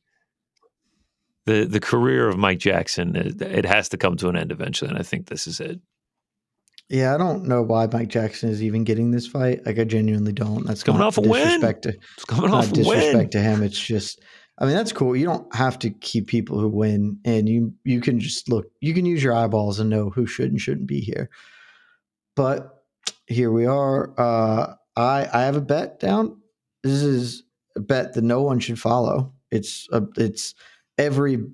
the 1.46 1.64
the 1.64 1.80
career 1.80 2.28
of 2.28 2.36
Mike 2.36 2.58
Jackson 2.58 3.16
it, 3.16 3.40
it 3.40 3.64
has 3.64 3.88
to 3.90 3.96
come 3.96 4.16
to 4.18 4.28
an 4.28 4.36
end 4.36 4.52
eventually 4.52 4.90
and 4.90 4.98
I 4.98 5.02
think 5.02 5.26
this 5.26 5.46
is 5.46 5.60
it. 5.60 5.80
Yeah, 6.88 7.14
I 7.14 7.18
don't 7.18 7.46
know 7.46 7.62
why 7.62 7.88
Mike 7.92 8.08
Jackson 8.08 8.48
is 8.48 8.62
even 8.62 8.84
getting 8.84 9.10
this 9.10 9.26
fight. 9.26 9.66
Like, 9.66 9.78
I 9.78 9.84
genuinely 9.84 10.32
don't. 10.32 10.64
That's 10.66 10.84
Coming 10.84 11.02
off 11.02 11.18
a 11.18 11.20
win. 11.20 11.42
disrespect 11.44 11.82
to 11.82 11.88
It's 12.14 12.24
coming 12.24 12.52
off 12.52 12.70
a 12.70 12.74
disrespect 12.74 13.14
win. 13.16 13.30
to 13.30 13.40
him. 13.40 13.62
It's 13.64 13.78
just, 13.78 14.22
I 14.58 14.66
mean, 14.66 14.74
that's 14.76 14.92
cool. 14.92 15.16
You 15.16 15.26
don't 15.26 15.52
have 15.54 15.78
to 15.80 15.90
keep 15.90 16.28
people 16.28 16.60
who 16.60 16.68
win, 16.68 17.18
and 17.24 17.48
you 17.48 17.74
you 17.84 18.00
can 18.00 18.20
just 18.20 18.48
look. 18.48 18.66
You 18.80 18.94
can 18.94 19.04
use 19.04 19.22
your 19.22 19.34
eyeballs 19.34 19.80
and 19.80 19.90
know 19.90 20.10
who 20.10 20.26
should 20.26 20.50
and 20.50 20.60
shouldn't 20.60 20.86
be 20.86 21.00
here. 21.00 21.28
But 22.36 22.72
here 23.26 23.50
we 23.50 23.66
are. 23.66 24.14
Uh, 24.18 24.74
I 24.96 25.28
I 25.32 25.42
have 25.42 25.56
a 25.56 25.60
bet 25.60 25.98
down. 26.00 26.40
This 26.84 27.02
is 27.02 27.42
a 27.76 27.80
bet 27.80 28.14
that 28.14 28.22
no 28.22 28.42
one 28.42 28.60
should 28.60 28.78
follow. 28.78 29.32
It's 29.50 29.88
a, 29.92 30.02
it's 30.16 30.54
every 30.98 31.44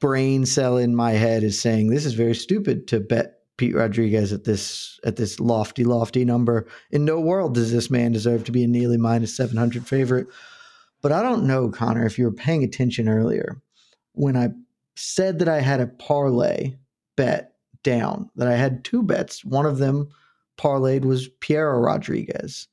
brain 0.00 0.46
cell 0.46 0.78
in 0.78 0.96
my 0.96 1.12
head 1.12 1.44
is 1.44 1.60
saying 1.60 1.90
this 1.90 2.06
is 2.06 2.14
very 2.14 2.34
stupid 2.34 2.88
to 2.88 3.00
bet 3.00 3.34
Pete 3.56 3.74
Rodriguez 3.74 4.32
at 4.32 4.44
this 4.44 4.98
at 5.04 5.16
this 5.16 5.38
lofty 5.38 5.84
lofty 5.84 6.24
number. 6.24 6.66
In 6.90 7.04
no 7.04 7.20
world 7.20 7.54
does 7.54 7.72
this 7.72 7.90
man 7.90 8.12
deserve 8.12 8.44
to 8.44 8.52
be 8.52 8.64
a 8.64 8.68
nearly 8.68 8.96
minus 8.96 9.36
700 9.36 9.86
favorite. 9.86 10.26
But 11.02 11.12
I 11.12 11.22
don't 11.22 11.46
know, 11.46 11.68
Connor, 11.68 12.06
if 12.06 12.18
you 12.18 12.24
were 12.24 12.32
paying 12.32 12.62
attention 12.62 13.08
earlier 13.08 13.60
when 14.12 14.36
I 14.36 14.50
said 14.94 15.38
that 15.40 15.48
I 15.48 15.60
had 15.60 15.80
a 15.80 15.86
parlay 15.86 16.76
bet 17.16 17.54
down, 17.82 18.30
that 18.36 18.48
I 18.48 18.56
had 18.56 18.84
two 18.84 19.02
bets. 19.02 19.44
One 19.44 19.66
of 19.66 19.78
them 19.78 20.08
parlayed 20.58 21.04
was 21.04 21.28
Piera 21.40 21.82
Rodriguez. 21.82 22.68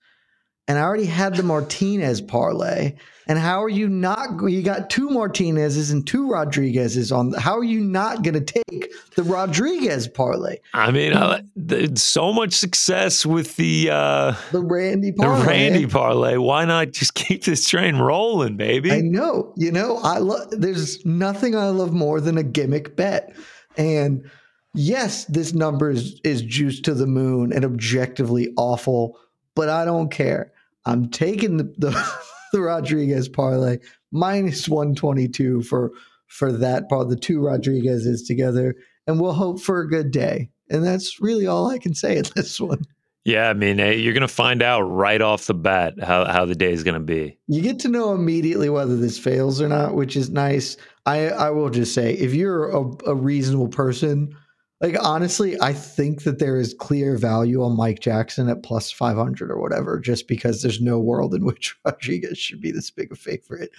And 0.70 0.78
I 0.78 0.84
already 0.84 1.06
had 1.08 1.36
the 1.36 1.42
Martinez 1.42 2.22
parlay. 2.22 2.94
And 3.28 3.40
how 3.40 3.64
are 3.64 3.70
you 3.70 3.90
not? 3.90 4.30
You 4.50 4.62
got 4.62 4.92
two 4.92 5.10
Martinez's 5.10 5.90
and 5.90 6.06
two 6.06 6.30
Rodriguez's 6.30 7.12
on. 7.12 7.34
How 7.34 7.58
are 7.58 7.64
you 7.64 7.80
not 7.80 8.22
going 8.24 8.36
to 8.36 8.42
take 8.42 8.92
the 9.16 9.24
Rodriguez 9.24 10.08
parlay? 10.08 10.58
I 10.76 10.92
mean, 10.92 11.96
so 11.96 12.32
much 12.32 12.54
success 12.54 13.26
with 13.26 13.56
the 13.56 13.90
uh, 13.92 14.36
The 14.52 14.62
Randy 14.62 15.12
parlay. 15.12 15.40
the. 15.42 15.48
Randy 15.48 15.88
parlay. 15.88 16.38
Why 16.38 16.66
not 16.66 16.92
just 16.92 17.14
keep 17.16 17.44
this 17.46 17.68
train 17.68 17.98
rolling, 17.98 18.56
baby? 18.56 18.92
I 18.92 19.02
know. 19.02 19.54
You 19.58 19.72
know, 19.72 19.98
I 20.04 20.20
love. 20.20 20.50
There's 20.52 21.04
nothing 21.04 21.56
I 21.56 21.70
love 21.70 21.94
more 21.94 22.22
than 22.22 22.38
a 22.38 22.44
gimmick 22.44 22.96
bet. 22.96 23.36
And 23.76 24.30
yes, 24.76 25.26
this 25.26 25.54
number 25.54 25.90
is 25.90 26.22
is 26.24 26.44
juiced 26.44 26.86
to 26.86 26.94
the 26.94 27.08
moon 27.08 27.54
and 27.54 27.66
objectively 27.66 28.54
awful, 28.56 29.20
but 29.56 29.68
I 29.70 29.84
don't 29.84 30.10
care. 30.12 30.52
I'm 30.86 31.10
taking 31.10 31.58
the 31.58 31.74
the, 31.78 32.12
the 32.54 32.62
Rodriguez 32.62 33.30
parlay 33.30 33.80
minus 34.12 34.68
122 34.68 35.64
for 35.64 35.92
for 36.28 36.52
that 36.52 36.90
part. 36.90 37.10
The 37.10 37.16
two 37.16 37.40
Rodriguez's 37.40 38.24
together, 38.24 38.76
and 39.08 39.20
we'll 39.20 39.34
hope 39.34 39.62
for 39.62 39.82
a 39.82 39.90
good 39.90 40.12
day. 40.12 40.50
And 40.70 40.84
that's 40.84 41.20
really 41.20 41.48
all 41.48 41.70
I 41.70 41.80
can 41.80 41.96
say 41.96 42.18
at 42.18 42.26
this 42.36 42.60
one. 42.60 42.84
yeah, 43.26 43.50
I 43.50 43.54
mean, 43.54 43.80
you're 43.80 44.14
gonna 44.14 44.28
find 44.28 44.62
out 44.62 44.82
right 44.82 45.22
off 45.22 45.48
the 45.48 45.54
bat 45.54 45.96
how 46.02 46.26
how 46.26 46.46
the 46.46 46.56
day 46.56 46.72
is 46.72 46.84
gonna 46.84 47.00
be. 47.00 47.38
You 47.48 47.62
get 47.62 47.80
to 47.80 47.90
know 47.90 48.14
immediately 48.14 48.70
whether 48.70 48.96
this 48.96 49.20
fails 49.20 49.62
or 49.62 49.68
not, 49.68 49.96
which 49.96 50.16
is 50.16 50.30
nice. 50.30 50.78
I 51.06 51.30
I 51.30 51.50
will 51.50 51.70
just 51.70 51.94
say, 51.94 52.14
if 52.14 52.34
you're 52.34 52.70
a, 52.70 52.92
a 53.08 53.16
reasonable 53.16 53.70
person, 53.70 54.36
like 54.82 54.96
honestly, 55.02 55.60
I 55.62 55.74
think 55.74 56.24
that 56.24 56.40
there 56.40 56.58
is 56.58 56.74
clear 56.74 57.18
value 57.18 57.64
on 57.64 57.76
Mike 57.76 58.00
Jackson 58.00 58.48
at 58.50 58.64
plus 58.64 58.92
five 58.92 59.18
hundred 59.18 59.52
or 59.52 59.60
whatever, 59.62 60.00
just 60.00 60.28
because 60.28 60.62
there's 60.62 60.82
no 60.82 61.00
world 61.00 61.34
in 61.34 61.46
which 61.46 61.76
Rodriguez 61.86 62.38
should 62.38 62.62
be 62.62 62.72
this 62.72 62.90
big 62.92 63.12
a 63.12 63.16
favorite. 63.16 63.72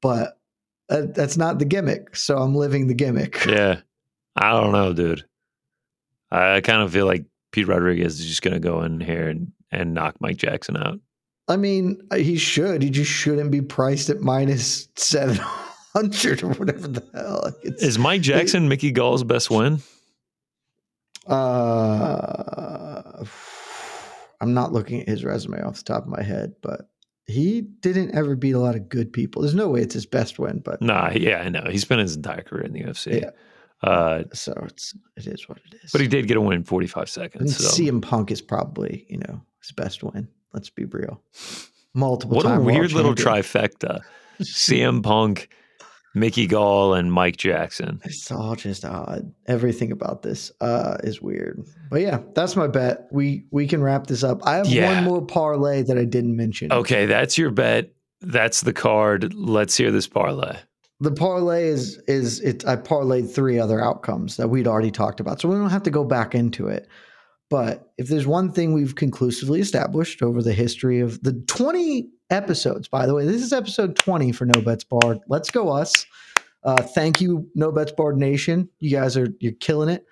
But 0.00 0.38
uh, 0.88 1.02
that's 1.10 1.36
not 1.36 1.58
the 1.58 1.64
gimmick, 1.64 2.14
so 2.16 2.38
I'm 2.38 2.54
living 2.54 2.86
the 2.86 2.94
gimmick. 2.94 3.44
Yeah, 3.46 3.80
I 4.36 4.50
don't 4.52 4.72
know, 4.72 4.92
dude. 4.92 5.24
I, 6.30 6.56
I 6.56 6.60
kind 6.60 6.82
of 6.82 6.92
feel 6.92 7.06
like 7.06 7.24
Pete 7.52 7.68
Rodriguez 7.68 8.20
is 8.20 8.26
just 8.26 8.42
gonna 8.42 8.60
go 8.60 8.82
in 8.82 9.00
here 9.00 9.28
and 9.28 9.52
and 9.70 9.94
knock 9.94 10.16
Mike 10.20 10.36
Jackson 10.36 10.76
out. 10.76 10.98
I 11.48 11.56
mean, 11.56 12.00
he 12.14 12.36
should. 12.36 12.82
He 12.82 12.90
just 12.90 13.10
shouldn't 13.10 13.50
be 13.50 13.60
priced 13.62 14.10
at 14.10 14.20
minus 14.20 14.88
seven 14.96 15.36
hundred 15.94 16.42
or 16.42 16.48
whatever 16.50 16.88
the 16.88 17.04
hell. 17.14 17.46
It's- 17.64 17.82
Is 17.82 17.98
Mike 17.98 18.20
Jackson 18.22 18.68
Mickey 18.68 18.90
Gall's 18.90 19.24
best 19.24 19.50
win? 19.50 19.80
Uh, 21.26 23.24
I'm 24.40 24.54
not 24.54 24.72
looking 24.72 25.00
at 25.00 25.08
his 25.08 25.24
resume 25.24 25.62
off 25.62 25.76
the 25.78 25.84
top 25.84 26.02
of 26.02 26.08
my 26.08 26.22
head, 26.22 26.54
but 26.62 26.88
he 27.26 27.60
didn't 27.60 28.14
ever 28.14 28.34
beat 28.34 28.52
a 28.52 28.58
lot 28.58 28.74
of 28.74 28.88
good 28.88 29.12
people. 29.12 29.42
There's 29.42 29.54
no 29.54 29.68
way 29.68 29.80
it's 29.80 29.94
his 29.94 30.06
best 30.06 30.38
win, 30.38 30.60
but 30.64 30.82
Nah, 30.82 31.10
yeah, 31.14 31.38
I 31.38 31.48
know. 31.48 31.64
He 31.70 31.78
spent 31.78 32.00
his 32.00 32.16
entire 32.16 32.42
career 32.42 32.64
in 32.64 32.72
the 32.72 32.82
UFC. 32.82 33.20
Yeah. 33.22 33.30
Uh, 33.88 34.24
so 34.32 34.52
it's 34.66 34.94
it 35.16 35.26
is 35.26 35.48
what 35.48 35.58
it 35.58 35.74
is. 35.82 35.90
but 35.90 36.00
he 36.00 36.06
did 36.06 36.28
get 36.28 36.36
a 36.36 36.40
win 36.40 36.58
in 36.58 36.64
45 36.64 37.00
and 37.02 37.10
seconds. 37.10 37.56
So. 37.56 37.82
CM 37.82 38.00
Punk 38.00 38.30
is 38.30 38.40
probably 38.40 39.06
you 39.08 39.18
know 39.18 39.40
his 39.60 39.72
best 39.72 40.02
win. 40.04 40.28
Let's 40.52 40.70
be 40.70 40.84
real. 40.84 41.20
Multiple. 41.94 42.36
What 42.36 42.46
a 42.46 42.60
weird 42.60 42.92
little 42.92 43.14
champion. 43.14 43.42
trifecta. 43.42 44.00
CM 44.42 45.02
Punk, 45.02 45.48
Mickey 46.14 46.46
Gall, 46.46 46.94
and 46.94 47.12
Mike 47.12 47.36
Jackson. 47.36 48.00
It's 48.04 48.30
all 48.30 48.54
just 48.54 48.84
odd. 48.84 49.32
Everything 49.46 49.92
about 49.92 50.22
this 50.22 50.52
uh, 50.60 50.98
is 51.02 51.22
weird. 51.22 51.64
But 51.90 52.02
yeah, 52.02 52.20
that's 52.34 52.54
my 52.56 52.66
bet. 52.66 53.08
We 53.10 53.44
we 53.50 53.66
can 53.66 53.82
wrap 53.82 54.06
this 54.06 54.22
up. 54.22 54.46
I 54.46 54.56
have 54.56 54.66
Yeah. 54.66 54.94
one 54.94 55.04
more 55.04 55.24
parlay 55.24 55.82
that 55.82 55.96
I 55.98 56.04
didn't 56.04 56.36
mention. 56.36 56.72
Okay, 56.72 57.06
that's 57.06 57.38
your 57.38 57.50
bet. 57.50 57.92
That's 58.20 58.60
the 58.60 58.72
card. 58.72 59.32
Let's 59.34 59.76
hear 59.76 59.90
this 59.90 60.06
parlay. 60.06 60.56
the 61.00 61.10
parlay 61.10 61.64
is 61.66 61.96
is 62.06 62.38
it 62.40 62.64
I 62.68 62.76
parlayed 62.76 63.28
three 63.32 63.58
other 63.58 63.80
outcomes 63.80 64.36
that 64.36 64.48
we'd 64.48 64.68
already 64.68 64.90
talked 64.92 65.18
about. 65.18 65.40
So 65.40 65.48
we 65.48 65.56
don't 65.56 65.70
have 65.70 65.82
to 65.84 65.90
go 65.90 66.04
back 66.04 66.34
into 66.34 66.68
it. 66.68 66.86
But 67.50 67.90
if 67.98 68.08
there's 68.08 68.26
one 68.26 68.50
thing 68.52 68.72
we've 68.72 68.94
conclusively 68.94 69.60
established 69.60 70.22
over 70.22 70.40
the 70.42 70.52
history 70.54 71.00
of 71.00 71.22
the 71.22 71.32
20 71.48 72.08
episodes, 72.32 72.88
by 72.88 73.06
the 73.06 73.14
way, 73.14 73.24
this 73.26 73.42
is 73.42 73.52
episode 73.52 73.96
20 73.96 74.32
for 74.32 74.46
No 74.46 74.60
Bets 74.60 74.84
Barred. 74.84 75.20
Let's 75.28 75.50
go 75.50 75.68
us. 75.68 76.06
Uh, 76.64 76.82
thank 76.82 77.20
you, 77.20 77.48
No 77.54 77.70
Bets 77.70 77.92
Barred 77.92 78.16
Nation. 78.16 78.68
You 78.80 78.90
guys 78.90 79.16
are 79.16 79.28
you're 79.40 79.52
killing 79.52 79.88
it. 79.88 80.06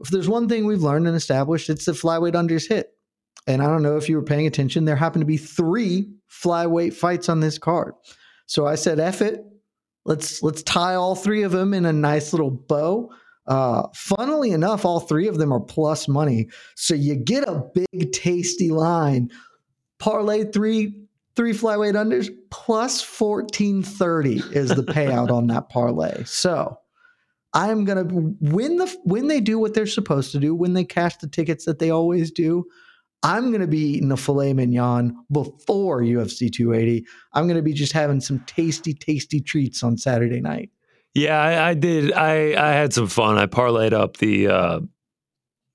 If 0.00 0.08
there's 0.08 0.28
one 0.28 0.48
thing 0.48 0.66
we've 0.66 0.82
learned 0.82 1.06
and 1.06 1.16
established, 1.16 1.70
it's 1.70 1.86
the 1.86 1.92
flyweight 1.92 2.34
unders 2.34 2.68
hit. 2.68 2.90
And 3.46 3.62
I 3.62 3.66
don't 3.66 3.82
know 3.82 3.96
if 3.96 4.08
you 4.08 4.16
were 4.16 4.22
paying 4.22 4.46
attention. 4.46 4.84
There 4.84 4.96
happened 4.96 5.22
to 5.22 5.26
be 5.26 5.36
three 5.36 6.08
flyweight 6.30 6.94
fights 6.94 7.28
on 7.28 7.40
this 7.40 7.58
card. 7.58 7.94
So 8.46 8.66
I 8.66 8.74
said, 8.74 9.00
F 9.00 9.20
it. 9.20 9.44
Let's 10.06 10.42
let's 10.42 10.62
tie 10.62 10.94
all 10.94 11.14
three 11.14 11.42
of 11.42 11.52
them 11.52 11.72
in 11.72 11.86
a 11.86 11.92
nice 11.92 12.32
little 12.32 12.50
bow. 12.50 13.10
Uh, 13.46 13.88
funnily 13.94 14.50
enough, 14.50 14.84
all 14.84 15.00
three 15.00 15.28
of 15.28 15.38
them 15.38 15.52
are 15.52 15.60
plus 15.60 16.08
money, 16.08 16.48
so 16.76 16.94
you 16.94 17.14
get 17.14 17.46
a 17.46 17.62
big 17.74 18.12
tasty 18.12 18.70
line. 18.70 19.30
Parlay 19.98 20.44
three 20.44 21.03
three 21.36 21.52
flyweight 21.52 21.94
unders 21.94 22.30
plus 22.50 23.02
fourteen 23.02 23.82
thirty 23.82 24.42
is 24.52 24.70
the 24.70 24.82
payout 24.82 25.30
on 25.30 25.46
that 25.48 25.68
parlay. 25.68 26.24
So 26.24 26.78
I'm 27.52 27.84
gonna 27.84 28.04
when 28.04 28.76
the 28.76 28.94
when 29.04 29.28
they 29.28 29.40
do 29.40 29.58
what 29.58 29.74
they're 29.74 29.86
supposed 29.86 30.32
to 30.32 30.40
do 30.40 30.54
when 30.54 30.74
they 30.74 30.84
cash 30.84 31.16
the 31.16 31.28
tickets 31.28 31.64
that 31.64 31.78
they 31.78 31.90
always 31.90 32.30
do. 32.30 32.64
I'm 33.24 33.48
going 33.48 33.62
to 33.62 33.66
be 33.66 33.78
eating 33.78 34.12
a 34.12 34.18
filet 34.18 34.52
mignon 34.52 35.16
before 35.32 36.02
UFC 36.02 36.52
280. 36.52 37.06
I'm 37.32 37.46
going 37.46 37.56
to 37.56 37.62
be 37.62 37.72
just 37.72 37.94
having 37.94 38.20
some 38.20 38.40
tasty, 38.40 38.92
tasty 38.92 39.40
treats 39.40 39.82
on 39.82 39.96
Saturday 39.96 40.42
night. 40.42 40.68
Yeah, 41.14 41.40
I, 41.40 41.70
I 41.70 41.74
did. 41.74 42.12
I 42.12 42.54
I 42.54 42.72
had 42.72 42.92
some 42.92 43.06
fun. 43.06 43.38
I 43.38 43.46
parlayed 43.46 43.92
up 43.92 44.16
the 44.16 44.48
uh, 44.48 44.80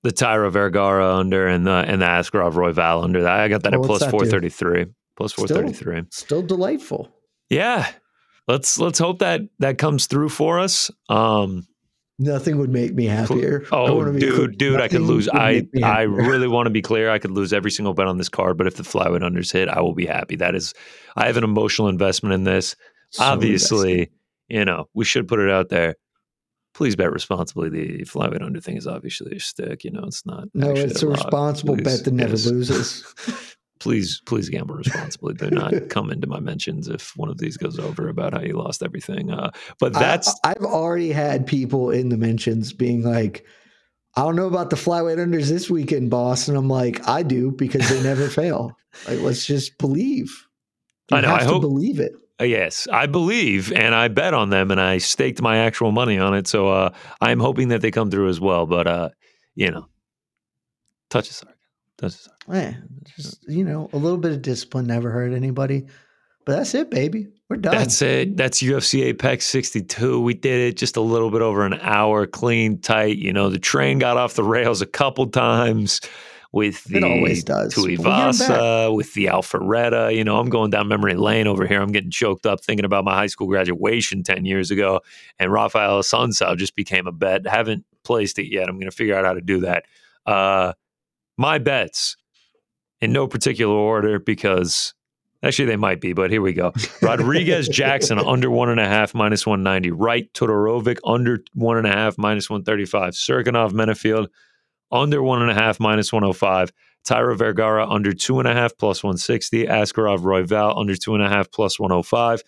the 0.02 0.12
Taira 0.12 0.50
Vergara 0.50 1.16
under 1.16 1.48
and 1.48 1.66
the 1.66 1.72
and 1.72 2.02
the 2.02 2.06
Askarov 2.06 2.52
Royval 2.52 3.02
under. 3.02 3.22
That 3.22 3.40
I 3.40 3.48
got 3.48 3.62
that 3.62 3.74
at 3.74 3.82
plus 3.82 4.06
four 4.06 4.26
thirty 4.26 4.50
three. 4.50 4.86
Plus 5.20 5.32
four 5.34 5.46
Still- 5.46 6.04
Still 6.10 6.40
delightful. 6.40 7.10
Yeah, 7.50 7.86
let's 8.48 8.78
let's 8.78 8.98
hope 8.98 9.18
that 9.18 9.42
that 9.58 9.76
comes 9.76 10.06
through 10.06 10.30
for 10.30 10.58
us. 10.58 10.90
Um, 11.10 11.66
Nothing 12.18 12.56
would 12.56 12.70
make 12.70 12.94
me 12.94 13.04
happier. 13.04 13.66
Oh, 13.70 14.02
be 14.10 14.18
clear. 14.18 14.30
dude, 14.46 14.58
dude, 14.58 14.80
I 14.80 14.88
could 14.88 15.02
lose. 15.02 15.28
I 15.28 15.66
I 15.82 16.02
really 16.02 16.48
want 16.48 16.66
to 16.66 16.70
be 16.70 16.80
clear. 16.80 17.10
I 17.10 17.18
could 17.18 17.32
lose 17.32 17.52
every 17.52 17.70
single 17.70 17.92
bet 17.92 18.06
on 18.06 18.16
this 18.16 18.30
card, 18.30 18.56
but 18.56 18.66
if 18.66 18.76
the 18.76 18.82
flyweight 18.82 19.20
unders 19.20 19.52
hit, 19.52 19.68
I 19.68 19.82
will 19.82 19.94
be 19.94 20.06
happy. 20.06 20.36
That 20.36 20.54
is, 20.54 20.72
I 21.16 21.26
have 21.26 21.36
an 21.36 21.44
emotional 21.44 21.88
investment 21.88 22.32
in 22.34 22.44
this. 22.44 22.76
So 23.10 23.24
Obviously, 23.24 23.92
invested. 23.92 24.14
you 24.48 24.64
know, 24.64 24.88
we 24.94 25.04
should 25.04 25.28
put 25.28 25.38
it 25.38 25.50
out 25.50 25.68
there. 25.68 25.96
Please 26.72 26.96
bet 26.96 27.12
responsibly. 27.12 27.68
The 27.68 28.04
flyweight 28.06 28.42
under 28.42 28.60
thing 28.60 28.78
is 28.78 28.86
obviously 28.86 29.36
a 29.36 29.40
stick. 29.40 29.84
You 29.84 29.90
know, 29.90 30.04
it's 30.04 30.24
not. 30.24 30.48
No, 30.54 30.70
it's 30.70 31.02
a 31.02 31.08
lot. 31.08 31.18
responsible 31.18 31.76
bet 31.76 32.04
that 32.04 32.14
never 32.14 32.30
yes. 32.30 32.46
loses. 32.46 33.56
please, 33.80 34.22
please 34.26 34.48
gamble 34.48 34.74
responsibly. 34.76 35.34
Do 35.34 35.50
not 35.50 35.72
come 35.88 36.10
into 36.10 36.26
my 36.26 36.38
mentions 36.40 36.86
if 36.88 37.16
one 37.16 37.28
of 37.28 37.38
these 37.38 37.56
goes 37.56 37.78
over 37.78 38.08
about 38.08 38.32
how 38.34 38.40
you 38.42 38.52
lost 38.56 38.82
everything. 38.82 39.30
Uh, 39.30 39.50
but 39.78 39.92
that's 39.92 40.34
I, 40.44 40.50
I've 40.50 40.64
already 40.64 41.10
had 41.12 41.46
people 41.46 41.90
in 41.90 42.08
the 42.10 42.16
mentions 42.16 42.72
being 42.72 43.02
like, 43.02 43.44
I 44.16 44.22
don't 44.22 44.36
know 44.36 44.46
about 44.46 44.70
the 44.70 44.76
flyweight 44.76 45.18
unders 45.18 45.48
this 45.48 45.70
weekend, 45.70 46.10
boss. 46.10 46.46
And 46.48 46.56
I'm 46.56 46.68
like, 46.68 47.06
I 47.08 47.22
do 47.22 47.50
because 47.52 47.88
they 47.88 48.02
never 48.02 48.28
fail. 48.28 48.76
Like, 49.08 49.20
let's 49.20 49.46
just 49.46 49.78
believe. 49.78 50.46
You 51.10 51.16
I 51.16 51.20
know, 51.22 51.28
have 51.28 51.40
I 51.40 51.44
hope- 51.44 51.62
believe 51.62 51.98
it. 52.00 52.12
Uh, 52.40 52.44
Yes, 52.44 52.88
I 52.90 53.04
believe 53.06 53.70
and 53.72 53.94
I 53.94 54.08
bet 54.08 54.32
on 54.32 54.48
them 54.48 54.70
and 54.70 54.80
I 54.80 54.96
staked 54.96 55.42
my 55.42 55.58
actual 55.58 55.92
money 55.92 56.18
on 56.18 56.32
it. 56.34 56.46
So 56.46 56.68
uh, 56.68 56.90
I'm 57.20 57.38
hoping 57.38 57.68
that 57.68 57.82
they 57.82 57.90
come 57.90 58.10
through 58.10 58.28
as 58.30 58.40
well. 58.40 58.64
But, 58.66 58.86
uh, 58.86 59.08
you 59.54 59.70
know, 59.70 59.86
touch 61.10 61.28
a 61.28 61.34
sarcasm. 61.34 61.58
Touch 61.98 62.14
a 62.14 62.16
sarcasm. 62.18 62.39
Eh, 62.52 62.72
just 63.16 63.48
you 63.48 63.64
know, 63.64 63.88
a 63.92 63.96
little 63.96 64.18
bit 64.18 64.32
of 64.32 64.42
discipline 64.42 64.86
never 64.86 65.10
hurt 65.10 65.32
anybody. 65.32 65.86
But 66.46 66.56
that's 66.56 66.74
it, 66.74 66.90
baby. 66.90 67.28
We're 67.48 67.56
done. 67.56 67.74
That's 67.74 68.00
it. 68.00 68.36
That's 68.36 68.62
UFC 68.62 69.02
Apex 69.04 69.44
62. 69.46 70.20
We 70.20 70.34
did 70.34 70.68
it 70.68 70.76
just 70.76 70.96
a 70.96 71.00
little 71.00 71.30
bit 71.30 71.42
over 71.42 71.66
an 71.66 71.74
hour, 71.80 72.26
clean, 72.26 72.80
tight. 72.80 73.18
You 73.18 73.32
know, 73.32 73.50
the 73.50 73.58
train 73.58 73.98
got 73.98 74.16
off 74.16 74.34
the 74.34 74.44
rails 74.44 74.80
a 74.80 74.86
couple 74.86 75.26
times 75.26 76.00
with 76.52 76.82
the 76.84 76.98
It 76.98 77.04
always 77.04 77.44
does. 77.44 77.74
But 77.74 77.84
we 77.84 77.96
get 77.96 78.06
'em 78.06 78.06
back. 78.06 78.34
Tuivasa, 78.34 78.94
with 78.96 79.14
the 79.14 79.26
Alpharetta. 79.26 80.14
You 80.14 80.24
know, 80.24 80.38
I'm 80.38 80.48
going 80.48 80.70
down 80.70 80.88
memory 80.88 81.14
lane 81.14 81.46
over 81.46 81.66
here. 81.66 81.80
I'm 81.80 81.92
getting 81.92 82.10
choked 82.10 82.46
up 82.46 82.64
thinking 82.64 82.84
about 82.84 83.04
my 83.04 83.14
high 83.14 83.26
school 83.26 83.46
graduation 83.46 84.22
10 84.22 84.44
years 84.44 84.70
ago. 84.70 85.00
And 85.38 85.52
Rafael 85.52 86.00
Assunção 86.00 86.56
just 86.56 86.74
became 86.74 87.06
a 87.06 87.12
bet. 87.12 87.46
Haven't 87.46 87.84
placed 88.02 88.38
it 88.38 88.50
yet. 88.50 88.68
I'm 88.68 88.76
going 88.76 88.90
to 88.90 88.96
figure 88.96 89.14
out 89.14 89.24
how 89.24 89.34
to 89.34 89.40
do 89.40 89.60
that. 89.60 89.84
Uh, 90.26 90.72
my 91.36 91.58
bets 91.58 92.16
in 93.00 93.12
no 93.12 93.26
particular 93.26 93.74
order 93.74 94.18
because 94.18 94.94
actually 95.42 95.66
they 95.66 95.76
might 95.76 96.00
be, 96.00 96.12
but 96.12 96.30
here 96.30 96.42
we 96.42 96.52
go. 96.52 96.72
Rodriguez 97.02 97.68
Jackson 97.68 98.18
under 98.18 98.50
one 98.50 98.68
and 98.68 98.80
a 98.80 98.86
half 98.86 99.14
minus 99.14 99.46
190. 99.46 99.90
Wright 99.90 100.32
Todorovic 100.34 100.98
under 101.04 101.42
one 101.54 101.76
and 101.76 101.86
a 101.86 101.92
half 101.92 102.18
minus 102.18 102.50
135. 102.50 103.14
Cirkunov 103.14 103.70
Menifield 103.72 104.28
under 104.92 105.22
one 105.22 105.42
and 105.42 105.50
a 105.50 105.54
half, 105.54 105.80
minus 105.80 106.12
105. 106.12 106.72
Taira 107.04 107.36
Vergara 107.36 107.88
under 107.88 108.12
two 108.12 108.38
and 108.38 108.48
a 108.48 108.52
half, 108.52 108.76
plus 108.76 109.02
160. 109.02 109.66
Askarov 109.66 110.18
Royval 110.18 110.78
under 110.78 110.96
two 110.96 111.14
and 111.14 111.22
a 111.22 111.28
half, 111.28 111.50
plus 111.50 111.78
105. 111.78 112.42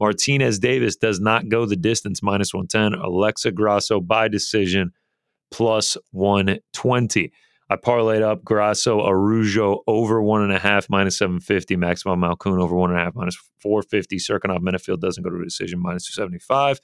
Martinez 0.00 0.58
Davis 0.58 0.96
does 0.96 1.20
not 1.20 1.48
go 1.48 1.66
the 1.66 1.76
distance, 1.76 2.22
minus 2.22 2.54
110. 2.54 2.98
Alexa 3.00 3.50
Grasso 3.52 4.00
by 4.00 4.28
decision, 4.28 4.92
plus 5.50 5.96
120. 6.12 7.32
I 7.70 7.76
parlayed 7.76 8.22
up 8.22 8.44
Grasso 8.44 9.00
Araujo 9.06 9.82
over 9.86 10.22
one 10.22 10.42
and 10.42 10.52
a 10.52 10.58
half, 10.58 10.88
minus 10.88 11.18
750. 11.18 11.76
Maximo 11.76 12.16
Malkoon 12.16 12.62
over 12.62 12.74
one 12.74 12.90
and 12.90 12.98
a 12.98 13.04
half, 13.04 13.14
minus 13.14 13.36
450. 13.60 14.16
Cirkunov 14.16 14.60
Menifield 14.60 15.00
doesn't 15.00 15.22
go 15.22 15.30
to 15.30 15.40
a 15.40 15.44
decision, 15.44 15.78
minus 15.80 16.06
275. 16.06 16.80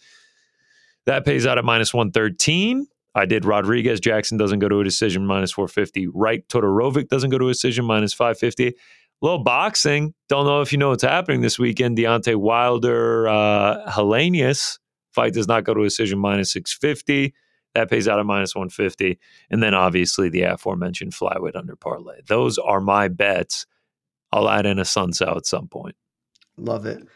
That 1.06 1.24
pays 1.24 1.46
out 1.46 1.58
at 1.58 1.64
minus 1.64 1.94
113. 1.94 2.86
I 3.14 3.26
did 3.26 3.44
Rodriguez 3.44 4.00
Jackson 4.00 4.36
doesn't 4.36 4.58
go 4.58 4.68
to 4.68 4.80
a 4.80 4.84
decision, 4.84 5.26
minus 5.26 5.52
450. 5.52 6.08
Wright 6.08 6.46
Todorovic 6.48 7.08
doesn't 7.08 7.30
go 7.30 7.38
to 7.38 7.48
a 7.48 7.52
decision, 7.52 7.84
minus 7.84 8.12
550. 8.12 8.74
Little 9.22 9.42
boxing. 9.42 10.12
Don't 10.28 10.44
know 10.44 10.60
if 10.60 10.72
you 10.72 10.78
know 10.78 10.90
what's 10.90 11.04
happening 11.04 11.40
this 11.40 11.58
weekend. 11.58 11.96
Deontay 11.96 12.36
Wilder, 12.36 13.28
uh, 13.28 13.90
Helenius 13.90 14.78
fight 15.12 15.32
does 15.32 15.48
not 15.48 15.64
go 15.64 15.72
to 15.72 15.80
a 15.80 15.84
decision, 15.84 16.18
minus 16.18 16.52
650. 16.52 17.32
That 17.74 17.90
pays 17.90 18.06
out 18.06 18.20
at 18.20 18.26
minus 18.26 18.54
150. 18.54 19.18
And 19.50 19.62
then 19.62 19.74
obviously 19.74 20.28
the 20.28 20.42
aforementioned 20.42 21.12
flyweight 21.12 21.56
under 21.56 21.76
parlay. 21.76 22.20
Those 22.26 22.58
are 22.58 22.80
my 22.80 23.08
bets. 23.08 23.66
I'll 24.32 24.48
add 24.48 24.66
in 24.66 24.78
Assunção 24.78 25.36
at 25.36 25.46
some 25.46 25.68
point. 25.68 25.96
Love 26.56 26.86
it. 26.86 27.06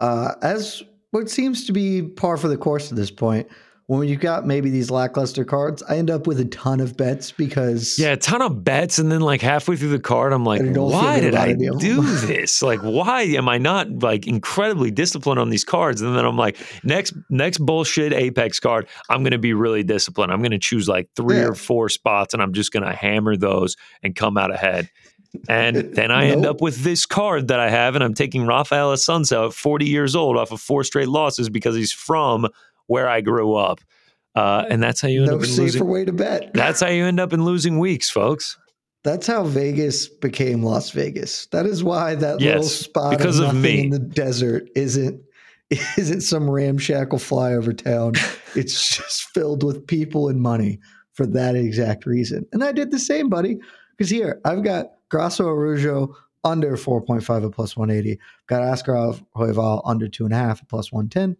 Uh, 0.00 0.34
as 0.42 0.82
what 1.10 1.28
seems 1.28 1.66
to 1.66 1.72
be 1.72 2.02
par 2.02 2.36
for 2.36 2.48
the 2.48 2.56
course 2.56 2.90
at 2.90 2.96
this 2.96 3.10
point, 3.10 3.48
when 3.98 4.06
you've 4.06 4.20
got 4.20 4.46
maybe 4.46 4.70
these 4.70 4.88
lackluster 4.88 5.44
cards, 5.44 5.82
I 5.82 5.96
end 5.96 6.10
up 6.10 6.28
with 6.28 6.38
a 6.38 6.44
ton 6.44 6.78
of 6.78 6.96
bets 6.96 7.32
because 7.32 7.98
yeah, 7.98 8.12
a 8.12 8.16
ton 8.16 8.40
of 8.40 8.62
bets, 8.62 9.00
and 9.00 9.10
then 9.10 9.20
like 9.20 9.40
halfway 9.40 9.74
through 9.74 9.88
the 9.88 9.98
card, 9.98 10.32
I'm 10.32 10.44
like, 10.44 10.62
why 10.62 11.18
did 11.18 11.34
I 11.34 11.54
do 11.54 12.00
this? 12.00 12.62
Like, 12.62 12.78
why 12.82 13.22
am 13.22 13.48
I 13.48 13.58
not 13.58 13.90
like 14.00 14.28
incredibly 14.28 14.92
disciplined 14.92 15.40
on 15.40 15.50
these 15.50 15.64
cards? 15.64 16.02
And 16.02 16.16
then 16.16 16.24
I'm 16.24 16.36
like, 16.36 16.56
next 16.84 17.14
next 17.30 17.58
bullshit 17.58 18.12
Apex 18.12 18.60
card, 18.60 18.86
I'm 19.08 19.24
going 19.24 19.32
to 19.32 19.38
be 19.38 19.54
really 19.54 19.82
disciplined. 19.82 20.30
I'm 20.30 20.40
going 20.40 20.52
to 20.52 20.60
choose 20.60 20.86
like 20.86 21.08
three 21.16 21.38
yeah. 21.38 21.46
or 21.46 21.56
four 21.56 21.88
spots, 21.88 22.32
and 22.32 22.40
I'm 22.40 22.52
just 22.52 22.70
going 22.70 22.84
to 22.84 22.92
hammer 22.92 23.36
those 23.36 23.76
and 24.04 24.14
come 24.14 24.38
out 24.38 24.52
ahead. 24.52 24.88
And 25.48 25.76
then 25.94 26.12
I 26.12 26.28
nope. 26.28 26.36
end 26.36 26.46
up 26.46 26.60
with 26.60 26.84
this 26.84 27.06
card 27.06 27.48
that 27.48 27.58
I 27.58 27.70
have, 27.70 27.96
and 27.96 28.04
I'm 28.04 28.14
taking 28.14 28.46
Rafael 28.46 28.92
Assunção 28.92 29.48
at 29.48 29.52
40 29.52 29.86
years 29.86 30.14
old 30.14 30.36
off 30.36 30.52
of 30.52 30.60
four 30.60 30.84
straight 30.84 31.08
losses 31.08 31.48
because 31.48 31.74
he's 31.74 31.92
from 31.92 32.48
where 32.90 33.08
I 33.08 33.20
grew 33.20 33.54
up. 33.54 33.80
Uh, 34.34 34.64
and 34.68 34.82
that's 34.82 35.00
how 35.00 35.06
you 35.06 35.22
end 35.22 35.30
no 35.30 35.36
up 35.36 35.42
in 35.44 35.48
safer 35.48 35.62
losing. 35.62 35.88
way 35.88 36.04
to 36.04 36.12
bet. 36.12 36.52
That's 36.54 36.80
how 36.80 36.88
you 36.88 37.04
end 37.04 37.20
up 37.20 37.32
in 37.32 37.44
losing 37.44 37.78
weeks, 37.78 38.10
folks. 38.10 38.58
That's 39.04 39.28
how 39.28 39.44
Vegas 39.44 40.08
became 40.08 40.64
Las 40.64 40.90
Vegas. 40.90 41.46
That 41.46 41.66
is 41.66 41.84
why 41.84 42.16
that 42.16 42.40
yes, 42.40 42.54
little 42.54 42.68
spot 42.68 43.16
because 43.16 43.38
of, 43.38 43.50
of 43.50 43.54
me. 43.54 43.84
in 43.84 43.90
the 43.90 44.00
desert 44.00 44.68
isn't 44.74 45.22
isn't 45.96 46.22
some 46.22 46.50
ramshackle 46.50 47.18
flyover 47.18 47.76
town. 47.76 48.14
it's 48.56 48.96
just 48.96 49.22
filled 49.32 49.62
with 49.62 49.86
people 49.86 50.28
and 50.28 50.40
money 50.40 50.80
for 51.12 51.26
that 51.26 51.54
exact 51.54 52.06
reason. 52.06 52.44
And 52.52 52.64
I 52.64 52.72
did 52.72 52.90
the 52.90 52.98
same, 52.98 53.28
buddy. 53.28 53.58
Because 53.96 54.10
here 54.10 54.40
I've 54.44 54.64
got 54.64 54.86
Grasso 55.10 55.46
Araujo 55.46 56.16
under 56.42 56.76
4.5 56.76 57.46
at 57.46 57.52
plus 57.52 57.76
180. 57.76 58.18
Got 58.48 58.62
Askarov 58.62 59.24
Royval 59.36 59.82
under 59.84 60.08
two 60.08 60.24
and 60.24 60.34
a 60.34 60.38
half 60.38 60.60
at 60.60 60.68
plus 60.68 60.90
110. 60.90 61.36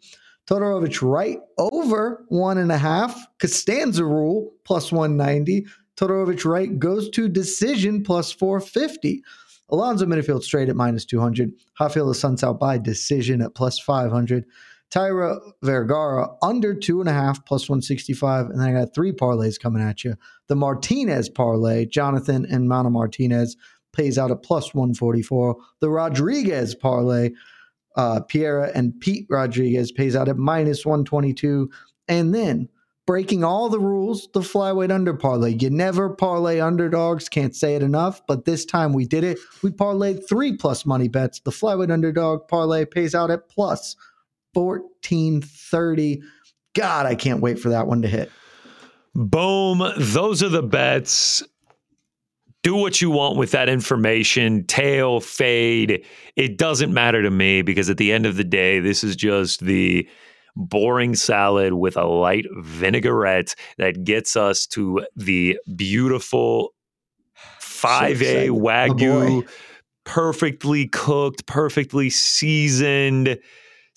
Todorovic 0.51 1.01
Wright 1.01 1.39
over 1.59 2.25
one 2.29 2.59
and 2.59 2.73
a 2.73 2.79
half. 2.79 3.17
Costanza 3.39 4.05
rule 4.05 4.53
plus 4.65 4.91
190. 4.91 5.65
Todorovic 5.97 6.45
Wright 6.45 6.77
goes 6.77 7.09
to 7.11 7.29
decision 7.29 8.03
plus 8.03 8.33
450. 8.33 9.23
Alonzo 9.69 10.07
Menifield 10.07 10.43
straight 10.43 10.69
at 10.69 10.75
minus 10.75 11.05
200. 11.05 11.53
Rafael 11.79 12.07
Assunção 12.07 12.59
by 12.59 12.79
decision 12.79 13.41
at 13.41 13.55
plus 13.55 13.79
500. 13.79 14.45
Taira 14.91 15.39
Vergara 15.63 16.27
under 16.43 16.75
two 16.75 16.99
and 16.99 17.09
a 17.09 17.13
half 17.13 17.45
plus 17.45 17.69
165. 17.69 18.47
And 18.47 18.61
then 18.61 18.69
I 18.69 18.73
got 18.73 18.93
three 18.93 19.13
parlays 19.13 19.61
coming 19.61 19.83
at 19.83 20.03
you. 20.03 20.17
The 20.49 20.57
Martinez 20.57 21.29
parlay, 21.29 21.87
Jonathan 21.87 22.45
and 22.51 22.69
Mana 22.69 22.91
Martinez 22.91 23.57
pays 23.93 24.19
out 24.19 24.33
at 24.33 24.43
plus 24.43 24.75
144. 24.75 25.57
The 25.79 25.91
Rodriguez 25.91 26.75
parlay, 26.75 27.31
uh, 27.97 28.21
Piera 28.21 28.71
and 28.75 28.99
Pete 29.01 29.27
Rodriguez 29.29 29.93
pays 29.93 30.15
out 30.15 30.29
at 30.29 30.37
minus 30.37 30.87
122. 30.87 31.71
And 32.09 32.35
then 32.35 32.69
breaking 33.07 33.43
all 33.43 33.69
the 33.69 33.81
rules, 33.81 34.29
the 34.35 34.41
flyweight 34.41 34.93
under 34.93 35.15
parlay. 35.15 35.57
You 35.59 35.71
never 35.71 36.11
parlay 36.11 36.61
underdogs, 36.61 37.29
can't 37.29 37.57
say 37.57 37.75
it 37.75 37.83
enough, 37.83 38.23
but 38.27 38.45
this 38.45 38.65
time 38.65 38.93
we 38.93 39.05
did 39.05 39.25
it. 39.25 39.39
We 39.63 39.71
parlayed 39.71 40.29
three 40.29 40.57
plus 40.57 40.87
money 40.87 41.09
bets. 41.09 41.41
The 41.41 41.51
flyweight 41.51 41.91
underdog 41.91 42.47
parlay 42.49 42.85
pays 42.85 43.15
out 43.15 43.31
at 43.31 43.49
plus 43.49 43.97
1430. 44.53 46.23
God, 46.75 47.07
I 47.07 47.15
can't 47.15 47.41
wait 47.41 47.59
for 47.59 47.71
that 47.71 47.87
one 47.87 48.03
to 48.03 48.09
hit. 48.09 48.31
Boom. 49.15 49.83
Those 49.99 50.43
are 50.43 50.49
the 50.49 50.63
bets 50.63 51.43
do 52.63 52.75
what 52.75 53.01
you 53.01 53.11
want 53.11 53.37
with 53.37 53.53
that 53.53 53.69
information, 53.69 54.67
tail, 54.67 55.21
fade. 55.21 56.05
It 56.37 56.59
doesn't 56.59 56.93
matter 56.93 57.23
to 57.23 57.31
me 57.31 57.63
because 57.63 57.89
at 57.89 57.97
the 57.97 58.13
end 58.13 58.27
of 58.27 58.37
the 58.37 58.45
day, 58.45 58.81
this 58.81 59.03
is 59.03 59.17
just 59.17 59.61
the 59.61 60.09
boring 60.57 61.15
salad 61.15 61.75
with 61.75 61.97
a 61.97 62.05
light 62.05 62.45
vinaigrette 62.59 63.55
that 63.79 64.05
gets 64.05 64.37
us 64.37 64.67
to 64.67 65.07
the 65.17 65.59
beautiful 65.75 66.75
5A 67.61 68.47
so 68.47 68.55
oh, 68.55 68.61
Wagyu, 68.61 69.43
oh 69.43 69.51
perfectly 70.05 70.89
cooked, 70.89 71.47
perfectly 71.47 72.11
seasoned 72.11 73.39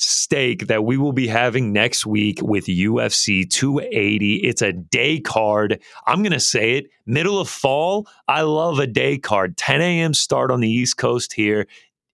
steak 0.04 0.68
that 0.68 0.84
we 0.86 0.98
will 0.98 1.14
be 1.14 1.28
having 1.28 1.74
next 1.74 2.06
week 2.06 2.40
with 2.42 2.66
UFC 2.66 3.50
280. 3.50 4.36
It's 4.36 4.62
a 4.62 4.74
day 4.74 5.20
card. 5.20 5.82
I'm 6.08 6.22
going 6.22 6.34
to 6.34 6.40
say 6.40 6.78
it 6.78 6.90
middle 7.06 7.40
of 7.40 7.50
fall. 7.50 8.08
I 8.28 8.42
love 8.42 8.80
a 8.80 8.88
day 8.88 9.18
card. 9.18 9.58
10 9.58 9.82
a.m. 9.82 10.14
start 10.14 10.52
on 10.52 10.60
the 10.60 10.70
East 10.70 10.98
Coast 10.98 11.34
here. 11.34 11.68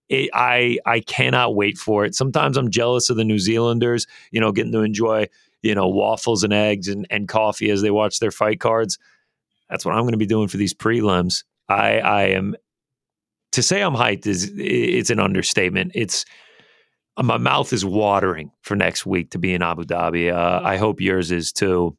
It, 0.08 0.30
I 0.34 0.78
I 0.86 1.00
cannot 1.00 1.54
wait 1.54 1.78
for 1.78 2.04
it. 2.04 2.14
Sometimes 2.14 2.56
I'm 2.56 2.70
jealous 2.70 3.10
of 3.10 3.16
the 3.16 3.24
New 3.24 3.38
Zealanders, 3.38 4.06
you 4.30 4.40
know, 4.40 4.52
getting 4.52 4.72
to 4.72 4.80
enjoy 4.80 5.28
you 5.62 5.74
know 5.74 5.88
waffles 5.88 6.42
and 6.42 6.52
eggs 6.52 6.88
and, 6.88 7.06
and 7.10 7.28
coffee 7.28 7.70
as 7.70 7.82
they 7.82 7.90
watch 7.90 8.18
their 8.18 8.30
fight 8.30 8.60
cards. 8.60 8.98
That's 9.68 9.84
what 9.84 9.94
I'm 9.94 10.02
going 10.02 10.12
to 10.12 10.18
be 10.18 10.26
doing 10.26 10.48
for 10.48 10.56
these 10.56 10.74
prelims. 10.74 11.44
I 11.68 12.00
I 12.00 12.22
am 12.24 12.56
to 13.52 13.62
say 13.62 13.82
I'm 13.82 13.94
hyped 13.94 14.26
is 14.26 14.52
it's 14.56 15.10
an 15.10 15.20
understatement. 15.20 15.92
It's 15.94 16.24
my 17.18 17.38
mouth 17.38 17.72
is 17.72 17.84
watering 17.84 18.50
for 18.62 18.76
next 18.76 19.04
week 19.04 19.30
to 19.30 19.38
be 19.38 19.54
in 19.54 19.62
Abu 19.62 19.84
Dhabi. 19.84 20.32
Uh, 20.32 20.60
I 20.64 20.76
hope 20.76 21.00
yours 21.00 21.30
is 21.30 21.52
too. 21.52 21.96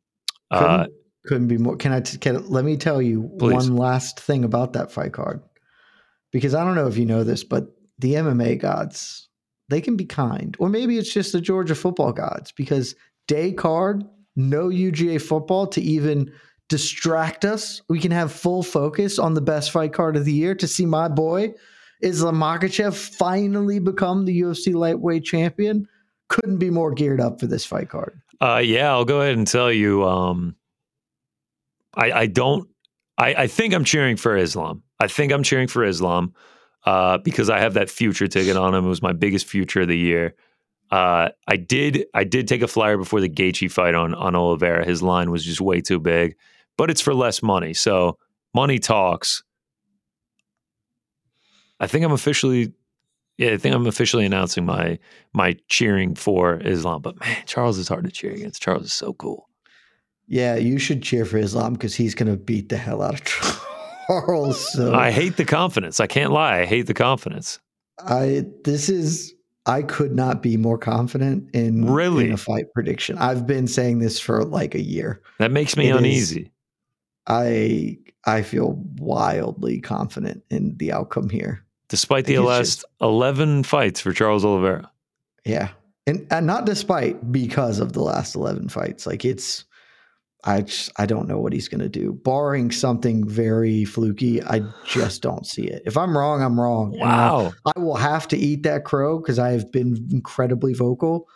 Uh, 0.49 0.59
couldn't, 0.59 0.93
couldn't, 1.25 1.47
be 1.47 1.57
more. 1.57 1.75
Can 1.75 1.91
I? 1.91 1.99
T- 2.01 2.17
can 2.17 2.47
let 2.49 2.65
me 2.65 2.77
tell 2.77 3.01
you 3.01 3.31
please. 3.39 3.53
one 3.53 3.75
last 3.75 4.19
thing 4.19 4.43
about 4.43 4.73
that 4.73 4.91
fight 4.91 5.13
card, 5.13 5.41
because 6.31 6.55
I 6.55 6.63
don't 6.63 6.75
know 6.75 6.88
if 6.88 6.97
you 6.97 7.05
know 7.05 7.23
this, 7.23 7.43
but 7.43 7.67
the 7.99 8.13
MMA 8.15 8.59
gods 8.59 9.27
they 9.69 9.81
can 9.81 9.95
be 9.95 10.05
kind, 10.05 10.55
or 10.59 10.69
maybe 10.69 10.97
it's 10.97 11.13
just 11.13 11.31
the 11.31 11.41
Georgia 11.41 11.75
football 11.75 12.11
gods 12.11 12.51
because 12.51 12.93
day 13.27 13.53
card, 13.53 14.03
no 14.35 14.67
UGA 14.67 15.21
football 15.21 15.65
to 15.67 15.81
even 15.81 16.31
distract 16.67 17.45
us. 17.45 17.81
We 17.88 17.99
can 17.99 18.11
have 18.11 18.31
full 18.31 18.63
focus 18.63 19.17
on 19.17 19.33
the 19.33 19.41
best 19.41 19.71
fight 19.71 19.93
card 19.93 20.17
of 20.17 20.25
the 20.25 20.33
year 20.33 20.55
to 20.55 20.67
see 20.67 20.85
my 20.85 21.07
boy 21.07 21.53
Islam 22.02 22.36
Makhachev 22.36 22.95
finally 22.95 23.80
become 23.80 24.26
the 24.26 24.41
UFC 24.41 24.73
lightweight 24.73 25.23
champion? 25.23 25.88
Couldn't 26.28 26.57
be 26.57 26.69
more 26.69 26.91
geared 26.91 27.22
up 27.22 27.40
for 27.40 27.48
this 27.48 27.65
fight 27.65 27.90
card. 27.90 28.22
Uh, 28.40 28.61
yeah, 28.64 28.90
I'll 28.90 29.06
go 29.06 29.22
ahead 29.22 29.38
and 29.38 29.45
tell 29.45 29.72
you. 29.72 30.03
Um, 30.06 30.56
I, 31.94 32.11
I 32.11 32.26
don't. 32.28 32.68
I, 33.18 33.34
I 33.36 33.48
think 33.48 33.73
I'm 33.73 33.84
cheering 33.84 34.18
for 34.18 34.36
Islam. 34.36 34.84
I 34.99 35.07
think 35.07 35.32
I'm 35.32 35.44
cheering 35.44 35.68
for 35.68 35.84
Islam 35.84 36.34
uh, 36.86 37.18
because 37.19 37.49
I 37.49 37.60
have 37.60 37.76
that 37.76 37.90
future 37.90 38.28
ticket 38.28 38.57
on 38.57 38.73
him. 38.73 38.86
It 38.86 38.90
was 38.90 39.02
my 39.02 39.14
biggest 39.14 39.45
future 39.45 39.82
of 39.82 39.88
the 39.88 39.98
year. 39.98 40.36
Uh, 40.90 41.30
I 41.48 41.56
did 41.56 42.06
I 42.14 42.23
did 42.23 42.48
take 42.48 42.61
a 42.61 42.68
flyer 42.68 42.98
before 42.98 43.22
the 43.22 43.30
Gaethje 43.30 43.72
fight 43.72 43.95
on 43.95 44.14
on 44.14 44.36
Oliveira. 44.36 44.86
His 44.86 45.02
line 45.02 45.32
was 45.32 45.45
just 45.45 45.61
way 45.61 45.82
too 45.82 45.99
big, 45.99 46.36
but 46.78 46.90
it's 46.90 47.02
for 47.02 47.14
less 47.14 47.41
money. 47.41 47.73
So 47.73 48.18
money 48.53 48.80
talks. 48.80 49.44
I 51.82 51.88
think 51.88 52.06
I'm 52.06 52.14
officially 52.14 52.74
yeah, 53.38 53.53
I 53.53 53.58
think 53.58 53.74
I'm 53.74 53.88
officially 53.88 54.26
announcing 54.26 54.66
my 54.66 54.99
my 55.34 55.58
cheering 55.68 56.16
for 56.16 56.62
Islam. 56.64 57.02
But 57.02 57.20
man, 57.20 57.38
Charles 57.48 57.78
is 57.78 57.88
hard 57.88 58.06
to 58.06 58.12
cheer 58.12 58.32
against. 58.32 58.62
Charles 58.62 58.84
is 58.84 58.94
so 58.94 59.14
cool. 59.14 59.49
Yeah, 60.28 60.56
you 60.56 60.78
should 60.78 61.02
cheer 61.02 61.26
for 61.26 61.38
Islam 61.38 61.74
because 61.74 61.95
he's 61.95 62.16
going 62.16 62.32
to 62.32 62.38
beat 62.38 62.70
the 62.70 62.78
hell 62.78 63.02
out 63.02 63.16
of 63.16 63.24
Charles. 64.08 64.72
So. 64.72 64.94
I 64.94 65.12
hate 65.12 65.38
the 65.38 65.44
confidence. 65.44 65.99
I 65.99 66.08
can't 66.08 66.32
lie. 66.32 66.60
I 66.60 66.66
hate 66.66 66.88
the 66.88 66.94
confidence. 66.94 67.60
I 67.99 68.45
this 68.64 68.88
is 68.88 69.34
I 69.66 69.82
could 69.82 70.16
not 70.16 70.44
be 70.44 70.58
more 70.58 70.78
confident 70.78 71.49
in 71.53 71.91
really 71.91 72.26
in 72.26 72.34
a 72.34 72.38
fight 72.38 72.66
prediction. 72.74 73.18
I've 73.18 73.48
been 73.48 73.68
saying 73.68 73.99
this 73.99 74.20
for 74.20 74.44
like 74.44 74.76
a 74.76 74.82
year. 74.82 75.22
That 75.40 75.52
makes 75.52 75.76
me 75.76 75.90
it 75.90 75.95
uneasy. 75.95 76.41
Is, 76.41 76.49
I 77.28 77.98
I 78.26 78.44
feel 78.44 78.74
wildly 78.98 79.82
confident 79.82 80.44
in 80.52 80.78
the 80.78 80.91
outcome 80.91 81.30
here. 81.30 81.66
Despite 81.91 82.26
the 82.26 82.39
last 82.39 82.80
just- 82.80 82.85
11 83.01 83.63
fights 83.63 84.01
for 84.01 84.11
Charles 84.13 84.43
Oliveira. 84.43 84.89
Yeah. 85.45 85.69
And 86.07 86.26
and 86.31 86.47
not 86.47 86.65
despite 86.65 87.31
because 87.31 87.77
of 87.80 87.93
the 87.93 88.01
last 88.01 88.34
11 88.35 88.69
fights. 88.69 89.05
Like 89.05 89.23
it's 89.23 89.65
I 90.43 90.61
just 90.61 90.91
I 90.97 91.05
don't 91.05 91.27
know 91.27 91.38
what 91.38 91.53
he's 91.53 91.68
going 91.68 91.81
to 91.81 91.89
do. 91.89 92.13
Barring 92.13 92.72
something 92.72 93.27
very 93.27 93.85
fluky, 93.85 94.41
I 94.41 94.61
just 94.88 95.22
don't 95.22 95.45
see 95.45 95.63
it. 95.68 95.84
If 95.85 95.97
I'm 95.97 96.18
wrong, 96.18 96.41
I'm 96.41 96.59
wrong. 96.59 96.95
And 96.95 97.03
I- 97.03 97.07
Wow. 97.31 97.53
I 97.76 97.80
will 97.80 97.95
have 97.97 98.27
to 98.30 98.38
eat 98.38 98.63
that 98.63 98.84
crow 98.85 99.19
because 99.19 99.38
I 99.38 99.51
have 99.51 99.72
been 99.72 100.07
incredibly 100.11 100.73
vocal. 100.73 101.27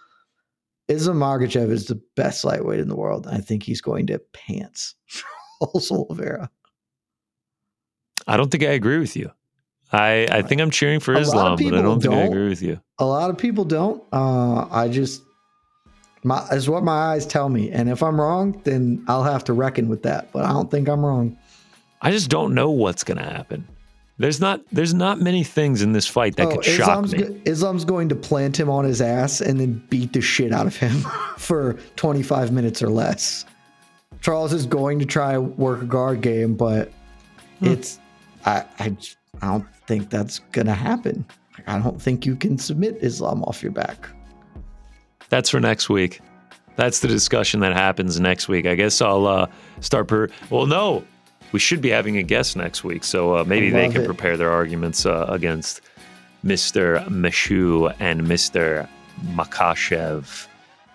Islam 0.87 1.17
Makhachev 1.19 1.69
is 1.71 1.85
the 1.87 2.01
best 2.15 2.43
lightweight 2.45 2.79
in 2.79 2.87
the 2.87 2.95
world. 2.95 3.27
I 3.27 3.37
think 3.39 3.61
he's 3.63 3.81
going 3.81 4.07
to 4.07 4.19
pants 4.33 4.95
Charles 5.07 5.91
Oliveira. 5.91 6.49
I 8.27 8.37
don't 8.37 8.49
think 8.51 8.63
I 8.63 8.67
agree 8.69 8.97
with 8.99 9.15
you. 9.15 9.31
I, 9.91 10.27
I 10.29 10.41
think 10.41 10.61
I'm 10.61 10.71
cheering 10.71 10.99
for 10.99 11.13
A 11.13 11.19
lot 11.19 11.21
of 11.21 11.27
Islam, 11.27 11.55
but 11.71 11.79
I 11.79 11.81
don't 11.81 12.01
think 12.01 12.13
I 12.13 12.17
don't. 12.17 12.27
agree 12.27 12.49
with 12.49 12.61
you. 12.61 12.79
A 12.99 13.05
lot 13.05 13.29
of 13.29 13.37
people 13.37 13.63
don't. 13.65 14.03
Uh, 14.11 14.67
I 14.71 14.87
just 14.89 15.21
my 16.23 16.45
is 16.49 16.67
what 16.69 16.83
my 16.83 16.91
eyes 17.13 17.25
tell 17.25 17.49
me, 17.49 17.69
and 17.71 17.89
if 17.89 18.01
I'm 18.01 18.19
wrong, 18.19 18.59
then 18.63 19.03
I'll 19.07 19.23
have 19.23 19.43
to 19.45 19.53
reckon 19.53 19.87
with 19.87 20.03
that. 20.03 20.31
But 20.33 20.45
I 20.45 20.49
don't 20.51 20.71
think 20.71 20.89
I'm 20.89 21.05
wrong. 21.05 21.37
I 22.01 22.11
just 22.11 22.29
don't 22.29 22.53
know 22.53 22.69
what's 22.71 23.03
going 23.03 23.17
to 23.19 23.23
happen. 23.23 23.67
There's 24.17 24.39
not 24.39 24.61
there's 24.71 24.93
not 24.93 25.19
many 25.19 25.43
things 25.43 25.81
in 25.81 25.91
this 25.91 26.07
fight 26.07 26.35
that 26.37 26.47
Oh, 26.47 26.51
could 26.55 26.65
shock 26.65 26.87
Islam's, 26.87 27.11
me. 27.13 27.23
go- 27.23 27.35
Islam's 27.45 27.85
going 27.85 28.09
to 28.09 28.15
plant 28.15 28.57
him 28.59 28.69
on 28.69 28.85
his 28.85 29.01
ass 29.01 29.39
and 29.41 29.59
then 29.59 29.83
beat 29.89 30.13
the 30.13 30.21
shit 30.21 30.51
out 30.53 30.65
of 30.67 30.75
him 30.75 31.01
for 31.37 31.73
25 31.97 32.51
minutes 32.51 32.81
or 32.81 32.89
less. 32.89 33.45
Charles 34.21 34.53
is 34.53 34.65
going 34.65 34.99
to 34.99 35.05
try 35.05 35.37
work 35.37 35.81
a 35.81 35.85
guard 35.85 36.21
game, 36.21 36.55
but 36.55 36.91
Hmm. 37.59 37.67
it's 37.67 37.99
I 38.45 38.63
I, 38.79 38.95
I 39.41 39.47
don't 39.47 39.75
think 39.87 40.09
that's 40.09 40.39
gonna 40.51 40.73
happen. 40.73 41.25
I 41.67 41.79
don't 41.79 42.01
think 42.01 42.25
you 42.25 42.35
can 42.35 42.57
submit 42.57 42.97
Islam 43.01 43.43
off 43.43 43.61
your 43.63 43.71
back. 43.71 44.07
That's 45.29 45.49
for 45.49 45.59
next 45.59 45.89
week. 45.89 46.19
That's 46.75 46.99
the 46.99 47.07
discussion 47.07 47.61
that 47.61 47.73
happens 47.73 48.19
next 48.19 48.47
week. 48.49 48.65
I 48.65 48.75
guess 48.75 49.01
I'll 49.01 49.25
uh, 49.27 49.47
start. 49.79 50.07
Per- 50.07 50.29
well, 50.49 50.65
no, 50.65 51.03
we 51.53 51.59
should 51.59 51.81
be 51.81 51.89
having 51.89 52.17
a 52.17 52.23
guest 52.23 52.55
next 52.57 52.83
week, 52.83 53.03
so 53.03 53.37
uh, 53.37 53.43
maybe 53.45 53.69
they 53.69 53.89
can 53.89 54.01
it. 54.01 54.05
prepare 54.05 54.35
their 54.37 54.51
arguments 54.51 55.05
uh, 55.05 55.25
against 55.29 55.81
Mr. 56.43 57.03
Meshu 57.07 57.95
and 57.99 58.21
Mr. 58.23 58.87
Makashev. 59.27 60.47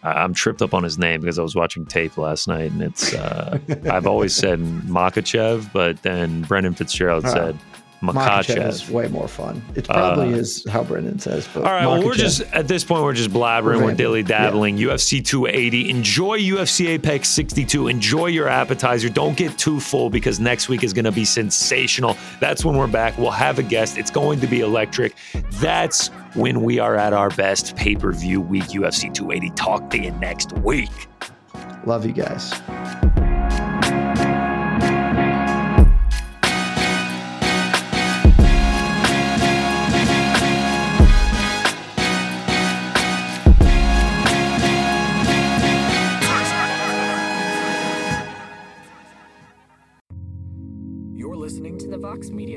I'm 0.03 0.33
tripped 0.33 0.63
up 0.63 0.73
on 0.73 0.83
his 0.83 0.97
name 0.99 1.21
because 1.21 1.39
I 1.39 1.43
was 1.43 1.55
watching 1.55 1.85
tape 1.85 2.17
last 2.17 2.49
night, 2.49 2.71
and 2.73 2.83
it's 2.83 3.13
uh, 3.15 3.59
I've 3.91 4.07
always 4.07 4.35
said 4.35 4.59
Makachev, 4.61 5.71
but 5.73 6.03
then 6.03 6.43
Brendan 6.43 6.75
Fitzgerald 6.75 7.25
Ah. 7.27 7.33
said 7.33 7.59
Makachev 8.03 8.67
is 8.69 8.91
way 8.91 9.09
more 9.09 9.29
fun. 9.29 9.63
It 9.75 9.87
probably 9.87 10.33
Uh, 10.33 10.39
is 10.39 10.65
how 10.71 10.83
Brendan 10.83 11.19
says. 11.19 11.47
But 11.53 11.65
All 11.65 11.73
right, 11.73 11.87
well, 11.87 12.03
we're 12.03 12.15
just 12.15 12.41
at 12.53 12.67
this 12.67 12.83
point 12.83 13.03
we're 13.03 13.13
just 13.13 13.31
blabbering, 13.31 13.83
we're 13.83 13.95
dilly 13.95 14.23
dabbling. 14.23 14.79
UFC 14.79 15.23
280. 15.25 15.91
Enjoy 15.91 16.39
UFC 16.39 16.89
Apex 16.89 17.29
62. 17.29 17.89
Enjoy 17.89 18.27
your 18.27 18.49
appetizer. 18.49 19.09
Don't 19.11 19.37
get 19.37 19.59
too 19.59 19.79
full 19.81 20.09
because 20.09 20.41
next 20.41 20.69
week 20.71 20.83
is 20.83 20.93
going 20.95 21.05
to 21.05 21.13
be 21.13 21.27
sensational. 21.27 22.17
That's 22.41 22.65
when 22.65 22.77
we're 22.77 22.87
back. 22.87 23.19
We'll 23.19 23.31
have 23.33 23.59
a 23.59 23.63
guest. 23.63 23.99
It's 23.99 24.11
going 24.11 24.41
to 24.41 24.47
be 24.47 24.61
electric. 24.61 25.15
That's 25.61 26.09
when 26.35 26.63
we 26.63 26.79
are 26.79 26.97
at 26.97 27.13
our 27.13 27.29
best 27.31 27.77
pay 27.77 27.97
per 27.97 28.13
view 28.13 28.41
week. 28.41 28.65
UFC 28.69 29.13
280. 29.13 29.51
Talk 29.57 29.91
to 29.91 29.99
you 29.99 30.11
next 30.13 30.53
week. 30.59 30.91
love 31.85 32.07
you 32.07 32.13
guys. 32.13 32.53